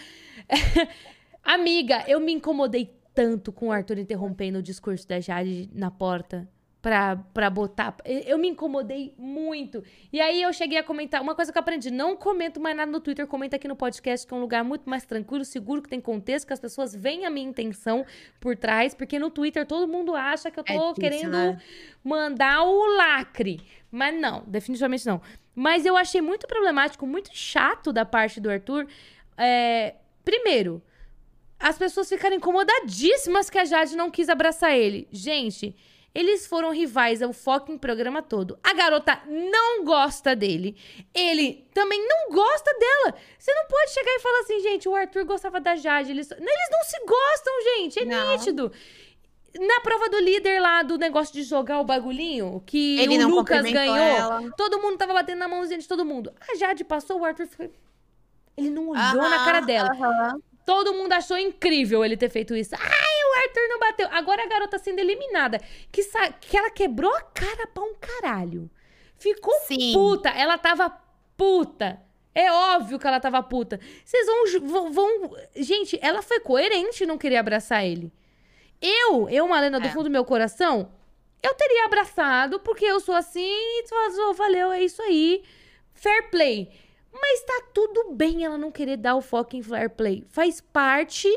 Amiga, 1.42 2.04
eu 2.08 2.20
me 2.20 2.32
incomodei 2.32 2.94
tanto 3.14 3.52
com 3.52 3.68
o 3.68 3.72
Arthur 3.72 3.98
interrompendo 3.98 4.58
o 4.58 4.62
discurso 4.62 5.06
da 5.08 5.20
Jade 5.20 5.70
na 5.72 5.90
porta 5.90 6.48
pra, 6.86 7.16
pra 7.34 7.50
botar. 7.50 7.96
Eu 8.04 8.38
me 8.38 8.46
incomodei 8.46 9.12
muito. 9.18 9.82
E 10.12 10.20
aí 10.20 10.40
eu 10.40 10.52
cheguei 10.52 10.78
a 10.78 10.84
comentar. 10.84 11.20
Uma 11.20 11.34
coisa 11.34 11.50
que 11.50 11.58
eu 11.58 11.60
aprendi: 11.60 11.90
não 11.90 12.16
comento 12.16 12.60
mais 12.60 12.76
nada 12.76 12.92
no 12.92 13.00
Twitter, 13.00 13.26
comenta 13.26 13.56
aqui 13.56 13.66
no 13.66 13.74
podcast, 13.74 14.24
que 14.24 14.32
é 14.32 14.36
um 14.36 14.40
lugar 14.40 14.62
muito 14.62 14.88
mais 14.88 15.04
tranquilo, 15.04 15.44
seguro, 15.44 15.82
que 15.82 15.88
tem 15.88 16.00
contexto, 16.00 16.46
que 16.46 16.52
as 16.52 16.60
pessoas 16.60 16.94
veem 16.94 17.26
a 17.26 17.30
minha 17.30 17.48
intenção 17.48 18.06
por 18.38 18.56
trás, 18.56 18.94
porque 18.94 19.18
no 19.18 19.30
Twitter 19.30 19.66
todo 19.66 19.88
mundo 19.88 20.14
acha 20.14 20.48
que 20.48 20.60
eu 20.60 20.62
tô 20.62 20.72
é 20.72 20.76
difícil, 20.76 20.94
querendo 20.94 21.32
né? 21.32 21.60
mandar 22.04 22.62
o 22.62 22.96
lacre. 22.96 23.60
Mas 23.90 24.14
não, 24.14 24.44
definitivamente 24.46 25.04
não. 25.06 25.20
Mas 25.56 25.84
eu 25.84 25.96
achei 25.96 26.20
muito 26.20 26.46
problemático, 26.46 27.04
muito 27.04 27.30
chato 27.32 27.92
da 27.92 28.04
parte 28.04 28.40
do 28.40 28.48
Arthur. 28.48 28.86
É, 29.36 29.96
primeiro, 30.24 30.80
as 31.58 31.76
pessoas 31.76 32.08
ficaram 32.08 32.36
incomodadíssimas 32.36 33.50
que 33.50 33.58
a 33.58 33.64
Jade 33.64 33.96
não 33.96 34.08
quis 34.08 34.28
abraçar 34.28 34.72
ele. 34.76 35.08
Gente. 35.10 35.74
Eles 36.16 36.46
foram 36.46 36.70
rivais 36.70 37.20
ao 37.20 37.30
fucking 37.30 37.76
programa 37.76 38.22
todo. 38.22 38.58
A 38.64 38.72
garota 38.72 39.20
não 39.26 39.84
gosta 39.84 40.34
dele. 40.34 40.74
Ele 41.12 41.68
também 41.74 42.02
não 42.08 42.30
gosta 42.34 42.72
dela. 42.72 43.14
Você 43.38 43.52
não 43.52 43.66
pode 43.66 43.90
chegar 43.90 44.10
e 44.12 44.20
falar 44.20 44.38
assim, 44.38 44.60
gente, 44.60 44.88
o 44.88 44.94
Arthur 44.96 45.26
gostava 45.26 45.60
da 45.60 45.76
Jade. 45.76 46.12
Eles, 46.12 46.30
eles 46.30 46.68
não 46.72 46.84
se 46.84 46.98
gostam, 47.00 47.52
gente. 47.62 47.98
É 48.00 48.04
não. 48.06 48.32
nítido. 48.32 48.72
Na 49.60 49.80
prova 49.82 50.08
do 50.08 50.18
líder 50.18 50.58
lá 50.58 50.82
do 50.82 50.96
negócio 50.96 51.34
de 51.34 51.42
jogar 51.42 51.80
o 51.80 51.84
bagulhinho, 51.84 52.62
que 52.64 52.98
Ele 52.98 53.22
o 53.22 53.28
Lucas 53.28 53.70
ganhou, 53.70 53.94
ela. 53.94 54.50
todo 54.56 54.80
mundo 54.80 54.96
tava 54.96 55.12
batendo 55.12 55.38
na 55.38 55.48
mãozinha 55.48 55.78
de 55.78 55.86
todo 55.86 56.02
mundo. 56.02 56.32
A 56.50 56.54
Jade 56.56 56.82
passou, 56.82 57.20
o 57.20 57.24
Arthur 57.26 57.46
foi. 57.46 57.70
Ele 58.56 58.70
não 58.70 58.88
olhou 58.88 59.02
-huh, 59.02 59.30
na 59.30 59.44
cara 59.44 59.60
dela. 59.60 59.90
-huh. 59.90 60.42
Todo 60.64 60.94
mundo 60.94 61.12
achou 61.12 61.36
incrível 61.36 62.02
ele 62.04 62.16
ter 62.16 62.30
feito 62.30 62.56
isso. 62.56 62.74
Ai, 62.74 63.15
Arthur 63.36 63.68
não 63.68 63.78
bateu. 63.78 64.08
Agora 64.10 64.42
a 64.42 64.46
garota 64.46 64.78
sendo 64.78 64.98
eliminada. 64.98 65.60
Que, 65.90 66.02
que 66.40 66.56
ela 66.56 66.70
quebrou 66.70 67.14
a 67.14 67.22
cara 67.22 67.66
pra 67.66 67.82
um 67.82 67.94
caralho. 67.94 68.70
Ficou 69.18 69.54
Sim. 69.66 69.92
puta. 69.92 70.28
Ela 70.30 70.58
tava 70.58 70.90
puta. 71.36 72.00
É 72.34 72.52
óbvio 72.52 72.98
que 72.98 73.06
ela 73.06 73.18
tava 73.18 73.42
puta. 73.42 73.80
Vocês 74.04 74.26
vão, 74.26 74.68
vão, 74.68 74.92
vão, 74.92 75.36
Gente, 75.56 75.98
ela 76.02 76.20
foi 76.20 76.38
coerente 76.40 77.06
não 77.06 77.16
querer 77.16 77.36
abraçar 77.36 77.84
ele. 77.84 78.12
Eu, 78.80 79.28
eu, 79.30 79.48
Malena, 79.48 79.80
do 79.80 79.86
é. 79.86 79.90
fundo 79.90 80.04
do 80.04 80.10
meu 80.10 80.24
coração, 80.24 80.92
eu 81.42 81.54
teria 81.54 81.86
abraçado, 81.86 82.60
porque 82.60 82.84
eu 82.84 83.00
sou 83.00 83.14
assim 83.14 83.40
e 83.40 83.84
tu 83.84 84.34
valeu, 84.34 84.70
é 84.70 84.82
isso 84.82 85.00
aí. 85.00 85.42
Fair 85.94 86.30
play. 86.30 86.70
Mas 87.10 87.40
tá 87.40 87.62
tudo 87.72 88.12
bem 88.12 88.44
ela 88.44 88.58
não 88.58 88.70
querer 88.70 88.98
dar 88.98 89.16
o 89.16 89.22
foco 89.22 89.56
em 89.56 89.62
fair 89.62 89.88
play. 89.88 90.22
Faz 90.28 90.60
parte 90.60 91.28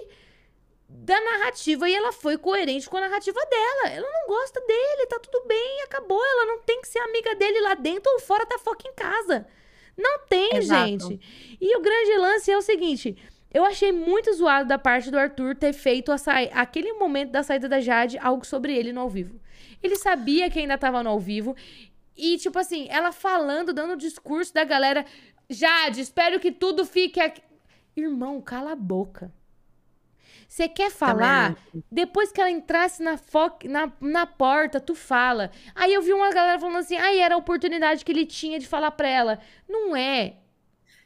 da 0.89 1.21
narrativa 1.21 1.87
e 1.87 1.93
ela 1.93 2.11
foi 2.11 2.37
coerente 2.37 2.89
com 2.89 2.97
a 2.97 3.01
narrativa 3.01 3.39
dela. 3.45 3.95
Ela 3.95 4.07
não 4.11 4.27
gosta 4.27 4.59
dele, 4.61 5.05
tá 5.07 5.19
tudo 5.19 5.45
bem, 5.47 5.83
acabou. 5.83 6.19
Ela 6.23 6.45
não 6.45 6.59
tem 6.59 6.81
que 6.81 6.87
ser 6.87 6.99
amiga 6.99 7.35
dele 7.35 7.61
lá 7.61 7.75
dentro 7.75 8.11
ou 8.11 8.19
fora 8.19 8.45
da 8.45 8.57
foca 8.57 8.87
em 8.87 8.93
casa. 8.93 9.45
Não 9.95 10.25
tem, 10.27 10.55
Exato. 10.55 10.87
gente. 10.87 11.57
E 11.61 11.77
o 11.77 11.81
grande 11.81 12.17
lance 12.17 12.51
é 12.51 12.57
o 12.57 12.61
seguinte: 12.61 13.15
eu 13.53 13.63
achei 13.65 13.91
muito 13.91 14.33
zoado 14.33 14.67
da 14.67 14.79
parte 14.79 15.11
do 15.11 15.17
Arthur 15.17 15.55
ter 15.55 15.73
feito 15.73 16.11
aquele 16.53 16.93
momento 16.93 17.31
da 17.31 17.43
saída 17.43 17.69
da 17.69 17.79
Jade 17.79 18.17
algo 18.17 18.45
sobre 18.45 18.75
ele 18.75 18.91
no 18.91 19.01
ao 19.01 19.09
vivo. 19.09 19.39
Ele 19.83 19.95
sabia 19.95 20.49
que 20.49 20.59
ainda 20.59 20.77
tava 20.77 21.03
no 21.03 21.09
ao 21.09 21.19
vivo. 21.19 21.55
E, 22.15 22.37
tipo 22.37 22.59
assim, 22.59 22.87
ela 22.89 23.11
falando, 23.11 23.71
dando 23.73 23.93
o 23.93 23.97
discurso 23.97 24.53
da 24.53 24.63
galera. 24.63 25.05
Jade, 25.49 26.01
espero 26.01 26.39
que 26.39 26.51
tudo 26.51 26.85
fique 26.85 27.19
aqui. 27.19 27.41
Irmão, 27.95 28.41
cala 28.41 28.73
a 28.73 28.75
boca. 28.75 29.33
Você 30.49 30.67
quer 30.67 30.89
falar? 30.89 31.55
Depois 31.91 32.31
que 32.31 32.41
ela 32.41 32.49
entrasse 32.49 33.03
na, 33.03 33.17
fo... 33.17 33.51
na, 33.65 33.91
na 34.01 34.25
porta, 34.25 34.79
tu 34.79 34.95
fala. 34.95 35.51
Aí 35.75 35.93
eu 35.93 36.01
vi 36.01 36.11
uma 36.11 36.31
galera 36.31 36.57
falando 36.59 36.77
assim, 36.77 36.97
aí 36.97 37.19
era 37.19 37.35
a 37.35 37.37
oportunidade 37.37 38.03
que 38.03 38.11
ele 38.11 38.25
tinha 38.25 38.57
de 38.59 38.67
falar 38.67 38.89
pra 38.91 39.07
ela. 39.07 39.39
Não 39.69 39.95
é. 39.95 40.37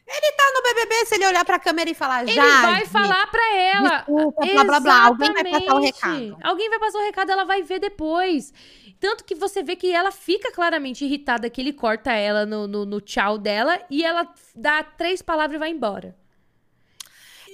Ele 0.08 0.32
tá 0.34 0.44
no 0.56 0.62
BBB, 0.64 1.06
se 1.06 1.16
ele 1.16 1.28
olhar 1.28 1.44
pra 1.44 1.60
câmera 1.60 1.90
e 1.90 1.94
falar, 1.94 2.26
já. 2.26 2.32
Ele 2.32 2.62
vai 2.62 2.86
falar 2.86 3.28
pra 3.28 3.56
ela. 3.58 3.98
Desculpa, 3.98 4.46
blá, 4.46 4.64
blá, 4.64 4.80
blá. 4.80 5.06
Alguém 5.08 5.34
vai 5.34 5.44
passar 5.44 5.76
o 5.76 5.80
recado. 5.80 6.38
Alguém 6.42 6.70
vai 6.70 6.80
passar 6.80 7.00
o 7.00 7.04
recado, 7.04 7.32
ela 7.32 7.44
vai 7.46 7.64
ver 7.64 7.80
depois. 7.80 8.54
Tanto 9.00 9.26
que 9.26 9.36
você 9.36 9.62
vê 9.62 9.76
que 9.76 9.94
ela 9.94 10.12
fica 10.12 10.52
claramente 10.54 11.04
irritada 11.04 11.50
que 11.50 11.60
ele 11.60 11.74
corta 11.74 12.14
ela 12.14 12.46
no, 12.46 12.66
no, 12.66 12.86
no 12.86 13.02
tchau 13.02 13.38
dela 13.38 13.82
e 13.90 14.06
ela 14.06 14.26
dá 14.56 14.84
três 14.84 15.22
palavras 15.22 15.56
e 15.58 15.60
vai 15.60 15.70
embora. 15.70 16.16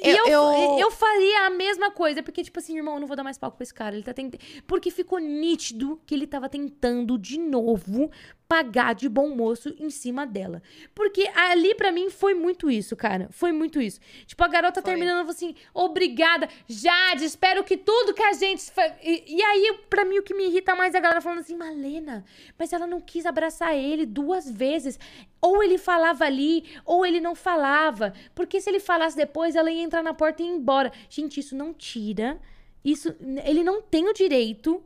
Eu, 0.01 0.27
eu, 0.27 0.43
eu, 0.51 0.79
eu... 0.79 0.91
faria 0.91 1.47
a 1.47 1.49
mesma 1.49 1.91
coisa, 1.91 2.23
porque, 2.23 2.43
tipo 2.43 2.59
assim, 2.59 2.77
irmão, 2.77 2.95
eu 2.95 2.99
não 2.99 3.07
vou 3.07 3.17
dar 3.17 3.23
mais 3.23 3.37
palco 3.37 3.57
pra 3.57 3.63
esse 3.63 3.73
cara. 3.73 3.95
Ele 3.95 4.03
tá 4.03 4.13
tentando. 4.13 4.41
Porque 4.65 4.91
ficou 4.91 5.19
nítido 5.19 6.01
que 6.05 6.15
ele 6.15 6.27
tava 6.27 6.47
tentando 6.49 7.17
de 7.17 7.37
novo 7.37 8.09
pagar 8.49 8.95
de 8.95 9.07
bom 9.07 9.29
moço 9.29 9.75
em 9.79 9.91
cima 9.91 10.25
dela. 10.25 10.63
Porque 10.95 11.29
ali 11.35 11.75
para 11.75 11.91
mim 11.91 12.09
foi 12.09 12.33
muito 12.33 12.69
isso, 12.69 12.95
cara. 12.95 13.27
Foi 13.29 13.51
muito 13.51 13.79
isso. 13.79 13.99
Tipo, 14.25 14.43
a 14.43 14.47
garota 14.47 14.81
foi. 14.81 14.91
terminando 14.91 15.29
assim, 15.29 15.53
obrigada, 15.71 16.49
Jade, 16.67 17.25
espero 17.25 17.63
que 17.63 17.77
tudo 17.77 18.11
que 18.11 18.23
a 18.23 18.33
gente. 18.33 18.71
E, 19.03 19.35
e 19.37 19.41
aí, 19.43 19.79
para 19.87 20.03
mim, 20.03 20.17
o 20.17 20.23
que 20.23 20.33
me 20.33 20.47
irrita 20.47 20.73
mais 20.73 20.95
é 20.95 20.97
a 20.97 21.01
galera 21.01 21.21
falando 21.21 21.39
assim, 21.41 21.55
Malena, 21.55 22.25
mas 22.57 22.73
ela 22.73 22.87
não 22.87 22.99
quis 22.99 23.27
abraçar 23.27 23.77
ele 23.77 24.03
duas 24.03 24.49
vezes. 24.49 24.99
Ou 25.39 25.63
ele 25.63 25.77
falava 25.77 26.25
ali, 26.25 26.65
ou 26.83 27.05
ele 27.05 27.21
não 27.21 27.35
falava. 27.35 28.13
Porque 28.33 28.59
se 28.59 28.67
ele 28.67 28.79
falasse 28.79 29.15
depois, 29.15 29.55
ela 29.55 29.71
ia 29.71 29.83
entrar 29.83 30.01
na 30.01 30.13
porta 30.13 30.41
e 30.41 30.45
ir 30.47 30.49
embora. 30.49 30.91
Gente, 31.07 31.39
isso 31.39 31.55
não 31.55 31.71
tira. 31.71 32.41
Isso, 32.83 33.15
ele 33.45 33.63
não 33.63 33.79
tem 33.79 34.09
o 34.09 34.13
direito 34.13 34.83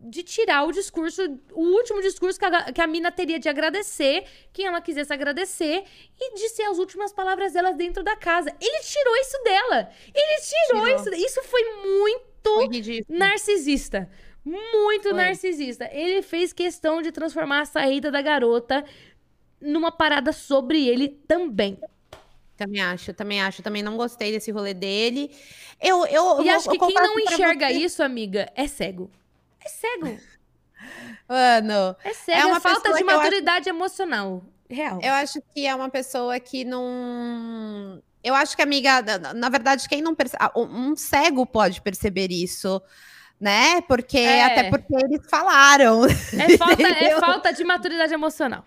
de 0.00 0.22
tirar 0.22 0.64
o 0.64 0.72
discurso, 0.72 1.22
o 1.52 1.60
último 1.60 2.00
discurso 2.00 2.38
que 2.38 2.44
a, 2.44 2.72
que 2.72 2.80
a 2.80 2.86
mina 2.86 3.12
teria 3.12 3.38
de 3.38 3.48
agradecer, 3.48 4.24
quem 4.52 4.66
ela 4.66 4.80
quisesse 4.80 5.12
agradecer, 5.12 5.84
e 6.18 6.34
de 6.34 6.48
ser 6.48 6.62
as 6.62 6.78
últimas 6.78 7.12
palavras 7.12 7.52
dela 7.52 7.72
dentro 7.72 8.02
da 8.02 8.16
casa. 8.16 8.50
Ele 8.60 8.82
tirou 8.82 9.16
isso 9.16 9.42
dela. 9.44 9.90
Ele 10.14 10.40
tirou, 10.40 10.84
tirou. 10.84 11.14
isso. 11.14 11.26
Isso 11.26 11.42
foi 11.42 11.62
muito 11.84 12.20
foi 12.42 13.04
narcisista. 13.08 14.10
Muito 14.42 15.10
foi. 15.10 15.12
narcisista. 15.12 15.88
Ele 15.92 16.22
fez 16.22 16.52
questão 16.52 17.02
de 17.02 17.12
transformar 17.12 17.60
a 17.60 17.64
saída 17.66 18.10
da 18.10 18.22
garota 18.22 18.82
numa 19.60 19.92
parada 19.92 20.32
sobre 20.32 20.88
ele 20.88 21.08
também. 21.28 21.78
Também 22.56 22.80
acho, 22.80 23.12
também 23.12 23.40
acho. 23.42 23.62
Também 23.62 23.82
não 23.82 23.98
gostei 23.98 24.32
desse 24.32 24.50
rolê 24.50 24.72
dele. 24.72 25.30
Eu, 25.80 26.06
eu, 26.06 26.42
e 26.42 26.48
eu, 26.48 26.56
acho 26.56 26.70
que 26.70 26.78
quem 26.78 26.94
não 26.94 27.18
enxerga 27.18 27.68
você... 27.68 27.74
isso, 27.74 28.02
amiga, 28.02 28.50
é 28.54 28.66
cego. 28.66 29.10
É 29.70 29.88
cego. 29.88 30.20
Mano. 31.28 31.96
É 32.04 32.14
cego, 32.14 32.40
é, 32.40 32.46
uma 32.46 32.56
é 32.56 32.60
falta 32.60 32.92
de 32.92 33.04
maturidade 33.04 33.68
acho... 33.68 33.76
emocional. 33.76 34.42
Real. 34.68 35.00
Eu 35.02 35.12
acho 35.14 35.40
que 35.52 35.66
é 35.66 35.74
uma 35.74 35.88
pessoa 35.88 36.38
que 36.38 36.64
não. 36.64 38.02
Eu 38.22 38.34
acho 38.34 38.54
que, 38.54 38.62
amiga, 38.62 39.02
na 39.34 39.48
verdade, 39.48 39.88
quem 39.88 40.02
não 40.02 40.14
percebe. 40.14 40.44
Um 40.56 40.94
cego 40.96 41.46
pode 41.46 41.80
perceber 41.80 42.30
isso 42.30 42.80
né? 43.40 43.80
Porque 43.82 44.18
é. 44.18 44.44
até 44.44 44.64
porque 44.64 44.94
eles 44.94 45.26
falaram. 45.28 46.04
É 46.04 46.58
falta, 46.58 46.82
é 46.82 47.18
falta 47.18 47.52
de 47.52 47.64
maturidade 47.64 48.12
emocional. 48.12 48.64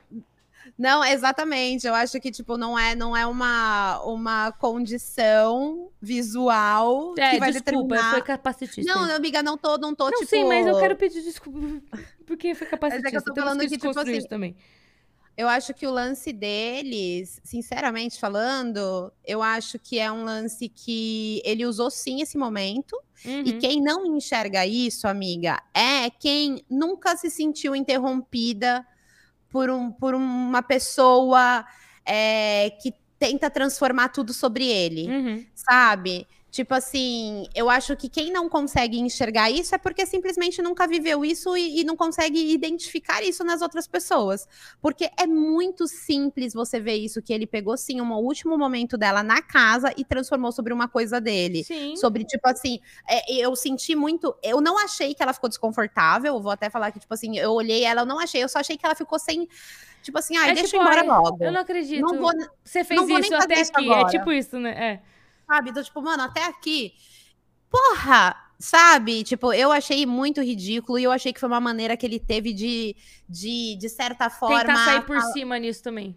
Não, 0.77 1.03
exatamente. 1.05 1.85
Eu 1.85 1.93
acho 1.93 2.19
que, 2.19 2.31
tipo, 2.31 2.57
não 2.57 2.77
é, 2.77 2.95
não 2.95 3.15
é 3.15 3.25
uma, 3.27 4.01
uma 4.03 4.51
condição 4.53 5.89
visual 6.01 7.13
É, 7.17 7.31
que 7.31 7.39
vai 7.39 7.51
desculpa, 7.51 7.81
determinar... 7.83 8.11
foi 8.11 8.21
capacitista. 8.21 8.93
Não, 8.93 9.03
amiga, 9.15 9.43
não 9.43 9.57
tô, 9.57 9.77
não 9.77 9.93
tô, 9.93 10.05
Não, 10.05 10.19
tipo... 10.19 10.25
sim, 10.29 10.43
mas 10.45 10.65
eu 10.65 10.79
quero 10.79 10.95
pedir 10.95 11.21
desculpa 11.21 11.59
porque 12.25 12.55
foi 12.55 12.67
capacitista. 12.67 13.03
Mas 13.03 13.13
é 13.13 13.21
que 13.23 13.29
eu 13.29 13.33
tô 13.33 13.39
falando 13.41 13.59
que 13.61 13.67
que, 13.69 13.77
tipo 13.77 13.99
assim, 13.99 14.17
isso 14.17 14.27
também. 14.27 14.55
Eu 15.35 15.47
acho 15.47 15.73
que 15.73 15.87
o 15.87 15.91
lance 15.91 16.31
deles, 16.31 17.41
sinceramente 17.43 18.19
falando, 18.19 19.11
eu 19.25 19.41
acho 19.41 19.79
que 19.79 19.97
é 19.97 20.11
um 20.11 20.23
lance 20.23 20.69
que 20.69 21.41
ele 21.43 21.65
usou 21.65 21.89
sim 21.89 22.21
esse 22.21 22.37
momento. 22.37 22.95
E 23.25 23.53
Uhum. 23.53 23.59
quem 23.59 23.81
não 23.81 24.05
enxerga 24.05 24.65
isso, 24.65 25.07
amiga, 25.07 25.59
é 25.73 26.09
quem 26.09 26.63
nunca 26.69 27.15
se 27.15 27.29
sentiu 27.31 27.75
interrompida 27.75 28.85
por, 29.53 29.69
um, 29.69 29.91
por 29.91 30.15
uma 30.15 30.63
pessoa 30.63 31.63
é, 32.03 32.71
que 32.81 32.91
tenta 33.19 33.51
transformar 33.51 34.09
tudo 34.09 34.34
sobre 34.34 34.65
ele, 34.67 35.07
Uhum. 35.07 35.45
sabe? 35.53 36.27
Tipo 36.53 36.75
assim, 36.75 37.47
eu 37.55 37.67
acho 37.67 37.97
que 37.97 38.07
quem 38.07 38.31
não 38.31 38.47
consegue 38.47 38.99
enxergar 38.99 39.49
isso 39.49 39.73
é 39.73 39.77
porque 39.80 40.05
simplesmente 40.05 40.61
nunca 40.61 40.85
viveu 40.85 41.25
isso 41.25 41.57
e, 41.57 41.81
e 41.81 41.84
não 41.84 41.97
consegue 41.97 42.53
identificar 42.53 43.23
isso 43.23 43.43
nas 43.43 43.63
outras 43.63 43.88
pessoas. 43.88 44.47
Porque 44.80 45.09
é 45.17 45.25
muito 45.25 45.88
simples 45.88 46.53
você 46.53 46.80
ver 46.80 46.93
isso, 46.93 47.23
que 47.23 47.34
ele 47.34 47.47
pegou 47.47 47.75
sim 47.75 47.99
um 47.99 48.13
último 48.13 48.55
momento 48.55 48.99
dela 48.99 49.23
na 49.23 49.41
casa 49.41 49.91
e 49.97 50.05
transformou 50.05 50.51
sobre 50.51 50.71
uma 50.71 50.88
coisa 50.88 51.19
dele. 51.19 51.63
Sim. 51.63 51.95
Sobre, 51.95 52.23
tipo 52.23 52.47
assim, 52.47 52.80
é, 53.09 53.34
eu 53.34 53.55
senti 53.55 53.95
muito. 53.95 54.35
Eu 54.43 54.61
não 54.61 54.77
achei 54.77 55.15
que 55.15 55.23
ela 55.23 55.34
ficou 55.34 55.49
desconfortável. 55.49 56.39
Vou 56.39 56.51
até 56.51 56.69
falar 56.69 56.91
que, 56.91 56.99
tipo 56.99 57.15
assim, 57.15 57.35
eu 57.35 57.51
olhei 57.51 57.84
ela, 57.84 58.01
eu 58.01 58.05
não 58.05 58.19
achei, 58.19 58.43
eu 58.43 58.47
só 58.47 58.59
achei 58.59 58.77
que 58.77 58.85
ela 58.85 58.93
ficou 58.93 59.17
sem. 59.17 59.49
Tipo 60.03 60.19
assim, 60.19 60.38
ai, 60.38 60.51
É 60.51 60.53
deixa 60.53 60.69
tipo, 60.69 60.84
eu 60.84 60.88
ir 60.88 61.01
embora 61.01 61.19
logo. 61.19 61.43
Eu 61.43 61.51
não 61.51 61.61
acredito. 61.61 61.99
Não 61.99 62.19
vou, 62.19 62.31
Você 62.63 62.84
fez 62.84 62.99
não 63.01 63.07
vou 63.07 63.17
nem 63.17 63.25
isso 63.27 63.35
até 63.35 63.59
aqui. 63.59 63.89
É 63.89 63.91
agora. 63.91 64.05
tipo 64.11 64.31
isso, 64.31 64.59
né? 64.59 64.69
É. 64.69 65.12
sabe? 65.48 65.70
Então, 65.70 65.84
tipo, 65.84 66.02
mano, 66.02 66.24
até 66.24 66.45
aqui. 66.45 66.94
Porra! 67.70 68.36
Sabe? 68.60 69.24
Tipo, 69.24 69.52
eu 69.52 69.72
achei 69.72 70.06
muito 70.06 70.41
ridículo 70.41 70.98
e 70.98 71.03
eu 71.03 71.11
achei 71.11 71.34
que 71.34 71.40
foi 71.40 71.49
uma 71.49 71.60
maneira 71.60 71.98
que 71.98 72.06
ele 72.06 72.20
teve 72.20 72.53
de, 72.53 72.95
de, 73.28 73.76
de 73.76 73.90
certa 73.90 74.30
forma, 74.30 74.60
Tentar 74.61 74.86
sair 74.86 75.02
por 75.02 75.20
cima 75.34 75.57
nisso 75.60 75.84
também. 75.84 76.15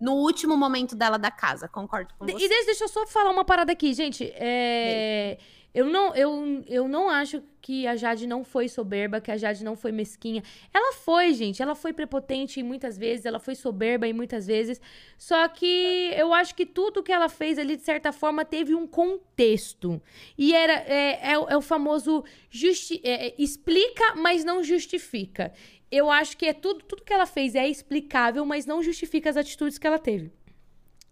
no 0.00 0.12
último 0.12 0.56
momento 0.56 0.94
dela 0.94 1.18
da 1.18 1.30
casa. 1.32 1.66
Concordo 1.68 2.14
com 2.16 2.26
você. 2.26 2.44
E 2.44 2.48
deixa, 2.48 2.66
deixa 2.66 2.84
eu 2.84 2.88
só 2.88 3.06
falar 3.06 3.30
uma 3.30 3.44
parada 3.44 3.72
aqui, 3.72 3.92
gente. 3.92 4.30
É, 4.36 5.38
eu, 5.74 5.86
não, 5.86 6.14
eu, 6.14 6.64
eu 6.66 6.88
não 6.88 7.08
acho 7.08 7.42
que 7.62 7.86
a 7.86 7.94
Jade 7.94 8.26
não 8.26 8.42
foi 8.42 8.68
soberba, 8.68 9.20
que 9.20 9.30
a 9.30 9.36
Jade 9.36 9.62
não 9.62 9.76
foi 9.76 9.92
mesquinha. 9.92 10.42
Ela 10.74 10.92
foi, 10.94 11.32
gente. 11.34 11.62
Ela 11.62 11.74
foi 11.74 11.92
prepotente 11.92 12.62
muitas 12.62 12.96
vezes, 12.98 13.24
ela 13.26 13.38
foi 13.38 13.54
soberba 13.54 14.08
em 14.08 14.12
muitas 14.12 14.46
vezes. 14.46 14.80
Só 15.16 15.46
que 15.48 16.10
eu 16.16 16.32
acho 16.34 16.54
que 16.54 16.66
tudo 16.66 17.02
que 17.02 17.12
ela 17.12 17.28
fez 17.28 17.58
ali, 17.58 17.76
de 17.76 17.82
certa 17.82 18.12
forma, 18.12 18.44
teve 18.44 18.74
um 18.74 18.86
contexto. 18.86 20.00
E 20.36 20.54
era 20.54 20.72
é, 20.72 21.32
é, 21.32 21.38
o- 21.38 21.48
é 21.48 21.56
o 21.56 21.60
famoso 21.62 22.24
justi 22.50 23.00
é, 23.04 23.28
é, 23.28 23.34
explica, 23.38 24.14
mas 24.16 24.44
não 24.44 24.62
justifica. 24.64 25.52
Eu 25.90 26.10
acho 26.10 26.36
que 26.36 26.46
é 26.46 26.52
tudo, 26.52 26.84
tudo 26.84 27.04
que 27.04 27.12
ela 27.12 27.26
fez 27.26 27.54
é 27.54 27.68
explicável, 27.68 28.44
mas 28.46 28.64
não 28.66 28.82
justifica 28.82 29.28
as 29.30 29.36
atitudes 29.36 29.76
que 29.78 29.86
ela 29.86 29.98
teve. 29.98 30.30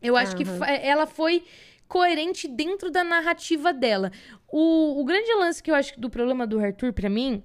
Eu 0.01 0.17
acho 0.17 0.37
que 0.37 0.45
Aham. 0.45 0.59
fa- 0.59 0.71
ela 0.71 1.07
foi 1.07 1.43
coerente 1.89 2.47
dentro 2.47 2.91
da 2.91 3.03
narrativa 3.03 3.73
dela. 3.73 4.13
O, 4.47 5.01
o 5.01 5.05
grande 5.05 5.33
lance 5.35 5.63
que 5.63 5.71
eu 5.71 5.75
acho 5.75 5.99
do 5.99 6.11
problema 6.11 6.47
do 6.47 6.61
Arthur, 6.61 6.93
pra 6.93 7.09
mim, 7.09 7.43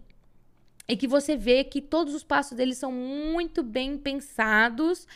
é 0.87 0.95
que 0.95 1.07
você 1.07 1.35
vê 1.35 1.63
que 1.63 1.81
todos 1.81 2.13
os 2.13 2.23
passos 2.23 2.57
dele 2.57 2.75
são 2.75 2.91
muito 2.91 3.63
bem 3.63 3.97
pensados, 3.97 5.07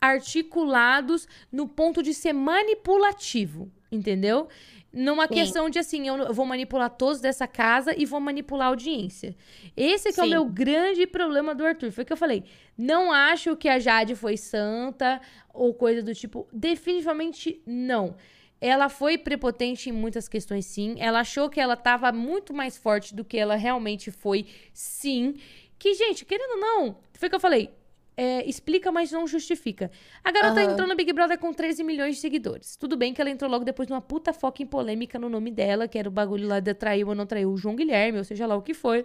articulados 0.00 1.26
no 1.50 1.66
ponto 1.66 2.02
de 2.02 2.12
ser 2.12 2.34
manipulativo, 2.34 3.70
entendeu? 3.90 4.48
Numa 4.92 5.26
Sim. 5.26 5.34
questão 5.34 5.68
de 5.68 5.78
assim, 5.78 6.06
eu, 6.06 6.32
vou 6.32 6.46
manipular 6.46 6.88
todos 6.88 7.20
dessa 7.20 7.48
casa 7.48 7.98
e 7.98 8.04
vou 8.04 8.20
manipular 8.20 8.68
a 8.68 8.70
audiência. 8.70 9.34
Esse 9.76 10.12
que 10.12 10.20
é 10.20 10.22
o 10.22 10.26
Sim. 10.26 10.30
meu 10.30 10.44
grande 10.44 11.04
problema 11.04 11.52
do 11.52 11.64
Arthur. 11.64 11.90
Foi 11.90 12.04
o 12.04 12.06
que 12.06 12.12
eu 12.12 12.16
falei. 12.16 12.44
Não 12.78 13.10
acho 13.10 13.56
que 13.56 13.68
a 13.68 13.80
Jade 13.80 14.14
foi 14.14 14.36
santa 14.36 15.20
ou 15.52 15.74
coisa 15.74 16.00
do 16.00 16.14
tipo. 16.14 16.46
Definitivamente 16.52 17.60
não. 17.66 18.14
Ela 18.60 18.88
foi 18.88 19.18
prepotente 19.18 19.90
em 19.90 19.92
muitas 19.92 20.28
questões, 20.28 20.66
sim. 20.66 20.94
Ela 20.98 21.20
achou 21.20 21.50
que 21.50 21.60
ela 21.60 21.76
tava 21.76 22.10
muito 22.12 22.54
mais 22.54 22.76
forte 22.76 23.14
do 23.14 23.24
que 23.24 23.36
ela 23.36 23.56
realmente 23.56 24.10
foi, 24.10 24.46
sim. 24.72 25.34
Que, 25.78 25.94
gente, 25.94 26.24
querendo 26.24 26.52
ou 26.52 26.60
não, 26.60 26.98
foi 27.14 27.28
o 27.28 27.30
que 27.30 27.36
eu 27.36 27.40
falei. 27.40 27.70
é, 28.16 28.48
explica, 28.48 28.92
mas 28.92 29.10
não 29.10 29.26
justifica. 29.26 29.90
A 30.22 30.30
garota 30.30 30.62
Aham. 30.62 30.62
entrou 30.62 30.86
no 30.88 30.94
Big 30.94 31.12
Brother 31.12 31.36
com 31.38 31.52
13 31.52 31.82
milhões 31.82 32.14
de 32.14 32.20
seguidores. 32.20 32.76
Tudo 32.76 32.96
bem 32.96 33.12
que 33.12 33.20
ela 33.20 33.28
entrou 33.30 33.50
logo 33.50 33.64
depois 33.64 33.88
de 33.88 33.92
uma 33.92 34.00
puta 34.00 34.32
foca 34.32 34.62
em 34.62 34.66
polêmica 34.66 35.18
no 35.18 35.28
nome 35.28 35.50
dela, 35.50 35.88
que 35.88 35.98
era 35.98 36.08
o 36.08 36.12
bagulho 36.12 36.46
lá 36.46 36.60
de 36.60 36.72
traiu 36.74 37.08
ou 37.08 37.14
não 37.14 37.26
traiu 37.26 37.50
o 37.50 37.56
João 37.56 37.74
Guilherme, 37.74 38.18
ou 38.18 38.24
seja 38.24 38.46
lá 38.46 38.54
o 38.56 38.62
que 38.62 38.72
for. 38.72 39.04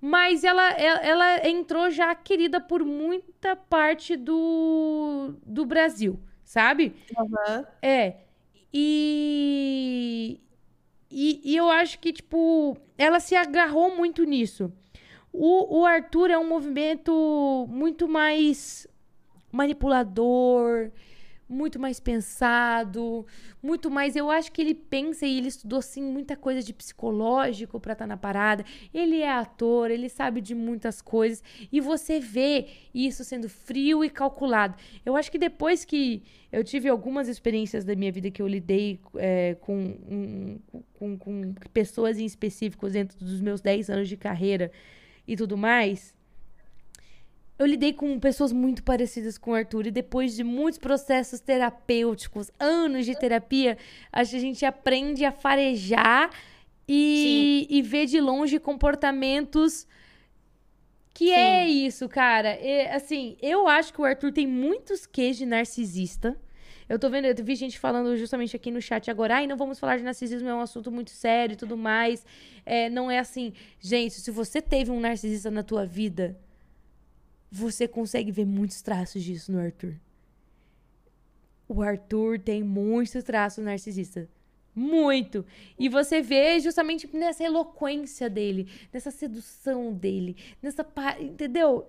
Mas 0.00 0.44
ela, 0.44 0.70
ela, 0.72 1.00
ela 1.00 1.48
entrou 1.48 1.90
já 1.90 2.14
querida 2.14 2.60
por 2.60 2.84
muita 2.84 3.56
parte 3.56 4.16
do, 4.16 5.34
do 5.44 5.64
Brasil, 5.66 6.20
sabe? 6.44 6.94
Aham. 7.16 7.66
É. 7.82 8.25
E, 8.72 10.40
e. 11.10 11.40
E 11.44 11.56
eu 11.56 11.70
acho 11.70 11.98
que, 11.98 12.12
tipo, 12.12 12.76
ela 12.98 13.20
se 13.20 13.34
agarrou 13.34 13.96
muito 13.96 14.24
nisso. 14.24 14.72
O, 15.32 15.80
o 15.80 15.84
Arthur 15.84 16.30
é 16.30 16.38
um 16.38 16.48
movimento 16.48 17.66
muito 17.68 18.08
mais 18.08 18.86
manipulador, 19.52 20.90
muito 21.48 21.78
mais 21.78 22.00
pensado, 22.00 23.24
muito 23.62 23.90
mais. 23.90 24.16
Eu 24.16 24.30
acho 24.30 24.50
que 24.50 24.60
ele 24.60 24.74
pensa 24.74 25.24
e 25.26 25.38
ele 25.38 25.48
estudou, 25.48 25.80
sim, 25.80 26.02
muita 26.02 26.36
coisa 26.36 26.62
de 26.62 26.72
psicológico 26.72 27.78
pra 27.78 27.92
estar 27.92 28.06
na 28.06 28.16
parada. 28.16 28.64
Ele 28.92 29.20
é 29.20 29.30
ator, 29.30 29.90
ele 29.90 30.08
sabe 30.08 30.40
de 30.40 30.54
muitas 30.54 31.00
coisas. 31.00 31.42
E 31.70 31.80
você 31.80 32.18
vê 32.18 32.66
isso 32.92 33.22
sendo 33.24 33.48
frio 33.48 34.04
e 34.04 34.10
calculado. 34.10 34.74
Eu 35.04 35.14
acho 35.16 35.30
que 35.30 35.38
depois 35.38 35.84
que 35.84 36.22
eu 36.50 36.64
tive 36.64 36.88
algumas 36.88 37.28
experiências 37.28 37.84
da 37.84 37.94
minha 37.94 38.10
vida 38.10 38.30
que 38.30 38.40
eu 38.42 38.48
lidei 38.48 38.98
é, 39.16 39.54
com, 39.60 39.76
um- 40.08 40.58
com, 40.94 41.16
com 41.18 41.54
pessoas 41.72 42.18
em 42.18 42.24
específicos 42.24 42.92
dentro 42.92 43.18
dos 43.18 43.40
meus 43.40 43.60
10 43.60 43.90
anos 43.90 44.08
de 44.08 44.16
carreira 44.16 44.72
e 45.28 45.36
tudo 45.36 45.56
mais. 45.56 46.15
Eu 47.58 47.66
lidei 47.66 47.92
com 47.92 48.18
pessoas 48.20 48.52
muito 48.52 48.82
parecidas 48.82 49.38
com 49.38 49.52
o 49.52 49.54
Arthur 49.54 49.86
e 49.86 49.90
depois 49.90 50.36
de 50.36 50.44
muitos 50.44 50.78
processos 50.78 51.40
terapêuticos, 51.40 52.50
anos 52.60 53.06
de 53.06 53.18
terapia, 53.18 53.78
acho 54.12 54.32
que 54.32 54.36
a 54.36 54.40
gente 54.40 54.64
aprende 54.64 55.24
a 55.24 55.32
farejar 55.32 56.30
e, 56.86 57.66
e 57.70 57.82
ver 57.82 58.06
de 58.06 58.20
longe 58.20 58.58
comportamentos 58.58 59.86
que 61.16 61.32
é 61.32 61.66
isso, 61.66 62.10
cara. 62.10 62.50
É, 62.50 62.94
assim, 62.94 63.38
eu 63.40 63.66
acho 63.66 63.90
que 63.90 63.98
o 63.98 64.04
Arthur 64.04 64.30
tem 64.32 64.46
muitos 64.46 65.06
quês 65.06 65.38
de 65.38 65.46
narcisista. 65.46 66.38
Eu 66.86 66.98
tô 66.98 67.08
vendo, 67.08 67.24
eu 67.24 67.34
vi 67.42 67.54
gente 67.54 67.78
falando 67.78 68.14
justamente 68.18 68.54
aqui 68.54 68.70
no 68.70 68.82
chat 68.82 69.10
agora, 69.10 69.36
ai, 69.36 69.46
não 69.46 69.56
vamos 69.56 69.78
falar 69.78 69.96
de 69.96 70.02
narcisismo, 70.02 70.46
é 70.46 70.54
um 70.54 70.60
assunto 70.60 70.92
muito 70.92 71.10
sério 71.10 71.54
e 71.54 71.56
tudo 71.56 71.74
mais. 71.74 72.24
É, 72.66 72.90
não 72.90 73.10
é 73.10 73.18
assim, 73.18 73.54
gente, 73.80 74.12
se 74.20 74.30
você 74.30 74.60
teve 74.60 74.90
um 74.90 75.00
narcisista 75.00 75.50
na 75.50 75.62
tua 75.62 75.86
vida, 75.86 76.38
você 77.50 77.86
consegue 77.86 78.30
ver 78.30 78.44
muitos 78.44 78.82
traços 78.82 79.22
disso 79.22 79.52
no 79.52 79.60
Arthur. 79.60 79.94
O 81.68 81.82
Arthur 81.82 82.38
tem 82.38 82.62
muitos 82.62 83.22
traços 83.24 83.64
narcisistas. 83.64 84.28
Muito. 84.74 85.44
E 85.78 85.88
você 85.88 86.20
vê 86.20 86.60
justamente 86.60 87.08
nessa 87.16 87.42
eloquência 87.42 88.28
dele, 88.28 88.70
nessa 88.92 89.10
sedução 89.10 89.92
dele, 89.92 90.36
nessa. 90.62 90.86
Entendeu? 91.18 91.86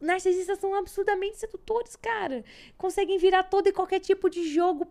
Narcisistas 0.00 0.58
são 0.58 0.74
absurdamente 0.74 1.36
sedutores, 1.38 1.96
cara. 1.96 2.42
Conseguem 2.78 3.18
virar 3.18 3.44
todo 3.44 3.68
e 3.68 3.72
qualquer 3.72 4.00
tipo 4.00 4.30
de 4.30 4.48
jogo 4.48 4.86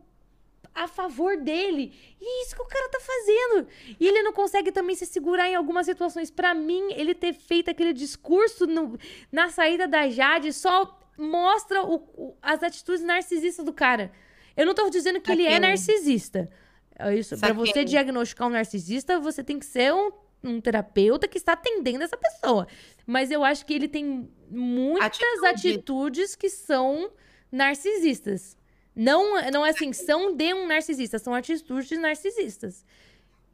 a 0.75 0.87
favor 0.87 1.37
dele. 1.37 1.93
E 2.19 2.25
é 2.25 2.43
isso 2.43 2.55
que 2.55 2.61
o 2.61 2.65
cara 2.67 2.89
tá 2.89 2.99
fazendo. 2.99 3.67
E 3.99 4.07
ele 4.07 4.21
não 4.23 4.33
consegue 4.33 4.71
também 4.71 4.95
se 4.95 5.05
segurar 5.05 5.47
em 5.49 5.55
algumas 5.55 5.85
situações. 5.85 6.31
Pra 6.31 6.53
mim, 6.53 6.91
ele 6.93 7.13
ter 7.13 7.33
feito 7.33 7.69
aquele 7.69 7.93
discurso 7.93 8.65
no- 8.65 8.97
na 9.31 9.49
saída 9.49 9.87
da 9.87 10.09
Jade 10.09 10.51
só 10.51 10.99
mostra 11.17 11.83
o- 11.83 11.95
o- 12.17 12.37
as 12.41 12.63
atitudes 12.63 13.03
narcisistas 13.03 13.63
do 13.63 13.71
cara. 13.73 14.11
Eu 14.57 14.65
não 14.65 14.73
tô 14.73 14.89
dizendo 14.89 15.21
que 15.21 15.31
ele 15.31 15.43
é 15.43 15.53
Saquei. 15.53 15.59
narcisista. 15.69 16.49
É 16.97 17.15
Isso, 17.15 17.37
pra 17.37 17.49
Saquei. 17.49 17.65
você 17.73 17.83
diagnosticar 17.85 18.47
um 18.47 18.51
narcisista, 18.51 19.19
você 19.19 19.43
tem 19.43 19.57
que 19.59 19.65
ser 19.65 19.93
um, 19.93 20.11
um 20.43 20.61
terapeuta 20.61 21.27
que 21.27 21.37
está 21.37 21.53
atendendo 21.53 22.03
essa 22.03 22.17
pessoa. 22.17 22.67
Mas 23.05 23.31
eu 23.31 23.43
acho 23.43 23.65
que 23.65 23.73
ele 23.73 23.87
tem 23.87 24.29
muitas 24.49 25.05
Atitude. 25.07 25.47
atitudes 25.47 26.35
que 26.35 26.49
são 26.49 27.11
narcisistas. 27.51 28.57
Não, 28.95 29.41
não 29.52 29.65
é 29.65 29.72
assim, 29.72 29.91
são 29.91 30.36
de 30.36 30.53
um 30.53 30.68
narcisista, 30.68 31.18
são 31.18 31.34
atitudes 31.34 31.99
narcisistas. 31.99 32.86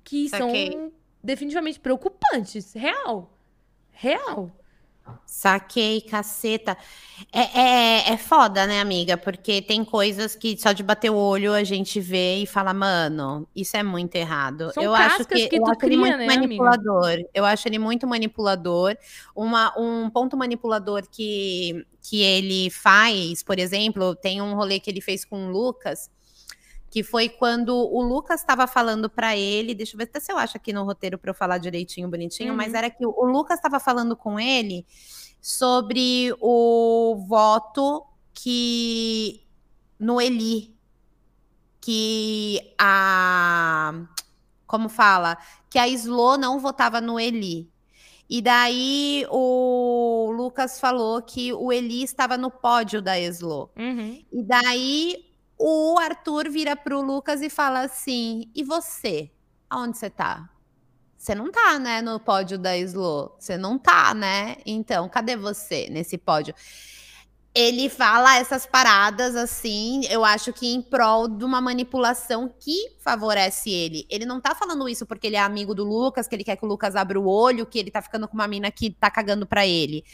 Que 0.04 0.30
Saquei. 0.30 0.72
são 0.72 0.92
definitivamente 1.24 1.80
preocupantes. 1.80 2.74
Real. 2.74 3.32
Real. 3.92 4.52
Saquei, 5.26 6.02
caceta. 6.02 6.78
É, 7.32 7.60
é, 7.60 8.14
é 8.14 8.18
foda, 8.18 8.66
né, 8.66 8.82
amiga? 8.82 9.18
Porque 9.18 9.62
tem 9.62 9.84
coisas 9.86 10.36
que 10.36 10.58
só 10.58 10.72
de 10.72 10.84
bater 10.84 11.10
o 11.10 11.16
olho 11.16 11.54
a 11.54 11.64
gente 11.64 12.00
vê 12.00 12.38
e 12.38 12.46
fala, 12.46 12.74
mano, 12.74 13.48
isso 13.56 13.78
é 13.78 13.84
muito 13.84 14.16
errado. 14.16 14.72
São 14.74 14.84
eu 14.84 14.94
acho 14.94 15.26
que, 15.26 15.48
que 15.48 15.58
eu 15.58 15.66
acho 15.66 15.74
ele 15.74 15.78
cria, 15.78 15.98
muito 15.98 16.18
né, 16.18 16.26
amiga? 16.26 16.42
manipulador. 16.42 17.18
Eu 17.34 17.46
acho 17.46 17.68
ele 17.68 17.80
muito 17.80 18.08
manipulador. 18.08 18.98
Uma, 19.36 19.74
um 19.78 20.10
ponto 20.10 20.36
manipulador 20.36 21.04
que, 21.10 21.86
que 22.02 22.22
ele 22.22 22.70
faz, 22.70 23.44
por 23.44 23.60
exemplo, 23.60 24.16
tem 24.16 24.42
um 24.42 24.56
rolê 24.56 24.80
que 24.80 24.90
ele 24.90 25.02
fez 25.02 25.24
com 25.26 25.48
o 25.48 25.52
Lucas, 25.52 26.10
que 26.92 27.04
foi 27.04 27.30
quando 27.30 27.76
o 27.76 28.02
Lucas 28.02 28.42
estava 28.42 28.66
falando 28.66 29.10
pra 29.10 29.38
ele, 29.38 29.76
deixa 29.76 29.94
eu 29.96 29.98
ver 30.00 30.06
até 30.06 30.20
se 30.20 30.32
eu 30.32 30.38
acho 30.38 30.58
aqui 30.58 30.74
no 30.74 30.84
roteiro 30.84 31.18
pra 31.18 31.30
eu 31.32 31.36
falar 31.36 31.58
direitinho, 31.60 32.10
bonitinho, 32.10 32.54
mas 32.56 32.72
Uhum. 32.72 32.78
era 32.78 32.90
que 32.90 33.06
o, 33.06 33.10
o 33.16 33.26
Lucas 33.26 33.58
estava 33.60 33.80
falando 33.80 34.16
com 34.16 34.40
ele 34.40 34.86
sobre 35.42 36.34
o 36.42 37.16
voto 37.28 38.06
que 38.34 39.42
no 40.00 40.20
Eli 40.20 40.74
que 41.82 42.74
a 42.78 43.94
como 44.68 44.90
fala 44.90 45.38
que 45.70 45.80
a 45.80 45.88
Slo 45.88 46.38
não 46.38 46.60
votava 46.60 47.00
no 47.02 47.20
Eli 47.20 47.70
e 48.30 48.42
daí 48.42 49.26
o 49.30 50.32
Lucas 50.36 50.80
falou 50.80 51.22
que 51.22 51.52
o 51.54 51.72
Eli 51.72 52.04
estava 52.04 52.38
no 52.38 52.52
pódio 52.52 53.02
da 53.02 53.20
Slo 53.20 53.70
Uhum. 53.78 54.22
e 54.32 54.44
daí 54.44 55.29
o 55.60 56.00
Arthur 56.00 56.50
vira 56.50 56.76
pro 56.76 57.02
Lucas 57.02 57.42
e 57.42 57.50
fala 57.50 57.82
assim: 57.82 58.50
"E 58.56 58.64
você? 58.64 59.30
Aonde 59.70 59.98
você 59.98 60.10
tá?" 60.10 60.50
Você 61.20 61.36
não 61.36 61.52
tá, 61.52 61.78
né, 61.78 62.02
no 62.02 62.18
pódio 62.18 62.58
da 62.58 62.78
Slo. 62.78 63.36
Você 63.38 63.58
não 63.58 63.78
tá, 63.78 64.14
né? 64.14 64.56
Então, 64.66 65.10
cadê 65.10 65.36
você 65.36 65.90
nesse 65.92 66.18
pódio? 66.18 66.56
Ele 67.54 67.90
fala 67.90 68.38
essas 68.38 68.66
paradas 68.66 69.36
assim, 69.36 70.06
eu 70.10 70.24
acho 70.24 70.54
que 70.54 70.68
em 70.68 70.82
prol 70.82 71.28
de 71.28 71.44
uma 71.44 71.60
manipulação 71.60 72.48
que 72.60 72.96
favorece 73.00 73.70
ele. 73.70 74.06
Ele 74.10 74.26
não 74.26 74.40
tá 74.40 74.56
falando 74.56 74.88
isso 74.88 75.06
porque 75.06 75.28
ele 75.28 75.36
é 75.36 75.42
amigo 75.42 75.76
do 75.76 75.84
Lucas, 75.84 76.26
que 76.26 76.36
ele 76.36 76.44
quer 76.44 76.56
que 76.56 76.64
o 76.64 76.68
Lucas 76.70 76.96
abra 76.96 77.20
o 77.20 77.28
olho, 77.28 77.66
que 77.66 77.80
ele 77.80 77.92
tá 77.92 78.02
ficando 78.02 78.28
com 78.28 78.36
uma 78.36 78.48
mina 78.48 78.72
que 78.72 78.92
tá 78.92 79.12
cagando 79.12 79.46
pra 79.46 79.68
ele. 79.68 80.06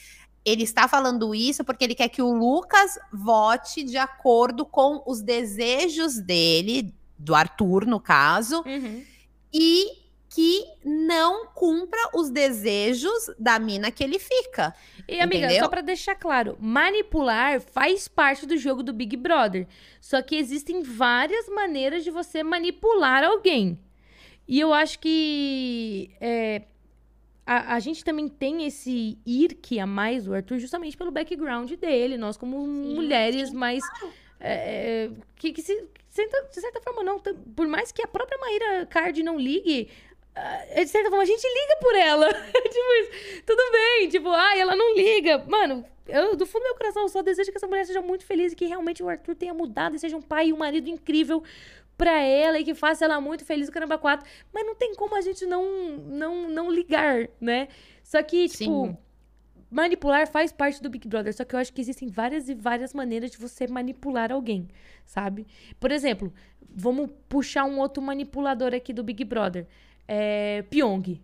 Ele 0.46 0.64
está 0.64 0.88
falando 0.88 1.34
isso 1.34 1.64
porque 1.64 1.84
ele 1.84 1.96
quer 1.96 2.08
que 2.10 2.22
o 2.22 2.32
Lucas 2.32 3.00
vote 3.12 3.84
de 3.84 3.98
acordo 3.98 4.66
com 4.66 5.02
os 5.08 5.22
desejos 5.22 6.20
dele, 6.20 6.94
do 7.18 7.34
Arthur, 7.34 7.86
no 7.88 8.00
caso, 8.00 8.62
Uhum. 8.66 9.04
e 9.52 10.06
que 10.30 10.66
não 10.84 11.48
cumpra 11.48 11.98
os 12.14 12.30
desejos 12.30 13.32
da 13.40 13.58
mina 13.58 13.90
que 13.90 14.04
ele 14.04 14.20
fica. 14.20 14.76
E, 15.08 15.20
amiga, 15.22 15.46
Entendeu? 15.46 15.64
só 15.64 15.70
pra 15.70 15.80
deixar 15.82 16.14
claro, 16.16 16.58
manipular 16.60 17.62
faz 17.62 18.08
parte 18.10 18.46
do 18.46 18.58
jogo 18.58 18.84
do 18.84 18.92
Big 18.92 19.16
Brother. 19.16 19.66
Só 20.02 20.22
que 20.22 20.36
existem 20.36 20.84
várias 20.84 21.48
maneiras 21.48 22.04
de 22.04 22.12
você 22.12 22.44
manipular 22.44 23.24
alguém. 23.24 23.80
E 24.48 24.60
eu 24.60 24.74
acho 24.74 25.00
que 25.00 26.12
é, 26.20 26.64
a, 27.46 27.76
a 27.76 27.80
gente 27.80 28.04
também 28.04 28.28
tem 28.28 28.66
esse 28.66 29.18
irque 29.26 29.80
a 29.80 29.86
mais 29.86 30.26
do 30.26 30.34
Arthur 30.34 30.58
justamente 30.58 30.98
pelo 30.98 31.12
background 31.12 31.72
dele. 31.74 32.18
Nós, 32.18 32.38
como 32.38 32.66
mulheres 32.66 33.52
mais. 33.54 33.84
é, 34.40 35.06
é, 35.06 35.12
que, 35.36 35.52
que 35.54 35.62
se, 35.62 35.74
de 35.76 35.90
certa- 36.50 36.82
forma, 36.82 37.04
não. 37.04 37.20
Por 37.20 37.68
mais 37.68 37.92
que 37.92 38.02
a 38.02 38.08
própria 38.08 38.38
Maíra 38.40 38.86
Card 38.88 39.22
não 39.22 39.38
ligue. 39.40 39.90
ah, 40.36 40.66
De 40.76 40.88
certa 40.88 41.10
forma, 41.10 41.24
a 41.24 41.28
gente 41.28 41.44
liga 41.48 41.78
por 41.82 41.96
ela. 41.96 42.34
tipo 42.34 42.94
isso. 43.02 43.44
Tudo 43.46 43.62
bem, 43.72 44.10
tipo, 44.10 44.30
ai, 44.30 44.60
ela 44.60 44.76
não 44.76 44.96
liga. 44.96 45.44
Mano, 45.48 45.86
eu, 46.08 46.36
do 46.36 46.46
fundo 46.46 46.62
do 46.64 46.66
meu 46.70 46.76
coração, 46.76 47.04
eu 47.04 47.10
só 47.10 47.22
desejo 47.22 47.52
que 47.52 47.58
essa 47.58 47.68
mulher 47.68 47.86
seja 47.86 48.02
muito 48.02 48.26
feliz 48.26 48.54
e 48.54 48.56
que 48.56 48.66
realmente 48.66 49.02
o 49.04 49.10
Arthur 49.10 49.36
tenha 49.36 49.54
mudado 49.54 49.96
e 49.96 50.00
seja 50.00 50.16
um 50.18 50.22
pai 50.22 50.48
e 50.48 50.54
um 50.54 50.58
marido 50.58 50.90
incrível 50.90 51.44
pra 51.98 52.22
ela 52.22 52.60
e 52.60 52.64
que 52.64 52.74
faça 52.74 53.06
ela 53.06 53.20
muito 53.22 53.46
feliz, 53.46 53.70
o 53.70 53.72
caramba, 53.72 53.98
quatro. 53.98 54.28
Mas 54.54 54.66
não 54.66 54.76
tem 54.76 54.94
como 54.96 55.16
a 55.16 55.22
gente 55.22 55.46
não, 55.46 55.98
não, 55.98 56.50
não 56.50 56.72
ligar, 56.72 57.28
né? 57.40 57.68
Só 58.04 58.22
que, 58.22 58.48
tipo, 58.50 58.88
Sim. 58.88 58.98
manipular 59.70 60.28
faz 60.28 60.52
parte 60.52 60.82
do 60.82 60.90
Big 60.90 61.08
Brother. 61.08 61.34
Só 61.34 61.44
que 61.44 61.56
eu 61.56 61.60
acho 61.60 61.74
que 61.74 61.82
existem 61.82 62.10
várias 62.10 62.50
e 62.50 62.54
várias 62.54 62.94
maneiras 62.94 63.32
de 63.32 63.38
você 63.38 63.68
manipular 63.68 64.32
alguém, 64.32 64.68
sabe? 65.06 65.48
Por 65.80 65.92
exemplo, 65.92 66.34
vamos 66.70 67.10
puxar 67.30 67.66
um 67.66 67.80
outro 67.80 68.02
manipulador 68.04 68.74
aqui 68.74 68.94
do 68.94 69.04
Big 69.04 69.24
Brother. 69.24 69.68
É, 70.08 70.64
Pyong. 70.70 71.22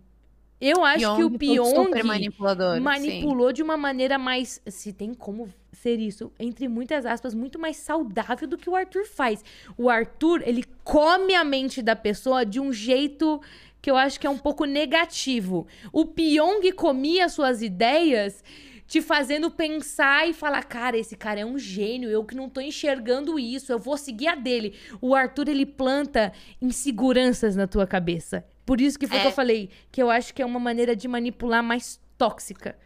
Eu 0.60 0.84
acho 0.84 1.16
que 1.16 1.24
o 1.24 1.30
Pyong, 1.38 1.90
Pyong 1.90 2.04
manipulador. 2.04 2.76
sim. 2.76 2.80
manipulou 2.80 3.52
de 3.52 3.62
uma 3.62 3.76
maneira 3.76 4.16
mais, 4.16 4.62
se 4.66 4.92
tem 4.92 5.12
como 5.12 5.48
ser 5.82 5.98
isso, 5.98 6.32
entre 6.38 6.68
muitas 6.68 7.04
aspas, 7.04 7.34
muito 7.34 7.58
mais 7.58 7.76
saudável 7.76 8.46
do 8.46 8.56
que 8.56 8.70
o 8.70 8.76
Arthur 8.76 9.04
faz. 9.04 9.44
O 9.76 9.90
Arthur, 9.90 10.40
ele 10.46 10.64
come 10.84 11.34
a 11.34 11.42
mente 11.42 11.82
da 11.82 11.96
pessoa 11.96 12.46
de 12.46 12.60
um 12.60 12.72
jeito 12.72 13.40
que 13.80 13.90
eu 13.90 13.96
acho 13.96 14.20
que 14.20 14.26
é 14.26 14.30
um 14.30 14.38
pouco 14.38 14.64
negativo. 14.64 15.66
O 15.92 16.06
Pyong 16.06 16.70
comia 16.76 17.28
suas 17.28 17.62
ideias 17.62 18.44
te 18.86 19.00
fazendo 19.00 19.50
pensar 19.50 20.28
e 20.28 20.32
falar, 20.32 20.62
cara, 20.64 20.96
esse 20.96 21.16
cara 21.16 21.40
é 21.40 21.44
um 21.44 21.58
gênio, 21.58 22.10
eu 22.10 22.24
que 22.24 22.36
não 22.36 22.48
tô 22.48 22.60
enxergando 22.60 23.38
isso, 23.38 23.72
eu 23.72 23.78
vou 23.78 23.96
seguir 23.96 24.28
a 24.28 24.34
dele. 24.36 24.74
O 25.00 25.14
Arthur, 25.16 25.48
ele 25.48 25.66
planta 25.66 26.32
inseguranças 26.60 27.56
na 27.56 27.66
tua 27.66 27.86
cabeça. 27.86 28.44
Por 28.64 28.80
isso 28.80 28.98
que 28.98 29.06
foi 29.08 29.18
que 29.18 29.26
É. 29.26 29.28
eu 29.28 29.32
falei, 29.32 29.70
que 29.90 30.00
eu 30.02 30.10
acho 30.10 30.32
que 30.32 30.42
é 30.42 30.46
uma 30.46 30.60
maneira 30.60 30.94
de 30.94 31.08
manipular 31.08 31.62
mais 31.62 31.98
tóxica. 32.16 32.76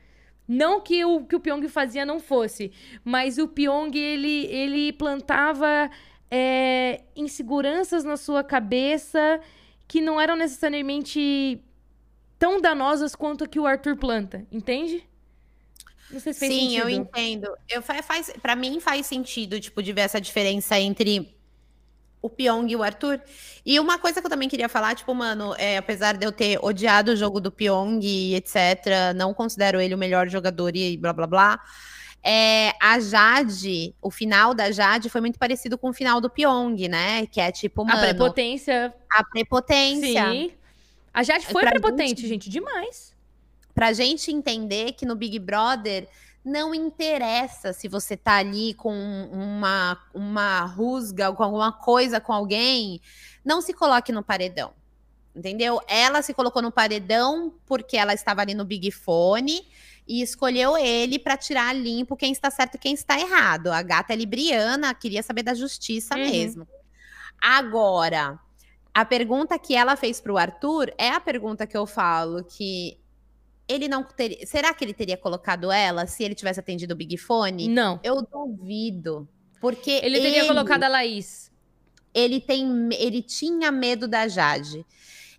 Não 0.48 0.80
que 0.80 1.04
o 1.04 1.24
que 1.24 1.34
o 1.36 1.40
Pyong 1.40 1.66
fazia 1.68 2.04
não 2.06 2.20
fosse, 2.20 2.70
mas 3.04 3.36
o 3.38 3.48
Pyong, 3.48 3.90
ele, 3.96 4.46
ele 4.46 4.92
plantava 4.92 5.90
é, 6.30 7.02
inseguranças 7.16 8.04
na 8.04 8.16
sua 8.16 8.44
cabeça 8.44 9.40
que 9.88 10.00
não 10.00 10.20
eram 10.20 10.36
necessariamente 10.36 11.60
tão 12.38 12.60
danosas 12.60 13.14
quanto 13.16 13.44
a 13.44 13.46
que 13.48 13.58
o 13.58 13.66
Arthur 13.66 13.96
planta, 13.96 14.46
entende? 14.52 15.04
Não 16.10 16.20
sei 16.20 16.32
se 16.32 16.38
fez 16.38 16.52
Sim, 16.52 16.76
eu 16.78 16.86
sentido. 16.86 17.00
entendo. 17.08 17.56
Eu, 17.68 17.82
fa- 17.82 18.02
faz, 18.02 18.32
pra 18.40 18.54
mim 18.54 18.78
faz 18.78 19.06
sentido, 19.06 19.58
tipo, 19.58 19.82
de 19.82 19.92
ver 19.92 20.02
essa 20.02 20.20
diferença 20.20 20.78
entre 20.78 21.35
o 22.22 22.28
Pyong 22.30 22.66
e 22.70 22.76
o 22.76 22.82
Arthur. 22.82 23.20
E 23.64 23.78
uma 23.78 23.98
coisa 23.98 24.20
que 24.20 24.26
eu 24.26 24.30
também 24.30 24.48
queria 24.48 24.68
falar, 24.68 24.94
tipo, 24.94 25.14
mano, 25.14 25.54
é, 25.58 25.76
apesar 25.76 26.16
de 26.16 26.24
eu 26.26 26.32
ter 26.32 26.58
odiado 26.62 27.12
o 27.12 27.16
jogo 27.16 27.40
do 27.40 27.50
Pyong 27.52 28.00
e 28.02 28.34
etc., 28.34 29.14
não 29.14 29.32
considero 29.34 29.80
ele 29.80 29.94
o 29.94 29.98
melhor 29.98 30.28
jogador 30.28 30.74
e 30.76 30.96
blá 30.96 31.12
blá 31.12 31.26
blá. 31.26 31.60
É, 32.28 32.72
a 32.82 32.98
Jade, 32.98 33.94
o 34.02 34.10
final 34.10 34.52
da 34.52 34.72
Jade 34.72 35.08
foi 35.08 35.20
muito 35.20 35.38
parecido 35.38 35.78
com 35.78 35.90
o 35.90 35.92
final 35.92 36.20
do 36.20 36.28
Pyong, 36.28 36.88
né? 36.88 37.24
Que 37.26 37.40
é 37.40 37.52
tipo, 37.52 37.82
A 37.82 37.84
mano, 37.84 38.00
prepotência, 38.00 38.92
a 39.10 39.22
prepotência. 39.22 40.30
sim. 40.32 40.50
A 41.14 41.22
Jade 41.22 41.46
foi 41.46 41.62
Pra 41.62 41.70
prepotente, 41.70 42.22
gente- 42.22 42.28
gente, 42.28 42.50
demais. 42.50 43.14
pra 43.74 43.92
gente 43.92 44.32
entender 44.32 44.92
que 44.92 45.06
no 45.06 45.14
Big 45.14 45.38
Brother 45.38 46.08
não 46.46 46.72
interessa 46.72 47.72
se 47.72 47.88
você 47.88 48.16
tá 48.16 48.36
ali 48.36 48.72
com 48.74 48.94
uma, 49.32 50.00
uma 50.14 50.60
rusga, 50.60 51.32
com 51.32 51.42
alguma 51.42 51.72
coisa 51.72 52.20
com 52.20 52.32
alguém, 52.32 53.00
não 53.44 53.60
se 53.60 53.72
coloque 53.74 54.12
no 54.12 54.22
paredão. 54.22 54.72
Entendeu? 55.34 55.80
Ela 55.88 56.22
se 56.22 56.32
colocou 56.32 56.62
no 56.62 56.70
paredão 56.70 57.52
porque 57.66 57.96
ela 57.96 58.14
estava 58.14 58.42
ali 58.42 58.54
no 58.54 58.64
Big 58.64 58.92
Fone 58.92 59.66
e 60.06 60.22
escolheu 60.22 60.78
ele 60.78 61.18
pra 61.18 61.36
tirar 61.36 61.74
limpo 61.74 62.16
quem 62.16 62.30
está 62.30 62.48
certo 62.48 62.76
e 62.76 62.78
quem 62.78 62.94
está 62.94 63.18
errado. 63.18 63.72
A 63.72 63.82
gata 63.82 64.12
é 64.12 64.16
libriana, 64.16 64.94
queria 64.94 65.24
saber 65.24 65.42
da 65.42 65.52
justiça 65.52 66.14
Uhum. 66.14 66.20
mesmo. 66.30 66.68
Agora, 67.42 68.38
a 68.94 69.04
pergunta 69.04 69.58
que 69.58 69.74
ela 69.74 69.96
fez 69.96 70.20
pro 70.20 70.38
Arthur 70.38 70.94
é 70.96 71.10
a 71.10 71.20
pergunta 71.20 71.66
que 71.66 71.76
eu 71.76 71.86
falo 71.86 72.44
que 72.44 72.98
ele 73.68 73.88
não 73.88 74.02
teria. 74.02 74.46
Será 74.46 74.72
que 74.72 74.84
ele 74.84 74.94
teria 74.94 75.16
colocado 75.16 75.70
ela 75.72 76.06
se 76.06 76.22
ele 76.22 76.34
tivesse 76.34 76.60
atendido 76.60 76.94
o 76.94 76.96
Big 76.96 77.16
Fone? 77.16 77.68
Não. 77.68 77.98
Eu 78.02 78.22
duvido. 78.22 79.28
Porque 79.60 79.90
Ele 80.02 80.20
teria 80.20 80.46
colocado 80.46 80.84
a 80.84 80.88
Laís. 80.88 81.50
ele 82.14 82.40
tem 82.40 82.88
ele 82.92 83.22
tinha 83.22 83.72
medo 83.72 84.06
da 84.06 84.28
Jade. 84.28 84.84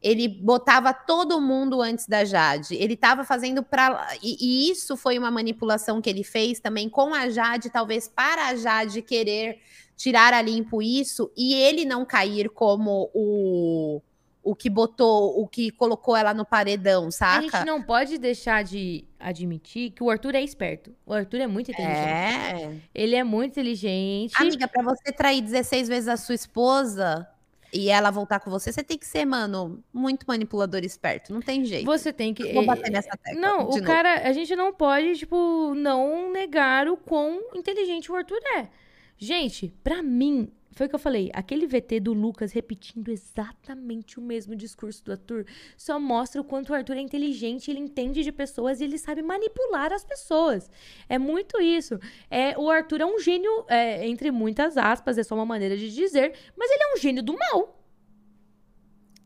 Ele 0.02 0.28
botava 0.28 0.94
todo 0.94 1.42
mundo 1.42 1.82
antes 1.82 2.08
da 2.08 2.24
Jade. 2.26 2.76
Ele 2.76 2.94
estava 2.94 3.24
fazendo 3.24 3.64
para 3.64 4.16
e, 4.22 4.38
e 4.40 4.72
isso 4.72 4.98
foi 4.98 5.18
uma 5.18 5.32
manipulação 5.32 6.02
que 6.02 6.10
ele 6.10 6.24
fez 6.24 6.60
também 6.60 6.90
com 6.90 7.14
a 7.14 7.30
Jade, 7.30 7.70
talvez 7.70 8.08
para 8.08 8.48
a 8.48 8.56
Jade 8.56 9.02
querer 9.02 9.60
tirar 9.96 10.34
a 10.34 10.42
limpo 10.42 10.82
isso 10.82 11.32
e 11.36 11.54
ele 11.54 11.86
não 11.86 12.06
cair 12.06 12.50
como 12.50 13.10
o 13.14 14.02
o 14.50 14.56
que 14.56 14.70
botou, 14.70 15.40
o 15.42 15.48
que 15.48 15.72
colocou 15.72 16.16
ela 16.16 16.34
no 16.34 16.46
paredão, 16.46 17.08
A 17.08 17.12
saca? 17.12 17.42
gente 17.42 17.66
não 17.66 17.82
pode 17.82 18.18
deixar 18.18 18.64
de 18.64 19.06
admitir 19.20 19.92
que 19.92 20.02
o 20.04 20.10
Arthur 20.10 20.36
é 20.36 20.42
esperto. 20.42 20.94
O 21.06 21.14
Arthur 21.14 21.42
é 21.42 21.48
muito 21.48 21.72
inteligente. 21.72 21.98
É. 21.98 22.76
Ele 22.96 23.16
é 23.16 23.24
muito 23.24 23.52
inteligente. 23.52 24.34
Amiga, 24.38 24.68
para 24.68 24.84
você 24.84 25.12
trair 25.12 25.42
16 25.42 25.88
vezes 25.88 26.08
a 26.08 26.16
sua 26.16 26.36
esposa, 26.36 27.28
e 27.74 27.90
ela 27.90 28.10
voltar 28.10 28.40
com 28.40 28.50
você, 28.50 28.72
você 28.72 28.84
tem 28.84 28.98
que 28.98 29.06
ser, 29.06 29.26
mano, 29.26 29.84
muito 29.94 30.26
manipulador 30.26 30.82
esperto. 30.84 31.34
Não 31.34 31.42
tem 31.42 31.66
jeito. 31.66 31.86
Você 31.86 32.14
tem 32.14 32.34
que. 32.34 32.54
Vou 32.54 32.66
bater 32.66 32.90
nessa 32.90 33.12
tecla. 33.18 33.40
Não, 33.40 33.60
o 33.60 33.72
novo. 33.72 33.84
cara, 33.84 34.28
a 34.28 34.32
gente 34.32 34.56
não 34.56 34.72
pode, 34.74 35.18
tipo, 35.18 35.74
não 35.76 36.32
negar 36.32 36.88
o 36.88 36.96
quão 36.96 37.42
inteligente 37.54 38.12
o 38.12 38.16
Arthur 38.16 38.40
é. 38.58 38.70
Gente, 39.18 39.74
pra 39.84 40.02
mim, 40.02 40.50
foi 40.78 40.86
o 40.86 40.90
que 40.90 40.96
eu 40.96 41.00
falei, 41.00 41.32
aquele 41.34 41.66
VT 41.66 42.00
do 42.00 42.14
Lucas 42.14 42.52
repetindo 42.52 43.10
exatamente 43.10 44.20
o 44.20 44.22
mesmo 44.22 44.56
discurso 44.56 45.04
do 45.04 45.12
Arthur 45.12 45.46
só 45.76 46.00
mostra 46.00 46.40
o 46.40 46.44
quanto 46.44 46.70
o 46.70 46.76
Arthur 46.76 46.98
é 46.98 47.02
inteligente, 47.02 47.72
ele 47.72 47.80
entende 47.80 48.24
de 48.24 48.32
pessoas 48.32 48.80
e 48.80 48.84
ele 48.84 48.98
sabe 49.00 49.24
manipular 49.24 49.92
as 49.92 50.06
pessoas. 50.06 50.70
É 51.10 51.18
muito 51.18 51.60
isso. 51.60 52.00
É, 52.30 52.58
o 52.58 52.70
Arthur 52.70 53.02
é 53.02 53.06
um 53.06 53.20
gênio, 53.20 53.66
é, 53.68 54.08
entre 54.08 54.30
muitas 54.30 54.78
aspas, 54.78 55.18
é 55.18 55.24
só 55.24 55.34
uma 55.34 55.46
maneira 55.46 55.76
de 55.76 55.92
dizer, 55.94 56.34
mas 56.56 56.70
ele 56.70 56.84
é 56.84 56.94
um 56.94 56.98
gênio 56.98 57.24
do 57.24 57.36
mal, 57.36 57.84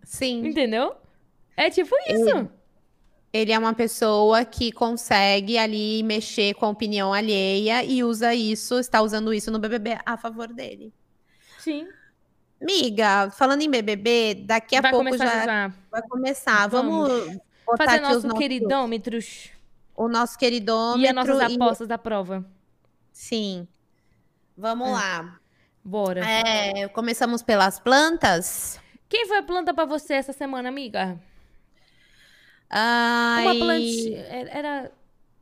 Sim. 0.03 0.47
entendeu? 0.47 0.95
É 1.57 1.69
tipo 1.69 1.93
isso. 2.07 2.49
Ele 3.33 3.51
é 3.51 3.59
uma 3.59 3.73
pessoa 3.73 4.43
que 4.43 4.71
consegue 4.71 5.57
ali 5.57 6.01
mexer 6.03 6.53
com 6.53 6.65
a 6.65 6.69
opinião 6.69 7.13
alheia 7.13 7.83
e 7.83 8.03
usa 8.03 8.33
isso, 8.33 8.79
está 8.79 9.01
usando 9.01 9.33
isso 9.33 9.51
no 9.51 9.59
BBB 9.59 9.99
a 10.05 10.17
favor 10.17 10.47
dele. 10.47 10.93
Sim. 11.61 11.87
Miga, 12.59 13.31
falando 13.31 13.61
em 13.61 13.69
BBB, 13.69 14.43
daqui 14.45 14.75
a 14.75 14.81
Vai 14.81 14.91
pouco 14.91 15.17
já 15.17 15.25
usar. 15.25 15.73
vai 15.89 16.01
começar. 16.03 16.67
Vamos, 16.67 17.09
botar 17.65 17.85
Fazer 17.85 17.99
nosso 18.01 18.27
nossos, 18.27 18.37
queridômetros 18.39 19.49
o 19.95 20.07
nosso 20.07 20.37
queridômetro. 20.37 21.01
e 21.01 21.07
as 21.07 21.13
nossas 21.15 21.51
e- 21.51 21.55
apostas 21.55 21.87
da 21.87 21.97
prova. 21.97 22.45
Sim. 23.11 23.67
Vamos 24.57 24.89
É. 24.89 24.91
lá. 24.91 25.39
Bora. 25.83 26.21
É, 26.23 26.87
começamos 26.89 27.41
pelas 27.41 27.79
plantas. 27.79 28.79
Quem 29.09 29.27
foi 29.27 29.37
a 29.37 29.43
planta 29.43 29.73
pra 29.73 29.85
você 29.85 30.13
essa 30.13 30.31
semana, 30.31 30.69
amiga? 30.69 31.19
Ai, 32.69 33.43
Uma 33.45 33.55
plantinha. 33.55 34.19
Era. 34.49 34.91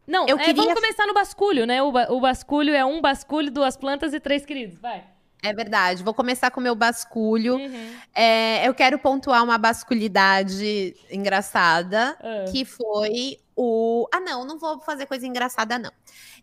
Não, 0.07 0.25
Eu 0.27 0.37
é, 0.39 0.43
queria- 0.45 0.55
vamos 0.63 0.73
começar 0.73 1.05
no 1.05 1.13
basculho, 1.13 1.65
né? 1.67 1.81
O, 1.83 1.91
ba- 1.91 2.07
o 2.09 2.19
basculho 2.19 2.73
é 2.73 2.83
um 2.83 2.99
basculho, 3.01 3.51
duas 3.51 3.77
plantas 3.77 4.13
e 4.13 4.19
três 4.19 4.45
queridos. 4.45 4.79
Vai. 4.79 5.03
É 5.41 5.53
verdade. 5.53 6.03
Vou 6.03 6.13
começar 6.13 6.51
com 6.51 6.59
o 6.59 6.63
meu 6.63 6.75
basculho. 6.75 7.55
Uhum. 7.55 7.95
É, 8.13 8.67
eu 8.67 8.73
quero 8.73 8.99
pontuar 8.99 9.43
uma 9.43 9.57
basculidade 9.57 10.95
engraçada, 11.09 12.17
Ah. 12.21 12.51
que 12.51 12.65
foi 12.65 13.37
o. 13.55 14.07
Ah, 14.13 14.19
não, 14.19 14.45
não 14.45 14.59
vou 14.59 14.79
fazer 14.81 15.05
coisa 15.05 15.25
engraçada, 15.25 15.79
não. 15.79 15.91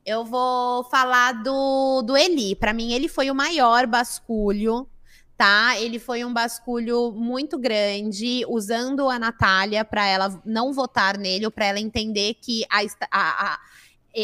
Eu 0.05 0.25
vou 0.25 0.85
falar 0.85 1.33
do, 1.43 2.03
do 2.03 2.17
Eli. 2.17 2.55
Para 2.55 2.73
mim, 2.73 2.93
ele 2.93 3.09
foi 3.09 3.31
o 3.31 3.35
maior 3.35 3.87
basculho, 3.87 4.89
tá? 5.37 5.79
Ele 5.79 5.99
foi 5.99 6.25
um 6.25 6.33
basculho 6.33 7.13
muito 7.13 7.59
grande, 7.59 8.45
usando 8.49 9.11
a 9.11 9.19
Natália 9.19 9.85
para 9.85 10.07
ela 10.07 10.41
não 10.45 10.73
votar 10.73 11.19
nele, 11.19 11.45
ou 11.45 11.51
para 11.51 11.67
ela 11.67 11.81
entender 11.81 12.35
que 12.35 12.65
a, 12.71 12.81
a, 13.11 13.53
a, 13.53 13.59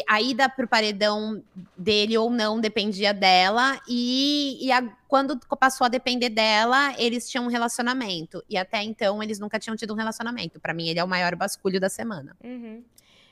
a 0.09 0.20
ida 0.23 0.48
pro 0.48 0.66
paredão 0.66 1.43
dele 1.77 2.16
ou 2.16 2.31
não 2.31 2.60
dependia 2.60 3.12
dela. 3.12 3.78
E, 3.89 4.59
e 4.64 4.73
a- 4.73 4.82
quando 5.06 5.39
passou 5.59 5.85
a 5.85 5.89
depender 5.89 6.31
dela, 6.31 6.94
eles 6.98 7.28
tinham 7.28 7.44
um 7.44 7.48
relacionamento. 7.48 8.43
E 8.48 8.56
até 8.56 8.82
então, 8.82 9.23
eles 9.23 9.39
nunca 9.39 9.59
tinham 9.59 9.77
tido 9.77 9.93
um 9.93 9.97
relacionamento. 9.97 10.59
Para 10.60 10.73
mim, 10.73 10.89
ele 10.89 10.98
é 10.98 11.05
o 11.05 11.09
maior 11.09 11.35
basculho 11.36 11.78
da 11.81 11.89
semana. 11.89 12.36
Uhum. 12.43 12.82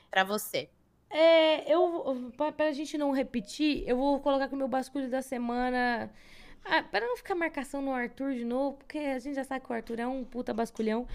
Para 0.09 0.23
você. 0.23 0.69
É, 1.09 1.71
eu, 1.73 2.31
pra, 2.37 2.51
pra 2.51 2.71
gente 2.71 2.97
não 2.97 3.11
repetir, 3.11 3.83
eu 3.87 3.97
vou 3.97 4.19
colocar 4.19 4.47
que 4.47 4.53
o 4.53 4.57
meu 4.57 4.67
basculho 4.67 5.09
da 5.09 5.21
semana. 5.21 6.09
Ah, 6.63 6.83
para 6.83 7.05
não 7.07 7.17
ficar 7.17 7.33
marcação 7.33 7.81
no 7.81 7.91
Arthur 7.91 8.33
de 8.33 8.45
novo, 8.45 8.77
porque 8.77 8.99
a 8.99 9.17
gente 9.17 9.33
já 9.35 9.43
sabe 9.43 9.65
que 9.65 9.71
o 9.71 9.75
Arthur 9.75 9.99
é 9.99 10.05
um 10.07 10.23
puta 10.23 10.53
basculhão. 10.53 11.07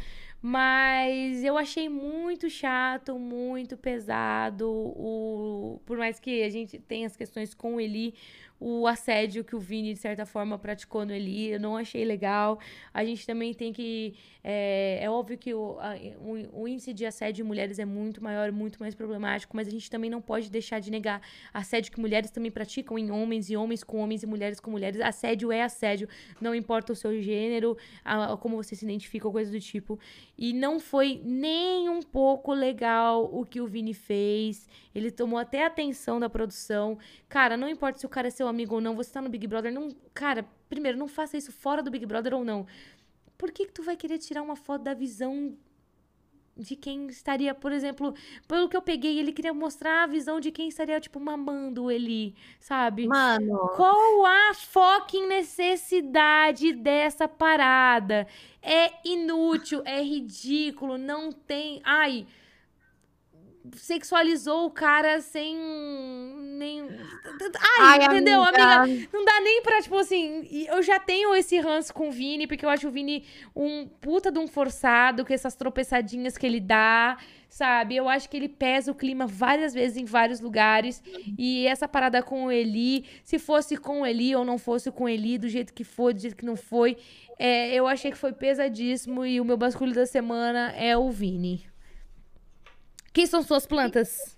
Mas 0.49 1.43
eu 1.43 1.59
achei 1.59 1.89
muito 1.89 2.49
chato, 2.49 3.19
muito 3.19 3.77
pesado. 3.77 4.71
O, 4.71 5.81
por 5.85 5.99
mais 5.99 6.21
que 6.21 6.45
a 6.45 6.49
gente 6.49 6.79
tenha 6.79 7.09
as 7.09 7.17
questões 7.17 7.53
com 7.53 7.75
o 7.75 7.81
Eli, 7.81 8.15
o 8.59 8.87
assédio 8.87 9.45
que 9.45 9.55
o 9.55 9.61
Vini, 9.61 9.93
de 9.93 9.99
certa 10.01 10.25
forma, 10.25 10.59
praticou 10.59 11.05
no 11.05 11.13
Eli, 11.13 11.51
eu 11.53 11.61
não 11.61 11.77
achei 11.77 12.05
legal. 12.05 12.59
A 12.93 13.05
gente 13.05 13.27
também 13.27 13.53
tem 13.53 13.73
que. 13.73 14.15
É, 14.43 15.01
é 15.03 15.11
óbvio 15.11 15.37
que 15.37 15.53
o, 15.53 15.77
a- 15.81 15.95
o, 16.21 16.63
o 16.63 16.69
índice 16.69 16.93
de 16.95 17.05
assédio 17.05 17.43
em 17.43 17.47
mulheres 17.47 17.79
é 17.79 17.85
muito 17.85 18.23
maior, 18.23 18.51
muito 18.53 18.79
mais 18.79 18.95
problemático, 18.95 19.55
mas 19.57 19.67
a 19.69 19.71
gente 19.71 19.91
também 19.91 20.09
não 20.09 20.23
pode 20.23 20.51
deixar 20.51 20.79
de 20.81 20.91
negar 20.91 21.21
assédio 21.53 21.93
que 21.93 22.01
mulheres 22.01 22.31
também 22.31 22.51
praticam 22.51 22.99
em 22.99 23.11
homens, 23.11 23.51
e 23.51 23.57
homens 23.57 23.83
com 23.85 23.99
homens, 23.99 24.23
e 24.23 24.27
mulheres 24.27 24.59
com 24.61 24.71
mulheres. 24.71 25.01
Assédio 25.01 25.53
é 25.53 25.63
assédio, 25.63 26.09
não 26.41 26.55
importa 26.55 26.93
o 26.93 26.97
seu 26.97 27.21
gênero, 27.21 27.77
a- 28.05 28.33
a- 28.33 28.37
como 28.37 28.57
você 28.57 28.75
se 28.75 28.85
identifica 28.85 29.27
ou 29.27 29.33
coisa 29.33 29.51
do 29.51 29.61
tipo. 29.61 29.99
E 30.39 30.53
não 30.53 30.79
foi 30.81 31.21
nem 31.25 31.89
um 31.89 32.01
pouco 32.01 32.53
legal 32.55 33.29
o 33.33 33.45
que 33.45 33.61
o 33.61 33.67
Vini 33.67 33.93
fez. 33.95 34.69
Ele 34.95 35.11
tomou 35.11 35.39
até 35.39 35.65
a 35.65 35.67
atenção 35.67 36.19
da 36.21 36.29
produção. 36.31 36.99
Cara, 37.29 37.57
não 37.57 37.69
importa 37.69 37.99
se 37.99 38.07
o 38.07 38.09
cara 38.09 38.29
é 38.29 38.31
seu 38.31 38.46
amigo 38.49 38.75
ou 38.77 38.81
não, 38.81 38.97
você 38.97 39.13
tá 39.13 39.21
no 39.21 39.29
Big 39.29 39.47
Brother, 39.47 39.73
não. 39.73 39.89
Cara, 40.15 40.47
primeiro, 40.69 40.99
não 40.99 41.09
faça 41.09 41.37
isso 41.37 41.53
fora 41.53 41.83
do 41.83 41.91
Big 41.91 42.07
Brother 42.07 42.35
ou 42.35 42.45
não. 42.45 42.67
Por 43.39 43.51
que, 43.53 43.67
que 43.67 43.73
tu 43.73 43.83
vai 43.83 43.97
querer 43.97 44.19
tirar 44.19 44.43
uma 44.43 44.57
foto 44.57 44.83
da 44.83 44.95
visão 44.95 45.57
de 46.57 46.75
quem 46.75 47.07
estaria, 47.09 47.55
por 47.55 47.71
exemplo, 47.71 48.15
pelo 48.49 48.69
que 48.69 48.77
eu 48.77 48.81
peguei, 48.81 49.19
ele 49.19 49.33
queria 49.33 49.53
mostrar 49.53 50.05
a 50.05 50.07
visão 50.07 50.41
de 50.41 50.51
quem 50.51 50.69
estaria, 50.69 50.99
tipo, 50.99 51.21
mamando 51.21 51.91
ele, 51.91 52.35
sabe? 52.59 53.07
Mano, 53.07 53.69
Qual 53.77 54.25
a 54.25 54.55
fucking 54.55 55.27
necessidade 55.27 56.73
dessa 56.73 57.29
parada? 57.29 58.27
É 58.63 58.91
inútil, 59.05 59.83
é 59.85 60.03
ridículo, 60.03 60.97
não 60.97 61.31
tem. 61.31 61.81
Ai. 61.85 62.27
Sexualizou 63.75 64.67
o 64.67 64.71
cara 64.71 65.21
sem 65.21 65.57
nem. 66.57 66.83
Ai, 67.79 67.99
Ai, 68.01 68.07
entendeu, 68.07 68.43
amiga? 68.43 68.65
amiga. 68.65 69.09
Não 69.13 69.25
dá 69.25 69.41
nem 69.41 69.63
pra, 69.63 69.83
tipo 69.83 69.97
assim. 69.97 70.47
Eu 70.69 70.83
já 70.83 70.99
tenho 70.99 71.35
esse 71.35 71.59
ranço 71.59 71.93
com 71.93 72.09
o 72.09 72.13
Vini, 72.13 72.47
porque 72.47 72.65
eu 72.65 72.71
acho 72.71 72.89
o 72.89 72.91
Vini 72.91 73.25
um 73.55 73.87
puta 73.87 74.31
de 74.31 74.39
um 74.39 74.47
forçado, 74.47 75.25
com 75.25 75.33
essas 75.33 75.55
tropeçadinhas 75.55 76.37
que 76.37 76.47
ele 76.47 76.61
dá, 76.61 77.19
sabe? 77.49 77.97
Eu 77.97 78.09
acho 78.09 78.29
que 78.29 78.37
ele 78.37 78.49
pesa 78.49 78.91
o 78.91 78.95
clima 78.95 79.27
várias 79.27 79.75
vezes 79.75 79.97
em 79.97 80.05
vários 80.05 80.41
lugares. 80.41 81.03
E 81.39 81.67
essa 81.67 81.87
parada 81.87 82.23
com 82.23 82.47
o 82.47 82.53
Eli, 82.53 83.05
se 83.23 83.39
fosse 83.39 83.77
com 83.77 84.03
o 84.03 84.07
Eli 84.07 84.35
ou 84.35 84.45
não 84.45 84.59
fosse 84.59 84.91
com 84.91 85.05
o 85.05 85.09
Eli, 85.09 85.39
do 85.39 85.49
jeito 85.49 85.73
que 85.73 85.85
foi, 85.85 86.15
do 86.15 86.21
jeito 86.21 86.37
que 86.37 86.47
não 86.47 86.57
foi, 86.57 86.97
é, 87.39 87.75
eu 87.75 87.87
achei 87.87 88.11
que 88.11 88.19
foi 88.19 88.33
pesadíssimo. 88.33 89.25
E 89.25 89.41
o 89.41 89.45
meu 89.45 89.57
basculho 89.57 89.95
da 89.95 90.07
semana 90.07 90.73
é 90.73 90.97
o 90.97 91.11
Vini. 91.11 91.76
Quem 93.17 93.27
são 93.27 93.43
suas 93.43 93.65
plantas? 93.65 94.37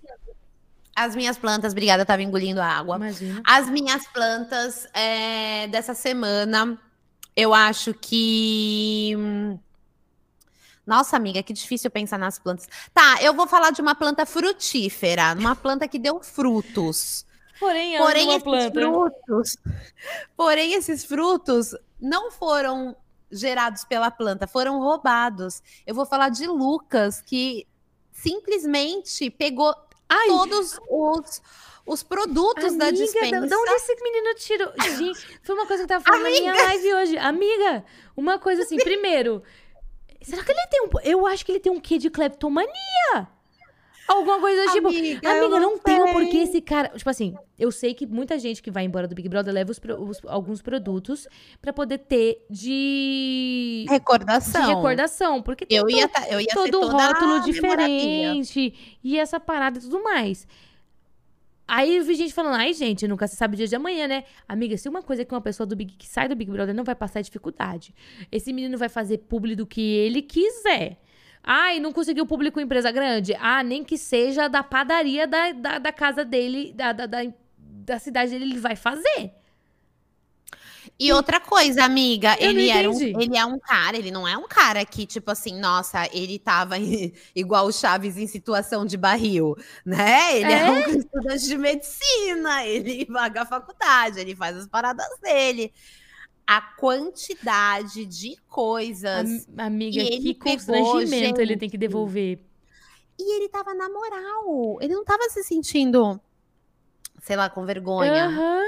as 0.95 1.13
minhas 1.13 1.37
plantas, 1.37 1.73
obrigada, 1.73 2.03
eu 2.03 2.05
tava 2.05 2.23
engolindo 2.23 2.61
a 2.61 2.65
água. 2.65 2.95
Imagina. 2.95 3.41
As 3.45 3.69
minhas 3.69 4.07
plantas 4.07 4.87
é, 4.93 5.67
dessa 5.67 5.93
semana, 5.93 6.79
eu 7.35 7.53
acho 7.53 7.93
que. 7.93 9.13
Nossa, 10.87 11.17
amiga, 11.17 11.43
que 11.43 11.51
difícil 11.51 11.91
pensar 11.91 12.17
nas 12.17 12.39
plantas. 12.39 12.69
Tá, 12.93 13.17
eu 13.21 13.33
vou 13.33 13.47
falar 13.47 13.71
de 13.71 13.81
uma 13.81 13.95
planta 13.95 14.25
frutífera, 14.25 15.35
uma 15.37 15.57
planta 15.57 15.85
que 15.85 15.99
deu 15.99 16.21
frutos. 16.21 17.25
Porém, 17.59 17.97
é 17.97 17.99
Porém, 17.99 18.23
uma 18.27 18.33
esses 18.33 18.43
planta. 18.43 18.71
frutos. 18.71 19.57
Porém, 20.37 20.73
esses 20.73 21.03
frutos 21.03 21.75
não 21.99 22.31
foram 22.31 22.95
gerados 23.29 23.83
pela 23.83 24.09
planta, 24.09 24.47
foram 24.47 24.79
roubados. 24.79 25.61
Eu 25.85 25.93
vou 25.93 26.05
falar 26.05 26.29
de 26.29 26.47
Lucas, 26.47 27.21
que 27.21 27.67
simplesmente 28.21 29.29
pegou 29.31 29.73
Ai, 30.07 30.27
todos 30.27 30.79
os, 30.89 31.41
os 31.85 32.03
produtos 32.03 32.75
da 32.75 32.87
Amiga, 32.87 33.03
dispensa. 33.03 33.41
da, 33.41 33.47
da 33.47 33.57
onde 33.57 33.71
esse 33.73 33.95
menino 34.01 34.35
tirou? 34.35 34.73
Gente, 34.97 35.39
foi 35.43 35.55
uma 35.55 35.65
coisa 35.65 35.85
que 35.85 35.93
eu 35.93 35.97
tava 35.97 36.03
falando 36.03 36.23
na 36.23 36.29
minha 36.29 36.53
live 36.53 36.93
hoje. 36.95 37.17
Amiga, 37.17 37.85
uma 38.15 38.39
coisa 38.39 38.63
assim, 38.63 38.77
primeiro, 38.77 39.43
será 40.21 40.43
que 40.43 40.51
ele 40.51 40.67
tem 40.69 40.81
um... 40.83 40.89
Eu 41.03 41.25
acho 41.25 41.45
que 41.45 41.51
ele 41.51 41.59
tem 41.59 41.71
um 41.71 41.79
quê 41.79 41.97
de 41.97 42.09
cleptomania? 42.09 43.27
Alguma 44.09 44.39
coisa 44.39 44.65
do 44.65 44.71
tipo... 44.73 44.87
Amiga, 44.89 45.29
Amiga, 45.29 45.47
não, 45.49 45.59
não 45.59 45.77
tem 45.77 46.01
o 46.01 46.03
sei. 46.05 46.13
porquê 46.13 46.37
esse 46.37 46.61
cara... 46.61 46.89
Tipo 46.89 47.09
assim, 47.09 47.35
eu 47.57 47.71
sei 47.71 47.93
que 47.93 48.05
muita 48.07 48.39
gente 48.39 48.61
que 48.61 48.71
vai 48.71 48.83
embora 48.83 49.07
do 49.07 49.13
Big 49.13 49.29
Brother 49.29 49.53
leva 49.53 49.71
os 49.71 49.79
os- 49.99 50.21
alguns 50.25 50.61
produtos 50.61 51.27
pra 51.61 51.71
poder 51.71 51.99
ter 51.99 52.43
de... 52.49 53.85
de 53.85 53.85
Recordação. 53.89 54.67
recordação. 54.75 55.41
Porque 55.41 55.65
tem 55.65 55.77
Eu 55.77 55.85
to- 55.85 55.91
ia, 55.91 56.07
tá- 56.07 56.27
eu 56.29 56.41
ia 56.41 56.47
todo 56.53 56.79
rótulo 56.87 57.41
diferente 57.41 58.97
e 59.03 59.17
essa 59.19 59.39
parada 59.39 59.77
e 59.77 59.81
tudo 59.81 60.01
mais. 60.03 60.47
Aí 61.67 61.97
eu 61.97 62.03
vi 62.03 62.15
gente 62.15 62.33
falando, 62.33 62.55
ai, 62.55 62.73
gente, 62.73 63.07
nunca 63.07 63.27
se 63.27 63.35
sabe 63.35 63.53
o 63.53 63.57
dia 63.57 63.67
de 63.67 63.75
amanhã, 63.75 64.07
né? 64.07 64.23
Amiga, 64.47 64.75
se 64.75 64.89
uma 64.89 65.03
coisa 65.03 65.23
que 65.23 65.31
uma 65.31 65.39
pessoa 65.41 65.67
do 65.67 65.75
Big, 65.75 65.93
que 65.95 66.07
sai 66.07 66.27
do 66.27 66.35
Big 66.35 66.49
Brother 66.51 66.73
não 66.73 66.83
vai 66.83 66.95
passar 66.95 67.19
é 67.19 67.21
dificuldade. 67.21 67.93
Esse 68.31 68.51
menino 68.51 68.75
vai 68.75 68.89
fazer 68.89 69.19
publi 69.19 69.55
do 69.55 69.67
que 69.67 69.79
ele 69.79 70.23
quiser. 70.23 70.99
Ai, 71.43 71.79
não 71.79 71.91
conseguiu 71.91 72.25
publi 72.25 72.51
com 72.51 72.59
empresa 72.59 72.91
grande? 72.91 73.33
Ah, 73.39 73.63
nem 73.63 73.83
que 73.83 73.97
seja 73.97 74.47
da 74.47 74.63
padaria 74.63 75.25
da, 75.27 75.51
da, 75.51 75.79
da 75.79 75.91
casa 75.91 76.23
dele, 76.25 76.73
da, 76.73 76.91
da, 76.91 77.05
da, 77.05 77.19
da 77.57 77.99
cidade 77.99 78.31
dele, 78.31 78.45
ele 78.45 78.59
vai 78.59 78.75
fazer. 78.75 79.33
E 80.99 81.11
outra 81.13 81.39
coisa, 81.39 81.83
amiga, 81.85 82.35
Eu 82.39 82.51
ele, 82.51 82.69
era 82.69 82.89
um, 82.89 82.99
ele 82.99 83.37
é 83.37 83.45
um 83.45 83.57
cara, 83.59 83.97
ele 83.97 84.11
não 84.11 84.27
é 84.27 84.37
um 84.37 84.47
cara 84.47 84.83
que, 84.85 85.05
tipo 85.05 85.31
assim, 85.31 85.57
nossa, 85.59 86.07
ele 86.13 86.37
tava 86.37 86.75
igual 87.35 87.67
o 87.67 87.71
Chaves 87.71 88.17
em 88.17 88.27
situação 88.27 88.85
de 88.85 88.97
barril, 88.97 89.55
né? 89.85 90.37
Ele 90.37 90.51
é, 90.51 90.59
É? 90.65 90.71
um 90.71 90.79
estudante 90.99 91.45
de 91.47 91.57
medicina, 91.57 92.65
ele 92.65 93.05
paga 93.11 93.43
a 93.43 93.45
faculdade, 93.45 94.19
ele 94.19 94.35
faz 94.35 94.57
as 94.57 94.67
paradas 94.67 95.07
dele. 95.21 95.73
A 96.51 96.61
quantidade 96.61 98.07
de 98.07 98.35
coisas. 98.47 99.47
Am- 99.47 99.65
amiga, 99.67 100.01
que 100.01 100.13
ele 100.13 100.33
pegou, 100.33 100.55
constrangimento 100.57 101.39
ele 101.39 101.51
gente. 101.51 101.59
tem 101.59 101.69
que 101.69 101.77
devolver. 101.77 102.39
E 103.19 103.35
ele 103.35 103.47
tava 103.49 103.75
na 103.75 103.87
moral. 103.87 104.79
Ele 104.81 104.95
não 104.95 105.05
tava 105.05 105.29
se 105.29 105.43
sentindo, 105.43 106.19
sei 107.21 107.35
lá, 107.35 107.51
com 107.51 107.63
vergonha. 107.65 108.25
Aham. 108.25 108.63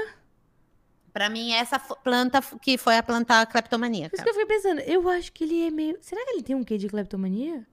Pra 1.12 1.28
mim, 1.28 1.52
essa 1.52 1.76
planta 1.78 2.40
que 2.60 2.78
foi 2.78 2.96
a 2.96 3.02
planta 3.02 3.34
Por 3.34 3.42
isso 3.42 3.52
cleptomaníaca. 3.52 4.22
que 4.22 4.28
eu 4.28 4.32
fiquei 4.34 4.46
pensando, 4.46 4.80
eu 4.82 5.08
acho 5.08 5.32
que 5.32 5.42
ele 5.42 5.66
é 5.66 5.70
meio. 5.70 5.98
Será 6.00 6.24
que 6.24 6.30
ele 6.30 6.42
tem 6.42 6.54
um 6.54 6.62
quê 6.62 6.78
de 6.78 6.88
cleptomania? 6.88 7.66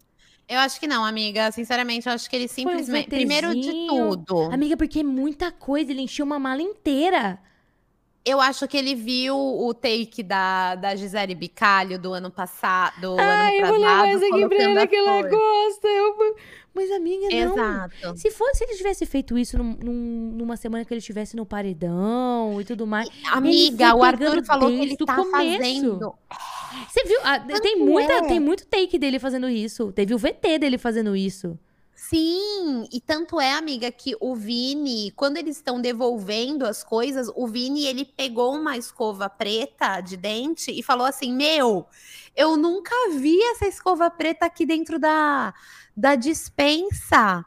Eu 0.47 0.57
acho 0.59 0.79
que 0.79 0.87
não, 0.87 1.05
amiga. 1.05 1.51
Sinceramente, 1.51 2.07
eu 2.07 2.13
acho 2.13 2.27
que 2.27 2.35
ele 2.35 2.45
um 2.45 2.49
simplesmente. 2.49 3.09
Primeiro 3.09 3.53
de 3.53 3.71
tudo, 3.87 4.51
Amiga, 4.51 4.75
porque 4.75 5.01
é 5.01 5.03
muita 5.03 5.51
coisa, 5.51 5.91
ele 5.91 6.01
encheu 6.01 6.25
uma 6.25 6.39
mala 6.39 6.63
inteira. 6.63 7.39
Eu 8.25 8.39
acho 8.41 8.67
que 8.67 8.77
ele 8.77 8.95
viu 8.95 9.35
o 9.37 9.73
take 9.73 10.21
da, 10.23 10.75
da 10.75 10.95
Gisele 10.95 11.33
Bicalho 11.35 11.97
do 11.99 12.13
ano 12.13 12.29
passado. 12.29 13.01
Do 13.01 13.15
Ai, 13.19 13.59
eu 13.61 13.65
ano 13.65 13.77
levar 13.77 14.03
passado, 14.03 14.07
essa 14.25 14.25
aqui 14.35 14.47
pra 14.47 14.63
ela 14.63 14.81
a 14.83 14.87
que 14.87 14.95
ela 14.95 15.21
gosta. 15.23 15.87
Eu... 15.87 16.35
Mas, 16.73 16.91
amiga, 16.91 17.27
não. 17.29 17.53
Exato. 17.53 18.17
Se 18.17 18.29
fosse, 18.29 18.59
se 18.59 18.63
ele 18.63 18.75
tivesse 18.75 19.05
feito 19.05 19.37
isso 19.37 19.57
num- 19.57 19.75
num- 19.83 20.31
numa 20.37 20.55
semana 20.55 20.85
que 20.85 20.93
ele 20.93 20.99
estivesse 20.99 21.35
no 21.35 21.45
paredão 21.45 22.61
e 22.61 22.63
tudo 22.65 22.85
mais. 22.85 23.09
Amiga, 23.31 23.89
foi 23.89 23.99
o 23.99 24.03
Arthur 24.03 24.45
falou 24.45 24.69
que 24.69 24.79
ele 24.79 24.97
tá 24.97 25.15
começo. 25.15 25.31
fazendo. 25.31 26.13
Você 26.87 27.03
viu? 27.05 27.19
Ah, 27.23 27.39
tem, 27.39 27.77
muita, 27.77 28.13
é. 28.13 28.21
tem 28.27 28.39
muito 28.39 28.65
take 28.67 28.99
dele 28.99 29.17
fazendo 29.19 29.49
isso. 29.49 29.91
Teve 29.91 30.13
o 30.13 30.17
VT 30.17 30.59
dele 30.59 30.77
fazendo 30.77 31.15
isso. 31.15 31.57
Sim, 32.01 32.87
e 32.91 33.01
tanto 33.01 33.41
é, 33.41 33.51
amiga, 33.53 33.91
que 33.91 34.15
o 34.21 34.33
Vini, 34.33 35.11
quando 35.11 35.35
eles 35.35 35.57
estão 35.57 35.81
devolvendo 35.81 36.65
as 36.65 36.81
coisas, 36.81 37.29
o 37.35 37.45
Vini, 37.45 37.85
ele 37.85 38.05
pegou 38.05 38.55
uma 38.55 38.77
escova 38.77 39.29
preta 39.29 39.99
de 39.99 40.15
dente 40.15 40.71
e 40.71 40.81
falou 40.81 41.05
assim: 41.05 41.33
Meu, 41.33 41.85
eu 42.33 42.55
nunca 42.55 42.95
vi 43.11 43.37
essa 43.51 43.67
escova 43.67 44.09
preta 44.09 44.45
aqui 44.45 44.65
dentro 44.65 44.97
da, 44.97 45.53
da 45.95 46.15
dispensa. 46.15 47.45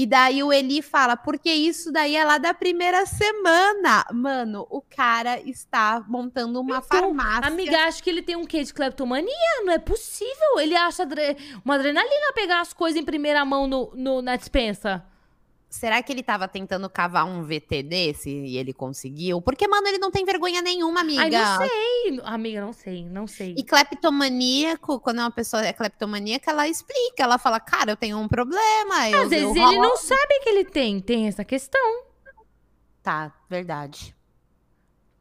E 0.00 0.06
daí 0.06 0.44
o 0.44 0.52
Eli 0.52 0.80
fala, 0.80 1.16
porque 1.16 1.50
isso 1.50 1.90
daí 1.90 2.14
é 2.14 2.22
lá 2.24 2.38
da 2.38 2.54
primeira 2.54 3.04
semana. 3.04 4.04
Mano, 4.12 4.64
o 4.70 4.80
cara 4.80 5.40
está 5.40 6.04
montando 6.06 6.60
uma 6.60 6.76
farmácia. 6.80 7.38
Então, 7.38 7.52
Amiga, 7.52 7.84
acho 7.88 8.00
que 8.04 8.08
ele 8.08 8.22
tem 8.22 8.36
um 8.36 8.46
quê 8.46 8.62
de 8.62 8.72
cleptomania? 8.72 9.62
Não 9.64 9.72
é 9.72 9.78
possível. 9.78 10.60
Ele 10.60 10.76
acha 10.76 11.02
uma 11.64 11.74
adrenalina 11.74 12.32
pegar 12.32 12.60
as 12.60 12.72
coisas 12.72 13.00
em 13.00 13.04
primeira 13.04 13.44
mão 13.44 13.66
no, 13.66 13.90
no- 13.96 14.22
na 14.22 14.36
dispensa. 14.36 15.04
Será 15.70 16.02
que 16.02 16.10
ele 16.10 16.22
tava 16.22 16.48
tentando 16.48 16.88
cavar 16.88 17.26
um 17.26 17.42
VT 17.42 17.82
desse 17.82 18.30
e 18.30 18.56
ele 18.56 18.72
conseguiu? 18.72 19.42
Porque, 19.42 19.68
mano, 19.68 19.86
ele 19.86 19.98
não 19.98 20.10
tem 20.10 20.24
vergonha 20.24 20.62
nenhuma, 20.62 21.00
amiga. 21.02 21.20
Ai, 21.22 21.30
não 21.30 21.58
sei. 21.68 22.20
Amiga, 22.24 22.60
não 22.62 22.72
sei, 22.72 23.04
não 23.04 23.26
sei. 23.26 23.54
E 23.56 23.62
cleptomaníaco, 23.62 24.98
quando 24.98 25.18
uma 25.18 25.30
pessoa 25.30 25.62
é 25.64 25.72
cleptomaníaca, 25.74 26.50
ela 26.50 26.66
explica. 26.66 27.22
Ela 27.22 27.36
fala, 27.36 27.60
cara, 27.60 27.92
eu 27.92 27.96
tenho 27.96 28.16
um 28.18 28.26
problema. 28.26 29.10
eu- 29.10 29.22
Às 29.24 29.28
vezes 29.28 29.44
eu 29.54 29.68
ele 29.68 29.78
não 29.78 29.96
sabe 29.98 30.40
que 30.42 30.48
ele 30.48 30.64
tem. 30.64 31.00
Tem 31.00 31.26
essa 31.28 31.44
questão. 31.44 32.02
Tá, 33.02 33.32
verdade. 33.48 34.14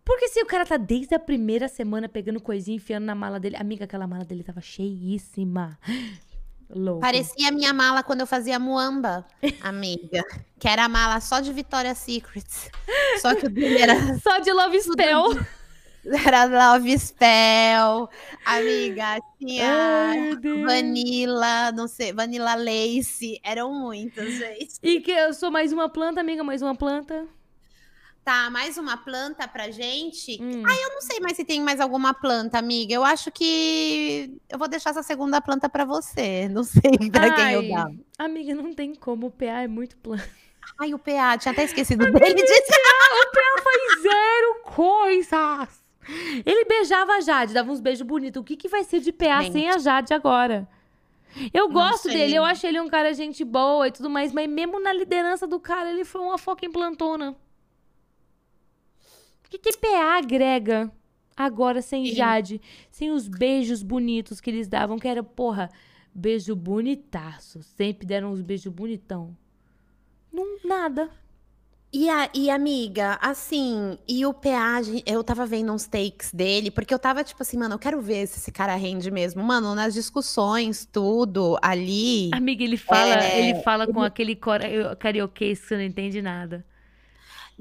Porque 0.05 0.29
se 0.29 0.41
o 0.41 0.45
cara 0.45 0.65
tá 0.65 0.77
desde 0.77 1.13
a 1.13 1.19
primeira 1.19 1.67
semana 1.67 2.07
pegando 2.07 2.39
coisinha, 2.39 2.77
enfiando 2.77 3.03
na 3.03 3.13
mala 3.13 3.37
dele. 3.39 3.57
Amiga, 3.57 3.83
aquela 3.83 4.07
mala 4.07 4.23
dele 4.23 4.43
tava 4.43 4.61
cheíssima. 4.61 5.77
Louco. 6.69 6.99
Parecia 6.99 7.49
a 7.49 7.51
minha 7.51 7.71
mala 7.73 8.03
quando 8.03 8.21
eu 8.21 8.27
fazia 8.27 8.59
muamba, 8.59 9.25
amiga. 9.61 10.23
Que 10.59 10.67
era 10.67 10.85
a 10.85 10.89
mala 10.89 11.21
só 11.21 11.39
de 11.39 11.53
Victoria's 11.53 11.99
Secret. 11.99 12.43
Só 13.21 13.35
que 13.35 13.45
o 13.45 13.49
dele 13.49 13.79
era, 13.79 13.93
Só 14.17 14.39
de 14.39 14.51
Love 14.51 14.81
Spell. 14.81 15.37
era 16.25 16.45
Love 16.45 16.97
Spell. 16.97 18.09
Amiga, 18.43 19.19
tinha 19.37 20.09
Ai. 20.09 20.35
Vanilla, 20.65 21.71
não 21.73 21.87
sei, 21.87 22.11
Vanilla 22.11 22.55
Lace. 22.55 23.39
Eram 23.43 23.71
muitas, 23.71 24.33
gente. 24.33 24.79
E 24.81 24.99
que 24.99 25.11
eu 25.11 25.31
sou 25.31 25.51
mais 25.51 25.71
uma 25.71 25.87
planta, 25.89 26.19
amiga, 26.21 26.43
mais 26.43 26.63
uma 26.63 26.73
planta. 26.73 27.27
Tá, 28.27 28.49
mais 28.49 28.77
uma 28.77 28.97
planta 28.97 29.47
pra 29.47 29.71
gente. 29.71 30.37
Hum. 30.41 30.61
Eu 30.61 30.89
não 30.93 30.99
sei 30.99 31.17
mais 31.21 31.37
se 31.37 31.45
tem 31.45 31.61
mais 31.61 31.79
alguma 31.79 32.13
planta, 32.13 32.57
amiga. 32.57 32.93
Eu 32.93 33.01
acho 33.01 33.31
que 33.31 34.37
eu 34.49 34.59
vou 34.59 34.67
deixar 34.67 34.89
essa 34.89 35.01
segunda 35.01 35.39
planta 35.39 35.69
pra 35.69 35.85
você. 35.85 36.45
Não 36.51 36.61
sei 36.61 37.09
pra 37.09 37.33
quem 37.33 37.53
eu 37.53 37.61
Ai, 37.61 37.69
dava. 37.69 37.95
Amiga, 38.19 38.53
não 38.53 38.73
tem 38.73 38.93
como. 38.93 39.27
O 39.27 39.31
PA 39.31 39.61
é 39.61 39.67
muito 39.67 39.95
planta. 39.99 40.27
Ai, 40.77 40.93
o 40.93 40.99
PA, 40.99 41.37
tinha 41.37 41.53
até 41.53 41.63
esquecido 41.63 42.03
dele. 42.11 42.37
gente. 42.37 42.67
Faz 43.63 44.01
zero 44.01 44.61
coisas. 44.65 45.81
Ele 46.45 46.65
beijava 46.65 47.13
a 47.13 47.21
Jade, 47.21 47.53
dava 47.53 47.71
uns 47.71 47.79
beijos 47.79 48.05
bonitos. 48.05 48.41
O 48.41 48.43
que, 48.43 48.57
que 48.57 48.67
vai 48.67 48.83
ser 48.83 48.99
de 48.99 49.13
PA 49.13 49.43
Gente. 49.43 49.53
sem 49.53 49.69
a 49.69 49.77
Jade 49.77 50.13
agora? 50.13 50.67
Eu 51.53 51.69
gosto 51.69 52.09
dele, 52.09 52.35
eu 52.35 52.43
acho 52.43 52.67
ele 52.67 52.81
um 52.81 52.89
cara 52.89 53.13
gente 53.13 53.45
boa 53.45 53.87
e 53.87 53.91
tudo 53.91 54.09
mais, 54.09 54.33
mas 54.33 54.49
mesmo 54.51 54.81
na 54.81 54.91
liderança 54.91 55.47
do 55.47 55.61
cara, 55.61 55.91
ele 55.91 56.03
foi 56.03 56.19
uma 56.19 56.37
foca 56.37 56.65
implantona. 56.65 57.33
O 59.47 59.49
que, 59.49 59.59
que 59.59 59.77
PA 59.77 60.17
agrega 60.17 60.91
agora 61.35 61.81
sem 61.81 62.05
Sim. 62.05 62.15
Jade? 62.15 62.61
Sem 62.91 63.11
os 63.11 63.29
beijos 63.29 63.81
bonitos 63.81 64.41
que 64.41 64.49
eles 64.49 64.67
davam, 64.67 64.99
que 64.99 65.07
era, 65.07 65.23
porra, 65.23 65.69
beijo 66.13 66.53
bonitaço. 66.53 67.63
Sempre 67.63 68.05
deram 68.05 68.31
uns 68.31 68.41
beijos 68.41 68.71
bonitão. 68.71 69.35
Não, 70.31 70.57
nada. 70.65 71.09
E, 71.93 72.09
a, 72.09 72.29
e 72.33 72.49
amiga, 72.49 73.17
assim, 73.21 73.97
e 74.05 74.25
o 74.25 74.33
PA, 74.33 74.81
eu 75.05 75.23
tava 75.23 75.45
vendo 75.45 75.71
uns 75.71 75.87
takes 75.87 76.33
dele, 76.33 76.69
porque 76.69 76.93
eu 76.93 76.99
tava 76.99 77.23
tipo 77.23 77.41
assim, 77.41 77.57
mano, 77.57 77.75
eu 77.75 77.79
quero 77.79 78.01
ver 78.01 78.27
se 78.27 78.39
esse 78.39 78.51
cara 78.51 78.75
rende 78.75 79.09
mesmo. 79.09 79.41
Mano, 79.41 79.73
nas 79.73 79.93
discussões, 79.93 80.85
tudo 80.85 81.57
ali. 81.61 82.29
Amiga, 82.33 82.61
ele 82.61 82.75
fala, 82.75 83.23
É, 83.23 83.39
ele 83.39 83.61
fala 83.61 83.87
com 83.87 84.01
aquele 84.01 84.37
carioquês 84.99 85.61
que 85.61 85.67
você 85.67 85.77
não 85.77 85.83
entende 85.83 86.21
nada. 86.21 86.65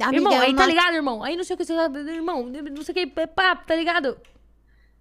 Amiga, 0.01 0.17
irmão, 0.17 0.41
aí 0.41 0.53
não 0.53 0.59
tá 0.59 0.67
ligado, 0.67 0.95
irmão? 0.95 1.23
Aí 1.23 1.37
não 1.37 1.45
sei 1.45 1.55
o 1.55 1.57
que, 1.57 1.65
você 1.65 1.75
tá- 1.75 1.91
irmão, 2.01 2.47
não 2.47 2.83
sei 2.83 2.93
o 2.93 2.95
que, 2.95 3.07
papo, 3.27 3.67
tá 3.67 3.75
ligado? 3.75 4.19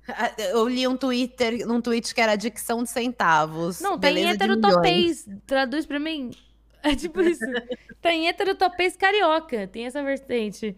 Ah, 0.07 0.31
Eu 0.37 0.67
li 0.69 0.87
um 0.87 0.95
Twitter, 0.95 1.69
um 1.69 1.81
tweet 1.81 2.13
que 2.13 2.21
era 2.21 2.35
dicção 2.35 2.83
de 2.83 2.89
centavos. 2.89 3.81
Não, 3.81 3.99
tá 3.99 4.09
em 4.11 4.13
beleza 4.13 4.37
de 4.37 4.43
milhões. 4.47 4.57
heterotopês. 4.63 5.25
Traduz 5.47 5.85
pra 5.85 5.99
mim. 5.99 6.29
É 6.83 6.95
tipo 6.95 7.19
isso. 7.21 7.43
tá 8.01 8.13
em 8.13 8.27
heterotopês 8.27 8.95
carioca. 8.95 9.67
Tem 9.67 9.85
essa 9.87 10.03
vertente. 10.03 10.77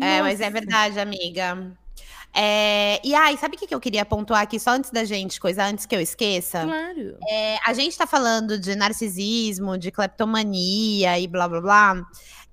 É, 0.00 0.22
mas 0.22 0.40
é 0.40 0.44
Nossa. 0.44 0.52
verdade, 0.60 1.00
amiga. 1.00 1.76
É, 2.32 3.00
e 3.04 3.12
ai, 3.12 3.36
sabe 3.36 3.56
o 3.56 3.58
que 3.58 3.66
que 3.66 3.74
eu 3.74 3.80
queria 3.80 4.04
pontuar 4.04 4.42
aqui, 4.42 4.60
só 4.60 4.70
antes 4.70 4.92
da 4.92 5.02
gente, 5.02 5.40
coisa 5.40 5.64
antes 5.64 5.84
que 5.84 5.96
eu 5.96 6.00
esqueça? 6.00 6.62
Claro. 6.62 7.16
É, 7.28 7.58
a 7.66 7.72
gente 7.74 7.98
tá 7.98 8.06
falando 8.06 8.56
de 8.56 8.76
narcisismo, 8.76 9.76
de 9.76 9.90
cleptomania 9.90 11.18
e 11.18 11.26
blá 11.26 11.48
blá 11.48 11.60
blá. 11.60 12.06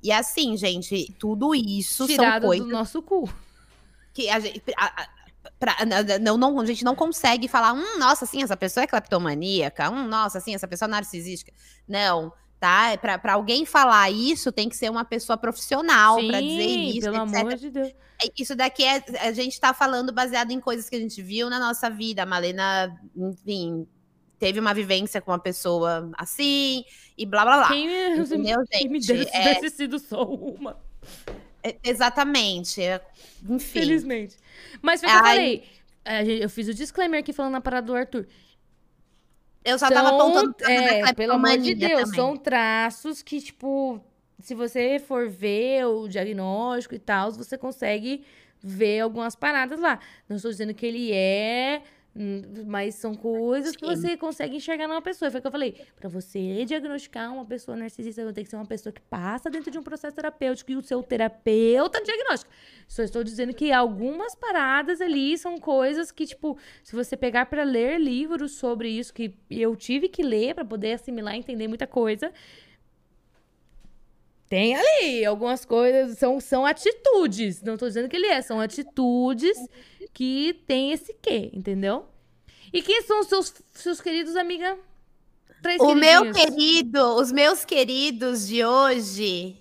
E 0.07 0.11
assim, 0.13 0.55
gente, 0.55 1.13
tudo 1.19 1.53
isso 1.53 2.07
Tirado 2.07 2.41
são 2.43 2.47
coisas 2.49 2.65
do 2.65 2.71
nosso 2.71 3.01
cu. 3.01 3.29
que 4.13 4.29
a 4.29 4.39
gente. 4.39 4.61
a- 4.77 5.03
a- 5.03 5.07
pra- 5.59 5.77
não, 6.21 6.37
não, 6.37 6.59
a 6.61 6.65
gente 6.65 6.85
não 6.85 6.95
consegue 6.95 7.49
falar, 7.49 7.73
hum, 7.73 7.97
nossa, 7.99 8.23
assim, 8.23 8.41
essa 8.41 8.55
pessoa 8.55 8.85
é 8.85 8.87
cleptomaníaca, 8.87 9.89
hum, 9.91 10.07
nossa, 10.07 10.37
assim, 10.37 10.55
essa 10.55 10.65
pessoa 10.65 10.87
é 10.87 10.91
narcisística. 10.91 11.51
Não, 11.85 12.31
tá? 12.57 12.91
É 12.91 12.97
Pra, 12.97 13.17
pra 13.17 13.33
alguém 13.33 13.65
falar 13.65 14.09
isso, 14.09 14.49
tem 14.49 14.69
que 14.69 14.77
ser 14.77 14.89
uma 14.89 15.03
pessoa 15.03 15.35
profissional 15.37 16.15
pra 16.15 16.39
dizer 16.39 16.65
isso, 16.65 17.01
pelo 17.11 17.23
etc. 17.25 17.35
amor 17.39 17.55
de 17.57 17.69
Deus. 17.69 17.87
É, 18.23 18.27
Isso 18.37 18.55
daqui 18.55 18.83
é. 18.85 19.03
A 19.27 19.33
gente 19.33 19.59
tá 19.59 19.73
falando 19.73 20.13
baseado 20.13 20.51
em 20.51 20.59
coisas 20.61 20.89
que 20.89 20.95
a 20.95 20.99
gente 20.99 21.21
viu 21.21 21.49
na 21.49 21.59
nossa 21.59 21.89
vida. 21.89 22.23
A 22.23 22.25
Malena, 22.25 22.97
enfim, 23.13 23.85
teve 24.39 24.59
uma 24.59 24.73
vivência 24.73 25.19
com 25.21 25.31
uma 25.31 25.39
pessoa 25.39 26.09
assim, 26.17 26.83
e 27.17 27.25
blá 27.25 27.43
blá 27.43 27.57
blá. 27.57 27.67
Quem, 27.69 27.87
me- 27.87 28.19
Entendeu, 28.19 28.63
quem 28.69 28.89
me 28.89 29.01
gente? 29.01 29.25
dera 29.25 29.29
se 29.29 29.35
É, 29.37 29.55
tivesse 29.55 29.75
sido 29.75 29.99
só 29.99 30.23
uma. 30.23 30.77
é, 31.63 31.75
exatamente. 31.83 32.81
é, 32.81 33.01
Enfim. 33.49 33.59
Felizmente. 33.79 34.35
Mas 34.81 34.99
foi 35.01 35.09
o 35.09 35.11
que 35.11 35.17
eu 35.17 35.23
falei. 35.23 35.63
Gente- 36.25 36.41
Eu 36.41 36.49
fiz 36.49 36.67
o 36.69 36.73
disclaimer 36.73 37.19
aqui 37.19 37.33
falando 37.33 37.51
na 37.53 37.61
parada 37.61 37.85
do 37.87 37.93
Arthur. 37.95 38.25
Eu 39.65 39.77
só 39.77 39.89
tava 39.89 40.09
apontando 40.09 40.55
é, 40.63 41.13
pelo 41.13 41.33
amor 41.33 41.57
de 41.57 41.75
Deus, 41.75 42.03
também. 42.03 42.15
são 42.15 42.37
traços 42.37 43.21
que, 43.21 43.41
tipo, 43.41 43.99
se 44.39 44.55
você 44.55 44.97
for 44.99 45.27
ver 45.27 45.85
o 45.85 46.07
diagnóstico 46.07 46.95
e 46.95 46.99
tal, 46.99 47.31
você 47.33 47.57
consegue 47.57 48.23
ver 48.63 49.01
algumas 49.01 49.35
paradas 49.35 49.77
lá. 49.79 49.99
Não 50.29 50.37
estou 50.37 50.49
dizendo 50.49 50.73
que 50.73 50.85
ele 50.85 51.11
é 51.11 51.81
Mas 52.65 52.95
são 52.95 53.13
coisas 53.13 53.75
que 53.75 53.85
Sim. 53.85 53.95
você 53.95 54.17
consegue 54.17 54.55
enxergar 54.55 54.87
numa 54.87 55.01
pessoa. 55.01 55.29
Foi 55.29 55.39
o 55.39 55.41
que 55.41 55.47
eu 55.47 55.51
falei. 55.51 55.85
Pra 55.99 56.09
você 56.09 56.65
diagnosticar 56.65 57.31
uma 57.31 57.45
pessoa 57.45 57.77
narcisista, 57.77 58.23
você 58.23 58.33
tem 58.33 58.43
que 58.43 58.49
ser 58.49 58.55
uma 58.55 58.65
pessoa 58.65 58.91
que 58.91 59.01
passa 59.01 59.49
dentro 59.49 59.69
de 59.69 59.77
um 59.77 59.83
processo 59.83 60.15
terapêutico 60.15 60.71
e 60.71 60.75
o 60.75 60.81
seu 60.81 61.03
terapeuta 61.03 62.01
diagnóstico. 62.01 62.51
Só 62.87 63.03
estou 63.03 63.23
dizendo 63.23 63.53
que 63.53 63.71
algumas 63.71 64.33
paradas 64.33 64.99
ali 64.99 65.37
são 65.37 65.59
coisas 65.59 66.11
que, 66.11 66.25
tipo, 66.25 66.57
se 66.83 66.95
você 66.95 67.15
pegar 67.15 67.45
pra 67.45 67.63
ler 67.63 67.99
livros 67.99 68.53
sobre 68.53 68.89
isso, 68.89 69.13
que 69.13 69.35
eu 69.49 69.75
tive 69.75 70.09
que 70.09 70.23
ler 70.23 70.55
pra 70.55 70.65
poder 70.65 70.93
assimilar 70.93 71.35
e 71.35 71.39
entender 71.39 71.67
muita 71.67 71.85
coisa. 71.85 72.31
Tem 74.49 74.75
ali 74.75 75.25
algumas 75.25 75.65
coisas, 75.65 76.17
são, 76.17 76.39
são 76.39 76.65
atitudes. 76.65 77.61
Não 77.61 77.75
tô 77.75 77.85
dizendo 77.85 78.07
que 78.07 78.15
ele 78.15 78.27
é, 78.27 78.41
são 78.41 78.61
atitudes 78.61 79.57
que 80.13 80.61
tem 80.67 80.91
esse 80.91 81.13
quê, 81.21 81.49
entendeu? 81.53 82.05
E 82.71 82.81
quem 82.81 83.01
são 83.03 83.21
os 83.21 83.27
seus, 83.27 83.53
seus 83.73 84.01
queridos, 84.01 84.35
amiga? 84.35 84.77
Três 85.61 85.79
O 85.81 85.95
meu 85.95 86.31
querido, 86.31 87.01
os 87.15 87.31
meus 87.31 87.65
queridos 87.65 88.47
de 88.47 88.63
hoje. 88.63 89.57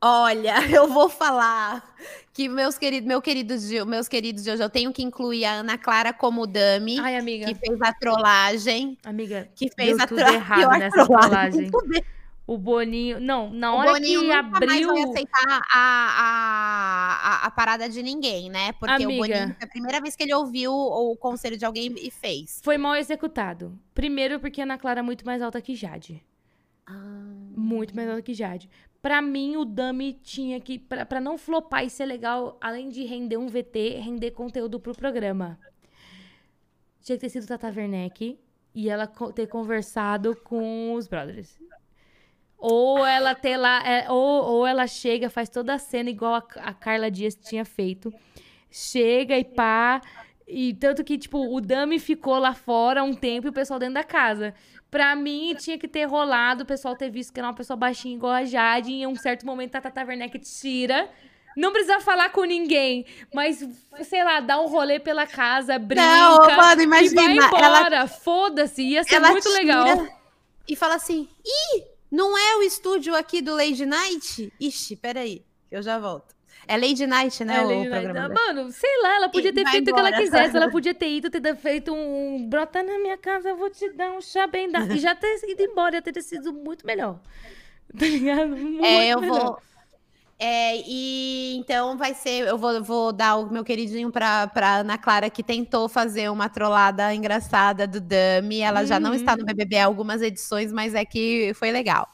Olha, 0.00 0.54
eu 0.70 0.88
vou 0.88 1.08
falar 1.08 1.94
que 2.32 2.48
meus 2.48 2.78
queridos, 2.78 3.06
meu 3.06 3.20
queridos 3.20 3.68
de, 3.68 3.84
meus 3.84 4.08
queridos 4.08 4.44
de 4.44 4.50
hoje, 4.50 4.62
eu 4.62 4.70
tenho 4.70 4.92
que 4.92 5.02
incluir 5.02 5.44
a 5.44 5.54
Ana 5.54 5.76
Clara 5.76 6.12
como 6.12 6.46
dummy, 6.46 6.98
Ai, 7.00 7.16
amiga, 7.16 7.46
que 7.46 7.54
fez 7.54 7.82
a 7.82 7.92
trollagem, 7.92 8.96
amiga, 9.04 9.48
que 9.54 9.70
fez 9.74 9.98
a 9.98 10.06
tudo 10.06 10.22
tro- 10.24 10.32
errado 10.32 10.78
nessa 10.78 11.04
trollagem. 11.04 11.70
O 12.50 12.58
Boninho... 12.58 13.20
Não, 13.20 13.48
na 13.48 13.72
O 13.72 13.76
hora 13.76 13.92
Boninho 13.92 14.22
que 14.22 14.26
nunca 14.26 14.40
abriu... 14.40 14.66
mais 14.68 14.84
vai 14.84 15.02
aceitar 15.04 15.62
a, 15.72 15.78
a, 15.78 17.44
a, 17.44 17.46
a 17.46 17.50
parada 17.52 17.88
de 17.88 18.02
ninguém, 18.02 18.50
né? 18.50 18.72
Porque 18.72 19.04
Amiga. 19.04 19.12
o 19.12 19.16
Boninho 19.18 19.54
foi 19.54 19.68
a 19.68 19.70
primeira 19.70 20.00
vez 20.00 20.16
que 20.16 20.24
ele 20.24 20.34
ouviu 20.34 20.72
o 20.72 21.16
conselho 21.16 21.56
de 21.56 21.64
alguém 21.64 21.94
e 21.96 22.10
fez. 22.10 22.60
Foi 22.64 22.76
mal 22.76 22.96
executado. 22.96 23.78
Primeiro 23.94 24.40
porque 24.40 24.60
a 24.60 24.64
Ana 24.64 24.76
Clara 24.76 24.98
é 24.98 25.02
muito 25.02 25.24
mais 25.24 25.40
alta 25.40 25.62
que 25.62 25.76
Jade. 25.76 26.26
Muito 27.56 27.94
mais 27.94 28.08
alta 28.08 28.20
que 28.20 28.34
Jade. 28.34 28.68
Pra 29.00 29.22
mim, 29.22 29.56
o 29.56 29.64
Dummy 29.64 30.14
tinha 30.14 30.58
que. 30.58 30.76
Pra, 30.76 31.06
pra 31.06 31.20
não 31.20 31.38
flopar 31.38 31.84
e 31.84 31.88
ser 31.88 32.04
legal, 32.04 32.58
além 32.60 32.88
de 32.88 33.04
render 33.04 33.36
um 33.36 33.46
VT, 33.46 34.00
render 34.00 34.32
conteúdo 34.32 34.80
pro 34.80 34.92
programa. 34.92 35.56
Tinha 37.00 37.16
que 37.16 37.20
ter 37.20 37.28
sido 37.28 37.46
Tata 37.46 37.68
Werneck 37.68 38.40
e 38.74 38.90
ela 38.90 39.06
ter 39.06 39.46
conversado 39.46 40.34
com 40.34 40.94
os 40.94 41.06
brothers. 41.06 41.56
Ou 42.60 43.06
ela 43.06 43.34
ter 43.34 43.56
lá. 43.56 43.82
é, 43.86 44.10
ou, 44.10 44.44
ou 44.44 44.66
ela 44.66 44.86
chega, 44.86 45.30
faz 45.30 45.48
toda 45.48 45.74
a 45.74 45.78
cena 45.78 46.10
igual 46.10 46.34
a, 46.34 46.44
a 46.60 46.74
Carla 46.74 47.10
Dias 47.10 47.34
tinha 47.34 47.64
feito. 47.64 48.12
Chega 48.70 49.36
e 49.38 49.44
pá. 49.44 50.00
E 50.46 50.74
tanto 50.74 51.02
que, 51.04 51.16
tipo, 51.16 51.38
o 51.54 51.60
Dami 51.60 51.98
ficou 51.98 52.38
lá 52.38 52.52
fora 52.52 53.02
um 53.02 53.14
tempo 53.14 53.46
e 53.46 53.50
o 53.50 53.52
pessoal 53.52 53.78
dentro 53.78 53.94
da 53.94 54.04
casa. 54.04 54.52
Pra 54.90 55.14
mim, 55.14 55.54
tinha 55.56 55.78
que 55.78 55.86
ter 55.86 56.04
rolado, 56.04 56.64
o 56.64 56.66
pessoal 56.66 56.96
ter 56.96 57.08
visto 57.08 57.32
que 57.32 57.38
era 57.38 57.46
uma 57.46 57.54
pessoa 57.54 57.76
baixinha 57.76 58.16
igual 58.16 58.32
a 58.32 58.44
Jade. 58.44 58.90
E 58.90 59.02
em 59.02 59.06
um 59.06 59.14
certo 59.14 59.46
momento, 59.46 59.76
a 59.76 59.80
Tata 59.80 60.04
Werneck 60.04 60.38
tira. 60.40 61.08
Não 61.56 61.72
precisa 61.72 62.00
falar 62.00 62.30
com 62.30 62.44
ninguém, 62.44 63.04
mas, 63.34 63.64
sei 64.04 64.22
lá, 64.22 64.38
dá 64.40 64.60
um 64.60 64.66
rolê 64.68 65.00
pela 65.00 65.26
casa, 65.26 65.78
brinca. 65.80 66.02
Não, 66.06 66.56
mano, 66.56 66.82
e 66.82 66.86
vai 66.86 67.04
imagina, 67.04 67.22
ela- 67.58 67.78
embora. 67.80 68.06
Foda-se, 68.06 68.82
ia 68.82 69.02
ser 69.02 69.18
muito 69.20 69.42
tira 69.48 69.54
legal. 69.56 70.06
E 70.68 70.76
fala 70.76 70.94
assim: 70.94 71.28
ih, 71.44 71.84
não 72.10 72.36
é 72.36 72.56
o 72.56 72.62
estúdio 72.62 73.14
aqui 73.14 73.40
do 73.40 73.54
Lady 73.54 73.86
Night? 73.86 74.52
Ixi, 74.60 74.96
peraí, 74.96 75.44
eu 75.70 75.82
já 75.82 75.98
volto. 75.98 76.34
É 76.68 76.76
Lady 76.76 77.06
Night, 77.06 77.42
né? 77.44 77.56
É, 77.56 77.60
o 77.62 77.64
Lady 77.66 77.88
Night. 77.88 77.90
programa 78.04 78.28
dela? 78.28 78.34
Mano, 78.54 78.70
sei 78.70 79.02
lá, 79.02 79.16
ela 79.16 79.28
podia 79.28 79.52
ter 79.52 79.66
feito 79.68 79.90
o 79.90 79.94
que 79.94 79.98
ela 80.00 80.12
quisesse. 80.12 80.56
Ela 80.56 80.70
podia 80.70 80.94
ter 80.94 81.08
ido, 81.08 81.30
ter 81.30 81.56
feito 81.56 81.92
um 81.92 82.46
brota 82.48 82.82
na 82.82 82.98
minha 82.98 83.16
casa, 83.16 83.48
eu 83.50 83.56
vou 83.56 83.70
te 83.70 83.90
dar 83.92 84.12
um 84.12 84.20
chá 84.20 84.46
bem 84.46 84.70
dado. 84.70 84.92
E 84.92 84.98
já 84.98 85.14
ter 85.14 85.40
ido 85.48 85.62
embora, 85.62 85.96
ia 85.96 86.02
ter 86.02 86.22
sido 86.22 86.52
muito 86.52 86.86
melhor. 86.86 87.18
Tá 87.98 88.06
ligado? 88.06 88.50
Muito 88.56 88.84
É, 88.84 89.08
eu 89.08 89.20
melhor. 89.20 89.38
vou. 89.46 89.62
É, 90.42 90.78
e 90.86 91.56
então 91.58 91.98
vai 91.98 92.14
ser. 92.14 92.48
Eu 92.48 92.56
vou, 92.56 92.82
vou 92.82 93.12
dar 93.12 93.36
o 93.36 93.50
meu 93.52 93.62
queridinho 93.62 94.10
pra, 94.10 94.46
pra 94.46 94.76
Ana 94.76 94.96
Clara, 94.96 95.28
que 95.28 95.42
tentou 95.42 95.86
fazer 95.86 96.30
uma 96.30 96.48
trollada 96.48 97.14
engraçada 97.14 97.86
do 97.86 98.00
Dami. 98.00 98.60
Ela 98.60 98.86
já 98.86 98.98
não 98.98 99.10
Uhum. 99.10 99.16
está 99.16 99.36
no 99.36 99.44
BBB 99.44 99.76
há 99.76 99.84
algumas 99.84 100.22
edições, 100.22 100.72
mas 100.72 100.94
é 100.94 101.04
que 101.04 101.52
foi 101.54 101.70
legal. 101.70 102.08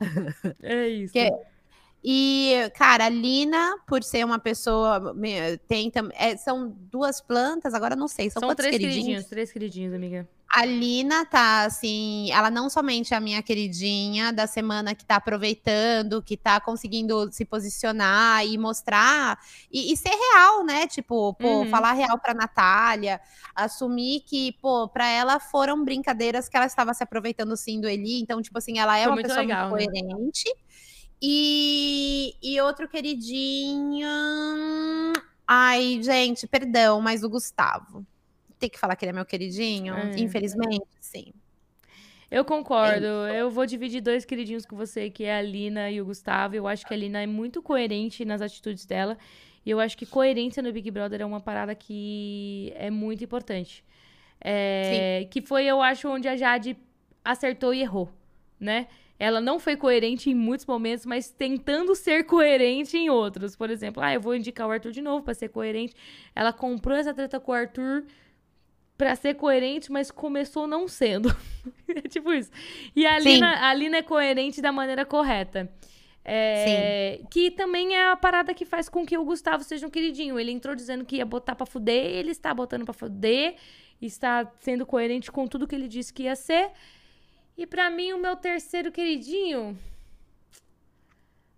É 0.62 0.88
isso. 0.88 1.12
Que- 1.12 1.30
E, 2.02 2.70
cara, 2.76 3.04
a 3.04 3.08
Lina, 3.10 3.76
por 3.86 4.02
ser 4.02 4.24
uma 4.24 4.38
pessoa. 4.38 5.14
Tem, 5.68 5.92
é, 6.14 6.36
são 6.36 6.70
duas 6.90 7.20
plantas, 7.20 7.74
agora 7.74 7.94
não 7.94 8.08
sei. 8.08 8.30
São, 8.30 8.40
São 8.40 8.54
três 8.54 8.70
queridinhos? 8.72 8.94
queridinhos, 8.96 9.26
três 9.26 9.52
queridinhos, 9.52 9.94
amiga. 9.94 10.26
A 10.52 10.64
Lina 10.64 11.24
tá 11.24 11.62
assim, 11.64 12.28
ela 12.32 12.50
não 12.50 12.68
somente 12.68 13.14
é 13.14 13.16
a 13.16 13.20
minha 13.20 13.40
queridinha 13.40 14.32
da 14.32 14.48
semana 14.48 14.96
que 14.96 15.04
tá 15.04 15.14
aproveitando, 15.16 16.20
que 16.20 16.36
tá 16.36 16.60
conseguindo 16.60 17.30
se 17.32 17.44
posicionar 17.44 18.44
e 18.44 18.58
mostrar 18.58 19.38
e, 19.70 19.92
e 19.92 19.96
ser 19.96 20.10
real, 20.10 20.64
né? 20.64 20.88
Tipo, 20.88 21.32
pô, 21.34 21.64
Uhum. 21.64 21.70
falar 21.70 21.92
real 21.92 22.18
pra 22.18 22.34
Natália, 22.34 23.20
assumir 23.54 24.22
que, 24.22 24.50
pô, 24.60 24.88
pra 24.88 25.06
ela 25.08 25.38
foram 25.38 25.84
brincadeiras 25.84 26.48
que 26.48 26.56
ela 26.56 26.66
estava 26.66 26.92
se 26.94 27.04
aproveitando 27.04 27.56
sim 27.56 27.80
do 27.80 27.88
Eli, 27.88 28.20
então, 28.20 28.42
tipo 28.42 28.58
assim, 28.58 28.76
ela 28.80 28.98
é 28.98 29.06
Foi 29.06 29.12
uma 29.12 29.14
muito 29.14 29.26
pessoa 29.28 29.44
legal, 29.44 29.72
né? 29.72 29.84
muito 29.86 29.92
coerente. 29.92 30.52
E, 31.22 32.36
e 32.42 32.60
outro 32.60 32.88
queridinho. 32.88 34.08
Ai, 35.46 36.02
gente, 36.02 36.46
perdão, 36.46 37.00
mas 37.00 37.22
o 37.24 37.28
Gustavo. 37.28 38.06
Tem 38.60 38.70
que 38.70 38.78
falar 38.78 38.94
que 38.94 39.04
ele 39.04 39.10
é 39.10 39.14
meu 39.14 39.24
queridinho? 39.24 39.94
É. 39.94 40.20
Infelizmente, 40.20 40.86
sim. 41.00 41.32
Eu 42.30 42.44
concordo. 42.44 43.06
Eu 43.06 43.50
vou 43.50 43.66
dividir 43.66 44.00
dois 44.00 44.24
queridinhos 44.24 44.64
com 44.64 44.76
você, 44.76 45.10
que 45.10 45.24
é 45.24 45.36
a 45.36 45.42
Lina 45.42 45.90
e 45.90 46.00
o 46.00 46.04
Gustavo. 46.04 46.54
Eu 46.54 46.68
acho 46.68 46.86
que 46.86 46.94
a 46.94 46.96
Lina 46.96 47.20
é 47.20 47.26
muito 47.26 47.60
coerente 47.60 48.24
nas 48.24 48.40
atitudes 48.40 48.86
dela. 48.86 49.18
E 49.66 49.70
eu 49.70 49.80
acho 49.80 49.98
que 49.98 50.06
coerência 50.06 50.62
no 50.62 50.72
Big 50.72 50.90
Brother 50.90 51.22
é 51.22 51.24
uma 51.24 51.40
parada 51.40 51.74
que 51.74 52.72
é 52.76 52.88
muito 52.88 53.24
importante. 53.24 53.84
É, 54.40 55.26
que 55.30 55.42
foi, 55.42 55.66
eu 55.66 55.82
acho, 55.82 56.08
onde 56.08 56.28
a 56.28 56.36
Jade 56.36 56.76
acertou 57.24 57.74
e 57.74 57.80
errou, 57.80 58.08
né? 58.58 58.86
Ela 59.18 59.38
não 59.38 59.58
foi 59.58 59.76
coerente 59.76 60.30
em 60.30 60.34
muitos 60.34 60.64
momentos, 60.64 61.04
mas 61.04 61.28
tentando 61.30 61.94
ser 61.94 62.24
coerente 62.24 62.96
em 62.96 63.10
outros. 63.10 63.54
Por 63.54 63.68
exemplo, 63.68 64.02
ah, 64.02 64.14
eu 64.14 64.20
vou 64.20 64.34
indicar 64.34 64.66
o 64.66 64.70
Arthur 64.70 64.92
de 64.92 65.02
novo 65.02 65.22
pra 65.22 65.34
ser 65.34 65.50
coerente. 65.50 65.94
Ela 66.34 66.54
comprou 66.54 66.96
essa 66.96 67.12
treta 67.12 67.38
com 67.38 67.52
o 67.52 67.54
Arthur 67.54 68.04
pra 69.00 69.16
ser 69.16 69.32
coerente, 69.34 69.90
mas 69.90 70.10
começou 70.10 70.66
não 70.66 70.86
sendo. 70.86 71.34
é 71.88 72.02
tipo 72.02 72.30
isso. 72.34 72.50
E 72.94 73.06
a 73.06 73.18
Sim. 73.18 73.34
Lina, 73.36 73.66
a 73.66 73.72
Lina 73.72 73.96
é 73.96 74.02
coerente 74.02 74.60
da 74.60 74.70
maneira 74.70 75.06
correta. 75.06 75.72
É, 76.22 77.18
Que 77.30 77.50
também 77.50 77.96
é 77.96 78.10
a 78.10 78.16
parada 78.16 78.52
que 78.52 78.66
faz 78.66 78.90
com 78.90 79.06
que 79.06 79.16
o 79.16 79.24
Gustavo 79.24 79.64
seja 79.64 79.86
um 79.86 79.90
queridinho. 79.90 80.38
Ele 80.38 80.50
entrou 80.52 80.74
dizendo 80.76 81.02
que 81.06 81.16
ia 81.16 81.24
botar 81.24 81.54
pra 81.54 81.64
fuder, 81.64 82.04
ele 82.04 82.30
está 82.30 82.52
botando 82.52 82.84
pra 82.84 82.92
fuder, 82.92 83.56
está 84.02 84.46
sendo 84.58 84.84
coerente 84.84 85.32
com 85.32 85.46
tudo 85.46 85.66
que 85.66 85.74
ele 85.74 85.88
disse 85.88 86.12
que 86.12 86.24
ia 86.24 86.36
ser. 86.36 86.70
E 87.56 87.66
pra 87.66 87.88
mim, 87.88 88.12
o 88.12 88.18
meu 88.18 88.36
terceiro 88.36 88.92
queridinho. 88.92 89.78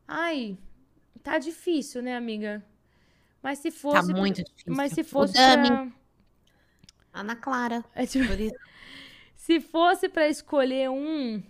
Ai, 0.07 0.57
tá 1.25 1.39
difícil, 1.41 2.03
né, 2.03 2.17
amiga? 2.17 2.63
Mas 3.43 3.59
se 3.59 3.73
Tá 3.73 3.77
fosse. 3.79 4.15
muito 4.15 4.45
difícil. 4.45 4.73
Mas 4.77 4.93
se 4.93 5.01
O 5.01 5.05
fosse. 5.05 5.35
Dami. 5.35 5.67
Pra... 5.69 6.02
Ana 7.13 7.37
Clara. 7.37 7.85
É 7.95 8.07
tipo, 8.07 8.27
Por 8.27 8.41
isso. 8.41 8.57
se 9.37 9.61
fosse 9.61 10.09
pra 10.09 10.29
escolher 10.29 10.89
um. 10.91 11.43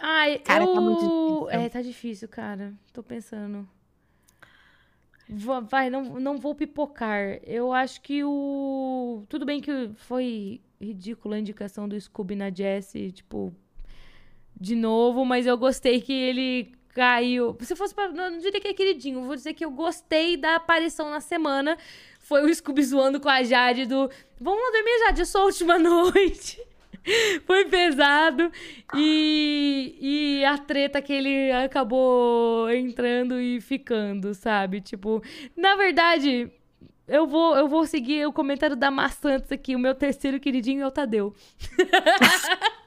Ai, 0.00 0.38
Cara, 0.38 0.64
eu... 0.64 0.74
tá 0.74 0.80
muito 0.80 1.00
difícil. 1.00 1.50
É, 1.50 1.68
tá 1.68 1.82
difícil, 1.82 2.28
cara. 2.28 2.72
Tô 2.92 3.02
pensando. 3.02 3.68
Va- 5.28 5.60
Vai, 5.60 5.90
não, 5.90 6.18
não 6.20 6.38
vou 6.38 6.54
pipocar. 6.54 7.38
Eu 7.44 7.72
acho 7.72 8.00
que 8.00 8.22
o. 8.24 9.24
Tudo 9.28 9.44
bem 9.44 9.60
que 9.60 9.90
foi 9.96 10.60
ridícula 10.80 11.36
a 11.36 11.38
indicação 11.40 11.88
do 11.88 12.00
Scooby 12.00 12.36
na 12.36 12.50
Jessie, 12.50 13.12
tipo. 13.12 13.52
De 14.60 14.74
novo, 14.74 15.24
mas 15.24 15.46
eu 15.46 15.56
gostei 15.56 16.00
que 16.00 16.12
ele 16.12 16.72
caiu. 16.88 17.56
Se 17.60 17.76
fosse 17.76 17.94
pra. 17.94 18.08
Não, 18.08 18.30
não 18.30 18.38
diria 18.38 18.60
que 18.60 18.68
é 18.68 18.74
queridinho, 18.74 19.24
vou 19.24 19.34
dizer 19.36 19.54
que 19.54 19.64
eu 19.64 19.70
gostei 19.70 20.36
da 20.36 20.56
aparição 20.56 21.10
na 21.10 21.20
semana. 21.20 21.76
Foi 22.28 22.44
o 22.44 22.54
Scooby 22.54 22.82
zoando 22.84 23.18
com 23.18 23.28
a 23.30 23.42
Jade 23.42 23.86
do. 23.86 24.10
Vamos 24.38 24.62
lá 24.62 24.70
dormir, 24.70 24.98
Jade, 25.06 25.22
é 25.22 25.24
só 25.24 25.40
a 25.40 25.44
última 25.46 25.78
noite. 25.80 26.62
Foi 27.46 27.64
pesado. 27.64 28.52
E, 28.94 29.96
e 29.98 30.44
a 30.44 30.58
treta 30.58 31.00
que 31.00 31.10
ele 31.10 31.50
acabou 31.52 32.70
entrando 32.70 33.40
e 33.40 33.62
ficando, 33.62 34.34
sabe? 34.34 34.82
Tipo, 34.82 35.22
na 35.56 35.74
verdade, 35.74 36.52
eu 37.06 37.26
vou, 37.26 37.56
eu 37.56 37.66
vou 37.66 37.86
seguir 37.86 38.26
o 38.26 38.32
comentário 38.32 38.76
da 38.76 38.90
Maçantes 38.90 39.50
aqui. 39.50 39.74
O 39.74 39.78
meu 39.78 39.94
terceiro 39.94 40.38
queridinho 40.38 40.82
é 40.82 40.86
o 40.86 40.90
Tadeu. 40.90 41.34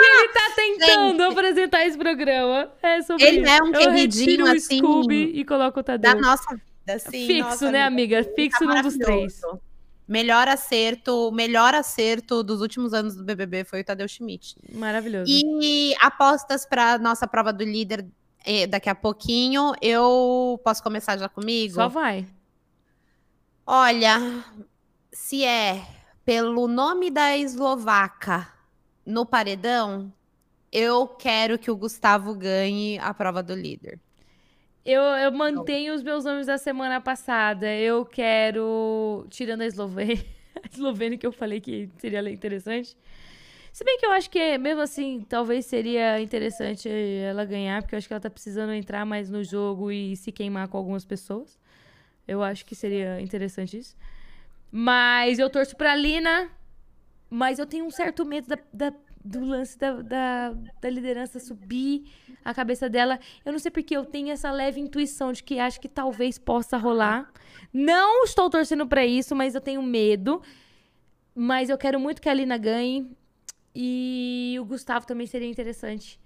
Ele 0.00 0.28
tá 0.28 0.52
tentando 0.54 1.22
Gente. 1.24 1.32
apresentar 1.32 1.84
esse 1.86 1.98
programa. 1.98 2.70
É 2.80 3.02
sobre 3.02 3.24
Ele 3.24 3.40
isso. 3.40 3.50
é 3.50 3.62
um 3.62 3.66
eu 3.66 3.80
queridinho, 3.80 4.44
o 4.46 4.48
assim, 4.48 4.78
Scooby 4.78 5.32
e 5.34 5.44
coloco 5.44 5.80
o 5.80 5.82
Tadeu. 5.82 6.14
Da 6.14 6.20
nossa, 6.20 6.56
Assim, 6.86 7.26
Fixo, 7.26 7.48
nossa, 7.48 7.70
né, 7.70 7.82
amiga? 7.82 8.18
amiga? 8.18 8.34
Fixo 8.34 8.64
num 8.64 8.82
dos 8.82 8.96
três. 8.96 9.40
Melhor 10.06 10.48
acerto, 10.48 11.32
melhor 11.32 11.74
acerto 11.74 12.42
dos 12.42 12.60
últimos 12.60 12.92
anos 12.92 13.16
do 13.16 13.24
BBB 13.24 13.64
foi 13.64 13.80
o 13.80 13.84
Tadeu 13.84 14.06
Schmidt. 14.06 14.56
Maravilhoso. 14.70 15.24
E 15.28 15.94
apostas 15.98 16.66
para 16.66 16.98
nossa 16.98 17.26
prova 17.26 17.54
do 17.54 17.64
líder 17.64 18.06
eh, 18.44 18.66
daqui 18.66 18.90
a 18.90 18.94
pouquinho. 18.94 19.72
Eu 19.80 20.60
posso 20.62 20.82
começar 20.82 21.16
já 21.16 21.28
comigo? 21.28 21.74
Só 21.74 21.88
vai. 21.88 22.26
Olha, 23.66 24.44
se 25.10 25.42
é 25.42 25.82
pelo 26.22 26.68
nome 26.68 27.10
da 27.10 27.36
eslovaca 27.36 28.46
no 29.06 29.24
paredão, 29.24 30.12
eu 30.70 31.06
quero 31.06 31.58
que 31.58 31.70
o 31.70 31.76
Gustavo 31.76 32.34
ganhe 32.34 32.98
a 32.98 33.14
prova 33.14 33.42
do 33.42 33.54
líder. 33.54 33.98
Eu, 34.84 35.00
eu 35.02 35.32
mantenho 35.32 35.94
os 35.94 36.02
meus 36.02 36.24
nomes 36.24 36.46
da 36.46 36.58
semana 36.58 37.00
passada. 37.00 37.72
Eu 37.74 38.04
quero. 38.04 39.26
Tirando 39.30 39.62
a 39.62 39.66
Eslovênia. 39.66 40.24
A 40.62 40.66
Eslovênia 40.72 41.18
que 41.18 41.26
eu 41.26 41.32
falei 41.32 41.60
que 41.60 41.90
seria 41.98 42.20
interessante. 42.30 42.96
Se 43.72 43.82
bem 43.84 43.98
que 43.98 44.06
eu 44.06 44.12
acho 44.12 44.30
que, 44.30 44.56
mesmo 44.56 44.80
assim, 44.82 45.26
talvez 45.28 45.66
seria 45.66 46.20
interessante 46.20 46.88
ela 46.88 47.44
ganhar, 47.44 47.82
porque 47.82 47.94
eu 47.94 47.98
acho 47.98 48.06
que 48.06 48.14
ela 48.14 48.20
tá 48.20 48.30
precisando 48.30 48.72
entrar 48.72 49.04
mais 49.04 49.28
no 49.28 49.42
jogo 49.42 49.90
e 49.90 50.14
se 50.16 50.30
queimar 50.30 50.68
com 50.68 50.78
algumas 50.78 51.04
pessoas. 51.04 51.58
Eu 52.26 52.40
acho 52.42 52.64
que 52.64 52.74
seria 52.74 53.20
interessante 53.20 53.76
isso. 53.78 53.96
Mas 54.70 55.38
eu 55.40 55.50
torço 55.50 55.76
pra 55.76 55.96
Lina. 55.96 56.48
Mas 57.28 57.58
eu 57.58 57.66
tenho 57.66 57.84
um 57.84 57.90
certo 57.90 58.24
medo 58.24 58.46
da, 58.46 58.58
da- 58.72 58.96
do 59.24 59.44
lance 59.44 59.78
da, 59.78 60.02
da, 60.02 60.54
da 60.80 60.90
liderança 60.90 61.40
subir 61.40 62.04
a 62.44 62.52
cabeça 62.52 62.88
dela. 62.90 63.18
Eu 63.44 63.52
não 63.52 63.58
sei 63.58 63.70
porque 63.70 63.96
eu 63.96 64.04
tenho 64.04 64.30
essa 64.30 64.50
leve 64.52 64.80
intuição 64.80 65.32
de 65.32 65.42
que 65.42 65.58
acho 65.58 65.80
que 65.80 65.88
talvez 65.88 66.38
possa 66.38 66.76
rolar. 66.76 67.32
Não 67.72 68.24
estou 68.24 68.50
torcendo 68.50 68.86
pra 68.86 69.06
isso, 69.06 69.34
mas 69.34 69.54
eu 69.54 69.60
tenho 69.60 69.82
medo. 69.82 70.42
Mas 71.34 71.70
eu 71.70 71.78
quero 71.78 71.98
muito 71.98 72.20
que 72.20 72.28
a 72.28 72.34
Lina 72.34 72.58
ganhe. 72.58 73.10
E 73.74 74.56
o 74.60 74.64
Gustavo 74.64 75.06
também 75.06 75.26
seria 75.26 75.48
interessante. 75.48 76.20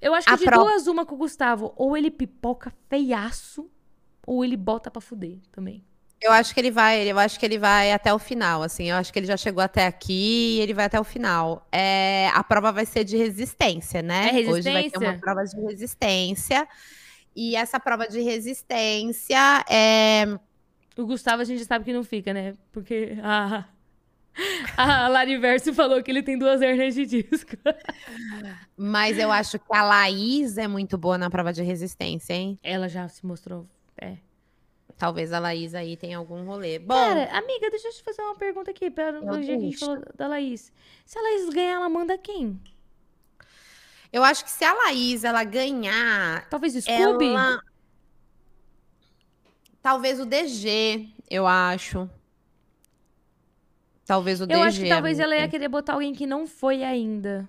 Eu 0.00 0.14
acho 0.14 0.26
que 0.26 0.34
A 0.34 0.36
de 0.36 0.44
pro- 0.44 0.58
duas, 0.64 0.86
uma 0.86 1.06
com 1.06 1.14
o 1.14 1.18
Gustavo. 1.18 1.72
Ou 1.76 1.96
ele 1.96 2.10
pipoca 2.10 2.72
feiaço, 2.88 3.70
ou 4.26 4.44
ele 4.44 4.56
bota 4.56 4.90
pra 4.90 5.00
fuder 5.00 5.38
também. 5.50 5.82
Eu 6.22 6.30
acho 6.32 6.54
que 6.54 6.60
ele 6.60 6.70
vai, 6.70 7.10
eu 7.10 7.18
acho 7.18 7.38
que 7.38 7.44
ele 7.44 7.58
vai 7.58 7.92
até 7.92 8.14
o 8.14 8.18
final, 8.18 8.62
assim. 8.62 8.90
Eu 8.90 8.96
acho 8.96 9.12
que 9.12 9.18
ele 9.18 9.26
já 9.26 9.36
chegou 9.36 9.62
até 9.62 9.86
aqui 9.86 10.58
e 10.58 10.60
ele 10.60 10.72
vai 10.72 10.84
até 10.84 11.00
o 11.00 11.04
final. 11.04 11.66
É, 11.72 12.28
a 12.32 12.44
prova 12.44 12.70
vai 12.70 12.86
ser 12.86 13.02
de 13.02 13.16
resistência, 13.16 14.00
né? 14.02 14.28
É 14.28 14.50
Hoje 14.50 14.70
vai 14.70 14.84
ter 14.88 14.98
resistência? 14.98 15.10
uma 15.10 15.18
prova 15.18 15.44
de 15.44 15.60
resistência. 15.60 16.68
E 17.34 17.56
essa 17.56 17.80
prova 17.80 18.06
de 18.06 18.20
resistência 18.20 19.64
é 19.68 20.38
O 20.96 21.06
Gustavo 21.06 21.42
a 21.42 21.44
gente 21.44 21.64
sabe 21.64 21.84
que 21.84 21.92
não 21.92 22.04
fica, 22.04 22.32
né? 22.32 22.54
Porque 22.70 23.16
a, 23.22 23.64
a 24.76 25.08
Lariverso 25.08 25.74
falou 25.74 26.02
que 26.02 26.10
ele 26.10 26.22
tem 26.22 26.38
duas 26.38 26.60
hernias 26.62 26.94
de 26.94 27.06
disco. 27.06 27.56
Mas 28.76 29.18
eu 29.18 29.32
acho 29.32 29.58
que 29.58 29.74
a 29.74 29.82
Laís 29.82 30.56
é 30.56 30.68
muito 30.68 30.96
boa 30.96 31.18
na 31.18 31.30
prova 31.30 31.52
de 31.52 31.62
resistência, 31.62 32.34
hein? 32.34 32.58
Ela 32.62 32.88
já 32.88 33.08
se 33.08 33.24
mostrou. 33.26 33.66
É. 34.00 34.16
Talvez 35.02 35.32
a 35.32 35.40
Laís 35.40 35.74
aí 35.74 35.96
tenha 35.96 36.16
algum 36.16 36.44
rolê. 36.44 36.78
Bom, 36.78 36.94
Cara, 36.94 37.24
amiga, 37.36 37.68
deixa 37.70 37.88
eu 37.88 37.92
te 37.92 38.04
fazer 38.04 38.22
uma 38.22 38.36
pergunta 38.36 38.70
aqui. 38.70 38.84
Eu 38.84 38.92
já 39.24 39.40
que 39.40 39.50
a 39.50 39.58
gente 39.58 39.76
falou 39.76 40.00
da 40.14 40.28
Laís. 40.28 40.72
Se 41.04 41.18
a 41.18 41.22
Laís 41.22 41.48
ganhar, 41.48 41.72
ela 41.72 41.88
manda 41.88 42.16
quem? 42.16 42.62
eu 44.12 44.22
acho 44.22 44.44
que 44.44 44.50
se 44.52 44.64
a 44.64 44.72
Laís 44.72 45.24
ela 45.24 45.42
ganhar, 45.42 46.48
Talvez 46.48 46.74
Scooby? 46.74 47.34
ela 47.34 47.60
talvez 49.82 50.20
o 50.20 50.24
DG, 50.24 51.08
eu 51.28 51.48
acho. 51.48 52.08
Talvez 54.06 54.40
o 54.40 54.46
DG. 54.46 54.56
Eu 54.56 54.62
acho 54.62 54.80
que 54.82 54.88
talvez 54.88 55.18
ela 55.18 55.34
ia 55.34 55.48
querer 55.48 55.66
botar 55.66 55.94
alguém 55.94 56.14
que 56.14 56.26
não 56.26 56.46
foi 56.46 56.84
ainda. 56.84 57.48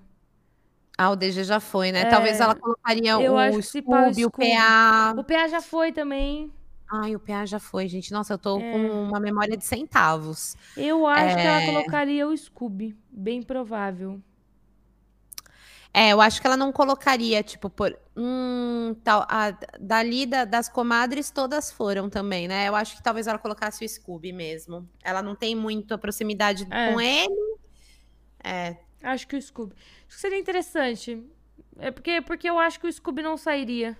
Ah, 0.98 1.12
o 1.12 1.16
DG 1.16 1.44
já 1.44 1.60
foi, 1.60 1.92
né? 1.92 2.06
Talvez 2.06 2.40
ela 2.40 2.56
colocaria 2.56 3.12
É, 3.12 3.28
eu 3.28 3.34
o 3.34 3.58
o 3.60 3.62
Scooby, 3.62 4.26
o. 4.26 4.32
PA. 4.32 5.14
O 5.16 5.24
PA 5.24 5.48
já 5.48 5.62
foi 5.62 5.92
também. 5.92 6.52
Ai, 6.96 7.16
o 7.16 7.20
PA 7.20 7.44
já 7.46 7.60
foi, 7.60 7.88
gente. 7.88 8.12
Nossa, 8.12 8.34
eu 8.34 8.38
tô 8.38 8.60
É. 8.60 8.72
com 8.72 8.78
uma 9.10 9.20
memória 9.20 9.58
de 9.58 9.66
centavos. 9.66 10.56
Eu 10.78 11.08
acho 11.08 11.36
que 11.36 11.42
É. 11.42 11.46
ela 11.46 11.66
colocaria 11.66 12.28
o 12.28 12.38
Scooby. 12.38 12.96
Bem 13.10 13.42
provável. 13.42 14.22
É, 15.92 16.10
eu 16.12 16.22
acho 16.22 16.40
que 16.42 16.46
ela 16.48 16.58
não 16.58 16.72
colocaria, 16.72 17.42
tipo, 17.44 17.70
por. 17.70 17.98
Hum, 18.16 18.96
tal. 19.04 19.26
A, 19.30 19.52
dali 19.80 20.26
da- 20.26 20.46
das 20.46 20.68
comadres 20.70 21.32
todas 21.32 21.72
foram 21.72 22.10
também, 22.10 22.48
né? 22.48 22.68
Eu 22.68 22.76
acho 22.76 22.96
que 22.98 23.04
talvez 23.04 23.26
ela 23.28 23.38
colocasse 23.40 23.84
o 23.84 23.90
Scooby 23.90 24.32
mesmo. 24.32 24.88
Ela 25.04 25.22
não 25.22 25.36
tem 25.36 25.56
muita 25.56 25.98
proximidade 25.98 26.68
É. 26.70 26.92
com 26.94 27.00
ele. 27.02 27.58
É. 28.44 28.78
Acho 29.04 29.28
que 29.28 29.36
o 29.36 29.42
Scooby. 29.42 29.74
Acho 30.08 30.16
que 30.16 30.22
seria 30.22 30.38
interessante. 30.40 31.24
É 31.80 31.90
porque, 31.92 32.22
porque 32.22 32.48
eu 32.50 32.58
acho 32.60 32.80
que 32.80 32.88
o 32.88 32.92
Scooby 32.94 33.22
não 33.24 33.36
sairia. 33.38 33.98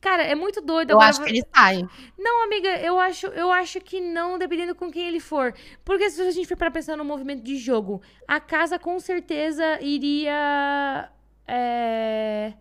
Cara, 0.00 0.22
é 0.22 0.34
muito 0.34 0.62
doido. 0.62 0.90
Eu 0.90 0.96
Agora 0.96 1.10
acho 1.10 1.22
que 1.22 1.28
ele 1.28 1.42
sai. 1.54 1.86
Não, 2.18 2.44
amiga, 2.44 2.68
eu 2.78 2.98
acho, 2.98 3.26
eu 3.26 3.52
acho 3.52 3.80
que 3.80 4.00
não, 4.00 4.38
dependendo 4.38 4.74
com 4.74 4.90
quem 4.90 5.06
ele 5.06 5.20
for. 5.20 5.54
Porque 5.84 6.08
se 6.08 6.22
a 6.22 6.30
gente 6.30 6.48
for 6.48 6.56
para 6.56 6.70
pensar 6.70 6.96
no 6.96 7.04
movimento 7.04 7.42
de 7.42 7.56
jogo, 7.56 8.00
a 8.26 8.40
casa 8.40 8.78
com 8.78 8.98
certeza 8.98 9.78
iria. 9.82 11.10
É... 11.46 12.54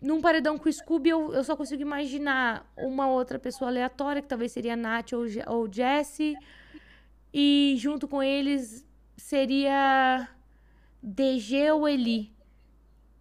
Num 0.00 0.20
paredão 0.20 0.56
com 0.58 0.68
o 0.68 0.72
Scooby, 0.72 1.08
eu, 1.08 1.32
eu 1.34 1.42
só 1.42 1.56
consigo 1.56 1.82
imaginar 1.82 2.70
uma 2.76 3.08
outra 3.08 3.38
pessoa 3.38 3.70
aleatória, 3.70 4.22
que 4.22 4.28
talvez 4.28 4.52
seria 4.52 4.74
a 4.74 4.76
Nath 4.76 5.12
ou, 5.12 5.24
ou 5.48 5.72
Jessie. 5.72 6.36
E 7.34 7.74
junto 7.78 8.06
com 8.06 8.22
eles 8.22 8.86
seria 9.16 10.28
DG 11.02 11.72
ou 11.72 11.88
Eli. 11.88 12.35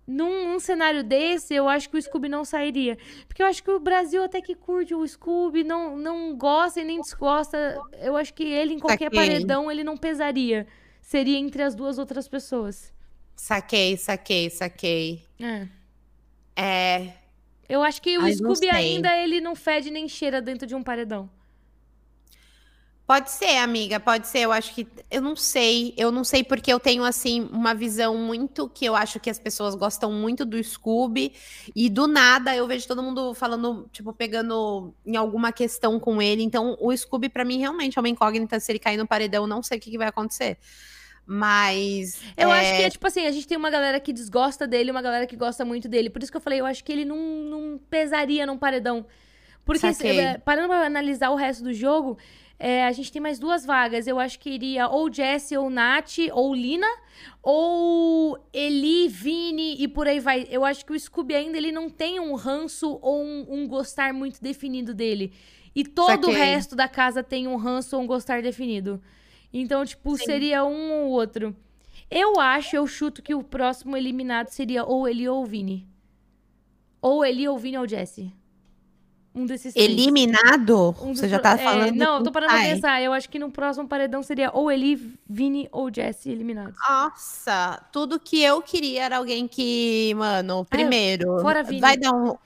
Num, 0.08 0.50
num 0.50 0.60
cenário 0.60 1.04
desse, 1.04 1.56
eu 1.56 1.68
acho 1.68 1.90
que 1.90 1.98
o 1.98 2.02
Scooby 2.02 2.30
não 2.30 2.46
sairia. 2.46 2.98
Porque 3.28 3.42
eu 3.42 3.48
acho 3.48 3.64
que 3.64 3.72
o 3.72 3.80
Brasil 3.80 4.24
até 4.24 4.40
que 4.40 4.54
curte 4.54 4.94
o 4.94 5.08
Scooby, 5.08 5.64
não, 5.64 5.98
não 5.98 6.36
gosta 6.38 6.80
e 6.80 6.84
nem 6.84 7.02
desgosta. 7.02 7.76
Eu 8.00 8.16
acho 8.16 8.34
que 8.34 8.44
ele, 8.44 8.74
em 8.74 8.80
qualquer 8.80 9.06
Saquei. 9.06 9.20
paredão, 9.20 9.72
ele 9.72 9.84
não 9.84 9.98
pesaria. 9.98 10.68
Seria 11.02 11.38
entre 11.38 11.64
as 11.64 11.74
duas 11.74 11.98
outras 11.98 12.28
pessoas. 12.28 12.94
Saquei, 13.36 13.98
saquei, 13.98 14.50
saquei. 14.50 15.24
É. 15.40 15.68
É. 16.56 17.14
Eu 17.68 17.82
acho 17.82 18.02
que 18.02 18.18
o 18.18 18.22
Ai, 18.22 18.34
Scooby 18.34 18.70
ainda, 18.70 19.16
ele 19.18 19.42
não 19.42 19.56
fede 19.56 19.90
nem 19.90 20.08
cheira 20.08 20.40
dentro 20.42 20.68
de 20.68 20.76
um 20.76 20.84
paredão. 20.84 21.30
Pode 23.08 23.30
ser, 23.30 23.58
amiga, 23.58 24.00
pode 24.00 24.28
ser. 24.28 24.40
Eu 24.40 24.52
acho 24.52 24.74
que. 24.74 24.88
Eu 25.12 25.22
não 25.22 25.36
sei. 25.36 25.94
Eu 25.96 26.12
não 26.12 26.24
sei 26.24 26.44
porque 26.44 26.74
eu 26.74 26.80
tenho, 26.80 27.04
assim, 27.04 27.48
uma 27.52 27.76
visão 27.76 28.18
muito 28.18 28.68
que 28.68 28.84
eu 28.84 28.96
acho 28.96 29.20
que 29.20 29.30
as 29.30 29.38
pessoas 29.38 29.76
gostam 29.76 30.12
muito 30.12 30.44
do 30.44 30.62
Scooby. 30.64 31.34
E 31.76 31.88
do 31.88 32.08
nada 32.08 32.56
eu 32.56 32.66
vejo 32.66 32.88
todo 32.88 33.04
mundo 33.04 33.36
falando, 33.36 33.88
tipo, 33.92 34.12
pegando 34.12 34.92
em 35.06 35.16
alguma 35.16 35.52
questão 35.52 36.00
com 36.00 36.20
ele. 36.20 36.42
Então, 36.42 36.76
o 36.80 36.96
Scooby, 36.98 37.30
pra 37.30 37.46
mim, 37.46 37.60
realmente 37.60 37.96
é 37.98 38.02
uma 38.02 38.10
incógnita. 38.10 38.60
Se 38.60 38.72
ele 38.72 38.80
cair 38.80 38.98
no 38.98 39.06
paredão, 39.08 39.44
eu 39.44 39.48
não 39.48 39.62
sei 39.62 39.78
o 39.78 39.82
que, 39.82 39.92
que 39.92 39.98
vai 40.00 40.08
acontecer. 40.08 40.58
Mas. 41.28 42.22
Eu 42.36 42.52
é, 42.52 42.60
acho 42.60 42.76
que 42.76 42.82
é 42.84 42.90
tipo 42.90 43.06
assim, 43.06 43.28
a 43.28 43.32
gente 43.32 43.48
tem 43.48 43.58
uma 43.58 43.70
galera 43.70 44.00
que 44.00 44.12
desgosta 44.12 44.68
dele, 44.68 44.90
uma 44.90 45.02
galera 45.04 45.28
que 45.28 45.36
gosta 45.36 45.64
muito 45.64 45.88
dele. 45.88 46.10
Por 46.10 46.24
isso 46.24 46.32
que 46.32 46.38
eu 46.38 46.42
falei, 46.42 46.60
eu 46.60 46.66
acho 46.66 46.84
que 46.84 46.92
ele 46.92 47.06
não, 47.06 47.18
não 47.18 47.80
pesaria 47.88 48.48
num 48.48 48.58
paredão. 48.58 49.06
Porque, 49.64 49.92
se- 49.94 50.08
é, 50.08 50.38
parando 50.38 50.68
pra 50.68 50.86
analisar 50.86 51.32
o 51.32 51.36
resto 51.36 51.64
do 51.64 51.74
jogo, 51.74 52.18
é, 52.58 52.86
a 52.86 52.92
gente 52.92 53.12
tem 53.12 53.22
mais 53.22 53.38
duas 53.38 53.66
vagas. 53.66 54.08
Eu 54.08 54.20
acho 54.20 54.40
que 54.40 54.50
iria 54.50 54.88
ou 54.88 55.12
Jesse, 55.12 55.58
ou 55.58 55.70
Nath, 55.70 56.18
ou 56.32 56.56
Lina, 56.56 56.88
ou 57.44 58.38
Eli, 58.54 59.08
Vini 59.08 59.76
e 59.82 59.88
por 59.88 60.08
aí 60.08 60.20
vai. 60.20 60.48
Eu 60.50 60.64
acho 60.64 60.86
que 60.86 60.94
o 60.94 61.00
Scooby 61.00 61.36
ainda 61.36 61.58
ele 61.58 61.72
não 61.72 61.90
tem 61.90 62.20
um 62.20 62.34
ranço 62.36 62.98
ou 63.02 63.24
um, 63.24 63.46
um 63.50 63.68
gostar 63.68 64.14
muito 64.14 64.42
definido 64.42 64.94
dele. 64.94 65.34
E 65.76 65.84
todo 65.84 66.26
o 66.26 66.32
Saquei. 66.32 66.34
resto 66.34 66.76
da 66.76 66.88
casa 66.88 67.22
tem 67.22 67.48
um 67.48 67.58
ranço 67.58 67.98
ou 67.98 68.04
um 68.04 68.08
gostar 68.08 68.42
definido. 68.42 69.02
Então, 69.54 69.86
tipo, 69.86 70.18
Sim. 70.18 70.26
seria 70.26 70.64
um 70.64 70.92
ou 70.92 71.10
outro. 71.12 71.56
Eu 72.10 72.40
acho, 72.40 72.76
eu 72.76 72.88
chuto 72.88 73.22
que 73.22 73.36
o 73.36 73.44
próximo 73.44 73.98
eliminado 73.98 74.48
seria 74.48 74.86
ou 74.86 75.08
Eli 75.08 75.28
ou 75.28 75.44
o 75.44 75.46
Vini. 75.46 75.88
Ou 77.02 77.26
Eli 77.26 77.48
ou 77.48 77.58
Vini 77.58 77.78
ou 77.78 77.88
Jesse. 77.88 78.32
Um 79.36 79.46
desses. 79.46 79.76
Eliminado? 79.76 80.96
Um 81.02 81.14
Você 81.14 81.28
já 81.28 81.40
tá 81.40 81.56
é, 81.56 81.58
falando. 81.58 81.94
não, 81.94 82.20
eu 82.20 82.24
tô 82.24 82.32
parando 82.32 82.54
pra 82.54 82.62
pensar. 82.62 83.02
Eu 83.02 83.12
acho 83.12 83.30
que 83.30 83.38
no 83.38 83.52
próximo 83.52 83.86
paredão 83.86 84.24
seria 84.24 84.50
ou 84.54 84.72
Eli, 84.72 85.14
Vini 85.30 85.68
ou 85.74 85.94
Jesse 85.94 86.30
eliminados. 86.30 86.74
Nossa, 86.88 87.84
tudo 87.92 88.18
que 88.18 88.42
eu 88.42 88.62
queria 88.62 89.04
era 89.04 89.18
alguém 89.18 89.46
que, 89.46 90.14
mano, 90.16 90.64
primeiro, 90.64 91.40
fora 91.42 91.64
Vini. 91.64 91.82
vai 91.82 91.98
dar 91.98 92.14
um. 92.14 92.38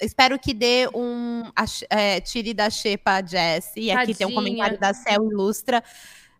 Espero 0.00 0.38
que 0.38 0.54
dê 0.54 0.88
um. 0.94 1.42
é, 1.90 2.20
tire 2.20 2.54
da 2.54 2.70
xepa 2.70 3.16
a 3.16 3.22
Jessie. 3.22 3.84
E 3.84 3.90
aqui 3.90 4.14
tem 4.14 4.26
um 4.26 4.34
comentário 4.34 4.80
da 4.80 4.94
Cel 4.94 5.22
Ilustra. 5.30 5.84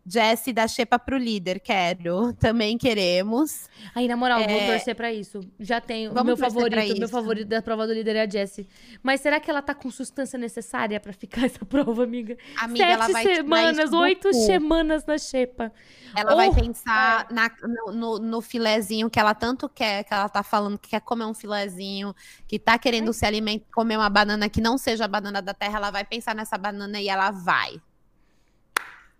Jesse 0.05 0.51
da 0.51 0.67
Xepa 0.67 0.97
pro 0.97 1.17
líder, 1.17 1.59
quero. 1.59 2.33
Também 2.39 2.77
queremos. 2.77 3.69
Aí, 3.93 4.07
na 4.07 4.17
moral, 4.17 4.39
vou 4.39 4.49
É. 4.49 4.67
torcer 4.67 4.95
pra 4.95 5.13
isso. 5.13 5.39
Já 5.59 5.79
tenho. 5.79 6.11
O 6.11 6.13
Vamos 6.13 6.27
meu 6.27 6.37
favorito, 6.37 6.99
meu 6.99 7.07
favorito 7.09 7.47
da 7.47 7.61
prova 7.61 7.85
do 7.85 7.93
líder 7.93 8.15
é 8.15 8.21
a 8.23 8.29
Jessie. 8.29 8.67
Mas 9.03 9.21
será 9.21 9.39
que 9.39 9.49
ela 9.49 9.61
tá 9.61 9.73
com 9.75 9.91
substância 9.91 10.39
necessária 10.39 10.99
pra 10.99 11.13
ficar 11.13 11.45
essa 11.45 11.63
prova, 11.65 12.03
amiga? 12.03 12.37
Amiga, 12.59 12.83
Sete 12.85 12.91
ela 12.93 13.07
vai 13.09 13.23
semanas, 13.23 13.93
oito 13.93 14.33
semanas 14.33 15.05
na 15.05 15.17
xepa. 15.17 15.71
Ela 16.15 16.35
vai 16.35 16.49
Oh, 16.49 16.53
pensar 16.55 17.27
na- 17.31 17.49
no, 17.93 18.19
no, 18.19 18.41
filezinho 18.41 19.09
que 19.09 19.19
ela 19.19 19.33
tanto 19.33 19.69
quer, 19.69 20.03
que 20.03 20.13
ela 20.13 20.27
tá 20.27 20.43
falando 20.43 20.77
que 20.77 20.89
quer 20.89 21.01
comer 21.01 21.25
um 21.25 21.33
filezinho, 21.33 22.13
que 22.47 22.59
tá 22.59 22.77
querendo 22.77 23.13
se 23.13 23.25
alimentar, 23.25 23.65
comer 23.73 23.97
uma 23.97 24.09
banana 24.09 24.49
que 24.49 24.59
não 24.59 24.77
seja 24.77 25.05
a 25.05 25.07
banana 25.07 25.41
da 25.41 25.53
terra, 25.53 25.77
ela 25.77 25.91
vai 25.91 26.03
pensar 26.03 26.35
nessa 26.35 26.57
banana 26.57 26.99
e 26.99 27.07
ela 27.07 27.31
vai. 27.31 27.79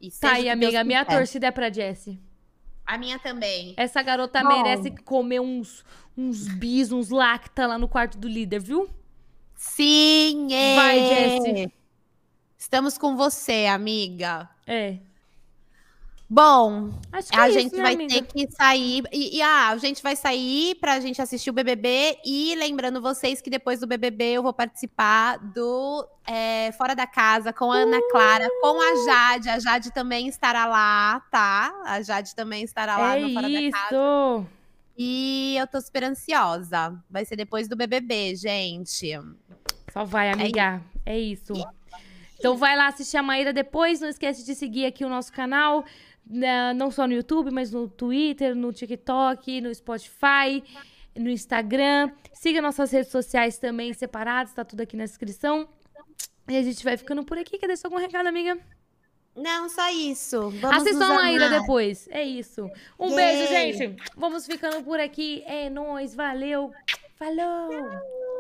E 0.02 0.10
Tá 0.12 0.34
aí, 0.34 0.50
amiga, 0.50 0.84
minha 0.84 1.06
torcida 1.06 1.48
é 1.48 1.52
pra 1.52 1.72
Jessie. 1.72 2.20
A 2.86 2.98
minha 2.98 3.20
também. 3.20 3.74
Essa 3.78 4.02
garota 4.02 4.42
Bom. 4.42 4.48
merece 4.50 4.92
comer 5.06 5.40
uns, 5.40 5.86
uns 6.18 6.48
bis, 6.48 6.92
uns 6.92 7.10
lacta 7.10 7.68
lá 7.68 7.78
no 7.78 7.88
quarto 7.88 8.18
do 8.18 8.28
líder, 8.28 8.60
viu? 8.60 8.90
Sim! 9.56 10.52
é. 10.52 10.76
Vai, 10.76 11.00
Jessie. 11.00 11.74
Estamos 12.58 12.98
com 12.98 13.16
você, 13.16 13.68
amiga. 13.68 14.50
É. 14.66 14.98
Bom, 16.34 16.92
a 17.12 17.18
é 17.18 17.50
isso, 17.50 17.60
gente 17.60 17.76
né, 17.76 17.84
vai 17.84 17.94
amiga? 17.94 18.14
ter 18.14 18.22
que 18.26 18.50
sair. 18.56 19.04
E, 19.12 19.36
e, 19.38 19.42
ah, 19.42 19.68
a 19.68 19.78
gente 19.78 20.02
vai 20.02 20.16
sair 20.16 20.76
pra 20.76 20.98
gente 21.02 21.22
assistir 21.22 21.50
o 21.50 21.54
BBB. 21.54 22.20
E 22.26 22.56
lembrando 22.56 23.02
vocês 23.02 23.42
que 23.42 23.50
depois 23.50 23.82
do 23.82 23.86
BBB 23.86 24.36
eu 24.36 24.42
vou 24.44 24.54
participar 24.54 25.38
do 25.40 26.08
é, 26.26 26.72
Fora 26.72 26.96
da 26.96 27.06
Casa 27.06 27.52
com 27.52 27.70
a 27.70 27.80
Ana 27.80 28.00
Clara, 28.10 28.48
com 28.62 28.78
Uh! 28.78 28.82
a 28.82 29.06
Jade. 29.06 29.50
A 29.50 29.60
Jade 29.60 29.92
também 29.92 30.30
estará 30.30 30.66
lá, 30.66 31.20
tá? 31.30 31.74
A 31.84 32.02
Jade 32.02 32.34
também 32.34 32.64
estará 32.64 32.98
lá 32.98 33.18
É 33.18 33.22
no 33.22 33.34
Fora 33.34 33.50
da 33.50 33.72
Casa. 33.72 33.88
isso. 33.96 34.46
E 34.98 35.58
eu 35.60 35.68
tô 35.68 35.82
super 35.82 36.06
ansiosa. 36.06 36.98
Vai 37.10 37.26
ser 37.26 37.36
depois 37.36 37.68
do 37.68 37.76
BBB, 37.76 38.38
gente. 38.38 39.20
Só 39.92 40.06
vai, 40.06 40.32
amiga. 40.32 40.82
É 41.06 41.20
isso. 41.20 41.52
Então 42.40 42.58
vai 42.58 42.76
lá 42.76 42.88
assistir 42.88 43.18
a 43.18 43.24
Maíra 43.24 43.52
depois. 43.54 44.00
Não 44.00 44.08
esquece 44.10 44.46
de 44.46 44.56
seguir 44.56 44.86
aqui 44.86 45.04
o 45.06 45.10
nosso 45.10 45.32
canal. 45.32 45.84
Né, 46.26 46.74
não 46.74 46.92
só 46.92 47.08
no 47.08 47.14
YouTube, 47.14 47.52
mas 47.52 47.72
no 47.72 47.88
Twitter, 47.88 48.56
no 48.56 48.72
TikTok, 48.72 49.62
no 49.62 49.74
Spotify, 49.74 50.64
no 51.16 51.30
Instagram. 51.30 52.12
Siga 52.34 52.62
nossas 52.62 52.92
redes 52.92 53.12
sociais 53.12 53.58
também 53.58 53.94
separadas, 53.94 54.54
tá 54.54 54.64
tudo 54.64 54.82
aqui 54.82 54.96
na 54.96 55.06
descrição. 55.06 55.68
E 56.48 56.58
a 56.58 56.62
gente 56.62 56.84
vai 56.84 56.98
ficando 56.98 57.24
por 57.24 57.38
aqui. 57.38 57.58
Quer 57.58 57.68
deixar 57.68 57.88
algum 57.88 57.98
recado, 57.98 58.28
amiga? 58.28 58.58
Não, 59.36 59.70
só 59.70 59.90
isso. 59.90 60.50
Vamos 60.50 60.82
Assistam 60.82 61.16
a 61.16 61.60
depois. 61.60 62.08
É 62.12 62.24
isso. 62.24 62.70
Um 63.00 63.08
Yay. 63.10 63.16
beijo, 63.16 63.48
gente. 63.48 64.04
Vamos 64.18 64.46
ficando 64.46 64.84
por 64.84 65.00
aqui. 65.00 65.44
É 65.46 65.70
nóis. 65.70 66.14
Valeu. 66.14 66.74
Falou. 67.16 68.31